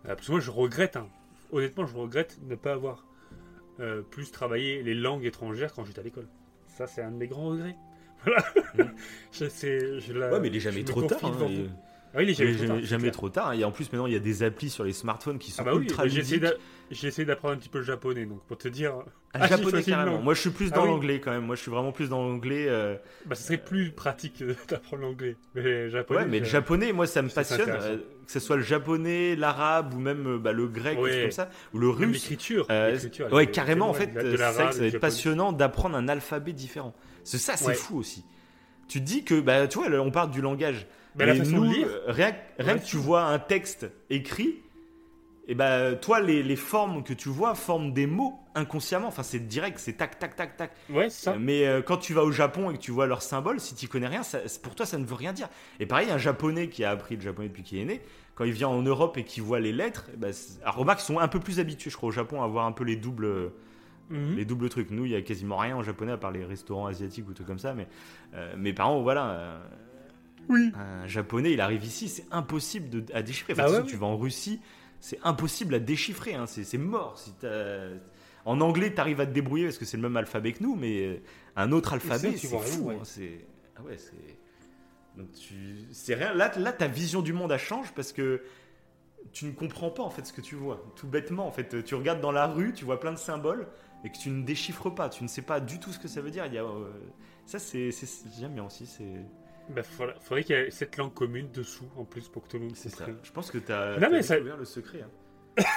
euh, 0.05 0.15
parce 0.15 0.25
que 0.25 0.31
moi 0.31 0.41
je 0.41 0.49
regrette, 0.49 0.95
hein. 0.97 1.07
Honnêtement, 1.51 1.85
je 1.85 1.95
regrette 1.95 2.39
ne 2.47 2.55
pas 2.55 2.73
avoir 2.73 3.05
euh, 3.79 4.01
plus 4.01 4.31
travaillé 4.31 4.81
les 4.83 4.93
langues 4.95 5.25
étrangères 5.25 5.73
quand 5.73 5.85
j'étais 5.85 5.99
à 5.99 6.03
l'école. 6.03 6.27
Ça, 6.67 6.87
c'est 6.87 7.01
un 7.01 7.11
de 7.11 7.17
mes 7.17 7.27
grands 7.27 7.49
regrets. 7.49 7.75
Voilà. 8.25 8.43
Mm. 8.75 8.95
je 9.31 9.45
sais, 9.47 9.99
je 9.99 10.13
la- 10.13 10.31
Ouais, 10.31 10.39
mais 10.39 10.47
il 10.47 10.55
est 10.55 10.59
jamais 10.59 10.83
trop 10.83 11.03
tard. 11.03 11.19
hein, 11.23 11.37
et-. 11.49 11.69
Ah 12.13 12.17
oui, 12.19 12.23
il 12.23 12.29
est 12.29 12.31
il 12.31 12.35
jamais 12.35 12.51
est 12.51 12.55
trop 12.55 12.67
tard. 12.67 12.83
jamais, 12.83 13.01
clair. 13.03 13.11
trop 13.13 13.29
tard. 13.29 13.53
Et 13.53 13.63
en 13.63 13.71
plus, 13.71 13.85
maintenant, 13.91 14.07
il 14.07 14.13
y 14.13 14.15
a 14.15 14.19
des 14.19 14.41
applis 14.41 14.69
sur 14.71 14.83
les 14.83 14.93
smartphones 14.93 15.37
qui 15.37 15.51
sont 15.51 15.61
Ah 15.61 15.65
bah 15.65 15.75
oui, 15.75 15.83
ultra 15.83 16.03
mais 16.05 16.09
j'ai 16.91 17.07
essayé 17.09 17.25
d'apprendre 17.25 17.53
un 17.55 17.57
petit 17.57 17.69
peu 17.69 17.79
le 17.79 17.83
japonais, 17.83 18.25
donc 18.25 18.41
pour 18.47 18.57
te 18.57 18.67
dire, 18.67 18.93
Ah, 19.33 19.39
Ah, 19.41 19.47
japonais 19.47 19.83
carrément. 19.83 20.19
Moi, 20.21 20.33
je 20.33 20.41
suis 20.41 20.49
plus 20.49 20.69
Ah 20.71 20.75
dans 20.75 20.83
oui. 20.83 20.87
l'anglais 20.89 21.19
quand 21.19 21.31
même. 21.31 21.45
Moi, 21.45 21.55
je 21.55 21.61
suis 21.61 21.69
vraiment 21.71 21.91
plus 21.91 22.09
dans 22.09 22.23
l'anglais. 22.23 22.65
euh, 22.69 22.95
bah, 23.25 23.35
ce 23.35 23.43
serait 23.43 23.57
plus 23.57 23.91
pratique 23.91 24.41
euh, 24.41 24.55
d'apprendre 24.69 25.03
l'anglais. 25.03 25.35
Mais 25.55 25.89
japonais, 25.89 26.19
Ouais, 26.21 26.25
mais 26.25 26.39
le 26.39 26.45
je- 26.45 26.49
japonais, 26.51 26.93
moi, 26.93 27.05
ça 27.07 27.21
me 27.21 27.29
passionne. 27.29 27.69
euh, 27.69 27.97
que 28.25 28.31
ce 28.31 28.39
soit 28.39 28.55
le 28.57 28.61
japonais, 28.63 29.35
l'arabe 29.35 29.93
ou 29.93 29.99
même 29.99 30.27
euh, 30.27 30.37
bah, 30.37 30.51
le 30.53 30.67
grec, 30.67 30.97
Ouais. 30.99 31.23
comme 31.23 31.31
ça, 31.31 31.49
ou 31.73 31.79
le 31.79 31.89
russe. 31.89 32.13
l'écriture. 32.13 32.65
Euh, 32.69 32.91
l'écriture, 32.91 33.31
ouais, 33.31 33.47
carrément, 33.47 33.89
en 33.89 33.93
fait, 33.93 34.07
de- 34.07 34.13
de 34.13 34.19
c'est 34.21 34.27
vrai 34.27 34.37
l'arabe, 34.37 34.69
que 34.69 34.75
ça 34.75 34.81
va 34.81 34.87
être 34.87 34.99
passionnant 34.99 35.51
d'apprendre 35.51 35.95
un 35.97 36.07
alphabet 36.07 36.53
différent. 36.53 36.93
C'est 37.23 37.37
ça, 37.37 37.57
c'est 37.57 37.67
Ouais. 37.67 37.73
fou 37.75 37.97
aussi. 37.97 38.23
Tu 38.87 39.01
dis 39.01 39.23
que, 39.25 39.39
bah, 39.41 39.67
tu 39.67 39.77
vois, 39.79 39.87
on 39.99 40.11
parle 40.11 40.31
du 40.31 40.41
langage. 40.41 40.87
Bah, 41.15 41.25
la 41.25 41.33
Mais 41.33 41.39
façon 41.39 41.51
de 41.51 41.55
nous, 41.57 41.71
lire, 41.73 41.87
euh, 41.89 42.03
rien, 42.07 42.31
que 42.77 42.85
tu 42.85 42.95
vois 42.97 43.23
un 43.23 43.39
texte 43.39 43.87
écrit, 44.09 44.61
et 45.47 45.55
bah, 45.55 45.93
toi, 45.95 46.19
les, 46.19 46.43
les 46.43 46.55
formes 46.55 47.03
que 47.03 47.13
tu 47.13 47.29
vois 47.29 47.55
forment 47.55 47.93
des 47.93 48.05
mots 48.07 48.37
inconsciemment. 48.55 49.07
Enfin, 49.07 49.23
c'est 49.23 49.47
direct, 49.47 49.77
c'est 49.79 49.93
tac, 49.93 50.19
tac, 50.19 50.35
tac, 50.35 50.57
tac. 50.57 50.71
ouais, 50.89 51.09
c'est 51.09 51.25
ça. 51.25 51.35
Mais 51.39 51.65
euh, 51.65 51.81
quand 51.81 51.97
tu 51.97 52.13
vas 52.13 52.23
au 52.23 52.31
Japon 52.31 52.69
et 52.71 52.73
que 52.73 52.79
tu 52.79 52.91
vois 52.91 53.07
leurs 53.07 53.21
symboles, 53.21 53.59
si 53.59 53.73
tu 53.75 53.87
connais 53.87 54.07
rien, 54.07 54.23
ça- 54.23 54.39
pour 54.61 54.75
toi, 54.75 54.85
ça 54.85 54.97
ne 54.97 55.05
veut 55.05 55.15
rien 55.15 55.31
dire. 55.33 55.47
Et 55.79 55.85
pareil, 55.85 56.09
un 56.11 56.17
japonais 56.17 56.67
qui 56.69 56.83
a 56.83 56.91
appris 56.91 57.15
le 57.15 57.21
japonais 57.21 57.47
depuis 57.47 57.63
qu'il 57.63 57.77
est 57.79 57.85
né, 57.85 58.01
quand 58.35 58.43
il 58.43 58.51
vient 58.51 58.67
en 58.67 58.81
Europe 58.81 59.17
et 59.17 59.23
qu'il 59.23 59.43
voit 59.43 59.59
les 59.59 59.71
lettres, 59.73 60.09
eh 60.13 60.17
ben, 60.17 60.31
alors 60.63 60.75
remarque, 60.75 61.01
ils 61.01 61.05
sont 61.05 61.19
un 61.19 61.27
peu 61.27 61.39
plus 61.39 61.59
habitués, 61.59 61.89
je 61.91 61.97
crois, 61.97 62.09
au 62.09 62.11
Japon, 62.11 62.41
à 62.43 62.47
voir 62.47 62.65
un 62.65 62.71
peu 62.71 62.83
les 62.83 62.95
doubles, 62.97 63.51
Mhm. 64.09 64.35
les 64.37 64.45
doubles 64.45 64.69
trucs. 64.69 64.89
Nous, 64.91 65.05
il 65.05 65.11
y 65.11 65.15
a 65.15 65.21
quasiment 65.21 65.57
rien 65.57 65.75
en 65.75 65.83
japonais 65.83 66.11
à 66.13 66.17
part 66.17 66.31
les 66.31 66.45
restaurants 66.45 66.85
asiatiques 66.87 67.27
ou 67.29 67.33
trucs 67.33 67.47
comme 67.47 67.59
ça. 67.59 67.73
Mais 67.73 67.87
euh, 68.35 68.53
mes 68.57 68.73
parents, 68.73 69.01
voilà. 69.01 69.29
euh, 69.31 69.59
Oui. 70.49 70.71
Un 70.75 71.07
japonais, 71.07 71.51
il 71.51 71.59
arrive 71.61 71.83
ici, 71.83 72.07
c'est 72.07 72.25
impossible 72.31 72.89
de, 72.89 73.03
à 73.13 73.21
déchiffrer. 73.21 73.53
Enfin, 73.53 73.63
Bah 73.65 73.71
ouais, 73.79 73.83
tu 73.85 73.97
vas 73.97 74.05
en 74.07 74.17
Russie, 74.17 74.61
c'est 74.99 75.19
impossible 75.23 75.75
à 75.75 75.79
déchiffrer. 75.79 76.33
hein, 76.35 76.45
c'est 76.47 76.77
mort. 76.77 77.17
Si 77.19 77.33
en 78.45 78.61
anglais, 78.61 78.93
tu 78.93 79.01
arrives 79.01 79.19
à 79.19 79.25
te 79.25 79.31
débrouiller 79.31 79.65
parce 79.65 79.77
que 79.77 79.83
c'est 79.85 79.97
le 79.97 80.03
même 80.03 80.15
alphabet 80.15 80.53
que 80.53 80.63
nous, 80.63 80.75
mais 80.75 81.05
euh, 81.05 81.17
un 81.57 81.71
autre 81.73 81.93
alphabet, 81.93 82.37
c'est 82.37 82.47
fou. 82.47 82.83
ouais. 82.85 82.95
hein, 82.95 82.99
c'est 83.03 83.45
ah 83.75 83.81
ouais, 83.83 83.97
c'est 83.97 84.37
donc 85.17 85.31
tu 85.33 85.85
c'est 85.91 86.13
rien. 86.15 86.33
Là, 86.33 86.51
là, 86.57 86.71
ta 86.71 86.87
vision 86.87 87.21
du 87.21 87.33
monde 87.33 87.51
elle 87.51 87.59
change 87.59 87.91
parce 87.93 88.13
que 88.13 88.41
tu 89.33 89.45
ne 89.45 89.51
comprends 89.51 89.89
pas 89.89 90.03
en 90.03 90.09
fait 90.09 90.25
ce 90.25 90.31
que 90.31 90.41
tu 90.41 90.55
vois. 90.55 90.81
Tout 90.95 91.07
bêtement, 91.07 91.45
en 91.47 91.51
fait, 91.51 91.83
tu 91.83 91.95
regardes 91.95 92.21
dans 92.21 92.31
la 92.31 92.47
rue, 92.47 92.71
tu 92.73 92.85
vois 92.85 92.99
plein 92.99 93.11
de 93.11 93.17
symboles 93.17 93.67
et 94.05 94.09
que 94.11 94.17
tu 94.17 94.29
ne 94.29 94.43
déchiffres 94.45 94.89
pas. 94.91 95.09
Tu 95.09 95.23
ne 95.23 95.27
sais 95.27 95.41
pas 95.41 95.59
du 95.59 95.79
tout 95.79 95.91
ce 95.91 95.99
que 95.99 96.07
ça 96.07 96.21
veut 96.21 96.31
dire. 96.31 96.45
Il 96.45 96.53
y 96.53 96.57
a, 96.57 96.63
euh, 96.63 96.89
ça, 97.45 97.59
c'est 97.59 97.91
c'est- 97.91 98.25
j'aime 98.39 98.53
bien 98.53 98.65
aussi. 98.65 98.85
C'est 98.85 99.25
Bah, 99.69 99.83
faudrait, 99.83 100.15
faudrait 100.21 100.43
qu'il 100.43 100.55
y 100.55 100.59
ait 100.59 100.71
cette 100.71 100.97
langue 100.97 101.13
commune 101.13 101.49
dessous, 101.53 101.85
en 101.97 102.03
plus, 102.05 102.27
pour 102.29 102.43
que 102.43 102.49
tout 102.49 102.57
le 102.57 102.63
monde 102.63 102.75
C'est 102.75 102.89
ça. 102.89 103.05
Je 103.23 103.31
pense 103.31 103.51
que 103.51 103.57
tu 103.57 103.71
as, 103.71 103.97
Non, 103.99 104.07
mais 104.11 104.21
ça- 104.21 104.35
découvert 104.35 104.57
le 104.57 104.65
secret. 104.65 105.01
hein. 105.03 105.09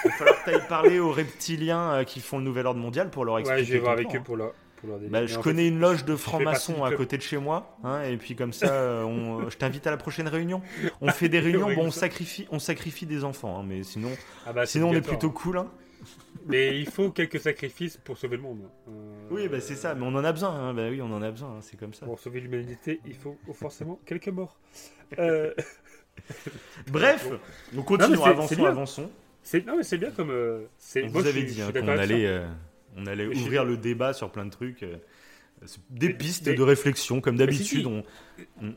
Il 0.04 0.10
va 0.10 0.16
falloir 0.16 0.44
que 0.44 0.50
tu 0.50 0.56
ailles 0.56 0.68
parler 0.68 0.98
aux 0.98 1.10
reptiliens 1.10 1.92
euh, 1.92 2.04
qui 2.04 2.20
font 2.20 2.38
le 2.38 2.44
nouvel 2.44 2.66
ordre 2.66 2.78
mondial 2.80 3.08
pour 3.10 3.24
leur 3.24 3.38
expliquer. 3.38 3.60
Ouais, 3.62 3.66
je 3.66 3.72
vais 3.72 3.78
voir 3.78 3.92
avec 3.92 4.08
plan, 4.08 4.20
eux 4.20 4.22
pour 4.22 4.36
leur, 4.36 4.52
pour 4.76 4.88
leur 4.90 4.98
hein. 4.98 5.08
Bah, 5.08 5.24
je 5.26 5.38
connais 5.38 5.62
fait, 5.62 5.68
une 5.68 5.80
loge 5.80 6.04
de 6.04 6.16
francs-maçons 6.16 6.84
à 6.84 6.92
côté 6.92 7.16
de 7.16 7.22
chez 7.22 7.38
moi, 7.38 7.78
hein, 7.82 8.02
et 8.02 8.16
puis 8.18 8.36
comme 8.36 8.52
ça, 8.52 8.66
euh, 8.72 9.02
on- 9.04 9.48
je 9.48 9.56
t'invite 9.56 9.86
à 9.86 9.90
la 9.90 9.96
prochaine 9.96 10.28
réunion. 10.28 10.60
On 11.00 11.08
fait 11.10 11.30
des 11.30 11.40
réunions, 11.40 11.72
bon, 11.74 11.86
on 11.86 11.90
ça. 11.90 12.00
sacrifie, 12.00 12.46
on 12.50 12.58
sacrifie 12.58 13.06
des 13.06 13.24
enfants, 13.24 13.62
mais 13.62 13.82
sinon, 13.82 14.10
Ah 14.46 14.52
bah, 14.52 14.66
sinon 14.66 14.90
on 14.90 14.92
est 14.94 15.00
plutôt 15.00 15.30
cool. 15.30 15.64
Hein. 16.51 16.68
Mais 16.70 16.78
il 16.78 16.86
faut 16.89 17.10
quelques 17.10 17.40
sacrifices 17.40 17.97
pour 17.98 18.16
sauver 18.18 18.36
le 18.36 18.43
monde. 18.43 18.68
Euh, 18.89 18.93
Oui, 19.31 19.48
bah, 19.48 19.60
c'est 19.60 19.74
ça, 19.77 19.94
mais 19.94 20.02
on 20.05 20.14
en 20.14 20.24
a 20.24 20.32
besoin. 20.32 20.51
hein, 20.51 20.74
Bah 20.74 20.89
oui, 20.90 21.01
on 21.02 21.12
en 21.12 21.22
a 21.22 21.31
besoin, 21.31 21.51
hein, 21.56 21.60
c'est 21.60 21.78
comme 21.78 21.94
ça. 21.94 22.06
Pour 22.06 22.18
sauver 22.20 22.40
l'humanité, 22.40 23.01
il 23.06 23.14
faut 23.14 23.36
forcément 23.55 23.98
quelques 24.06 24.28
morts. 24.28 24.59
Euh, 25.18 25.52
Bref, 26.90 27.28
donc 27.72 27.86
continuons, 27.86 28.24
avançons, 28.24 28.64
avançons. 28.64 29.10
c'est 29.43 29.66
non 29.66 29.77
mais 29.77 29.82
c'est 29.82 29.98
bien 29.98 30.10
comme. 30.10 30.31
euh, 30.31 30.64
c'est- 30.78 31.02
moi, 31.02 31.22
vous 31.22 31.27
avait 31.28 31.40
suis- 31.47 31.55
dit 31.55 31.62
hein, 31.62 31.72
qu'on 31.72 31.89
allait, 31.89 32.27
euh, 32.27 32.47
on 32.97 33.06
allait 33.06 33.27
Mais 33.27 33.36
ouvrir 33.36 33.64
le 33.64 33.77
débat 33.77 34.12
sur 34.12 34.31
plein 34.31 34.44
de 34.44 34.51
trucs. 34.51 34.82
euh, 34.82 34.97
des 35.90 36.09
Mais- 36.09 36.14
pistes 36.14 36.47
mais- 36.47 36.55
de 36.55 36.62
réflexion, 36.62 37.20
comme 37.20 37.35
si, 37.35 37.39
d'habitude. 37.39 37.86
on- 37.86 38.02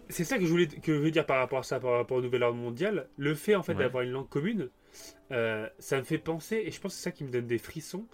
C'est 0.10 0.24
ça 0.26 0.38
que 0.38 0.44
je 0.46 0.50
voulais 0.50 0.68
que 0.68 0.94
je 0.94 1.00
veux 1.00 1.12
dire 1.12 1.26
par 1.26 1.38
rapport 1.38 1.60
à 1.60 1.64
ça, 1.64 1.80
par 1.80 1.92
rapport 1.98 2.18
au 2.18 2.22
nouvel 2.22 2.44
ordre 2.44 2.58
mondial. 2.58 3.08
Le 3.18 3.36
fait 3.36 3.56
en 3.56 3.64
fait 3.64 3.74
Ouais. 3.74 3.80
d'avoir 3.84 4.04
une 4.04 4.12
langue 4.12 4.28
commune, 4.30 4.70
euh, 5.32 5.68
ça 5.80 5.98
me 5.98 6.04
fait 6.04 6.18
penser, 6.18 6.64
et 6.66 6.72
je 6.72 6.80
pense 6.80 6.94
que 6.94 6.98
c'est 6.98 7.04
ça 7.04 7.12
qui 7.12 7.24
me 7.24 7.32
donne 7.32 7.48
des 7.48 7.58
frissons, 7.58 8.06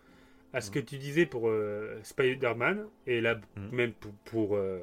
à 0.54 0.62
ce 0.62 0.72
que 0.72 0.80
tu 0.80 0.98
disais 0.98 1.26
pour 1.26 1.48
euh, 1.48 2.00
Spider-Man, 2.04 2.88
et 3.06 3.22
là 3.22 3.40
Mhm. 3.56 3.70
même 3.72 3.94
pour, 3.94 4.14
pour, 4.26 4.56
euh, 4.56 4.80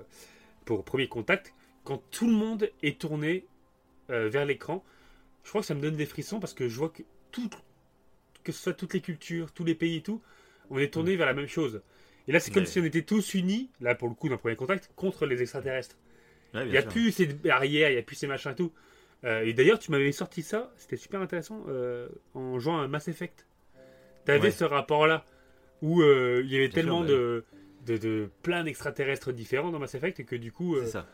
pour 0.65 0.85
Premier 0.85 1.09
Contact, 1.09 1.53
quand 1.85 2.03
tout 2.11 2.27
le 2.27 2.35
monde 2.35 2.71
est 2.83 3.01
tourné 3.01 3.47
vers 4.09 4.45
l'écran, 4.45 4.85
je 5.43 5.49
crois 5.49 5.61
que 5.63 5.67
ça 5.67 5.75
me 5.75 5.81
donne 5.81 5.97
des 5.97 6.07
frissons 6.07 6.39
parce 6.39 6.55
que 6.55 6.69
je 6.69 6.77
vois 6.77 6.91
que 6.91 7.03
tout, 7.33 7.51
que 8.45 8.53
ce 8.53 8.63
soit 8.63 8.73
toutes 8.73 8.95
les 8.95 9.01
cultures, 9.01 9.53
tous 9.53 9.65
les 9.65 9.75
pays 9.75 9.97
et 9.97 10.03
tout, 10.03 10.23
on 10.71 10.79
est 10.79 10.93
tourné 10.93 11.17
vers 11.17 11.27
la 11.27 11.35
même 11.35 11.49
chose. 11.49 11.83
Et 12.29 12.33
là, 12.33 12.41
c'est 12.41 12.53
comme 12.53 12.67
si 12.67 12.81
on 12.81 12.85
était 12.85 13.03
tous 13.03 13.35
unis, 13.35 13.71
là 13.81 13.95
pour 13.95 14.09
le 14.09 14.15
coup, 14.15 14.29
dans 14.29 14.37
Premier 14.37 14.57
Contact, 14.57 14.91
contre 14.97 15.27
les 15.27 15.43
extraterrestres. 15.43 15.97
Il 16.55 16.71
n'y 16.71 16.77
a 16.77 16.83
sûr. 16.83 16.91
plus 16.91 17.13
ces 17.13 17.27
barrières, 17.27 17.91
il 17.91 17.95
n'y 17.95 17.99
a 17.99 18.03
plus 18.03 18.17
ces 18.17 18.27
machins 18.27 18.53
et 18.53 18.55
tout. 18.57 18.73
Euh, 19.27 19.43
et 19.45 19.53
d'ailleurs, 19.53 19.79
tu 19.81 19.91
m'avais 19.91 20.13
sorti 20.13 20.43
ça, 20.43 20.73
c'était 20.77 20.97
super 20.97 21.21
intéressant, 21.21 21.65
euh, 21.69 22.09
en 22.35 22.59
jouant 22.59 22.81
à 22.81 22.87
Mass 22.89 23.09
Effect. 23.09 23.47
Tu 24.25 24.31
avais 24.33 24.41
Ouais. 24.45 24.51
ce 24.51 24.65
rapport-là, 24.65 25.25
où 25.83 26.01
euh, 26.01 26.43
il 26.45 26.51
y 26.53 26.57
avait 26.57 26.69
tellement 26.69 27.05
sûr, 27.05 27.11
de, 27.17 27.45
de, 27.87 27.97
de 27.97 28.31
plein 28.43 28.63
d'extraterrestres 28.65 29.33
différents 29.33 29.71
dans 29.73 29.79
Mass 29.81 29.95
Effect, 29.97 30.21
et 30.21 30.25
que 30.25 30.37
du 30.37 30.53
coup, 30.53 30.77
ça. 30.87 31.07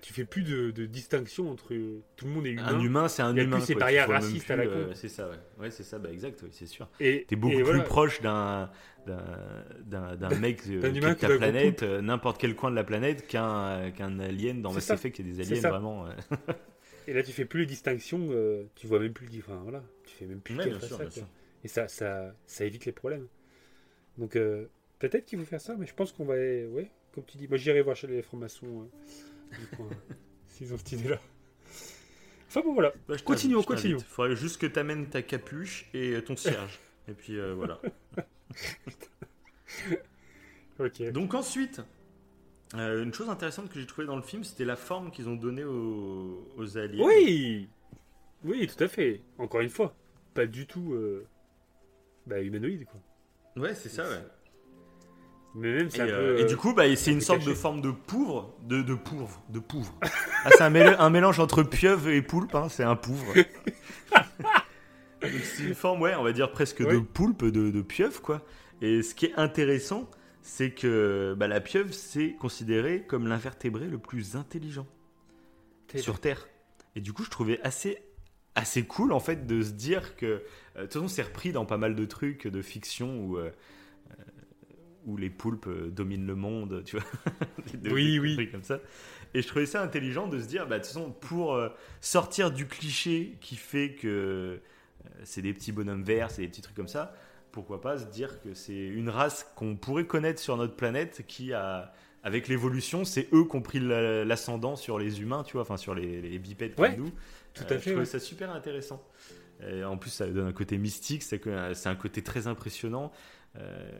tu 0.00 0.12
fais 0.14 0.24
plus 0.24 0.42
de, 0.42 0.70
de 0.70 0.86
distinction 0.86 1.50
entre 1.50 1.68
tout 2.16 2.24
le 2.26 2.30
monde 2.32 2.46
est 2.46 2.50
humain. 2.52 2.66
Un 2.66 2.80
humain, 2.80 3.08
c'est 3.08 3.22
un 3.22 3.32
Il 3.32 3.36
y 3.36 3.40
a 3.40 3.44
humain. 3.44 3.56
plus 3.58 3.66
ces 3.66 3.74
quoi, 3.74 3.80
barrières 3.80 4.08
racistes 4.08 4.50
à 4.50 4.56
la 4.56 4.66
con. 4.66 4.88
c'est 4.94 5.08
ça, 5.08 5.28
ouais. 5.28 5.36
Ouais, 5.58 5.70
c'est 5.70 5.82
ça, 5.84 5.98
bah 5.98 6.10
exact, 6.10 6.42
c'est 6.50 6.66
sûr. 6.66 6.88
Et 6.98 7.24
T'es 7.28 7.36
beaucoup 7.36 7.58
et 7.58 7.62
plus 7.62 7.82
proche 7.82 8.20
d'un 8.22 8.70
d'un 9.06 10.38
mec 10.40 10.66
de 10.68 11.12
ta 11.14 11.28
planète, 11.28 11.82
n'importe 11.82 12.38
quel 12.40 12.54
coin 12.56 12.70
de 12.70 12.76
la 12.76 12.84
planète, 12.84 13.26
qu'un 13.26 13.90
qu'un 13.90 14.18
alien 14.20 14.60
dans 14.62 14.72
Mass 14.72 14.84
ça. 14.84 14.94
Effect, 14.94 15.18
il 15.18 15.26
y 15.28 15.30
a 15.30 15.44
des 15.44 15.52
aliens 15.58 15.68
vraiment. 15.70 16.06
Et 17.10 17.12
là, 17.12 17.24
tu 17.24 17.32
fais 17.32 17.44
plus 17.44 17.60
les 17.62 17.66
distinctions, 17.66 18.28
euh, 18.30 18.62
tu 18.76 18.86
vois 18.86 19.00
même 19.00 19.12
plus 19.12 19.26
le 19.26 19.36
enfin, 19.40 19.58
voilà, 19.64 19.82
tu 20.06 20.14
fais 20.14 20.26
même 20.26 20.40
plus 20.40 20.56
Ouais, 20.56 20.66
bien 20.68 20.78
face 20.78 20.86
sûr, 20.86 20.96
ça, 20.96 21.02
bien 21.02 21.10
quoi. 21.10 21.22
sûr. 21.22 21.28
Et 21.64 21.68
ça, 21.68 21.88
ça, 21.88 22.32
ça 22.46 22.64
évite 22.64 22.84
les 22.84 22.92
problèmes. 22.92 23.26
Donc, 24.16 24.36
euh, 24.36 24.66
peut-être 25.00 25.24
qu'il 25.26 25.36
faut 25.40 25.44
faire 25.44 25.60
ça, 25.60 25.74
mais 25.76 25.86
je 25.86 25.94
pense 25.94 26.12
qu'on 26.12 26.24
va. 26.24 26.34
Ouais, 26.34 26.88
comme 27.12 27.24
tu 27.24 27.36
dis, 27.36 27.48
moi 27.48 27.56
j'irai 27.56 27.82
voir 27.82 27.96
chez 27.96 28.06
les 28.06 28.22
francs-maçons, 28.22 28.88
euh, 29.52 29.56
du 29.58 29.66
coin, 29.76 29.88
s'ils 30.46 30.72
ont 30.72 30.78
cette 30.78 30.92
idée-là. 30.92 31.18
Enfin 32.46 32.60
bon, 32.60 32.74
voilà. 32.74 32.92
Bah, 33.08 33.16
Continuons, 33.24 33.64
continuons. 33.64 33.98
Faudrait 33.98 34.36
juste 34.36 34.60
que 34.60 34.66
t'amènes 34.66 35.08
ta 35.08 35.22
capuche 35.22 35.88
et 35.92 36.12
euh, 36.12 36.22
ton 36.22 36.36
cierge. 36.36 36.78
et 37.08 37.12
puis 37.12 37.40
euh, 37.40 37.54
voilà. 37.54 37.80
Ok. 40.78 41.02
Donc 41.10 41.34
ensuite, 41.34 41.80
euh, 42.74 43.02
une 43.02 43.12
chose 43.12 43.28
intéressante 43.28 43.68
que 43.68 43.80
j'ai 43.80 43.86
trouvée 43.86 44.06
dans 44.06 44.16
le 44.16 44.22
film, 44.22 44.44
c'était 44.44 44.64
la 44.64 44.76
forme 44.76 45.10
qu'ils 45.10 45.28
ont 45.28 45.34
donnée 45.34 45.64
aux, 45.64 46.46
aux 46.56 46.78
aliens. 46.78 47.04
Oui 47.04 47.68
Oui, 48.44 48.66
tout 48.66 48.82
à 48.84 48.88
fait. 48.88 49.22
Encore 49.38 49.60
une 49.60 49.68
fois, 49.70 49.94
pas 50.34 50.46
du 50.46 50.66
tout 50.66 50.94
euh, 50.94 51.26
bah, 52.26 52.40
humanoïde, 52.40 52.86
quoi. 52.86 53.00
Ouais, 53.62 53.74
c'est 53.74 53.88
ça, 53.88 54.04
ouais. 54.08 54.24
Mais 55.56 55.72
même, 55.74 55.88
Et, 55.92 56.00
un 56.00 56.06
euh, 56.06 56.36
peu. 56.36 56.42
et 56.42 56.44
du 56.44 56.56
coup, 56.56 56.72
bah, 56.74 56.84
c'est 56.94 57.10
une 57.10 57.20
sorte 57.20 57.44
de 57.44 57.54
forme 57.54 57.80
de 57.80 57.90
pouvre, 57.90 58.54
de, 58.62 58.82
de 58.82 58.94
pouvre, 58.94 59.42
de 59.48 59.58
pouvre. 59.58 59.92
Ah, 60.42 60.48
c'est 60.56 60.62
un, 60.62 60.70
mél- 60.70 60.96
un 60.98 61.10
mélange 61.10 61.38
entre 61.38 61.62
pieuvre 61.62 62.08
et 62.08 62.22
poulpe, 62.22 62.54
hein, 62.54 62.68
c'est 62.70 62.82
un 62.84 62.96
pouvre. 62.96 63.34
C'est 65.42 65.64
une 65.64 65.74
forme, 65.74 66.00
ouais, 66.00 66.14
on 66.14 66.22
va 66.22 66.32
dire 66.32 66.50
presque 66.50 66.82
de 66.82 66.98
poulpe, 66.98 67.44
de, 67.44 67.70
de 67.70 67.82
pieuvre, 67.82 68.22
quoi. 68.22 68.40
Et 68.80 69.02
ce 69.02 69.14
qui 69.14 69.26
est 69.26 69.34
intéressant, 69.36 70.08
c'est 70.42 70.70
que 70.70 71.34
bah, 71.36 71.48
la 71.48 71.60
pieuvre, 71.60 71.92
c'est 71.92 72.32
considéré 72.32 73.02
comme 73.02 73.26
l'invertébré 73.28 73.86
le 73.86 73.98
plus 73.98 74.36
intelligent 74.36 74.86
sur 75.96 76.20
Terre. 76.20 76.48
Et 76.96 77.00
du 77.00 77.12
coup, 77.12 77.24
je 77.24 77.30
trouvais 77.30 77.60
assez, 77.62 77.98
assez 78.54 78.84
cool, 78.84 79.12
en 79.12 79.20
fait, 79.20 79.46
de 79.46 79.62
se 79.62 79.70
dire 79.70 80.16
que... 80.16 80.26
euh, 80.26 80.42
De 80.76 80.82
toute 80.82 80.92
façon, 80.94 81.08
c'est 81.08 81.22
repris 81.22 81.52
dans 81.52 81.66
pas 81.66 81.76
mal 81.78 81.94
de 81.94 82.04
trucs 82.04 82.46
de 82.46 82.62
fiction 82.62 83.18
où... 83.24 83.38
euh, 83.38 83.50
euh, 84.10 84.22
où 85.06 85.16
les 85.16 85.30
poulpes 85.30 85.68
dominent 85.88 86.26
le 86.26 86.34
monde, 86.34 86.82
tu 86.84 86.96
vois. 86.96 87.06
Des- 87.74 87.90
Oui, 87.90 88.18
oui. 88.18 88.34
trucs 88.34 88.52
comme 88.52 88.62
ça. 88.62 88.80
Et 89.34 89.42
je 89.42 89.48
trouvais 89.48 89.66
ça 89.66 89.82
intelligent 89.82 90.26
de 90.28 90.38
se 90.38 90.46
dire, 90.46 90.66
bah, 90.66 90.78
de 90.78 90.84
toute 90.84 90.92
façon, 90.92 91.10
pour 91.10 91.54
euh, 91.54 91.68
sortir 92.00 92.50
du 92.50 92.66
cliché 92.66 93.36
qui 93.40 93.56
fait 93.56 93.94
que 93.94 94.08
euh, 94.08 94.58
c'est 95.24 95.42
des 95.42 95.54
petits 95.54 95.72
bonhommes 95.72 96.02
verts, 96.02 96.30
c'est 96.30 96.42
des 96.42 96.48
petits 96.48 96.60
trucs 96.62 96.76
comme 96.76 96.88
ça, 96.88 97.14
pourquoi 97.52 97.80
pas 97.80 97.98
se 97.98 98.06
dire 98.06 98.40
que 98.40 98.54
c'est 98.54 98.76
une 98.86 99.08
race 99.08 99.50
qu'on 99.56 99.76
pourrait 99.76 100.06
connaître 100.06 100.40
sur 100.40 100.56
notre 100.56 100.74
planète 100.76 101.24
qui 101.26 101.52
a, 101.52 101.92
avec 102.22 102.48
l'évolution, 102.48 103.04
c'est 103.04 103.28
eux 103.32 103.44
qui 103.44 103.56
ont 103.56 103.62
pris 103.62 103.80
la- 103.80 104.24
l'ascendant 104.24 104.76
sur 104.76 104.98
les 104.98 105.20
humains, 105.22 105.42
tu 105.42 105.54
vois, 105.54 105.62
enfin 105.62 105.76
sur 105.76 105.94
les, 105.94 106.20
les 106.20 106.38
bipèdes 106.38 106.78
Ouais, 106.78 106.90
comme 106.94 107.04
nous. 107.06 107.10
tout 107.54 107.64
Euh, 107.70 107.74
à 107.74 107.78
fait, 107.78 107.78
Je 107.78 107.84
trouvais 107.90 107.98
ouais. 108.00 108.04
ça 108.04 108.18
super 108.20 108.50
intéressant. 108.50 109.02
Et 109.68 109.84
en 109.84 109.98
plus, 109.98 110.10
ça 110.10 110.26
donne 110.26 110.46
un 110.46 110.52
côté 110.52 110.78
mystique, 110.78 111.22
c'est 111.22 111.40
c'est 111.74 111.88
un 111.88 111.94
côté 111.96 112.22
très 112.22 112.46
impressionnant. 112.46 113.12
Euh, 113.56 113.90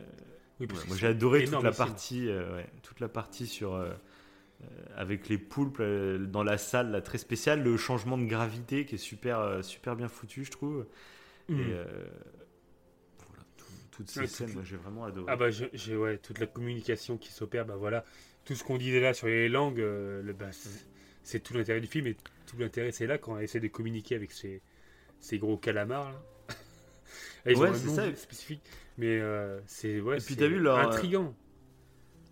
Oui, 0.59 0.67
Ouais, 0.71 0.77
moi 0.87 0.95
j'ai 0.97 1.07
adoré 1.07 1.43
toute 1.45 1.61
la 1.63 1.71
partie, 1.71 2.29
euh, 2.29 2.61
toute 2.83 2.99
la 2.99 3.09
partie 3.09 3.47
sur 3.47 3.73
euh, 3.75 3.89
euh, 4.63 4.65
avec 4.95 5.27
les 5.29 5.37
poulpes 5.39 5.79
euh, 5.79 6.19
dans 6.19 6.43
la 6.43 6.57
salle 6.57 6.91
là, 6.91 7.01
très 7.01 7.17
spéciale, 7.17 7.63
le 7.63 7.77
changement 7.77 8.17
de 8.17 8.25
gravité 8.25 8.85
qui 8.85 8.95
est 8.95 8.97
super 8.99 9.39
euh, 9.39 9.61
super 9.63 9.95
bien 9.95 10.07
foutu 10.07 10.43
je 10.45 10.51
trouve. 10.51 10.85
Et 11.49 11.53
euh, 11.73 11.83
tout- 11.85 12.40
toutes 13.91 14.09
ces 14.09 14.25
Ouais, 14.25 14.27
scènes, 14.27 14.53
moi 14.53 14.63
j'ai 14.63 14.77
vraiment 14.77 15.03
adoré. 15.05 15.33
Ah 15.33 15.35
bah 15.35 15.49
j'ai 15.51 15.95
ouais 15.95 16.17
toute 16.17 16.39
la 16.39 16.47
communication 16.47 17.17
qui 17.17 17.31
s'opère 17.31 17.65
bah 17.65 17.75
voilà 17.77 18.03
tout 18.45 18.55
ce 18.55 18.63
qu'on 18.63 18.77
disait 18.77 18.99
là 18.99 19.13
sur 19.13 19.27
les 19.27 19.49
langues 19.49 19.79
euh, 19.79 20.21
le- 20.23 20.33
bah, 20.33 20.49
c'est- 21.23 21.39
tout 21.41 21.53
l'intérêt 21.53 21.81
du 21.81 21.87
film 21.87 22.07
et 22.07 22.17
tout 22.47 22.57
l'intérêt 22.57 22.91
c'est 22.91 23.07
là 23.07 23.17
quand 23.17 23.33
on 23.33 23.39
essaie 23.39 23.59
de 23.59 23.67
communiquer 23.67 24.15
avec 24.15 24.31
ces, 24.31 24.61
ces 25.19 25.39
gros 25.39 25.57
calamars 25.57 26.11
là. 26.13 26.23
Ils 27.45 27.57
Ouais, 27.57 27.73
c'est 27.73 27.89
ça. 27.89 28.11
spécifique 28.15 28.61
mais 28.97 29.19
euh, 29.19 29.59
c'est 29.65 29.99
ouais 30.01 30.17
Et 30.17 30.21
puis 30.21 30.37
t'as 30.37 30.47
vu 30.47 30.57
leur, 30.59 30.83
euh, 30.83 30.83
intriguant 30.83 31.35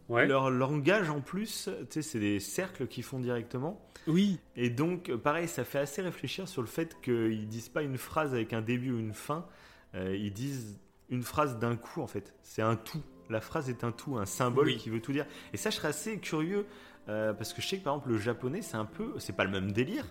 ouais 0.10 0.34
Leur 0.34 0.50
langage 0.50 1.10
en 1.10 1.22
plus, 1.22 1.70
tu 1.90 1.94
sais, 1.94 2.02
c'est 2.02 2.20
des 2.20 2.40
cercles 2.40 2.88
qu'ils 2.88 3.04
font 3.04 3.20
directement. 3.20 3.82
oui 4.08 4.42
Et 4.56 4.70
donc, 4.70 5.16
pareil, 5.18 5.48
ça 5.48 5.64
fait 5.66 5.80
assez 5.80 6.02
réfléchir 6.02 6.48
sur 6.50 6.62
le 6.62 6.68
fait 6.68 7.00
qu'ils 7.02 7.48
disent 7.48 7.70
pas 7.70 7.84
une 7.84 7.98
phrase 7.98 8.34
avec 8.34 8.54
un 8.54 8.62
début 8.62 8.92
ou 8.92 9.00
une 9.00 9.14
fin, 9.14 9.48
euh, 9.96 10.16
ils 10.16 10.34
disent 10.34 10.80
une 11.10 11.24
phrase 11.24 11.58
d'un 11.60 11.76
coup 11.76 12.02
en 12.02 12.08
fait. 12.08 12.34
C'est 12.44 12.62
un 12.62 12.76
tout. 12.76 13.02
La 13.30 13.42
phrase 13.42 13.70
est 13.70 13.84
un 13.84 13.92
tout, 13.92 14.18
un 14.18 14.26
symbole 14.26 14.66
Oui. 14.68 14.78
qui 14.78 14.90
veut 14.90 15.02
tout 15.02 15.12
dire. 15.12 15.26
Et 15.54 15.58
ça, 15.58 15.70
je 15.70 15.76
serais 15.76 15.90
assez 15.90 16.20
curieux 16.20 16.66
euh, 17.10 17.34
parce 17.34 17.54
que 17.54 17.62
je 17.62 17.68
sais 17.68 17.78
que 17.78 17.84
par 17.84 17.94
exemple 17.96 18.10
le 18.10 18.18
japonais, 18.18 18.62
c'est 18.62 18.78
un 18.78 18.86
peu, 18.86 19.14
c'est 19.20 19.34
pas 19.36 19.44
le 19.44 19.52
même 19.52 19.72
délire, 19.72 20.06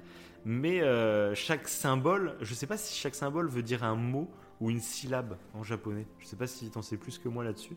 mais 0.44 0.82
euh, 0.82 1.34
chaque 1.34 1.66
symbole, 1.68 2.36
je 2.40 2.54
sais 2.54 2.66
pas 2.66 2.76
si 2.76 2.96
chaque 2.96 3.14
symbole 3.14 3.48
veut 3.48 3.62
dire 3.62 3.82
un 3.84 3.96
mot 3.96 4.30
ou 4.60 4.70
une 4.70 4.80
syllabe 4.80 5.36
en 5.54 5.62
japonais. 5.64 6.06
Je 6.18 6.26
sais 6.26 6.36
pas 6.36 6.46
si 6.46 6.70
t'en 6.70 6.82
sais 6.82 6.96
plus 6.96 7.18
que 7.18 7.28
moi 7.28 7.42
là-dessus. 7.44 7.76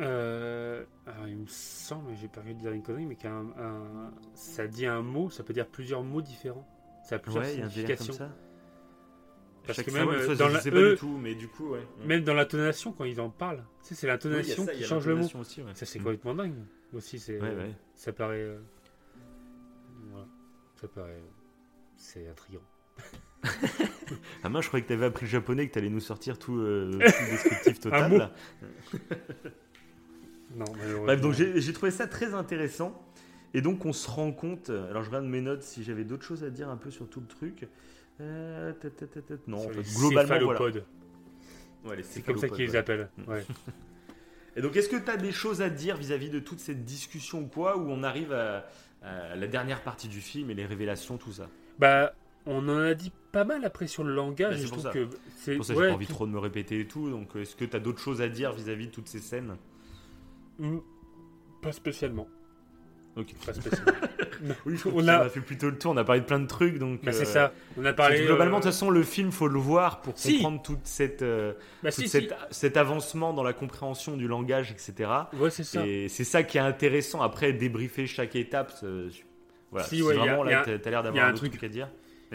Euh, 0.00 0.84
alors, 1.06 1.28
il 1.28 1.36
me 1.36 1.46
semble 1.46 2.12
j'ai 2.20 2.26
pas 2.26 2.40
envie 2.40 2.54
de 2.54 2.58
dire 2.60 2.72
une 2.72 2.82
connerie 2.82 3.06
mais 3.06 3.14
qu'un 3.14 3.44
un- 3.58 4.10
ça 4.34 4.66
dit 4.66 4.86
un 4.86 5.02
mot 5.02 5.30
ça 5.30 5.44
peut 5.44 5.52
dire 5.52 5.68
plusieurs 5.68 6.02
mots 6.02 6.20
différents 6.20 6.66
ça 7.04 7.14
a 7.14 7.18
plusieurs 7.20 7.44
Ouais, 7.44 7.52
il 7.54 7.58
y 7.60 7.62
a 7.62 7.66
un 7.66 7.68
comme 7.68 7.72
significations 7.74 8.12
ça. 8.12 8.28
Parce 9.66 9.76
chaque 9.76 9.86
que 9.86 9.90
même, 9.92 10.08
euh, 10.08 10.26
ça, 10.26 10.34
dans 10.34 10.48
je 10.48 10.54
la- 10.54 10.60
sais 10.60 10.70
pas 10.70 10.76
eux- 10.78 10.92
du 10.92 10.98
tout, 10.98 11.16
mais 11.16 11.34
du 11.34 11.48
coup, 11.48 11.70
ouais. 11.70 11.80
Même 12.04 12.22
dans 12.22 12.34
l'intonation, 12.34 12.92
quand 12.92 13.04
ils 13.04 13.20
en 13.20 13.30
parlent, 13.30 13.64
tu 13.82 13.88
sais, 13.88 13.94
c'est 13.94 14.06
Oui, 14.06 14.06
il 14.06 14.06
y 14.06 14.10
a 14.10 14.12
l'intonation 14.14 14.64
ça, 14.66 14.72
il 14.72 14.78
y 14.78 14.82
qui 14.82 14.88
change 14.88 15.06
le 15.06 15.14
mot. 15.14 15.20
l'intonation 15.22 15.40
aussi, 15.40 15.62
ouais. 15.62 15.70
Ça, 15.74 15.86
c'est 15.86 15.98
Mm. 15.98 16.02
complètement 16.02 16.34
dingue. 16.34 16.54
Aussi, 16.92 17.18
c'est, 17.18 17.40
Ouais, 17.40 17.54
ouais. 17.54 17.74
ça 17.94 18.12
paraît. 18.12 18.40
euh, 18.42 18.58
Voilà. 20.10 20.26
Ça 20.80 20.88
paraît. 20.88 21.22
C'est 21.96 22.28
intriguant. 22.28 22.62
Ah, 24.42 24.50
moi, 24.50 24.60
je 24.60 24.68
croyais 24.68 24.82
que 24.84 24.88
t'avais 24.88 25.06
appris 25.06 25.24
le 25.24 25.30
japonais, 25.30 25.66
que 25.66 25.72
t'allais 25.72 25.88
nous 25.88 25.98
sortir 26.00 26.38
tout, 26.38 26.58
euh, 26.58 26.90
tout 26.92 26.98
le 26.98 27.30
descriptif 27.30 27.80
total. 27.80 28.16
là. 28.18 28.32
Non. 30.56 30.66
Bref, 31.04 31.20
donc 31.20 31.32
j'ai 31.32 31.60
j'ai 31.60 31.72
trouvé 31.72 31.90
ça 31.90 32.06
très 32.06 32.34
intéressant. 32.34 33.00
Et 33.54 33.60
donc, 33.60 33.84
on 33.86 33.92
se 33.92 34.08
rend 34.10 34.30
compte. 34.32 34.70
Alors, 34.70 35.02
je 35.02 35.08
regarde 35.08 35.24
mes 35.26 35.40
notes 35.40 35.62
si 35.62 35.82
j'avais 35.84 36.04
d'autres 36.04 36.24
choses 36.24 36.44
à 36.44 36.50
dire 36.50 36.68
un 36.68 36.76
peu 36.76 36.90
sur 36.90 37.08
tout 37.08 37.20
le 37.20 37.26
truc. 37.26 37.66
Euh, 38.20 38.72
non, 39.46 39.58
en 39.58 39.68
fait, 39.68 39.82
globalement, 39.98 40.38
voilà. 40.44 40.60
Ouais, 41.84 42.02
C'est 42.02 42.22
comme 42.22 42.38
ça 42.38 42.48
qu'ils 42.48 42.66
les 42.66 42.76
appellent. 42.76 43.08
Mm. 43.18 43.30
Ouais. 43.30 43.44
Et 44.56 44.62
donc, 44.62 44.76
est-ce 44.76 44.88
que 44.88 44.96
tu 44.96 45.10
as 45.10 45.16
des 45.16 45.32
choses 45.32 45.60
à 45.62 45.68
dire 45.68 45.96
vis-à-vis 45.96 46.30
de 46.30 46.38
toute 46.38 46.60
cette 46.60 46.84
discussion 46.84 47.40
ou 47.40 47.46
quoi, 47.48 47.76
où 47.76 47.90
on 47.90 48.04
arrive 48.04 48.32
à, 48.32 48.66
à 49.02 49.34
la 49.34 49.46
dernière 49.48 49.82
partie 49.82 50.06
du 50.08 50.20
film 50.20 50.48
et 50.50 50.54
les 50.54 50.64
révélations, 50.64 51.16
tout 51.18 51.32
ça? 51.32 51.48
Bah, 51.80 52.14
on 52.46 52.68
en 52.68 52.78
a 52.78 52.94
dit 52.94 53.10
pas 53.32 53.42
mal 53.44 53.64
après 53.64 53.88
sur 53.88 54.04
le 54.04 54.14
langage. 54.14 54.54
Bah, 54.54 54.60
c'est 54.62 54.72
pour 54.72 54.80
ça. 54.82 54.90
que 54.92 55.08
c'est. 55.36 55.56
Pour 55.56 55.64
ça 55.64 55.74
que 55.74 55.78
ouais, 55.80 55.84
j'ai 55.86 55.90
pas 55.90 55.94
envie 55.96 56.06
tout- 56.06 56.12
trop 56.12 56.26
de 56.26 56.30
me 56.32 56.38
répéter 56.38 56.78
et 56.80 56.86
tout. 56.86 57.10
Donc, 57.10 57.34
est-ce 57.34 57.56
que 57.56 57.64
tu 57.64 57.74
as 57.76 57.80
d'autres 57.80 57.98
choses 57.98 58.22
à 58.22 58.28
dire 58.28 58.52
vis-à-vis 58.52 58.86
de 58.86 58.92
toutes 58.92 59.08
ces 59.08 59.18
scènes? 59.18 59.56
Pas 61.60 61.72
spécialement. 61.72 62.28
Ok. 63.16 63.28
Pas 63.46 63.54
spécialement. 63.54 63.92
Oui, 64.66 64.78
On 64.84 64.90
on 65.04 65.08
a- 65.08 65.14
a... 65.20 65.28
fait 65.30 65.40
plutôt 65.40 65.70
le 65.70 65.78
tour, 65.78 65.92
on 65.92 65.96
a 65.96 66.04
parlé 66.04 66.20
de 66.20 66.26
plein 66.26 66.38
de 66.40 66.46
trucs. 66.46 66.78
Donc, 66.78 67.02
bah, 67.02 67.12
c'est 67.12 67.22
euh, 67.22 67.24
ça. 67.24 67.52
On 67.78 67.84
a 67.86 67.94
parlé. 67.94 68.24
globalement, 68.26 68.58
de 68.58 68.62
euh, 68.64 68.66
toute 68.66 68.72
façon, 68.72 68.90
le 68.90 69.02
film, 69.02 69.32
faut 69.32 69.48
le 69.48 69.58
voir 69.58 70.02
pour 70.02 70.18
Si. 70.18 70.34
comprendre 70.34 70.60
toute 70.60 70.80
cette, 70.86 71.22
euh, 71.22 71.54
bah, 71.82 71.90
si, 71.90 72.08
cette- 72.08 72.28
si. 72.28 72.34
cet 72.50 72.76
avancement 72.76 73.32
dans 73.32 73.42
la 73.44 73.54
compréhension 73.54 74.18
du 74.18 74.28
langage, 74.28 74.70
etc. 74.70 75.10
Ouais, 75.38 75.48
c'est 75.48 75.64
ça. 75.64 75.86
Et 75.86 76.08
c'est 76.08 76.24
ça 76.24 76.42
qui 76.42 76.58
est 76.58 76.60
intéressant. 76.60 77.22
Après, 77.22 77.54
débriefer 77.54 78.06
chaque 78.06 78.36
étape. 78.36 78.72
Voilà. 79.70 79.86
Si, 79.86 80.02
ouais, 80.02 80.14
a- 80.14 80.18
vraiment, 80.18 80.42
a 80.42 80.50
là, 80.50 80.62
t'as 80.66 80.90
l'air 80.90 81.00
a 81.00 81.02
d'avoir 81.04 81.24
un 81.26 81.32
truc- 81.32 81.52
truc 81.52 81.64
à 81.64 81.68
dire. 81.68 81.88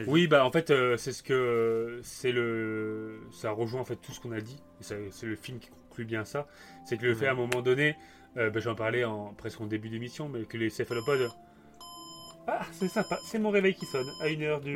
Oui, 0.08 0.28
bah 0.28 0.46
en 0.46 0.52
fait, 0.52 0.72
euh, 0.72 0.96
c'est 0.98 1.12
ce 1.12 1.22
que 1.22 2.00
c'est 2.04 2.32
le, 2.32 3.20
ça 3.32 3.52
rejoint 3.52 3.82
en 3.82 3.86
fait 3.86 3.98
tout 3.98 4.14
ce 4.14 4.20
qu'on 4.22 4.32
a 4.32 4.40
dit. 4.40 4.58
C'est 4.80 4.98
le 5.26 5.36
film 5.36 5.60
qui 5.60 5.70
conclut 5.70 6.06
bien 6.06 6.24
ça. 6.26 6.48
C'est 6.86 6.98
que 6.98 7.06
le 7.06 7.14
fait 7.14 7.28
à 7.28 7.32
un 7.32 7.36
moment 7.36 7.62
donné, 7.62 7.98
euh, 8.38 8.50
bah, 8.50 8.60
j'en 8.60 8.76
parlais 8.76 9.04
en 9.04 9.34
presque 9.34 9.62
en 9.62 9.66
début 9.66 9.90
d'émission, 9.90 10.30
mais 10.30 10.44
que 10.44 10.58
les 10.58 10.70
céphalopodes. 10.70 11.30
Ah, 12.48 12.62
c'est 12.72 12.88
sympa. 12.88 13.18
C'est 13.26 13.40
mon 13.40 13.50
réveil 13.50 13.76
qui 13.76 13.86
sonne 13.86 14.08
à 14.22 14.28
une 14.28 14.44
heure 14.44 14.62
du. 14.62 14.76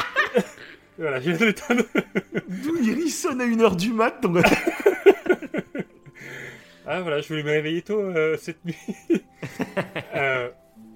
voilà, 0.98 1.20
de 1.20 1.44
l'éteindre. 1.44 1.84
D'où 2.48 2.76
il 2.76 3.10
sonne 3.10 3.40
à 3.40 3.46
1h 3.46 3.76
du 3.76 3.92
mat. 3.92 4.20
Donc... 4.22 4.38
Ah 6.86 7.00
voilà, 7.00 7.20
je 7.22 7.28
voulais 7.28 7.42
me 7.42 7.50
réveiller 7.50 7.80
tôt 7.82 8.00
euh, 8.00 8.36
cette 8.36 8.64
nuit. 8.64 8.76
Euh, 10.16 10.50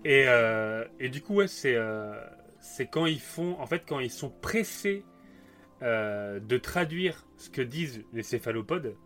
et, 0.04 0.24
euh, 0.26 0.84
et 0.98 1.08
du 1.08 1.20
coup, 1.20 1.34
ouais, 1.34 1.48
c'est 1.48 1.76
c'est 2.60 2.86
quand 2.86 3.06
ils 3.06 3.20
font, 3.20 3.56
en 3.60 3.66
fait, 3.66 3.82
quand 3.86 4.00
ils 4.00 4.10
sont 4.10 4.30
pressés 4.30 5.04
de 5.82 6.58
traduire 6.58 7.26
ce 7.36 7.50
que 7.50 7.62
disent 7.62 8.04
les 8.12 8.22
céphalopodes, 8.22 8.96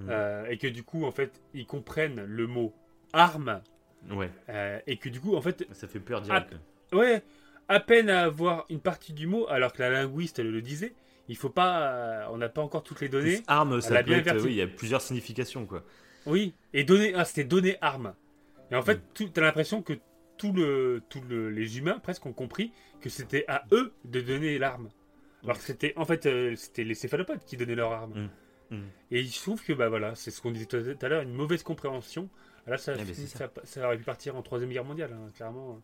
Mhm. 0.00 0.08
euh, 0.10 0.46
et 0.48 0.58
que 0.58 0.66
du 0.66 0.82
coup, 0.82 1.04
en 1.04 1.10
fait, 1.12 1.40
ils 1.54 1.66
comprennent 1.66 2.24
le 2.24 2.46
mot 2.46 2.72
arme 3.12 3.60
Ouais. 4.10 4.30
Euh, 4.48 4.78
et 4.86 4.96
que 4.96 5.08
du 5.10 5.20
coup, 5.20 5.34
en 5.36 5.42
fait, 5.42 5.66
Ça 5.72 5.86
fait 5.86 6.00
peur 6.00 6.22
direct. 6.22 6.54
ouais, 6.92 7.22
à 7.68 7.80
peine 7.80 8.08
à 8.08 8.22
avoir 8.22 8.64
une 8.70 8.80
partie 8.80 9.12
du 9.12 9.26
mot, 9.26 9.46
alors 9.48 9.72
que 9.74 9.82
la 9.82 9.90
linguiste 9.90 10.38
elle 10.38 10.50
le 10.50 10.62
disait, 10.62 10.94
il 11.28 11.36
faut 11.36 11.50
pas, 11.50 11.82
euh, 11.82 12.24
on 12.30 12.38
n'a 12.38 12.48
pas 12.48 12.62
encore 12.62 12.82
toutes 12.82 13.00
les 13.02 13.08
données. 13.10 13.42
Arme, 13.46 13.80
ça 13.82 13.94
a 13.94 13.98
peut 13.98 14.04
bien 14.10 14.18
être. 14.18 14.42
Oui, 14.42 14.52
il 14.52 14.56
y 14.56 14.62
a 14.62 14.66
plusieurs 14.66 15.02
significations, 15.02 15.66
quoi. 15.66 15.84
Oui, 16.26 16.54
et 16.72 16.82
donner, 16.84 17.12
ah, 17.14 17.24
c'était 17.26 17.44
donner 17.44 17.76
arme. 17.82 18.14
Et 18.70 18.74
en 18.76 18.82
fait, 18.82 18.98
Mm. 19.20 19.30
tu 19.32 19.40
as 19.40 19.42
l'impression 19.42 19.82
que 19.82 19.92
tout 20.38 20.52
le, 20.52 21.02
tout 21.10 21.20
le, 21.28 21.50
les 21.50 21.76
humains 21.78 21.98
presque 21.98 22.24
ont 22.24 22.32
compris 22.32 22.72
que 23.02 23.10
c'était 23.10 23.44
à 23.48 23.64
eux 23.72 23.92
de 24.06 24.20
donner 24.22 24.58
l'arme. 24.58 24.88
Alors 25.44 25.58
que 25.58 25.62
c'était, 25.64 25.92
en 25.96 26.04
fait, 26.06 26.24
euh, 26.26 26.54
c'était 26.56 26.84
les 26.84 26.94
céphalopodes 26.94 27.44
qui 27.44 27.56
donnaient 27.58 27.74
leur 27.74 27.92
arme. 27.92 28.12
Mm. 28.24 28.28
Mm. 28.70 28.82
Et 29.10 29.20
il 29.20 29.30
se 29.30 29.42
trouve 29.42 29.62
que, 29.62 29.72
bah 29.72 29.88
voilà, 29.88 30.14
c'est 30.14 30.30
ce 30.30 30.40
qu'on 30.40 30.50
disait 30.52 30.66
tout 30.66 30.76
à 31.02 31.08
l'heure, 31.08 31.22
une 31.22 31.32
mauvaise 31.34 31.62
compréhension. 31.62 32.28
Là, 32.66 32.78
ça, 32.78 32.94
Ah, 32.98 33.14
ça. 33.26 33.50
ça 33.64 33.86
aurait 33.86 33.96
pu 33.98 34.04
partir 34.04 34.36
en 34.36 34.42
troisième 34.42 34.70
guerre 34.70 34.84
mondiale, 34.84 35.12
hein, 35.12 35.30
clairement. 35.34 35.82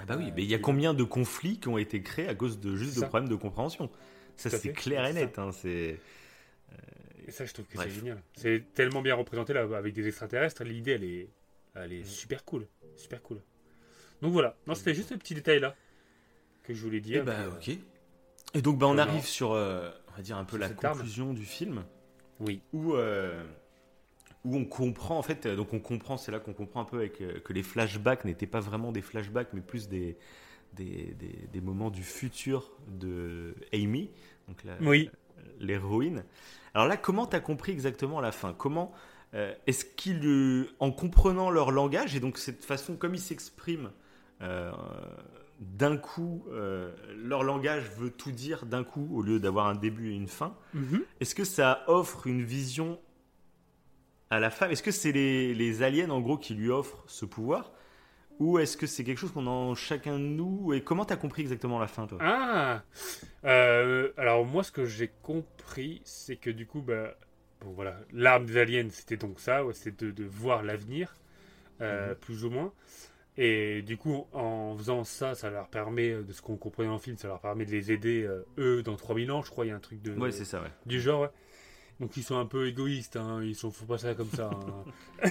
Ah 0.00 0.04
bah 0.06 0.16
oui, 0.16 0.28
Euh, 0.28 0.32
mais 0.34 0.42
il 0.42 0.48
y 0.50 0.54
a 0.54 0.58
combien 0.58 0.94
de 0.94 1.04
conflits 1.04 1.58
qui 1.60 1.68
ont 1.68 1.78
été 1.78 2.02
créés 2.02 2.28
à 2.28 2.34
cause 2.34 2.58
de 2.60 2.74
juste 2.76 2.96
de 2.98 3.04
problèmes 3.06 3.28
de 3.28 3.36
compréhension? 3.36 3.90
Ça, 4.36 4.50
c'est 4.50 4.72
clair 4.72 5.04
et 5.06 5.12
net. 5.12 5.38
Hein, 5.38 5.50
c'est. 5.52 6.00
Et 7.26 7.30
ça, 7.30 7.44
je 7.46 7.52
trouve 7.54 7.66
que 7.66 7.78
c'est 7.78 7.90
génial. 7.90 8.20
C'est 8.36 8.64
tellement 8.74 9.00
bien 9.02 9.14
représenté 9.14 9.52
là 9.54 9.62
avec 9.76 9.94
des 9.94 10.06
extraterrestres. 10.06 10.64
L'idée, 10.64 10.92
elle 10.92 11.04
est, 11.04 11.28
elle 11.74 11.92
est 11.92 12.00
Mm. 12.02 12.06
super 12.06 12.44
cool, 12.44 12.66
super 12.96 13.22
cool. 13.22 13.40
Donc 14.20 14.32
voilà. 14.32 14.56
Non, 14.66 14.74
c'était 14.74 14.94
juste 14.94 15.10
ce 15.10 15.14
petit 15.14 15.34
détail 15.34 15.60
là 15.60 15.74
que 16.64 16.74
je 16.74 16.82
voulais 16.82 16.98
Et 16.98 17.00
dire. 17.00 17.24
bah, 17.24 17.44
que- 17.60 17.70
ok. 17.72 17.78
Et 18.54 18.62
donc, 18.62 18.78
bah, 18.78 18.86
on 18.88 18.98
arrive 18.98 19.24
sur, 19.26 19.52
euh, 19.52 19.90
on 20.12 20.16
va 20.16 20.22
dire, 20.22 20.36
un 20.36 20.44
peu 20.44 20.56
la 20.58 20.66
arme. 20.66 20.76
conclusion 20.76 21.32
du 21.32 21.44
film. 21.44 21.84
Oui. 22.40 22.60
où, 22.72 22.94
euh, 22.94 23.44
où 24.44 24.56
on 24.56 24.64
comprend 24.64 25.18
en 25.18 25.22
fait, 25.22 25.46
donc 25.46 25.72
on 25.72 25.80
comprend, 25.80 26.16
c'est 26.16 26.32
là 26.32 26.38
qu'on 26.38 26.52
comprend 26.52 26.80
un 26.82 26.84
peu 26.84 26.98
avec, 26.98 27.20
euh, 27.20 27.40
que 27.40 27.52
les 27.52 27.62
flashbacks 27.62 28.24
n'étaient 28.24 28.46
pas 28.46 28.60
vraiment 28.60 28.92
des 28.92 29.02
flashbacks, 29.02 29.52
mais 29.52 29.60
plus 29.60 29.88
des, 29.88 30.16
des, 30.74 31.14
des- 31.18 31.48
des 31.52 31.60
moments 31.60 31.90
du 31.90 32.02
futur 32.02 32.72
de 32.88 33.54
Amy, 33.72 34.10
donc 34.48 34.64
la- 34.64 34.78
Oui. 34.80 35.10
l'héroïne. 35.60 36.24
Alors 36.74 36.86
là, 36.88 36.96
comment 36.96 37.26
t'as 37.26 37.40
compris 37.40 37.72
exactement 37.72 38.18
à 38.18 38.22
la 38.22 38.32
fin? 38.32 38.52
Comment 38.54 38.92
euh, 39.34 39.54
est-ce 39.66 39.84
qu'ils, 39.84 40.24
euh, 40.26 40.68
en 40.80 40.92
comprenant 40.92 41.50
leur 41.50 41.70
langage 41.72 42.14
et 42.16 42.20
donc 42.20 42.38
cette 42.38 42.64
façon 42.64 42.96
comme 42.96 43.14
ils 43.14 43.20
s'expriment, 43.20 43.90
d'un 45.76 45.96
coup, 45.96 46.44
euh, 46.50 46.94
leur 47.16 47.42
langage 47.42 47.84
veut 47.98 48.10
tout 48.10 48.32
dire 48.32 48.66
d'un 48.66 48.84
coup 48.84 49.08
au 49.12 49.22
lieu 49.22 49.40
d'avoir 49.40 49.66
un 49.66 49.74
début 49.74 50.10
et 50.10 50.14
une 50.14 50.28
fin. 50.28 50.56
Mhm. 50.74 51.02
Est-ce 51.20 51.34
que 51.34 51.44
ça 51.44 51.84
offre 51.86 52.26
une 52.26 52.42
vision 52.42 52.98
à 54.30 54.40
la 54.40 54.50
femme? 54.50 54.70
Est-ce 54.70 54.82
que 54.82 54.90
c'est 54.90 55.12
les, 55.12 55.54
les 55.54 55.82
aliens 55.82 56.10
en 56.10 56.20
gros 56.20 56.36
qui 56.38 56.54
lui 56.54 56.70
offrent 56.70 57.04
ce 57.06 57.24
pouvoir? 57.24 57.72
Ou 58.40 58.58
est-ce 58.58 58.76
que 58.76 58.86
c'est 58.86 59.04
quelque 59.04 59.18
chose 59.18 59.30
qu'on 59.32 59.46
a 59.46 59.50
en 59.50 59.74
chacun 59.76 60.18
de 60.18 60.24
nous? 60.24 60.72
Et 60.72 60.82
comment 60.82 61.04
t'as 61.04 61.16
compris 61.16 61.42
exactement 61.42 61.78
la 61.78 61.86
fin 61.86 62.06
toi? 62.06 62.18
Ah 62.20 62.82
Euh, 63.44 64.10
Alors, 64.16 64.44
moi, 64.44 64.64
ce 64.64 64.72
que 64.72 64.84
j'ai 64.86 65.08
compris, 65.22 66.02
c'est 66.04 66.36
que 66.36 66.50
du 66.50 66.66
coup, 66.66 66.82
bah, 66.82 67.14
bon, 67.60 67.70
voilà, 67.72 68.00
l'arme 68.12 68.46
des 68.46 68.56
aliens, 68.56 68.88
c'était 68.90 69.16
donc 69.16 69.38
ça, 69.38 69.64
ouais, 69.64 69.72
c'était 69.72 70.06
de, 70.06 70.10
de 70.10 70.24
voir 70.24 70.62
l'avenir, 70.64 71.14
euh, 71.80 72.10
Mhm. 72.10 72.14
plus 72.16 72.44
ou 72.44 72.50
moins. 72.50 72.72
Et 73.36 73.82
du 73.82 73.96
coup, 73.96 74.26
en 74.32 74.76
faisant 74.76 75.02
ça, 75.04 75.34
ça 75.34 75.50
leur 75.50 75.66
permet, 75.68 76.10
euh, 76.10 76.22
de 76.22 76.32
ce 76.32 76.40
qu'on 76.40 76.56
comprenait 76.56 76.88
dans 76.88 76.94
le 76.94 77.00
film, 77.00 77.16
ça 77.18 77.26
leur 77.28 77.40
permet 77.40 77.64
de 77.64 77.70
les 77.72 77.90
aider, 77.90 78.22
euh, 78.22 78.46
eux, 78.58 78.82
dans 78.82 78.94
3000 78.96 79.30
ans, 79.32 79.42
je 79.42 79.50
crois, 79.50 79.64
il 79.66 79.70
y 79.70 79.72
a 79.72 79.76
un 79.76 79.80
truc 79.80 80.00
de, 80.02 80.12
Ouais, 80.12 80.30
c'est 80.30 80.44
ça, 80.44 80.60
ouais. 80.60 80.70
du 80.86 81.00
genre. 81.00 81.22
ouais. 81.22 81.30
Donc, 82.00 82.16
ils 82.16 82.22
sont 82.22 82.36
un 82.38 82.46
peu 82.46 82.68
égoïstes, 82.68 83.16
hein, 83.16 83.40
ils 83.42 83.54
sont, 83.56 83.70
faut 83.72 83.86
pas 83.86 83.98
ça 83.98 84.14
comme 84.14 84.30
ça. 84.30 84.50
hein. 84.52 85.30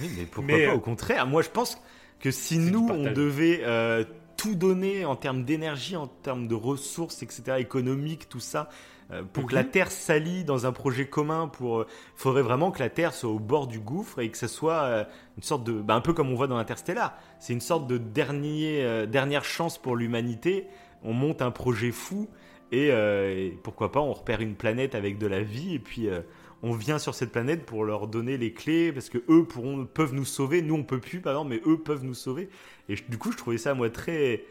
Oui, 0.00 0.10
mais 0.16 0.24
pourquoi 0.26 0.44
Mais, 0.56 0.66
pas 0.66 0.72
euh, 0.72 0.76
Au 0.76 0.80
contraire, 0.80 1.26
moi 1.26 1.42
je 1.42 1.48
pense 1.50 1.80
que 2.20 2.30
si 2.30 2.58
nous 2.58 2.86
on 2.88 3.12
devait 3.12 3.60
euh, 3.64 4.04
tout 4.36 4.54
donner 4.54 5.04
en 5.04 5.16
termes 5.16 5.44
d'énergie, 5.44 5.96
en 5.96 6.06
termes 6.06 6.46
de 6.48 6.54
ressources, 6.54 7.22
etc., 7.22 7.56
économiques, 7.58 8.28
tout 8.28 8.40
ça, 8.40 8.68
pour 9.32 9.46
que 9.46 9.54
la 9.54 9.62
Mhm. 9.62 9.70
Terre 9.70 9.90
s'allie 9.90 10.44
dans 10.44 10.66
un 10.66 10.72
projet 10.72 11.06
commun, 11.08 11.48
pour, 11.48 11.82
il 11.82 11.86
faudrait 12.16 12.42
vraiment 12.42 12.70
que 12.70 12.78
la 12.80 12.90
Terre 12.90 13.14
soit 13.14 13.30
au 13.30 13.38
bord 13.38 13.66
du 13.66 13.78
gouffre 13.80 14.20
et 14.20 14.30
que 14.30 14.36
ça 14.36 14.48
soit 14.48 14.82
euh, 14.82 15.04
une 15.36 15.42
sorte 15.42 15.64
de, 15.64 15.72
bah, 15.72 15.94
un 15.94 16.00
peu 16.02 16.12
comme 16.12 16.30
on 16.30 16.34
voit 16.34 16.46
dans 16.46 16.58
Interstellar, 16.58 17.16
c'est 17.38 17.52
une 17.54 17.60
sorte 17.62 17.86
de 17.86 17.96
dernier, 17.98 18.82
euh, 18.84 19.06
dernière 19.06 19.44
chance 19.44 19.78
pour 19.78 19.96
l'humanité. 19.96 20.66
On 21.02 21.12
monte 21.14 21.40
un 21.42 21.50
projet 21.50 21.90
fou 21.92 22.28
et, 22.70 22.90
euh, 22.92 23.30
et 23.34 23.58
pourquoi 23.62 23.92
pas 23.92 24.00
on 24.00 24.12
repère 24.12 24.40
une 24.42 24.54
planète 24.56 24.94
avec 24.94 25.16
de 25.18 25.26
la 25.26 25.40
vie 25.42 25.74
et 25.74 25.78
puis 25.78 26.08
euh, 26.08 26.20
on 26.62 26.72
vient 26.72 26.98
sur 26.98 27.14
cette 27.14 27.30
planète 27.32 27.64
pour 27.64 27.84
leur 27.84 28.08
donner 28.08 28.36
les 28.36 28.52
clés 28.52 28.92
parce 28.92 29.08
que 29.08 29.18
eux 29.30 29.44
pourront, 29.44 29.86
peuvent 29.86 30.12
nous 30.12 30.24
sauver. 30.24 30.60
Nous, 30.60 30.74
on 30.74 30.82
peut 30.82 30.98
plus, 31.00 31.20
par 31.20 31.32
exemple, 31.34 31.50
mais 31.50 31.62
eux 31.70 31.78
peuvent 31.78 32.04
nous 32.04 32.14
sauver. 32.14 32.48
Et 32.88 32.96
je- 32.96 33.04
du 33.08 33.16
coup, 33.16 33.30
je 33.32 33.36
trouvais 33.38 33.58
ça, 33.58 33.74
moi, 33.74 33.88
très, 33.90 34.44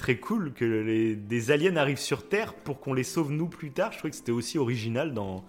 très 0.00 0.16
cool 0.16 0.52
que 0.54 0.64
les, 0.64 1.14
des 1.14 1.50
aliens 1.50 1.76
arrivent 1.76 1.98
sur 1.98 2.26
Terre 2.28 2.54
pour 2.54 2.80
qu'on 2.80 2.94
les 2.94 3.04
sauve 3.04 3.30
nous 3.32 3.48
plus 3.48 3.70
tard. 3.70 3.92
Je 3.92 3.98
trouvais 3.98 4.10
que 4.10 4.16
c'était 4.16 4.32
aussi 4.32 4.56
original 4.58 5.12
dans, 5.12 5.44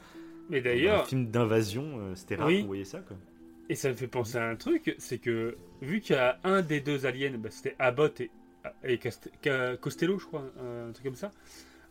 Mais 0.49 0.87
un 0.89 1.05
film 1.05 1.27
d'invasion. 1.27 1.85
euh, 1.99 2.15
C'était 2.15 2.35
rare 2.35 2.47
Oui. 2.47 2.61
qu'on 2.61 2.67
voyait 2.67 2.83
ça, 2.85 2.99
quoi. 2.99 3.15
Et 3.69 3.75
ça 3.75 3.87
me 3.89 3.93
fait 3.95 4.07
penser 4.07 4.37
à 4.37 4.49
un 4.49 4.57
truc, 4.57 4.93
c'est 4.97 5.17
que 5.19 5.55
vu 5.81 6.01
qu'il 6.01 6.15
y 6.17 6.19
a 6.19 6.37
un 6.43 6.61
des 6.61 6.81
deux 6.81 7.05
aliens, 7.05 7.31
bah, 7.37 7.47
c'était 7.49 7.75
Abbott 7.79 8.19
et, 8.19 8.99
Costello, 9.79 10.19
je 10.19 10.25
crois, 10.25 10.43
un 10.59 10.91
truc 10.91 11.05
comme 11.05 11.15
ça. 11.15 11.31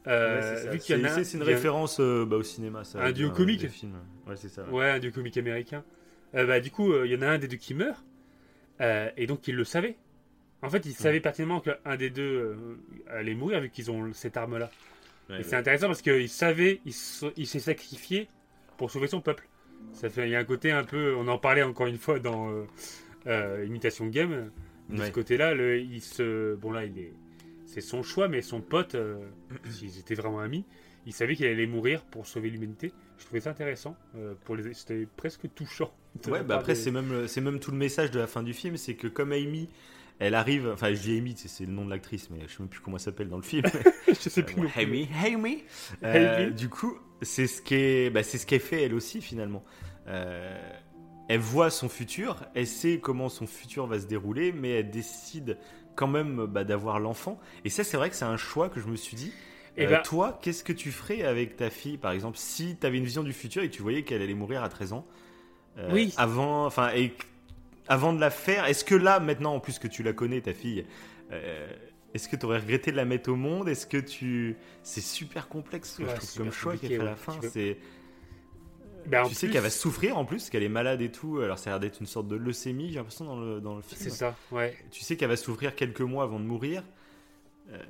Euh, 0.06 0.64
Ouais, 0.64 0.78
c'est 1.24 1.36
une 1.36 1.42
référence 1.42 1.98
euh, 2.00 2.24
bah, 2.26 2.36
au 2.36 2.42
cinéma, 2.42 2.84
ça. 2.84 3.02
Un 3.02 3.12
duo 3.12 3.28
des- 3.30 3.34
comique. 3.34 3.62
Ouais, 4.26 4.36
c'est 4.36 4.48
ça. 4.48 4.64
ouais. 4.64 4.70
Ouais, 4.72 4.90
un 4.90 4.98
du 4.98 5.10
comique 5.12 5.36
américain. 5.38 5.82
Euh, 6.34 6.46
bah, 6.46 6.60
du 6.60 6.70
coup, 6.70 6.92
euh, 6.92 7.06
il 7.06 7.12
y 7.12 7.16
en 7.16 7.22
a 7.22 7.28
un 7.28 7.38
des 7.38 7.48
deux 7.48 7.56
qui 7.56 7.74
meurt, 7.74 8.04
euh, 8.80 9.08
et 9.16 9.26
donc 9.26 9.48
il 9.48 9.56
le 9.56 9.64
savait. 9.64 9.96
En 10.62 10.68
fait, 10.70 10.84
il 10.86 10.92
savait 10.92 11.20
pertinemment 11.20 11.60
qu'un 11.60 11.96
des 11.96 12.10
deux 12.10 12.22
euh, 12.22 12.54
allait 13.08 13.34
mourir 13.34 13.60
vu 13.60 13.70
qu'ils 13.70 13.90
ont 13.90 14.12
cette 14.12 14.36
arme-là. 14.36 14.70
Ouais, 15.28 15.36
et 15.36 15.38
ouais. 15.38 15.44
c'est 15.44 15.56
intéressant 15.56 15.86
parce 15.86 16.02
qu'il 16.02 16.28
savait, 16.28 16.80
il, 16.84 16.92
se- 16.92 17.32
il 17.36 17.46
s'est 17.46 17.60
sacrifié 17.60 18.28
pour 18.76 18.90
sauver 18.90 19.06
son 19.06 19.20
peuple. 19.20 19.48
Ça 19.92 20.10
fait, 20.10 20.28
il 20.28 20.30
y 20.30 20.36
a 20.36 20.38
un 20.38 20.44
côté 20.44 20.70
un 20.70 20.84
peu, 20.84 21.14
on 21.16 21.26
en 21.28 21.38
parlait 21.38 21.62
encore 21.62 21.86
une 21.86 21.96
fois 21.98 22.18
dans 22.18 22.50
euh, 22.50 22.64
euh, 23.26 23.64
Imitation 23.66 24.06
Game. 24.06 24.50
De 24.90 25.04
ce 25.04 25.10
côté-là, 25.12 25.54
il 25.54 26.02
se, 26.02 26.56
bon 26.56 26.72
là, 26.72 26.84
il 26.84 26.98
est, 26.98 27.12
c'est 27.64 27.80
son 27.80 28.02
choix, 28.02 28.26
mais 28.26 28.42
son 28.42 28.60
pote, 28.60 28.96
euh, 28.96 29.18
s'ils 29.70 29.98
étaient 30.00 30.16
vraiment 30.16 30.40
amis, 30.40 30.64
il 31.06 31.12
savait 31.12 31.36
qu'il 31.36 31.46
allait 31.46 31.66
mourir 31.68 32.02
pour 32.04 32.26
sauver 32.26 32.50
l'humanité. 32.50 32.92
Je 33.18 33.24
trouvais 33.24 33.40
ça 33.40 33.50
intéressant. 33.50 33.96
euh, 34.16 34.34
pour 34.44 34.56
les, 34.56 34.74
c'était 34.74 35.06
presque 35.16 35.42
touchant. 35.54 35.94
Ouais, 36.26 36.42
bah 36.42 36.56
après, 36.56 36.72
des- 36.74 36.78
c'est 36.80 36.90
même, 36.90 37.28
c'est 37.28 37.40
même 37.40 37.60
tout 37.60 37.70
le 37.70 37.76
message 37.76 38.10
de 38.10 38.18
la 38.18 38.26
fin 38.26 38.42
du 38.42 38.52
film, 38.52 38.76
c'est 38.76 38.94
que 38.94 39.06
comme 39.06 39.30
Amy, 39.32 39.68
elle 40.20 40.34
arrive, 40.34 40.68
enfin, 40.70 40.92
je 40.92 41.00
dis 41.00 41.16
Amy, 41.16 41.34
c'est 41.34 41.64
le 41.64 41.72
nom 41.72 41.86
de 41.86 41.90
l'actrice, 41.90 42.28
mais 42.28 42.40
je 42.46 42.52
sais 42.52 42.60
même 42.60 42.68
plus 42.68 42.80
comment 42.80 42.98
elle 42.98 43.02
s'appelle 43.02 43.30
dans 43.30 43.38
le 43.38 43.42
film. 43.42 43.64
je 44.06 44.28
sais 44.28 44.42
plus. 44.42 44.66
Euh. 44.66 44.70
Amy, 44.76 45.08
Amy. 45.24 45.64
Euh, 46.04 46.44
Amy. 46.44 46.54
du 46.54 46.68
coup, 46.68 46.98
c'est 47.22 47.46
ce 47.46 48.10
bah, 48.10 48.22
c'est 48.22 48.36
ce 48.36 48.46
qu'elle 48.46 48.60
fait 48.60 48.82
elle 48.82 48.94
aussi 48.94 49.22
finalement. 49.22 49.64
Euh, 50.08 50.60
elle 51.28 51.40
voit 51.40 51.70
son 51.70 51.88
futur, 51.88 52.44
elle 52.54 52.66
sait 52.66 53.00
comment 53.00 53.30
son 53.30 53.46
futur 53.46 53.86
va 53.86 53.98
se 53.98 54.06
dérouler, 54.06 54.52
mais 54.52 54.70
elle 54.70 54.90
décide 54.90 55.56
quand 55.94 56.08
même 56.08 56.44
bah, 56.44 56.64
d'avoir 56.64 57.00
l'enfant. 57.00 57.40
Et 57.64 57.70
ça, 57.70 57.82
c'est 57.82 57.96
vrai 57.96 58.10
que 58.10 58.16
c'est 58.16 58.24
un 58.26 58.36
choix 58.36 58.68
que 58.68 58.78
je 58.78 58.88
me 58.88 58.96
suis 58.96 59.16
dit. 59.16 59.32
Eh 59.78 59.86
euh, 59.86 59.88
ben- 59.88 60.02
toi, 60.02 60.38
qu'est-ce 60.42 60.64
que 60.64 60.72
tu 60.74 60.90
ferais 60.90 61.22
avec 61.22 61.56
ta 61.56 61.70
fille, 61.70 61.96
par 61.96 62.12
exemple, 62.12 62.36
si 62.36 62.76
tu 62.78 62.86
avais 62.86 62.98
une 62.98 63.04
vision 63.04 63.22
du 63.22 63.32
futur 63.32 63.62
et 63.62 63.70
que 63.70 63.74
tu 63.74 63.80
voyais 63.80 64.02
qu'elle 64.02 64.20
allait 64.20 64.34
mourir 64.34 64.62
à 64.62 64.68
13 64.68 64.92
ans 64.92 65.06
Oui. 65.90 66.12
Avant, 66.18 66.66
enfin, 66.66 66.90
et 66.94 67.14
avant 67.90 68.12
de 68.12 68.20
la 68.20 68.30
faire, 68.30 68.66
est-ce 68.66 68.84
que 68.84 68.94
là, 68.94 69.18
maintenant, 69.18 69.52
en 69.52 69.60
plus 69.60 69.80
que 69.80 69.88
tu 69.88 70.04
la 70.04 70.12
connais, 70.12 70.40
ta 70.40 70.54
fille, 70.54 70.86
euh, 71.32 71.68
est-ce 72.14 72.28
que 72.28 72.36
tu 72.36 72.46
aurais 72.46 72.58
regretté 72.60 72.92
de 72.92 72.96
la 72.96 73.04
mettre 73.04 73.30
au 73.30 73.34
monde? 73.36 73.68
Est-ce 73.68 73.84
que 73.84 73.98
tu. 73.98 74.56
C'est 74.84 75.00
super 75.00 75.48
complexe, 75.48 75.96
je 75.98 76.04
Ouais, 76.04 76.14
trouve, 76.14 76.28
c'est 76.28 76.38
comme 76.38 76.52
choix 76.52 76.76
qu'elle 76.76 76.90
fait 76.90 77.00
à 77.00 77.04
la 77.04 77.16
fin. 77.16 77.36
Tu 77.40 77.48
C'est. 77.50 77.78
Bah, 79.06 79.24
tu 79.26 79.34
sais 79.34 79.46
plus, 79.46 79.54
qu'elle 79.54 79.62
va 79.62 79.70
souffrir 79.70 80.16
en 80.18 80.24
plus, 80.24 80.50
qu'elle 80.50 80.62
est 80.62 80.68
malade 80.68 81.00
et 81.00 81.10
tout. 81.10 81.40
Alors 81.40 81.58
ça 81.58 81.70
a 81.70 81.72
l'air 81.72 81.80
d'être 81.80 81.98
une 82.00 82.06
sorte 82.06 82.28
de 82.28 82.36
leucémie, 82.36 82.90
j'ai 82.90 82.96
l'impression 82.96 83.24
dans 83.24 83.40
le, 83.40 83.60
dans 83.60 83.74
le 83.74 83.82
film. 83.82 84.00
C'est 84.00 84.10
ça, 84.10 84.36
ouais. 84.52 84.76
Tu 84.92 85.02
sais 85.02 85.16
qu'elle 85.16 85.30
va 85.30 85.36
souffrir 85.36 85.74
quelques 85.74 86.02
mois 86.02 86.22
avant 86.24 86.38
de 86.38 86.44
mourir. 86.44 86.84
Euh, 87.72 87.82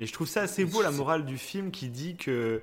et 0.00 0.06
je 0.06 0.12
trouve 0.12 0.26
ça 0.26 0.42
assez 0.42 0.64
beau 0.64 0.82
la 0.82 0.90
morale 0.90 1.24
du 1.24 1.38
film 1.38 1.70
qui 1.70 1.88
dit 1.88 2.16
que 2.16 2.60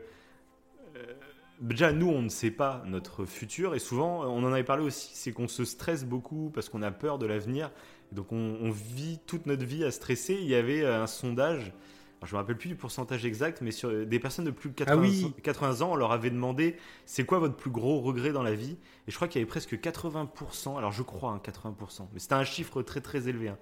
déjà 1.62 1.92
nous 1.92 2.10
on 2.10 2.22
ne 2.22 2.30
sait 2.30 2.52
pas 2.52 2.84
notre 2.86 3.26
futur 3.26 3.76
et 3.76 3.80
souvent 3.80 4.24
on 4.26 4.44
en 4.44 4.54
avait 4.54 4.64
parlé 4.64 4.84
aussi, 4.84 5.12
c'est 5.14 5.32
qu'on 5.32 5.48
se 5.48 5.66
stresse 5.66 6.06
beaucoup 6.06 6.52
parce 6.54 6.70
qu'on 6.70 6.82
a 6.82 6.92
peur 6.92 7.18
de 7.20 7.26
l'avenir. 7.26 7.72
Donc 8.12 8.32
on, 8.32 8.58
on 8.62 8.72
vit 8.72 9.20
toute 9.26 9.46
notre 9.46 9.66
vie 9.66 9.84
à 9.84 9.92
stresser. 9.92 10.38
Il 10.40 10.48
y 10.48 10.56
avait 10.56 10.82
euh, 10.84 11.02
un 11.04 11.08
sondage. 11.08 11.74
alors, 12.20 12.28
je 12.28 12.34
me 12.34 12.38
rappelle 12.40 12.58
plus 12.58 12.70
du 12.70 12.76
pourcentage 12.76 13.26
exact, 13.26 13.62
mais 13.62 13.72
sur 13.72 14.06
des 14.06 14.20
personnes 14.20 14.46
de 14.46 14.52
plus 14.52 14.70
de 14.70 14.76
80, 14.76 14.94
Ah 14.94 14.98
oui. 14.98 15.34
80 15.44 15.82
ans, 15.82 15.92
on 15.94 15.96
leur 15.96 16.12
avait 16.12 16.30
demandé 16.30 16.76
c'est 17.06 17.26
quoi 17.26 17.40
votre 17.40 17.56
plus 17.56 17.72
gros 17.72 18.00
regret 18.02 18.32
dans 18.32 18.44
la 18.44 18.54
vie? 18.56 18.78
Et 19.08 19.12
je 19.12 19.16
crois 19.16 19.28
qu'il 19.28 19.40
y 19.40 19.44
avait 19.44 19.50
presque 19.50 19.74
80%, 19.76 20.78
alors 20.78 20.92
je 20.92 21.04
crois 21.04 21.32
hein, 21.32 21.42
80%, 21.44 22.08
mais 22.14 22.20
c'était 22.20 22.34
un 22.36 22.44
chiffre 22.44 22.82
très 22.84 23.02
très 23.02 23.28
élevé. 23.28 23.50
hein. 23.50 23.58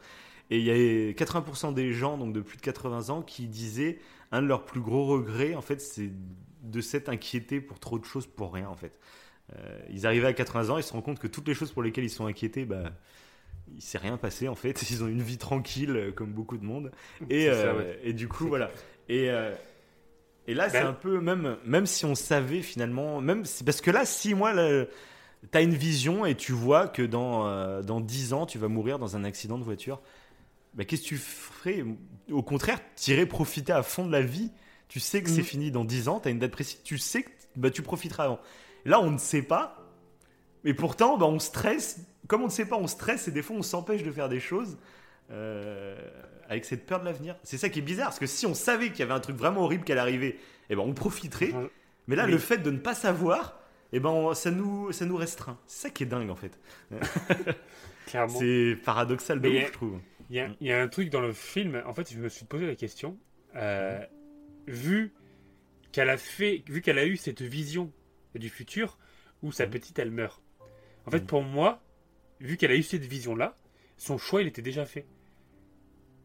Et 0.49 0.59
il 0.59 0.65
y 0.65 0.69
avait 0.71 1.13
80% 1.13 1.73
des 1.73 1.93
gens, 1.93 2.17
donc 2.17 2.33
de 2.33 2.41
plus 2.41 2.57
de 2.57 2.61
80 2.61 3.09
ans, 3.09 3.21
qui 3.21 3.47
disaient 3.47 3.99
un 4.31 4.41
de 4.41 4.47
leurs 4.47 4.65
plus 4.65 4.81
gros 4.81 5.05
regrets, 5.05 5.55
en 5.55 5.61
fait, 5.61 5.79
c'est 5.81 6.11
de 6.63 6.81
s'être 6.81 7.09
inquiétés 7.09 7.61
pour 7.61 7.79
trop 7.79 7.99
de 7.99 8.05
choses 8.05 8.27
pour 8.27 8.53
rien, 8.53 8.69
en 8.69 8.75
fait. 8.75 8.99
Euh, 9.57 9.79
ils 9.91 10.07
arrivaient 10.07 10.27
à 10.27 10.33
80 10.33 10.69
ans, 10.71 10.77
ils 10.77 10.83
se 10.83 10.93
rendent 10.93 11.03
compte 11.03 11.19
que 11.19 11.27
toutes 11.27 11.47
les 11.47 11.53
choses 11.53 11.71
pour 11.71 11.83
lesquelles 11.83 12.05
ils 12.05 12.09
sont 12.09 12.25
inquiétés, 12.25 12.65
bah, 12.65 12.91
il 13.75 13.81
s'est 13.81 13.97
rien 13.97 14.17
passé 14.17 14.47
en 14.47 14.55
fait. 14.55 14.81
Ils 14.91 15.03
ont 15.03 15.07
une 15.07 15.21
vie 15.21 15.37
tranquille 15.37 15.95
euh, 15.95 16.11
comme 16.11 16.33
beaucoup 16.33 16.57
de 16.57 16.65
monde. 16.65 16.91
Et, 17.29 17.45
ça, 17.45 17.51
euh, 17.51 17.77
ouais. 17.79 17.99
et 18.03 18.13
du 18.13 18.27
coup, 18.27 18.47
voilà. 18.49 18.71
Et, 19.09 19.29
euh, 19.29 19.53
et 20.47 20.53
là, 20.53 20.69
c'est 20.69 20.81
Ben- 20.81 20.87
un 20.89 20.93
peu, 20.93 21.19
même, 21.21 21.57
même 21.65 21.85
si 21.85 22.05
on 22.05 22.15
savait 22.15 22.61
finalement, 22.61 23.21
même 23.21 23.45
si- 23.45 23.63
parce 23.63 23.81
que 23.81 23.91
là, 23.91 24.05
si 24.05 24.33
moi, 24.33 24.53
là, 24.53 24.85
t'as 25.51 25.61
une 25.63 25.73
vision 25.75 26.25
et 26.25 26.35
tu 26.35 26.51
vois 26.51 26.87
que 26.87 27.01
dans, 27.01 27.81
dans 27.81 28.01
10 28.01 28.33
ans, 28.33 28.45
tu 28.45 28.57
vas 28.57 28.67
mourir 28.67 28.99
dans 28.99 29.15
un 29.15 29.23
accident 29.23 29.57
de 29.57 29.63
voiture, 29.63 30.01
bah, 30.73 30.85
qu'est-ce 30.85 31.03
que 31.03 31.07
tu 31.09 31.17
ferais? 31.17 31.85
Au 32.31 32.43
contraire, 32.43 32.79
t'irais 32.95 33.25
profiter 33.25 33.73
à 33.73 33.83
fond 33.83 34.05
de 34.07 34.11
la 34.11 34.21
vie. 34.21 34.51
Tu 34.93 34.99
sais 34.99 35.23
que 35.23 35.29
c'est 35.31 35.39
Mhm. 35.39 35.43
fini 35.43 35.71
dans 35.71 35.85
10 35.85 36.07
ans, 36.07 36.19
t'as 36.19 36.29
une 36.29 36.37
date 36.37 36.51
précise, 36.51 36.79
tu 36.83 36.99
sais 36.99 37.23
que 37.23 37.29
bah, 37.55 37.71
tu 37.71 37.81
profiteras 37.81 38.25
avant. 38.25 38.39
Là, 38.85 38.99
on 39.01 39.09
ne 39.09 39.17
sait 39.17 39.41
pas. 39.41 39.79
Mais 40.63 40.75
pourtant, 40.75 41.17
bah, 41.17 41.25
on 41.25 41.39
stresse. 41.39 41.99
Comme 42.27 42.43
on 42.43 42.45
ne 42.45 42.51
sait 42.51 42.67
pas, 42.67 42.75
on 42.77 42.85
stresse 42.85 43.27
et 43.27 43.31
des 43.31 43.41
fois, 43.41 43.55
on 43.55 43.63
s'empêche 43.63 44.03
de 44.03 44.11
faire 44.11 44.29
des 44.29 44.39
choses 44.39 44.77
euh, 45.31 45.97
avec 46.47 46.63
cette 46.63 46.85
peur 46.85 46.99
de 46.99 47.05
l'avenir. 47.05 47.35
C'est 47.41 47.57
ça 47.57 47.69
qui 47.69 47.79
est 47.79 47.81
bizarre, 47.81 48.09
parce 48.09 48.19
que 48.19 48.27
si 48.27 48.45
on 48.45 48.53
savait 48.53 48.89
qu'il 48.91 48.99
y 48.99 49.01
avait 49.01 49.13
un 49.15 49.19
truc 49.19 49.35
vraiment 49.35 49.61
horrible 49.61 49.83
qui 49.83 49.93
allait 49.93 50.01
arriver, 50.01 50.39
eh 50.69 50.75
ben, 50.75 50.83
on 50.83 50.93
profiterait. 50.93 51.53
Mais 52.05 52.15
là, 52.15 52.25
Oui. 52.25 52.31
le 52.31 52.37
fait 52.37 52.59
de 52.59 52.69
ne 52.69 52.77
pas 52.77 52.93
savoir, 52.93 53.59
eh 53.93 53.99
ben, 53.99 54.09
on- 54.09 54.35
ça, 54.35 54.51
nous, 54.51 54.91
ça 54.91 55.05
nous 55.05 55.17
restreint. 55.17 55.57
C'est 55.65 55.87
ça 55.87 55.89
qui 55.89 56.03
est 56.03 56.05
dingue, 56.05 56.29
en 56.29 56.35
fait. 56.35 56.59
C'est 58.29 58.77
paradoxal 58.85 59.41
de 59.41 59.49
ouf, 59.49 59.55
a- 59.55 59.65
je 59.67 59.71
trouve. 59.71 59.99
Il 60.29 60.35
y, 60.35 60.39
a, 60.39 60.49
il 60.61 60.67
y 60.67 60.71
a 60.71 60.79
un 60.81 60.87
truc 60.87 61.09
dans 61.09 61.21
le 61.21 61.33
film, 61.33 61.81
en 61.85 61.93
fait, 61.95 62.13
je 62.13 62.19
me 62.19 62.29
suis 62.29 62.45
posé 62.45 62.67
la 62.67 62.75
question. 62.75 63.17
euh, 63.55 63.99
vu 64.67 65.13
qu'elle 65.91 66.09
a 66.09 66.17
fait, 66.17 66.63
vu 66.67 66.81
qu'elle 66.81 66.97
a 66.99 67.05
eu 67.05 67.17
cette 67.17 67.41
vision 67.41 67.91
du 68.35 68.49
futur 68.49 68.97
où 69.41 69.51
sa 69.51 69.65
Mhm. 69.65 69.71
petite 69.71 69.99
elle 69.99 70.11
meurt. 70.11 70.41
En 71.05 71.11
fait, 71.11 71.19
Mhm. 71.21 71.27
pour 71.27 71.43
moi, 71.43 71.83
vu 72.39 72.57
qu'elle 72.57 72.71
a 72.71 72.75
eu 72.75 72.83
cette 72.83 73.03
vision-là, 73.05 73.57
son 73.97 74.17
choix 74.17 74.41
il 74.41 74.47
était 74.47 74.61
déjà 74.61 74.85
fait. 74.85 75.05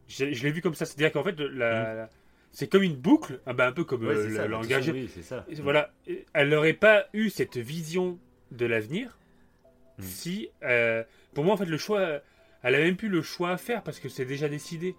Je, 0.07 0.31
je 0.33 0.43
l'ai 0.43 0.51
vu 0.51 0.61
comme 0.61 0.73
ça, 0.73 0.85
c'est-à-dire 0.85 1.11
qu'en 1.11 1.23
fait, 1.23 1.39
la- 1.39 1.93
la- 1.95 2.09
c'est 2.51 2.67
comme 2.67 2.81
une 2.83 2.95
boucle, 2.95 3.41
ah 3.45 3.53
bah, 3.53 3.67
un 3.67 3.71
peu 3.71 3.83
comme 3.83 4.01
Mhm. 4.01 4.07
Ouais, 4.07 4.15
euh, 4.15 4.21
oui, 4.93 5.55
Voilà, 5.61 5.93
elle 6.33 6.49
n'aurait 6.49 6.73
pas 6.73 7.07
eu 7.13 7.29
cette 7.29 7.57
vision 7.57 8.17
de 8.51 8.65
l'avenir 8.65 9.19
Mm. 9.99 10.01
si, 10.03 10.49
euh, 10.63 11.03
pour 11.35 11.43
moi 11.43 11.53
en 11.53 11.57
fait 11.57 11.65
le 11.65 11.77
choix, 11.77 12.21
elle 12.63 12.73
a 12.75 12.79
même 12.79 12.95
plus 12.95 13.09
le 13.09 13.21
choix 13.21 13.51
à 13.51 13.57
faire 13.57 13.83
parce 13.83 13.99
que 13.99 14.09
c'est 14.09 14.25
déjà 14.25 14.49
décidé. 14.49 14.95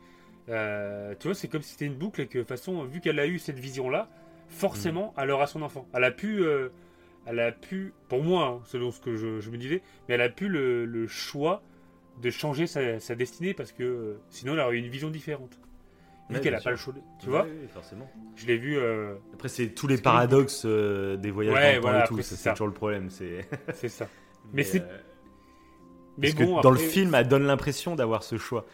Euh, 0.51 1.15
tu 1.19 1.29
vois, 1.29 1.35
c'est 1.35 1.49
comme 1.49 1.63
si 1.63 1.73
c'était 1.73 1.87
une 1.87 1.95
boucle 1.95 2.21
et 2.21 2.27
que 2.27 2.39
de 2.39 2.43
toute 2.43 2.49
façon, 2.49 2.85
vu 2.85 3.01
qu'elle 3.01 3.19
a 3.21 3.27
eu 3.27 3.39
cette 3.39 3.59
vision-là, 3.59 4.09
forcément, 4.49 5.15
Mm. 5.17 5.21
elle 5.23 5.31
aura 5.31 5.47
son 5.47 5.63
enfant. 5.63 5.87
Elle 5.95 6.05
a 6.05 6.11
pu, 6.11 6.43
euh, 6.43 6.71
elle 7.27 7.39
a 7.41 7.53
pu, 7.53 7.93
pour 8.09 8.23
moi, 8.23 8.47
hein, 8.47 8.61
selon 8.65 8.91
ce 8.91 9.01
que 9.01 9.17
je, 9.17 9.41
je 9.41 9.51
me 9.51 9.57
disais, 9.59 9.83
mais 10.09 10.15
elle 10.17 10.23
a 10.23 10.29
pu 10.29 10.49
le, 10.49 10.85
le 10.87 11.07
choix 11.07 11.63
de 12.21 12.31
changer 12.31 12.67
sa, 12.67 12.99
sa 13.01 13.15
destinée 13.15 13.55
parce 13.55 13.73
que 13.73 13.83
euh, 13.83 14.21
sinon 14.29 14.55
elle 14.55 14.61
aurait 14.61 14.77
eu 14.77 14.81
une 14.81 14.89
vision 14.91 15.09
différente. 15.11 15.59
Vu 16.29 16.37
Ouais, 16.37 16.43
qu'elle 16.43 16.53
n'a 16.55 16.61
pas 16.61 16.71
le 16.71 16.77
choix. 16.77 16.95
Tu 17.21 17.29
vois, 17.29 17.43
ouais, 17.45 17.69
forcément. 17.73 18.09
je 18.37 18.47
l'ai 18.47 18.57
vu. 18.57 18.77
euh, 18.79 19.15
Après, 19.35 19.49
c'est 19.49 19.69
tous 19.69 19.87
les 19.89 19.99
paradoxes 19.99 20.63
euh, 20.65 21.17
des 21.17 21.31
voyages 21.31 21.55
Ouais, 21.55 21.81
dans 21.81 21.91
le 21.91 21.99
temps 22.01 22.05
et 22.05 22.09
tout. 22.09 22.23
c'est 22.23 22.51
toujours 22.53 22.67
le 22.69 22.73
problème. 22.73 23.11
C'est. 23.11 23.49
c'est 23.75 23.89
ça. 23.89 24.07
Mais 24.53 24.63
c'est- 24.63 24.81
euh, 24.83 24.99
Mais 26.19 26.33
Parce 26.33 26.45
bon, 26.45 26.57
que 26.59 26.63
dans 26.63 26.71
le 26.71 26.79
film, 26.79 27.15
elle 27.15 27.27
donne 27.29 27.45
l'impression 27.47 27.95
d'avoir 27.97 28.23
ce 28.23 28.37
choix. 28.37 28.65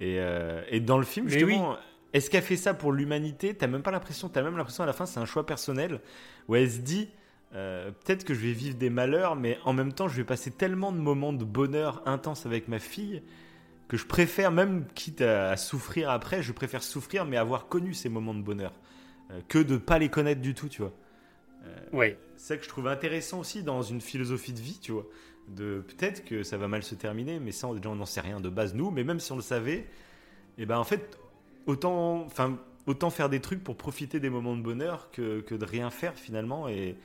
Et, 0.00 0.16
euh, 0.18 0.62
et 0.68 0.80
dans 0.80 0.98
le 0.98 1.04
film, 1.04 1.26
Mais 1.26 1.32
justement, 1.38 1.76
est-ce 2.12 2.30
qu'elle 2.30 2.42
fait 2.42 2.56
ça 2.56 2.74
pour 2.74 2.92
l'humanité? 2.92 3.54
T'as 3.54 3.66
même 3.66 3.82
pas 3.82 3.90
l'impression, 3.90 4.28
t'as 4.28 4.42
même 4.42 4.56
l'impression 4.56 4.82
à 4.82 4.86
la 4.86 4.92
fin, 4.92 5.06
c'est 5.06 5.20
un 5.20 5.26
choix 5.26 5.44
personnel 5.44 6.00
où 6.48 6.56
elle 6.56 6.70
se 6.70 6.78
dit 6.78 7.10
euh, 7.54 7.90
peut-être 7.90 8.24
que 8.24 8.32
je 8.32 8.40
vais 8.40 8.52
vivre 8.52 8.76
des 8.76 8.90
malheurs, 8.90 9.36
mais 9.36 9.58
en 9.64 9.72
même 9.72 9.92
temps, 9.92 10.08
je 10.08 10.16
vais 10.16 10.24
passer 10.24 10.50
tellement 10.50 10.92
de 10.92 10.98
moments 10.98 11.32
de 11.32 11.44
bonheur 11.44 12.02
intense 12.06 12.46
avec 12.46 12.68
ma 12.68 12.78
fille 12.78 13.22
que 13.88 13.96
je 13.96 14.06
préfère, 14.06 14.52
même 14.52 14.86
quitte 14.94 15.20
à, 15.20 15.50
à 15.50 15.56
souffrir 15.56 16.10
après, 16.10 16.42
je 16.42 16.52
préfère 16.52 16.82
souffrir, 16.82 17.26
mais 17.26 17.36
avoir 17.36 17.66
connu 17.66 17.92
ces 17.92 18.08
moments 18.08 18.34
de 18.34 18.42
bonheur 18.42 18.72
euh, 19.30 19.40
que 19.48 19.58
de 19.58 19.76
pas 19.76 19.98
les 19.98 20.08
connaître 20.08 20.40
du 20.40 20.54
tout, 20.54 20.68
tu 20.68 20.82
vois. 20.82 20.92
Ouais. 21.92 22.16
C'est 22.36 22.54
ça 22.54 22.56
que 22.56 22.64
je 22.64 22.68
trouve 22.70 22.88
intéressant 22.88 23.40
aussi 23.40 23.62
dans 23.62 23.82
une 23.82 24.00
philosophie 24.00 24.54
de 24.54 24.60
vie, 24.60 24.78
tu 24.80 24.92
vois. 24.92 25.04
De 25.56 25.80
peut-être 25.86 26.24
que 26.24 26.42
ça 26.42 26.56
va 26.56 26.68
mal 26.68 26.82
se 26.82 26.94
terminer, 26.94 27.40
mais 27.40 27.52
ça, 27.52 27.66
on- 27.68 27.74
déjà, 27.74 27.88
on 27.90 27.96
n'en 27.96 28.06
sait 28.06 28.20
rien 28.20 28.40
de 28.40 28.48
base 28.48 28.74
nous. 28.74 28.90
Mais 28.90 29.04
même 29.04 29.20
si 29.20 29.32
on 29.32 29.36
le 29.36 29.42
savait, 29.42 29.86
et 30.58 30.66
ben 30.66 30.78
en 30.78 30.84
fait, 30.84 31.18
autant, 31.66 32.22
enfin, 32.24 32.58
autant 32.86 33.10
faire 33.10 33.28
des 33.28 33.40
trucs 33.40 33.62
pour 33.64 33.76
profiter 33.76 34.20
des 34.20 34.30
moments 34.30 34.56
de 34.56 34.62
bonheur 34.62 35.10
que, 35.10 35.40
que 35.40 35.54
de 35.54 35.64
rien 35.64 35.90
faire 35.90 36.14
finalement. 36.14 36.68
Et, 36.68 36.96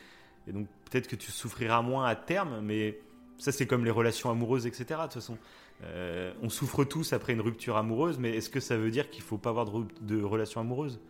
et 0.47 0.51
donc 0.51 0.67
peut-être 0.89 1.07
que 1.07 1.15
tu 1.15 1.31
souffriras 1.31 1.81
moins 1.81 2.05
à 2.05 2.15
terme, 2.15 2.61
mais 2.61 2.99
ça 3.37 3.51
c'est 3.51 3.65
comme 3.67 3.83
les 3.83 3.91
relations 3.91 4.29
amoureuses, 4.29 4.65
etc. 4.67 4.85
De 4.89 4.95
toute 5.03 5.13
façon, 5.13 5.37
Euh, 5.83 6.31
on 6.41 6.47
souffre 6.49 6.85
tous 6.85 7.11
après 7.11 7.33
une 7.33 7.41
rupture 7.41 7.75
amoureuse, 7.75 8.17
mais 8.17 8.37
est-ce 8.37 8.49
que 8.49 8.61
ça 8.61 8.77
veut 8.77 8.91
dire 8.91 9.09
qu'il 9.09 9.23
faut 9.23 9.37
pas 9.37 9.49
avoir 9.49 9.65
de, 9.65 9.83
de 10.01 10.23
relation 10.23 10.61
amoureuse 10.61 11.01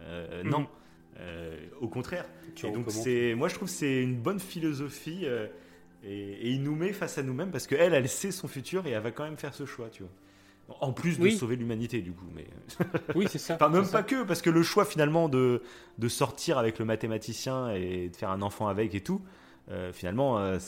Euh, 0.00 0.42
Non. 0.42 0.60
Mhm. 0.60 0.66
Euh, 1.18 1.56
au 1.82 1.88
contraire. 1.88 2.24
Tu 2.54 2.66
Et 2.66 2.70
donc 2.70 2.86
c'est, 2.90 3.34
moi 3.34 3.48
je 3.48 3.54
trouve 3.56 3.68
que 3.68 3.74
c'est 3.74 4.02
une 4.02 4.16
bonne 4.16 4.40
philosophie 4.40 5.20
euh, 5.24 5.48
et, 6.06 6.48
et 6.48 6.50
il 6.50 6.62
nous 6.62 6.74
met 6.76 6.92
face 6.92 7.18
à 7.18 7.22
nous-mêmes 7.22 7.50
parce 7.50 7.66
qu'elle, 7.66 7.92
elle 7.94 8.08
sait 8.08 8.30
son 8.30 8.48
futur 8.48 8.86
et 8.86 8.90
elle 8.90 9.02
va 9.02 9.10
quand 9.10 9.24
même 9.24 9.36
faire 9.36 9.54
ce 9.54 9.66
choix, 9.66 9.88
tu 9.90 10.02
vois. 10.04 10.12
En 10.80 10.92
plus 10.92 11.18
de 11.18 11.22
Oui. 11.24 11.36
sauver 11.36 11.54
l'humanité 11.56 12.00
du 12.02 12.12
coup, 12.12 12.26
mais 12.34 12.46
Oui, 13.14 13.26
c'est 13.30 13.38
ça. 13.38 13.54
enfin 13.60 13.68
même 13.68 13.82
pas 13.82 13.88
ça. 13.88 14.02
que 14.02 14.24
parce 14.24 14.42
que 14.42 14.50
le 14.50 14.62
choix 14.64 14.84
finalement 14.84 15.28
de 15.28 15.62
de 15.98 16.08
sortir 16.08 16.58
avec 16.58 16.78
le 16.80 16.84
mathématicien 16.84 17.70
et 17.70 18.08
de 18.08 18.16
faire 18.16 18.30
un 18.30 18.42
enfant 18.42 18.66
avec 18.66 18.94
et 18.94 19.00
tout, 19.00 19.20
euh, 19.70 19.92
finalement 19.92 20.38
euh, 20.38 20.58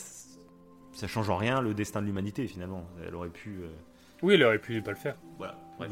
ça 0.93 1.07
change 1.09 1.31
en 1.31 1.37
rien 1.37 1.61
le 1.61 1.75
destin 1.75 2.01
de 2.01 2.07
l'humanité 2.07 2.47
finalement. 2.47 2.85
Elle 3.07 3.15
aurait 3.17 3.29
pu, 3.29 3.59
euh, 3.63 3.69
Oui, 4.23 4.35
elle 4.35 4.45
aurait 4.45 4.61
pu 4.61 4.75
ne 4.77 4.81
pas 4.81 4.93
le 4.93 4.97
faire. 4.97 5.17
voilà. 5.37 5.59
bref. 5.79 5.91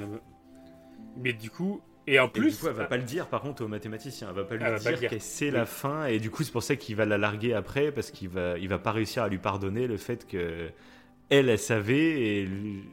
Mais 1.17 1.33
du 1.33 1.51
coup, 1.51 1.81
et 2.07 2.19
en 2.21 2.29
Et 2.35 2.41
plus, 2.41 2.51
du 2.51 2.57
coup, 2.57 2.67
elle 2.69 2.75
va 2.75 2.85
pas 2.85 2.97
le 2.99 3.03
dire 3.05 3.29
par 3.29 3.41
contre 3.41 3.65
au 3.65 3.69
mathématicien. 3.69 4.29
Elle 4.31 4.37
va 4.37 4.45
pas 4.45 4.57
lui 4.57 4.65
Elle 4.65 4.75
dire, 4.75 4.99
dire. 4.99 5.11
que 5.11 5.19
c'est 5.19 5.51
Oui. 5.51 5.53
la 5.53 5.67
fin 5.67 6.07
et 6.07 6.19
du 6.19 6.31
coup 6.31 6.43
c'est 6.43 6.53
pour 6.53 6.63
ça 6.63 6.77
qu'il 6.77 6.97
va 6.97 7.05
la 7.05 7.19
larguer 7.19 7.53
après 7.55 7.93
parce 7.93 8.11
qu'il 8.11 8.29
va 8.29 8.59
il 8.59 8.69
va 8.69 8.79
pas 8.79 8.93
réussir 8.93 9.23
à 9.23 9.29
lui 9.29 9.39
pardonner 9.39 9.87
le 9.87 9.97
fait 9.97 10.27
que 10.27 10.71
elle 11.31 11.49
elle 11.51 11.59
savait 11.59 12.21
et 12.41 12.45
lui, 12.47 12.85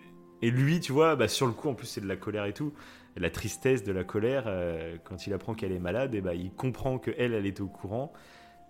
et 0.42 0.52
lui 0.52 0.80
tu 0.80 0.92
vois 0.94 1.16
bah, 1.16 1.28
sur 1.28 1.48
le 1.48 1.54
coup 1.54 1.70
en 1.70 1.76
plus 1.76 1.88
c'est 1.88 2.02
de 2.02 2.08
la 2.08 2.18
colère 2.18 2.46
et 2.46 2.54
tout 2.54 2.74
et 3.18 3.20
la 3.20 3.30
tristesse 3.30 3.84
de 3.84 3.92
la 3.94 4.04
colère 4.04 4.46
euh, 4.48 4.98
quand 5.04 5.28
il 5.28 5.34
apprend 5.34 5.56
qu'elle 5.56 5.72
est 5.74 5.80
malade 5.80 6.16
et 6.16 6.22
bah 6.22 6.36
il 6.36 6.52
comprend 6.54 7.00
que 7.00 7.12
elle 7.18 7.34
elle 7.34 7.46
était 7.46 7.62
au 7.62 7.68
courant 7.68 8.14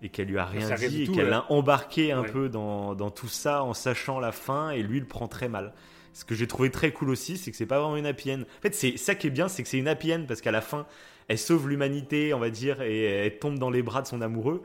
et 0.01 0.09
qu'elle 0.09 0.27
lui 0.29 0.37
a 0.39 0.45
rien 0.45 0.67
Ça 0.67 0.77
dit 0.77 1.03
et 1.03 1.07
qu'elle 1.07 1.29
l'a 1.29 1.51
embarqué 1.51 2.11
un 2.11 2.23
Ouais. 2.23 2.27
peu 2.27 2.49
dans, 2.49 2.95
dans 2.95 3.11
tout 3.11 3.27
ça 3.29 3.63
en 3.63 3.73
sachant 3.73 4.19
la 4.19 4.31
fin 4.31 4.71
et 4.71 4.83
lui 4.83 4.97
il 4.97 5.01
le 5.01 5.07
prend 5.07 5.27
très 5.27 5.49
mal. 5.49 5.73
Ce 6.13 6.25
que 6.25 6.35
j'ai 6.35 6.47
trouvé 6.47 6.69
très 6.69 6.91
cool 6.91 7.09
aussi, 7.09 7.37
c'est 7.37 7.49
que 7.51 7.57
c'est 7.57 7.65
pas 7.65 7.79
vraiment 7.79 7.97
une 7.97 8.05
happy 8.05 8.31
end. 8.31 8.41
En 8.41 8.61
fait, 8.61 8.73
c'est 8.75 8.97
ça 8.97 9.15
qui 9.15 9.27
est 9.27 9.31
bien, 9.31 9.47
c'est 9.47 9.63
que 9.63 9.69
c'est 9.69 9.77
une 9.79 9.87
happy 9.87 10.13
end 10.13 10.25
parce 10.27 10.41
qu'à 10.41 10.51
la 10.51 10.61
fin, 10.61 10.85
elle 11.27 11.37
sauve 11.39 11.67
l'humanité, 11.69 12.33
on 12.33 12.39
va 12.39 12.49
dire, 12.49 12.81
et 12.81 13.03
elle 13.25 13.39
tombe 13.39 13.57
dans 13.57 13.69
les 13.71 13.81
bras 13.81 14.01
de 14.03 14.07
son 14.07 14.21
amoureux. 14.21 14.61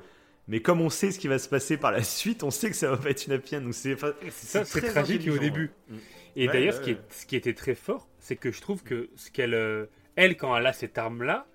Mais 0.47 0.61
comme 0.61 0.81
on 0.81 0.91
sait 0.91 1.11
ce 1.11 1.19
qui 1.19 1.29
va 1.29 1.39
se 1.39 1.49
passer 1.49 1.77
par 1.77 1.93
la 1.93 2.03
suite, 2.03 2.43
on 2.43 2.51
sait 2.51 2.71
que 2.71 2.77
ça 2.77 2.91
va 2.91 2.97
pas 2.97 3.11
être 3.11 3.27
une 3.27 3.33
happy 3.33 3.57
end. 3.57 3.63
Donc 3.63 3.75
c'est 3.75 3.97
ça, 3.99 4.13
c'est 4.65 4.65
très 4.81 4.89
tragique 4.91 5.27
au 5.29 5.39
début. 5.39 5.71
ouais. 5.91 5.97
Mm. 5.97 5.99
Et 6.37 6.47
Ouais, 6.47 6.53
d'ailleurs, 6.53 6.75
ouais, 6.75 6.81
ce, 6.81 6.85
qui 6.85 6.91
est- 6.91 6.95
ouais. 6.95 7.01
ce 7.11 7.27
qui 7.27 7.37
était 7.37 7.55
très 7.55 7.75
fort, 7.75 8.09
c'est 8.21 8.37
que 8.37 8.53
je 8.53 8.61
trouve 8.61 8.83
que 8.83 9.09
ce 9.17 9.31
qu'elle, 9.31 9.55
euh, 9.55 9.87
elle, 10.17 10.37
quand 10.37 10.57
elle 10.57 10.67
a 10.67 10.73
cette 10.73 10.97
arme-là, 10.99 11.47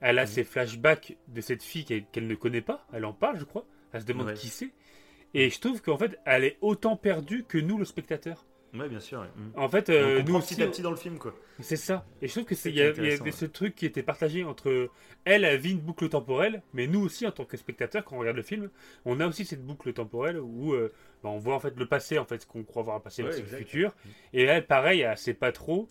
elle 0.00 0.18
a 0.18 0.22
Mhm. 0.22 0.28
ces 0.28 0.44
flashbacks 0.44 1.16
de 1.28 1.40
cette 1.40 1.62
fille 1.62 1.84
qu'elle 1.84 2.26
ne 2.26 2.34
connaît 2.34 2.62
pas. 2.62 2.86
Elle 2.92 3.04
en 3.04 3.12
parle, 3.12 3.38
je 3.38 3.44
crois. 3.44 3.66
Elle 3.92 4.00
se 4.02 4.06
demande 4.06 4.32
qui 4.34 4.48
c'est. 4.48 4.70
Et 5.34 5.50
je 5.50 5.60
trouve 5.60 5.82
qu'en 5.82 5.98
fait, 5.98 6.18
elle 6.24 6.44
est 6.44 6.56
autant 6.60 6.96
perdue 6.96 7.44
que 7.46 7.58
nous, 7.58 7.76
le 7.78 7.84
spectateur. 7.84 8.46
Ouais, 8.72 8.88
bien 8.88 9.00
sûr. 9.00 9.22
Mm. 9.22 9.50
En 9.56 9.68
fait, 9.68 9.90
euh, 9.90 10.18
nous 10.22 10.38
petit 10.38 10.54
aussi, 10.54 10.62
à 10.62 10.66
petit 10.68 10.82
dans 10.82 10.90
le 10.90 10.96
film, 10.96 11.18
quoi. 11.18 11.34
c'est 11.60 11.76
ça. 11.76 12.06
Et 12.22 12.28
je 12.28 12.32
trouve 12.32 12.44
que 12.44 12.54
c'est 12.54 12.70
il 12.70 12.76
y, 12.76 12.82
avait 12.82 13.20
ouais. 13.20 13.30
ce 13.32 13.44
truc 13.44 13.74
qui 13.74 13.84
était 13.86 14.02
partagé 14.02 14.44
entre 14.44 14.88
elle, 15.24 15.44
elle 15.44 15.58
vit 15.58 15.72
une 15.72 15.80
boucle 15.80 16.08
temporelle, 16.08 16.62
mais 16.72 16.86
nous 16.86 17.00
aussi, 17.00 17.26
en 17.26 17.32
tant 17.32 17.44
que 17.44 17.56
spectateur, 17.56 18.04
quand 18.04 18.16
on 18.16 18.20
regarde 18.20 18.36
le 18.36 18.42
film, 18.42 18.70
on 19.04 19.18
a 19.20 19.26
aussi 19.26 19.44
cette 19.44 19.64
boucle 19.64 19.92
temporelle 19.92 20.38
où 20.38 20.72
euh, 20.72 20.92
bah, 21.22 21.30
on 21.30 21.38
voit 21.38 21.54
en 21.54 21.60
fait 21.60 21.76
le 21.76 21.86
passé, 21.86 22.18
en 22.18 22.24
fait, 22.24 22.42
ce 22.42 22.46
qu'on 22.46 22.62
croit 22.62 22.82
voir 22.82 22.96
un 22.96 23.00
passé, 23.00 23.22
Ouais, 23.24 23.32
c'est 23.32 23.40
le 23.42 23.46
futur. 23.48 23.94
Et 24.32 24.44
elle, 24.44 24.66
pareil, 24.66 25.00
elle 25.00 25.18
sait 25.18 25.34
pas 25.34 25.52
trop. 25.52 25.88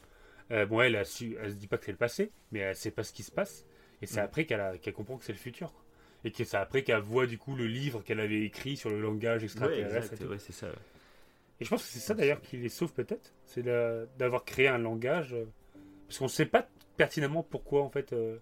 Euh, 0.52 0.66
bon, 0.66 0.82
elle, 0.82 0.96
a 0.96 1.04
su, 1.04 1.36
elle 1.42 1.52
se 1.52 1.56
dit 1.58 1.68
pas 1.68 1.78
que 1.78 1.86
c'est 1.86 1.92
le 1.92 1.98
passé, 1.98 2.32
mais 2.52 2.60
elle 2.60 2.76
sait 2.76 2.92
pas 2.92 3.04
ce 3.04 3.14
qui 3.14 3.24
se 3.24 3.32
passe. 3.32 3.66
Et 4.02 4.06
c'est 4.08 4.22
Mm. 4.22 4.24
après 4.24 4.46
qu'elle 4.46 4.94
comprend 4.94 5.18
que 5.18 5.26
c'est 5.26 5.34
le 5.34 5.38
futur. 5.38 5.72
quoi. 5.74 5.84
Et 6.24 6.32
que 6.32 6.44
c'est 6.44 6.58
après 6.58 6.84
qu'elle 6.84 7.02
voit 7.02 7.28
du 7.28 7.38
coup 7.38 7.56
le 7.56 7.68
livre 7.68 8.02
qu'elle 8.04 8.20
avait 8.20 8.42
écrit 8.42 8.76
sur 8.78 8.90
le 8.90 9.00
langage 9.00 9.44
extraterrestre. 9.44 10.14
ouais, 10.28 10.40
c'est 10.40 10.54
ça. 10.54 10.68
Et 11.62 11.66
je 11.66 11.70
pense 11.70 11.84
que 11.84 11.90
c'est 11.90 12.00
ça 12.00 12.14
d'ailleurs 12.14 12.42
qui 12.42 12.58
les 12.58 12.70
sauve 12.70 12.94
peut-être, 12.94 13.34
c'est 13.46 13.64
d'avoir 13.64 14.46
créé 14.46 14.68
un 14.68 14.78
langage, 14.78 15.34
euh, 15.34 15.46
parce 16.08 16.20
qu'on 16.20 16.26
ne 16.26 16.30
sait 16.30 16.46
pas 16.46 16.68
pertinemment 16.98 17.44
pourquoi 17.44 17.84
en 17.84 17.90
fait, 17.90 18.14
euh, 18.14 18.38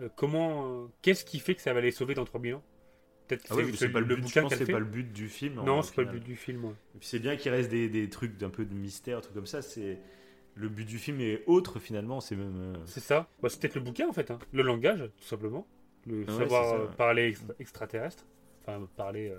euh, 0.00 0.08
comment, 0.16 0.82
euh, 0.84 0.86
qu'est-ce 1.02 1.24
qui 1.24 1.38
fait 1.40 1.54
que 1.54 1.62
ça 1.62 1.72
va 1.72 1.80
les 1.80 1.90
sauver 1.90 2.14
dans 2.14 2.24
3000 2.24 2.54
ans? 2.54 2.62
Peut-être 3.26 3.42
que 3.44 3.48
Ah 3.54 3.76
c'est 3.76 3.88
pas 3.88 4.00
le 4.00 4.06
but. 4.06 4.20
Bouquin 4.20 4.48
c'est 4.50 4.70
pas 4.70 4.78
le 4.78 5.02
du 5.02 5.28
film. 5.28 5.62
Non, 5.64 5.82
c'est 5.82 5.94
pas 5.94 6.02
le 6.02 6.08
but 6.10 6.22
du 6.22 6.36
film. 6.36 6.64
ouais. 6.66 6.72
Et 6.94 6.98
puis 6.98 7.08
c'est 7.08 7.18
bien 7.18 7.36
qu'il 7.36 7.50
reste 7.52 7.70
des, 7.70 7.88
des 7.88 8.08
trucs 8.10 8.36
d'un 8.36 8.50
peu 8.50 8.64
de 8.66 8.74
mystère, 8.74 9.20
trucs 9.22 9.34
comme 9.34 9.46
ça. 9.46 9.62
C'est 9.62 9.98
le 10.54 10.68
but 10.68 10.84
du 10.84 10.98
film 10.98 11.20
est 11.20 11.42
autre 11.46 11.78
finalement. 11.78 12.20
C'est 12.20 12.36
même. 12.36 12.74
C'est 12.84 13.00
ça. 13.00 13.28
Bah, 13.42 13.48
c'est 13.48 13.60
peut-être 13.60 13.76
le 13.76 13.80
bouquin 13.80 14.08
en 14.08 14.12
fait, 14.12 14.30
hein. 14.30 14.38
le 14.52 14.62
langage 14.62 15.10
tout 15.16 15.24
simplement, 15.24 15.66
le 16.06 16.26
savoir 16.26 16.64
c'est 16.64 16.70
ça, 16.70 16.82
ouais. 16.84 16.96
parler 16.96 17.28
extra- 17.32 17.54
extraterrestre, 17.58 18.26
enfin 18.60 18.86
parler, 18.94 19.32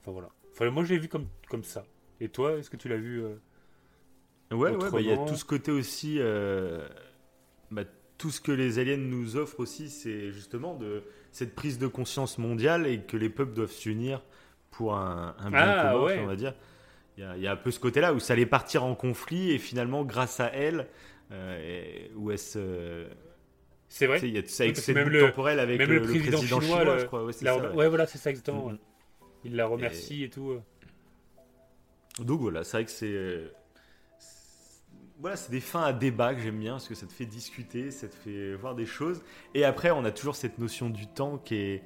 enfin 0.00 0.12
voilà. 0.12 0.28
Enfin 0.52 0.70
moi 0.70 0.84
je 0.84 0.92
l'ai 0.92 0.98
vu 0.98 1.08
comme 1.08 1.28
comme 1.48 1.64
ça. 1.64 1.86
Et 2.20 2.28
toi, 2.28 2.54
est-ce 2.58 2.70
que 2.70 2.76
tu 2.76 2.88
l'as 2.88 2.96
vu 2.96 3.22
euh, 3.22 3.34
Ouais, 4.50 4.70
ouais, 4.74 4.90
bah, 4.90 5.00
il 5.00 5.06
y 5.06 5.12
a 5.12 5.16
tout 5.18 5.36
ce 5.36 5.44
côté 5.44 5.70
aussi. 5.70 6.16
euh, 6.18 6.86
bah, 7.70 7.82
tout 8.16 8.30
ce 8.30 8.40
que 8.40 8.50
les 8.50 8.78
aliens 8.80 8.96
nous 8.96 9.36
offrent 9.36 9.60
aussi, 9.60 9.88
c'est 9.90 10.32
justement 10.32 10.74
de 10.74 11.02
cette 11.30 11.54
prise 11.54 11.78
de 11.78 11.86
conscience 11.86 12.38
mondiale 12.38 12.86
et 12.86 13.00
que 13.02 13.16
les 13.16 13.28
peuples 13.30 13.52
doivent 13.54 13.70
s'unir 13.70 14.22
pour 14.72 14.96
un, 14.96 15.36
un 15.38 15.50
bien 15.50 15.60
Ah, 15.60 15.92
commun, 15.92 16.04
ouais. 16.04 16.18
on 16.20 16.26
va 16.26 16.34
dire. 16.36 16.54
Il 17.16 17.22
y, 17.22 17.26
a, 17.26 17.36
il 17.36 17.42
y 17.42 17.46
a 17.46 17.52
un 17.52 17.56
peu 17.56 17.70
ce 17.70 17.78
côté-là 17.80 18.12
où 18.14 18.18
ça 18.20 18.32
allait 18.32 18.46
partir 18.46 18.84
en 18.84 18.94
conflit 18.94 19.50
et 19.52 19.58
finalement, 19.58 20.04
grâce 20.04 20.40
à 20.40 20.46
elle, 20.46 20.88
euh, 21.30 22.08
où 22.16 22.30
elle 22.32 22.38
se. 22.38 23.06
C'est 23.88 24.06
Tu 24.06 24.12
sais, 24.12 24.18
vrai. 24.18 24.20
il 24.28 24.34
y 24.34 24.38
a 24.38 24.46
ça 24.46 24.64
avec 24.64 24.88
même 24.88 25.08
le- 25.08 25.20
temporelle 25.20 25.60
avec 25.60 25.78
même 25.78 25.88
le, 25.88 25.94
le 25.98 26.02
président 26.02 26.38
président, 26.38 26.60
chinois, 26.60 26.78
chinois, 26.80 26.94
le- 26.94 27.00
je 27.00 27.06
crois. 27.06 27.24
Ouais, 27.24 27.32
c'est 27.32 27.44
La- 27.44 27.54
ça, 27.54 27.70
ouais. 27.70 27.74
ouais, 27.76 27.88
voilà, 27.88 28.06
c'est 28.06 28.18
ça 28.18 28.30
exactement. 28.30 28.66
Mhm. 28.66 28.72
ouais. 28.72 28.78
Il 29.44 29.56
la 29.56 29.66
remercie 29.66 30.24
et, 30.24 30.28
tout. 30.30 30.58
Donc 32.24 32.40
voilà, 32.40 32.64
c'est 32.64 32.76
vrai 32.78 32.84
que 32.84 32.90
c'est. 32.90 33.06
euh, 33.12 33.48
Voilà, 35.20 35.36
c'est 35.36 35.50
des 35.50 35.60
fins 35.60 35.82
à 35.82 35.92
débat 35.92 36.34
que 36.34 36.40
j'aime 36.40 36.58
bien 36.60 36.72
parce 36.72 36.86
que 36.88 36.94
ça 36.94 37.06
te 37.06 37.12
fait 37.12 37.26
discuter, 37.26 37.90
ça 37.90 38.06
te 38.08 38.14
fait 38.14 38.54
voir 38.54 38.74
des 38.76 38.86
choses. 38.86 39.22
Et 39.54 39.64
après, 39.64 39.90
on 39.90 40.04
a 40.04 40.10
toujours 40.12 40.36
cette 40.36 40.58
notion 40.58 40.90
du 40.90 41.06
temps 41.08 41.38
qui 41.38 41.56
est. 41.56 41.82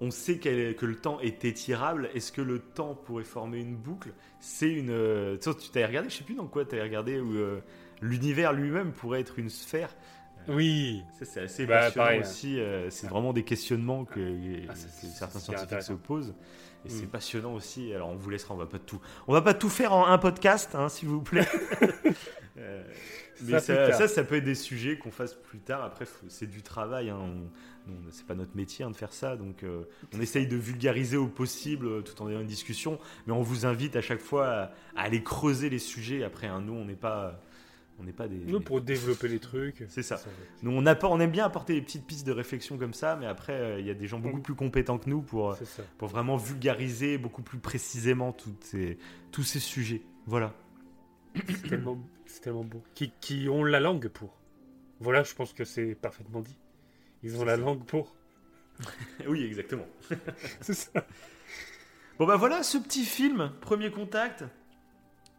On 0.00 0.10
sait 0.10 0.40
est- 0.44 0.76
que 0.76 0.84
le 0.86 0.96
temps 0.96 1.20
est 1.20 1.44
étirable. 1.44 2.10
Est-ce 2.14 2.32
que 2.32 2.42
le 2.42 2.58
temps 2.58 2.96
pourrait 2.96 3.22
former 3.24 3.58
une 3.60 3.76
boucle? 3.76 4.12
C'est 4.40 4.68
une. 4.72 4.90
euh, 4.90 5.36
Tu 5.38 5.70
t'avais 5.70 5.86
regardé, 5.86 6.10
je 6.10 6.16
sais 6.16 6.24
plus 6.24 6.34
dans 6.34 6.48
quoi 6.48 6.64
tu 6.64 6.74
avais 6.74 6.82
regardé, 6.82 7.20
où 7.20 7.34
euh, 7.36 7.60
l'univers 8.02 8.52
lui-même 8.52 8.92
pourrait 8.92 9.20
être 9.20 9.38
une 9.38 9.48
sphère. 9.50 9.94
Oui. 10.48 11.02
Ça, 11.20 11.24
c'est 11.24 11.40
assez 11.42 11.64
Bah, 11.66 11.78
passionnant 11.84 12.04
pareil, 12.06 12.20
aussi. 12.20 12.58
c'est 12.90 13.06
vraiment 13.06 13.32
des 13.32 13.44
questionnements 13.44 14.04
que, 14.04 14.20
Ah, 14.68 14.74
certains 14.74 15.38
scientifiques 15.38 15.82
se 15.82 15.92
posent. 15.94 16.34
Et 16.86 16.90
c'est 16.90 17.04
Mm. 17.06 17.08
passionnant 17.08 17.54
aussi. 17.54 17.92
Alors, 17.94 18.08
on 18.10 18.16
vous 18.16 18.28
laissera, 18.30 18.54
on 18.54 18.58
va 18.58 18.66
pas 18.66 18.78
tout, 18.78 19.00
on 19.26 19.32
va 19.32 19.40
pas 19.42 19.54
tout 19.54 19.68
faire 19.70 19.92
en 19.92 20.06
un 20.06 20.18
podcast, 20.18 20.74
hein, 20.74 20.88
s'il 20.88 21.08
vous 21.08 21.22
plaît. 21.22 21.46
Euh, 22.56 22.84
mais 23.42 23.58
Ça, 23.58 24.06
ça, 24.06 24.22
peut 24.22 24.36
être 24.36 24.44
des 24.44 24.54
sujets 24.54 24.96
qu'on 24.96 25.10
fasse 25.10 25.34
plus 25.34 25.58
tard. 25.58 25.82
Après, 25.82 26.04
c'est 26.28 26.46
du 26.48 26.62
travail. 26.62 27.10
Hein. 27.10 27.18
On- 27.20 27.90
on- 27.90 28.10
c'est 28.12 28.24
pas 28.26 28.36
notre 28.36 28.54
métier 28.56 28.84
hein, 28.84 28.90
de 28.92 28.96
faire 28.96 29.12
ça. 29.12 29.36
Donc, 29.36 29.64
euh, 29.64 29.82
on 30.14 30.20
essaye 30.20 30.46
de 30.46 30.54
vulgariser 30.56 31.16
au 31.16 31.26
possible 31.26 31.86
euh, 31.86 32.00
tout 32.00 32.22
en 32.22 32.30
ayant 32.30 32.40
une 32.40 32.46
discussion. 32.46 32.98
Mais 33.26 33.32
on 33.32 33.42
vous 33.42 33.66
invite 33.66 33.96
à 33.96 34.00
chaque 34.00 34.20
fois 34.20 34.46
à, 34.46 34.62
à 34.94 35.02
aller 35.02 35.22
creuser 35.24 35.68
les 35.68 35.80
sujets. 35.80 36.22
Après, 36.22 36.46
hein, 36.46 36.60
nous, 36.60 36.74
on 36.74 36.84
n'est 36.84 36.94
pas, 36.94 37.40
on 37.98 38.04
n'est 38.04 38.12
pas 38.12 38.26
des. 38.28 38.36
Nous, 38.36 38.60
pour 38.60 38.80
développer 38.80 39.28
les 39.28 39.38
trucs. 39.38 39.84
C'est 39.88 40.02
ça. 40.02 40.20
nous, 40.62 40.70
on, 40.72 41.20
aime 41.20 41.30
bien 41.30 41.44
apporter 41.44 41.74
des 41.74 41.82
petites 41.82 42.06
pistes 42.06 42.26
de 42.26 42.32
réflexion 42.32 42.76
comme 42.78 42.94
ça, 42.94 43.16
mais 43.16 43.26
après, 43.26 43.52
euh, 43.52 43.80
il 43.80 43.86
y 43.86 43.90
a 43.90 43.94
des 43.94 44.06
gens 44.08 44.18
beaucoup 44.18 44.38
Mm. 44.38 44.42
plus 44.42 44.54
compétents 44.54 44.98
que 44.98 45.08
nous 45.08 45.22
pour, 45.22 45.52
euh, 45.52 45.56
pour 45.98 46.08
vraiment 46.08 46.36
vulgariser 46.36 47.18
beaucoup 47.18 47.42
plus 47.42 47.58
précisément 47.58 48.32
toutes 48.32 48.64
ces- 48.64 48.98
tous 49.30 49.42
ces 49.44 49.60
sujets. 49.60 50.02
Voilà. 50.26 50.52
C'est 51.48 51.68
tellement, 51.68 51.98
tellement 52.42 52.64
beau. 52.64 52.82
Qui, 52.94 53.12
qui 53.20 53.48
ont 53.48 53.64
la 53.64 53.80
langue 53.80 54.08
pour. 54.08 54.38
Voilà, 55.00 55.22
je 55.22 55.34
pense 55.34 55.52
que 55.52 55.64
c'est 55.64 55.94
parfaitement 55.94 56.40
dit. 56.40 56.56
Ils 57.22 57.36
ont 57.40 57.44
la 57.44 57.56
langue 57.56 57.84
pour. 57.84 58.14
Oui, 59.28 59.44
exactement. 59.44 59.86
C'est 60.60 60.74
ça. 60.74 60.90
Bon, 62.18 62.26
bah 62.26 62.36
voilà, 62.36 62.62
ce 62.62 62.76
petit 62.78 63.04
film, 63.04 63.52
premier 63.60 63.90
contact. 63.90 64.44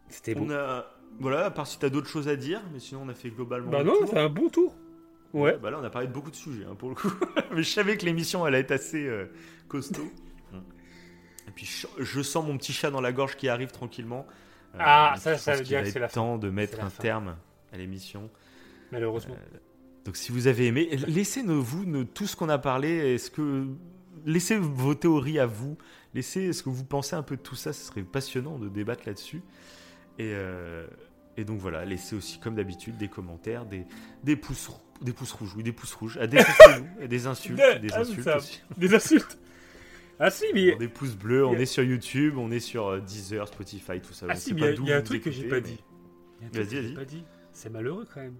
C'était 0.08 0.34
beau. 0.34 0.44
On 0.46 0.50
a. 0.50 0.86
Voilà, 1.20 1.46
à 1.46 1.50
part 1.50 1.66
si 1.66 1.78
t'as 1.78 1.88
d'autres 1.88 2.08
choses 2.08 2.28
à 2.28 2.36
dire, 2.36 2.60
mais 2.72 2.78
sinon 2.80 3.02
on 3.04 3.08
a 3.08 3.14
fait 3.14 3.30
globalement. 3.30 3.70
Bah 3.70 3.84
non, 3.84 3.94
c'est 4.08 4.18
un 4.18 4.28
bon 4.28 4.48
tour. 4.48 4.74
Ouais. 5.32 5.56
Bah 5.58 5.70
là, 5.70 5.78
on 5.80 5.84
a 5.84 5.90
parlé 5.90 6.08
de 6.08 6.12
beaucoup 6.12 6.30
de 6.30 6.36
sujets, 6.36 6.64
hein, 6.64 6.74
pour 6.76 6.88
le 6.90 6.94
coup. 6.94 7.10
mais 7.52 7.62
je 7.62 7.70
savais 7.70 7.96
que 7.96 8.04
l'émission 8.04 8.44
allait 8.44 8.60
être 8.60 8.70
assez 8.72 9.06
euh, 9.06 9.26
costaud. 9.68 10.10
Et 11.48 11.50
puis, 11.54 11.64
je, 11.66 11.86
je 12.02 12.22
sens 12.22 12.44
mon 12.44 12.56
petit 12.58 12.72
chat 12.72 12.90
dans 12.90 13.00
la 13.00 13.12
gorge 13.12 13.36
qui 13.36 13.48
arrive 13.48 13.70
tranquillement. 13.70 14.26
Euh, 14.74 14.78
Ah, 14.80 15.14
ça, 15.18 15.36
ça 15.38 15.54
veut 15.56 15.62
dire 15.62 15.82
que 15.82 15.90
c'est 15.90 15.98
la 15.98 16.08
fin. 16.08 16.14
temps 16.14 16.38
de 16.38 16.50
mettre 16.50 16.80
un 16.80 16.90
fin. 16.90 17.02
terme 17.02 17.36
à 17.72 17.76
l'émission. 17.76 18.30
Malheureusement. 18.92 19.36
Donc 20.04 20.16
si 20.16 20.32
vous 20.32 20.46
avez 20.46 20.66
aimé, 20.66 20.88
laissez-nous 21.06 21.62
vous 21.62 22.04
tout 22.04 22.26
ce 22.26 22.36
qu'on 22.36 22.48
a 22.48 22.58
parlé. 22.58 23.14
Est-ce 23.14 23.30
que 23.30 23.66
laissez 24.24 24.56
vos 24.58 24.94
théories 24.94 25.38
à 25.38 25.46
vous. 25.46 25.76
Laissez 26.14 26.52
ce 26.52 26.62
que 26.62 26.68
vous 26.68 26.84
pensez 26.84 27.14
un 27.16 27.22
peu 27.22 27.36
de 27.36 27.42
tout 27.42 27.56
ça. 27.56 27.72
Ce 27.72 27.84
serait 27.86 28.02
passionnant 28.02 28.58
de 28.58 28.68
débattre 28.68 29.02
là-dessus. 29.06 29.42
Et, 30.18 30.32
euh, 30.34 30.86
et 31.36 31.44
donc 31.44 31.58
voilà, 31.58 31.84
laissez 31.84 32.16
aussi 32.16 32.38
comme 32.38 32.54
d'habitude 32.54 32.96
des 32.96 33.08
commentaires, 33.08 33.66
des, 33.66 33.84
des 34.24 34.36
pouces 34.36 34.70
des 35.02 35.12
pouces 35.12 35.32
rouges, 35.32 35.52
oui 35.56 35.62
des 35.62 35.72
pouces 35.72 35.92
rouges, 35.94 36.16
à 36.16 36.26
des, 36.26 36.38
des 37.08 37.26
insultes, 37.26 37.56
Des- 37.58 37.80
des 37.88 37.92
ah, 37.92 38.00
insultes 38.00 38.26
aussi. 38.28 38.62
Des 38.78 38.94
insultes. 38.94 39.38
Ah 40.18 40.30
si, 40.30 40.46
mais. 40.54 40.74
Des 40.76 40.88
pouces 40.88 41.14
bleus. 41.14 41.44
On 41.46 41.52
est 41.52 41.66
sur 41.66 41.82
YouTube, 41.82 42.38
on 42.38 42.50
est 42.50 42.60
sur 42.60 42.86
euh, 42.86 43.00
Deezer, 43.00 43.46
Spotify, 43.46 44.00
tout 44.00 44.14
ça. 44.14 44.24
Ah 44.30 44.32
On 44.34 44.38
si, 44.38 44.54
mais 44.54 44.72
il 44.74 44.84
y 44.84 44.90
a- 44.92 44.94
y 44.94 44.98
un 44.98 45.02
truc 45.02 45.22
que 45.22 45.30
j'ai 45.30 45.46
pas 45.48 45.60
dit. 45.60 45.78
Vas-y, 46.52 46.80
vas-y. 46.80 46.94
pas 46.94 47.04
dit. 47.04 47.22
C'est 47.52 47.68
malheureux 47.70 48.06
quand 48.12 48.20
même. 48.22 48.36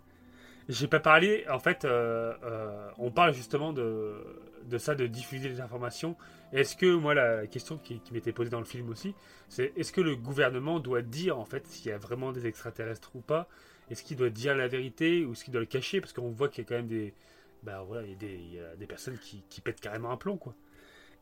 J'ai 0.69 0.89
pas 0.89 0.99
parlé, 1.01 1.45
en 1.49 1.61
fait, 1.61 1.85
euh, 1.85 2.35
euh, 2.43 2.91
on 2.99 3.11
parle 3.13 3.33
justement 3.33 3.73
de, 3.73 4.17
de 4.65 4.79
ça, 4.79 4.97
de 4.97 5.07
diffuser 5.07 5.49
les 5.49 5.61
informations. 5.61 6.17
Est-ce 6.53 6.75
que, 6.77 6.93
moi, 6.93 7.15
la 7.15 7.47
question 7.47 7.79
qui, 7.79 8.01
qui 8.01 8.13
m'était 8.13 8.33
posée 8.33 8.51
dans 8.51 8.59
le 8.59 8.65
film 8.65 8.89
aussi, 8.91 9.15
c'est 9.49 9.73
est-ce 9.77 9.93
que 9.93 10.01
le 10.01 10.17
gouvernement 10.17 10.81
doit 10.81 11.03
dire, 11.03 11.39
en 11.39 11.45
fait, 11.45 11.67
s'il 11.69 11.91
y 11.91 11.93
a 11.95 11.99
vraiment 11.99 12.33
des 12.33 12.47
extraterrestres 12.49 13.13
ou 13.15 13.21
pas? 13.21 13.49
Est-ce 13.91 14.03
qu'il 14.03 14.17
doit 14.17 14.31
dire 14.31 14.57
la 14.57 14.67
vérité 14.67 15.25
ou 15.25 15.33
est-ce 15.33 15.45
qu'il 15.45 15.53
doit 15.53 15.61
le 15.61 15.67
cacher? 15.67 16.01
Parce 16.01 16.13
qu'on 16.13 16.31
voit 16.31 16.49
qu'il 16.49 16.65
y 16.65 16.67
a 16.67 16.69
quand 16.69 16.75
même 16.75 16.89
des, 16.89 17.15
bah, 17.63 17.85
voilà, 17.87 18.03
il 18.03 18.11
y 18.11 18.15
a 18.15 18.17
des, 18.17 18.35
il 18.35 18.55
y 18.55 18.61
a 18.61 18.75
des 18.75 18.87
personnes 18.87 19.19
qui, 19.19 19.45
qui 19.49 19.61
pètent 19.61 19.81
carrément 19.81 20.11
un 20.11 20.17
plomb, 20.17 20.37
quoi. 20.37 20.55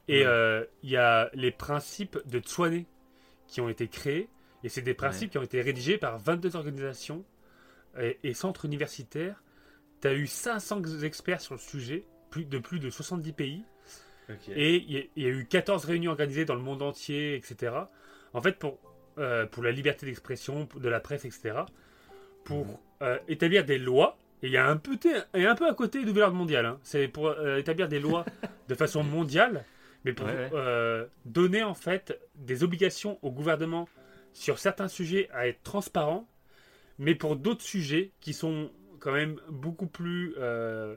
Et 0.08 0.24
Ouais. 0.24 0.26
euh, 0.26 0.64
il 0.82 0.90
y 0.90 0.96
a 0.96 1.30
les 1.34 1.50
principes 1.50 2.18
de 2.26 2.38
Tsuane 2.40 2.84
qui 3.46 3.60
ont 3.60 3.68
été 3.68 3.88
créés, 3.88 4.28
et 4.62 4.68
c'est 4.68 4.82
des 4.82 4.94
principes 4.94 5.30
qui 5.30 5.38
ont 5.38 5.42
été 5.42 5.60
rédigés 5.62 5.98
par 5.98 6.18
22 6.18 6.56
organisations 6.56 7.24
et, 8.00 8.18
et 8.22 8.34
centres 8.34 8.64
universitaires. 8.64 9.42
Tu 10.00 10.08
as 10.08 10.14
eu 10.14 10.26
500 10.26 10.82
experts 11.02 11.40
sur 11.40 11.54
le 11.54 11.60
sujet, 11.60 12.04
plus 12.30 12.44
de 12.44 12.58
plus 12.58 12.78
de 12.80 12.90
70 12.90 13.32
pays, 13.32 13.64
et 14.56 14.76
il 14.76 14.90
y, 14.92 14.98
a- 14.98 15.02
il 15.16 15.22
y 15.22 15.26
a 15.26 15.30
eu 15.30 15.46
14 15.46 15.84
réunions 15.84 16.10
organisées 16.10 16.44
dans 16.44 16.54
le 16.54 16.60
monde 16.62 16.82
entier, 16.82 17.34
etc. 17.36 17.72
En 18.32 18.40
fait, 18.40 18.58
pour, 18.58 18.78
euh, 19.18 19.46
pour 19.46 19.62
la 19.62 19.70
liberté 19.70 20.06
d'expression, 20.06 20.68
de 20.74 20.88
la 20.88 21.00
presse, 21.00 21.24
etc. 21.24 21.66
Pour 22.44 22.66
Mhm. 22.66 22.76
euh, 23.02 23.18
établir 23.28 23.64
des 23.64 23.78
lois. 23.78 24.16
Et 24.42 24.46
il 24.48 24.52
y 24.52 24.56
a 24.56 24.66
un 24.66 24.76
peu, 24.76 24.98
et 25.34 25.46
un 25.46 25.54
peu 25.54 25.66
à 25.68 25.74
côté 25.74 26.04
nouvel 26.04 26.24
ordre 26.24 26.36
mondial. 26.36 26.66
hein. 26.66 26.78
C'est 26.82 27.08
pour 27.08 27.28
euh, 27.28 27.56
établir 27.58 27.88
des 27.88 28.00
lois 28.00 28.24
de 28.68 28.74
façon 28.74 29.02
mondiale, 29.02 29.64
mais 30.04 30.12
pour 30.12 30.26
Ouais, 30.26 30.50
ouais. 30.52 31.06
donner 31.24 31.62
en 31.62 31.74
fait 31.74 32.18
des 32.34 32.62
obligations 32.62 33.18
au 33.22 33.30
gouvernement 33.30 33.88
sur 34.32 34.58
certains 34.58 34.88
sujets 34.88 35.28
à 35.32 35.46
être 35.48 35.62
transparent, 35.62 36.28
mais 36.98 37.14
pour 37.14 37.36
d'autres 37.36 37.62
sujets 37.62 38.12
qui 38.20 38.32
sont 38.32 38.70
quand 39.00 39.12
même 39.12 39.40
beaucoup 39.50 39.86
plus 39.86 40.34
euh, 40.38 40.96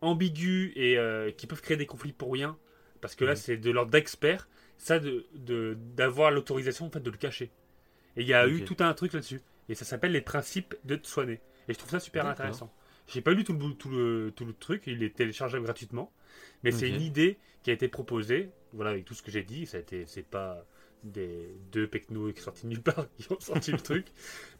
ambigus 0.00 0.72
et 0.76 0.98
euh, 0.98 1.30
qui 1.30 1.46
peuvent 1.46 1.62
créer 1.62 1.76
des 1.76 1.86
conflits 1.86 2.12
pour 2.12 2.32
rien, 2.32 2.58
parce 3.00 3.14
que 3.14 3.24
là 3.24 3.36
c'est 3.36 3.56
de 3.56 3.70
l'ordre 3.70 3.90
d'experts, 3.90 4.48
ça 4.78 4.98
de 4.98 5.26
d'avoir 5.96 6.30
l'autorisation 6.30 6.86
en 6.86 6.90
fait 6.90 7.00
de 7.00 7.10
le 7.10 7.16
cacher. 7.16 7.50
Et 8.16 8.22
il 8.22 8.26
y 8.26 8.34
a 8.34 8.48
eu 8.48 8.64
tout 8.64 8.76
un 8.80 8.92
truc 8.94 9.12
là-dessus, 9.12 9.42
et 9.68 9.74
ça 9.74 9.84
s'appelle 9.84 10.12
les 10.12 10.22
principes 10.22 10.74
de 10.84 10.96
Tsuane. 10.96 11.30
Et 11.30 11.40
je 11.68 11.78
trouve 11.78 11.90
ça 11.90 12.00
super 12.00 12.26
intéressant. 12.26 12.72
J'ai 13.08 13.20
pas 13.20 13.32
lu 13.32 13.44
tout 13.44 13.52
le, 13.52 13.74
tout, 13.74 13.90
le, 13.90 14.32
tout 14.34 14.44
le 14.44 14.52
truc, 14.52 14.84
il 14.86 15.02
est 15.02 15.14
téléchargeable 15.14 15.64
gratuitement, 15.64 16.12
mais 16.64 16.72
c'est 16.72 16.88
une 16.88 17.00
idée 17.02 17.38
qui 17.62 17.70
a 17.70 17.72
été 17.72 17.88
proposée, 17.88 18.50
voilà, 18.72 18.90
avec 18.90 19.04
tout 19.04 19.14
ce 19.14 19.22
que 19.22 19.30
j'ai 19.30 19.42
dit, 19.42 19.66
ça 19.66 19.76
a 19.76 19.80
été, 19.80 20.06
c'est 20.06 20.26
pas 20.26 20.64
des 21.12 21.56
deux 21.72 21.86
pecnos 21.86 22.32
qui 22.32 22.40
sont 22.40 22.46
sortis 22.46 22.64
de 22.64 22.68
nulle 22.70 22.82
part 22.82 23.06
qui 23.18 23.30
ont 23.32 23.40
sorti 23.40 23.72
le 23.72 23.78
truc, 23.80 24.06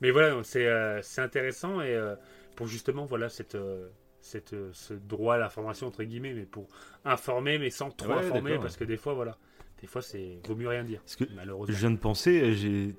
mais 0.01 0.10
voilà, 0.10 0.43
c'est 0.44 0.66
euh, 0.66 1.01
intéressant 1.18 1.81
et 1.81 1.94
euh, 1.94 2.14
pour 2.56 2.66
justement, 2.66 3.05
voilà, 3.05 3.28
cette, 3.28 3.55
euh, 3.55 3.89
cette, 4.20 4.52
euh, 4.55 4.70
ce 4.73 4.94
droit 4.94 5.35
à 5.35 5.39
l'information, 5.39 5.86
entre 5.86 6.02
guillemets, 6.05 6.35
mais 6.35 6.44
pour 6.47 6.68
informer, 7.05 7.59
mais 7.59 7.70
sans 7.70 7.90
trop 7.90 8.10
Ouais, 8.10 8.24
informer, 8.27 8.59
parce 8.59 8.77
que 8.77 8.85
des 8.85 8.97
fois, 8.97 9.14
voilà, 9.14 9.36
des 9.81 9.86
fois, 9.86 10.02
c'est 10.02 10.39
vaut 10.47 10.55
mieux 10.56 10.68
rien 10.68 10.85
dire, 10.85 11.01
Parce 11.01 11.16
que 11.16 11.24
malheureusement. 11.35 11.74
Je 11.74 11.78
viens 11.78 11.90
de 11.90 11.97
penser, 11.98 12.55
j'ai 12.55 12.94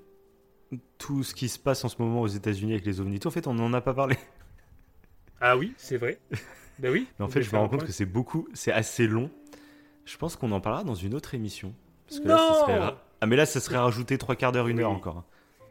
tout 0.98 1.24
ce 1.24 1.34
qui 1.34 1.50
se 1.50 1.60
passe 1.60 1.84
en 1.86 1.90
ce 1.90 2.02
moment 2.02 2.22
aux 2.22 2.28
États-Unis 2.28 2.74
avec 2.74 2.86
les 2.86 3.00
ovnis. 3.00 3.20
En 3.26 3.32
fait, 3.32 3.48
on 3.48 3.54
n'en 3.54 3.74
a 3.74 3.82
pas 3.82 3.94
parlé. 3.94 4.16
Ah 5.40 5.56
oui, 5.58 5.74
c'est 5.78 5.98
vrai. 5.98 6.20
ben 6.80 6.92
oui. 6.92 7.08
Mais 7.20 7.26
en 7.26 7.28
fait, 7.28 7.42
je 7.44 7.52
me 7.52 7.58
rends 7.58 7.70
compte 7.70 7.86
que 7.86 7.92
c'est 7.92 8.06
beaucoup, 8.06 8.48
c'est 8.54 8.72
assez 8.72 9.08
long. 9.08 9.30
Je 10.06 10.18
pense 10.18 10.36
qu'on 10.36 10.52
en 10.52 10.62
parlera 10.62 10.84
dans 10.84 10.96
une 10.96 11.14
autre 11.14 11.36
émission. 11.36 11.74
Parce 12.08 12.20
que 12.20 12.28
là, 12.28 12.38
ce 12.38 12.54
serait 12.54 12.76
Non 12.76 12.80
ra- 12.80 13.07
ah, 13.22 13.26
mais 13.26 13.36
là, 13.36 13.46
ça 13.46 13.60
serait 13.60 13.78
rajouter 13.78 14.18
trois 14.18 14.36
quarts 14.36 14.52
d'heure, 14.52 14.68
une 14.68 14.80
heure 14.80 14.92
encore. 14.92 15.24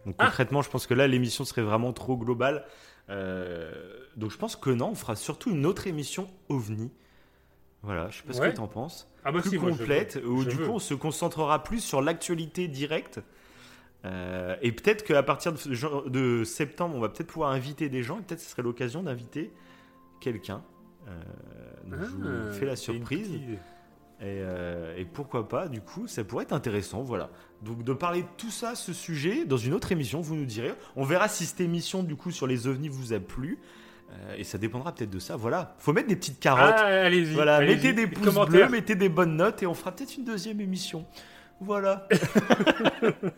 Donc 0.05 0.15
Ah. 0.19 0.27
concrètement, 0.27 0.63
je 0.63 0.71
pense 0.71 0.87
que 0.87 0.95
là, 0.95 1.07
l'émission 1.07 1.45
serait 1.45 1.63
vraiment 1.63 1.93
trop 1.93 2.17
globale. 2.17 2.65
Euh, 3.09 3.73
donc 4.17 4.31
je 4.31 4.37
pense 4.37 4.57
que 4.57 4.71
non, 4.71 4.91
on 4.91 4.95
fera 4.95 5.15
surtout 5.17 5.51
une 5.51 5.65
autre 5.67 5.87
émission 5.87 6.29
OVNI. 6.49 6.91
Voilà, 7.83 8.09
je 8.11 8.17
sais 8.19 8.23
pas 8.25 8.33
ce 8.33 8.41
que 8.41 8.55
tu 8.55 8.61
en 8.61 8.67
penses. 8.67 9.09
Ah 9.25 9.31
bah 9.33 9.41
plus 9.41 9.51
si, 9.51 9.59
complète, 9.59 10.21
où 10.27 10.43
Je 10.43 10.49
du 10.49 10.57
veux. 10.57 10.67
coup 10.67 10.73
on 10.73 10.79
se 10.81 10.95
concentrera 10.95 11.63
plus 11.63 11.81
sur 11.81 12.01
l'actualité 12.03 12.67
directe. 12.69 13.21
Euh, 14.05 14.57
et 14.63 14.71
peut-être 14.73 15.05
qu'à 15.05 15.23
partir 15.23 15.53
de, 15.53 16.45
septembre, 16.45 16.95
on 16.97 17.01
va 17.01 17.09
peut-être 17.09 17.29
pouvoir 17.29 17.51
inviter 17.51 17.89
des 17.89 18.03
gens, 18.03 18.19
et 18.19 18.23
peut-être 18.23 18.41
ce 18.41 18.51
serait 18.51 18.63
l'occasion 18.63 19.03
d'inviter 19.03 19.53
quelqu'un. 20.21 20.63
Euh, 21.09 21.13
je 21.89 21.95
Ah, 21.95 22.07
vous 22.49 22.53
fais 22.53 22.67
la 22.67 22.77
surprise. 22.77 23.29
petite. 23.29 23.59
Et, 24.21 24.41
euh, 24.41 24.97
et 24.97 25.05
pourquoi 25.05 25.47
pas, 25.47 25.69
du 25.69 25.83
coup, 25.83 26.07
ça 26.07 26.25
pourrait 26.25 26.45
être 26.45 26.55
intéressant, 26.55 27.03
voilà. 27.03 27.29
Donc 27.63 27.85
de 27.85 27.93
parler 27.93 28.23
de 28.23 28.29
tout 28.39 28.51
ça, 28.51 28.75
ce 28.75 28.95
sujet, 28.95 29.45
dans 29.45 29.59
une 29.59 29.75
autre 29.75 29.93
émission, 29.93 30.21
vous 30.21 30.35
nous 30.37 30.47
direz. 30.47 30.73
On 30.97 31.05
verra 31.05 31.29
si 31.29 31.45
cette 31.45 31.61
émission, 31.61 32.03
du 32.03 32.17
coup, 32.17 32.31
sur 32.31 32.47
les 32.47 32.67
ovnis 32.67 32.89
vous 32.89 33.13
a 33.13 33.21
plu. 33.21 33.59
Euh, 34.11 34.35
et 34.39 34.45
ça 34.45 34.57
dépendra 34.57 34.95
peut-être 34.95 35.11
de 35.11 35.19
ça. 35.19 35.37
Voilà, 35.37 35.75
faut 35.79 35.93
mettre 35.93 36.09
des 36.09 36.17
petites 36.17 36.41
carottes. 36.41 36.75
Ah, 36.79 37.05
allez-y. 37.05 37.35
voilà, 37.35 37.61
mettez 37.61 37.93
des 37.93 38.07
pouces 38.07 38.35
bleus, 38.47 38.69
mettez 38.69 38.95
des 38.95 39.09
bonnes 39.09 39.37
notes 39.37 39.63
et 39.63 39.67
on 39.67 39.75
fera 39.75 39.93
peut-être 39.93 40.17
une 40.17 40.25
deuxième 40.25 40.61
émission. 40.61 41.05
Voilà. 41.61 42.07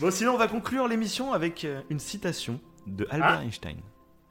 bon, 0.00 0.10
sinon, 0.10 0.34
on 0.34 0.38
va 0.38 0.48
conclure 0.48 0.88
l'émission 0.88 1.32
avec 1.32 1.64
euh, 1.64 1.80
une 1.90 1.98
citation 1.98 2.60
de 2.86 3.06
Albert 3.10 3.38
Ah. 3.40 3.44
Einstein. 3.44 3.76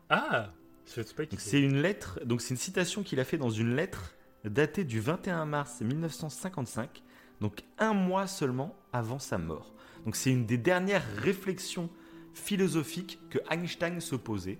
Ah, 0.09 0.49
c'est 0.85 1.61
une 1.61 1.81
lettre, 1.81 2.19
donc 2.25 2.41
c'est 2.41 2.49
une 2.49 2.57
citation 2.57 3.03
qu'il 3.03 3.19
a 3.19 3.23
fait 3.23 3.37
dans 3.37 3.51
une 3.51 3.75
lettre 3.75 4.15
datée 4.45 4.83
du 4.83 4.99
21 4.99 5.45
mars 5.45 5.81
1955, 5.81 7.03
donc 7.41 7.63
un 7.77 7.93
mois 7.93 8.27
seulement 8.27 8.75
avant 8.93 9.19
sa 9.19 9.37
mort. 9.37 9.73
Donc 10.05 10.15
c'est 10.15 10.31
une 10.31 10.45
des 10.45 10.57
dernières 10.57 11.05
réflexions 11.17 11.89
philosophiques 12.33 13.19
que 13.29 13.39
Einstein 13.49 13.99
se 13.99 14.15
posait. 14.15 14.59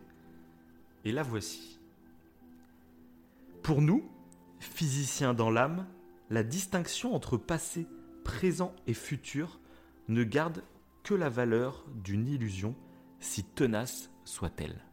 Et 1.06 1.12
la 1.12 1.24
voici. 1.24 1.80
Pour 3.64 3.82
nous, 3.82 4.10
physiciens 4.60 5.34
dans 5.34 5.50
l'âme, 5.50 5.88
la 6.30 6.44
distinction 6.44 7.16
entre 7.16 7.38
passé, 7.38 7.88
présent 8.24 8.76
et 8.86 8.94
futur 8.94 9.60
ne 10.08 10.24
garde 10.24 10.64
que 11.04 11.14
la 11.14 11.30
valeur 11.30 11.86
d'une 12.04 12.28
illusion, 12.28 12.76
si 13.20 13.44
tenace 13.44 14.12
soit-elle. 14.26 14.84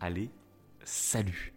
Allez, 0.00 0.30
salut 0.84 1.52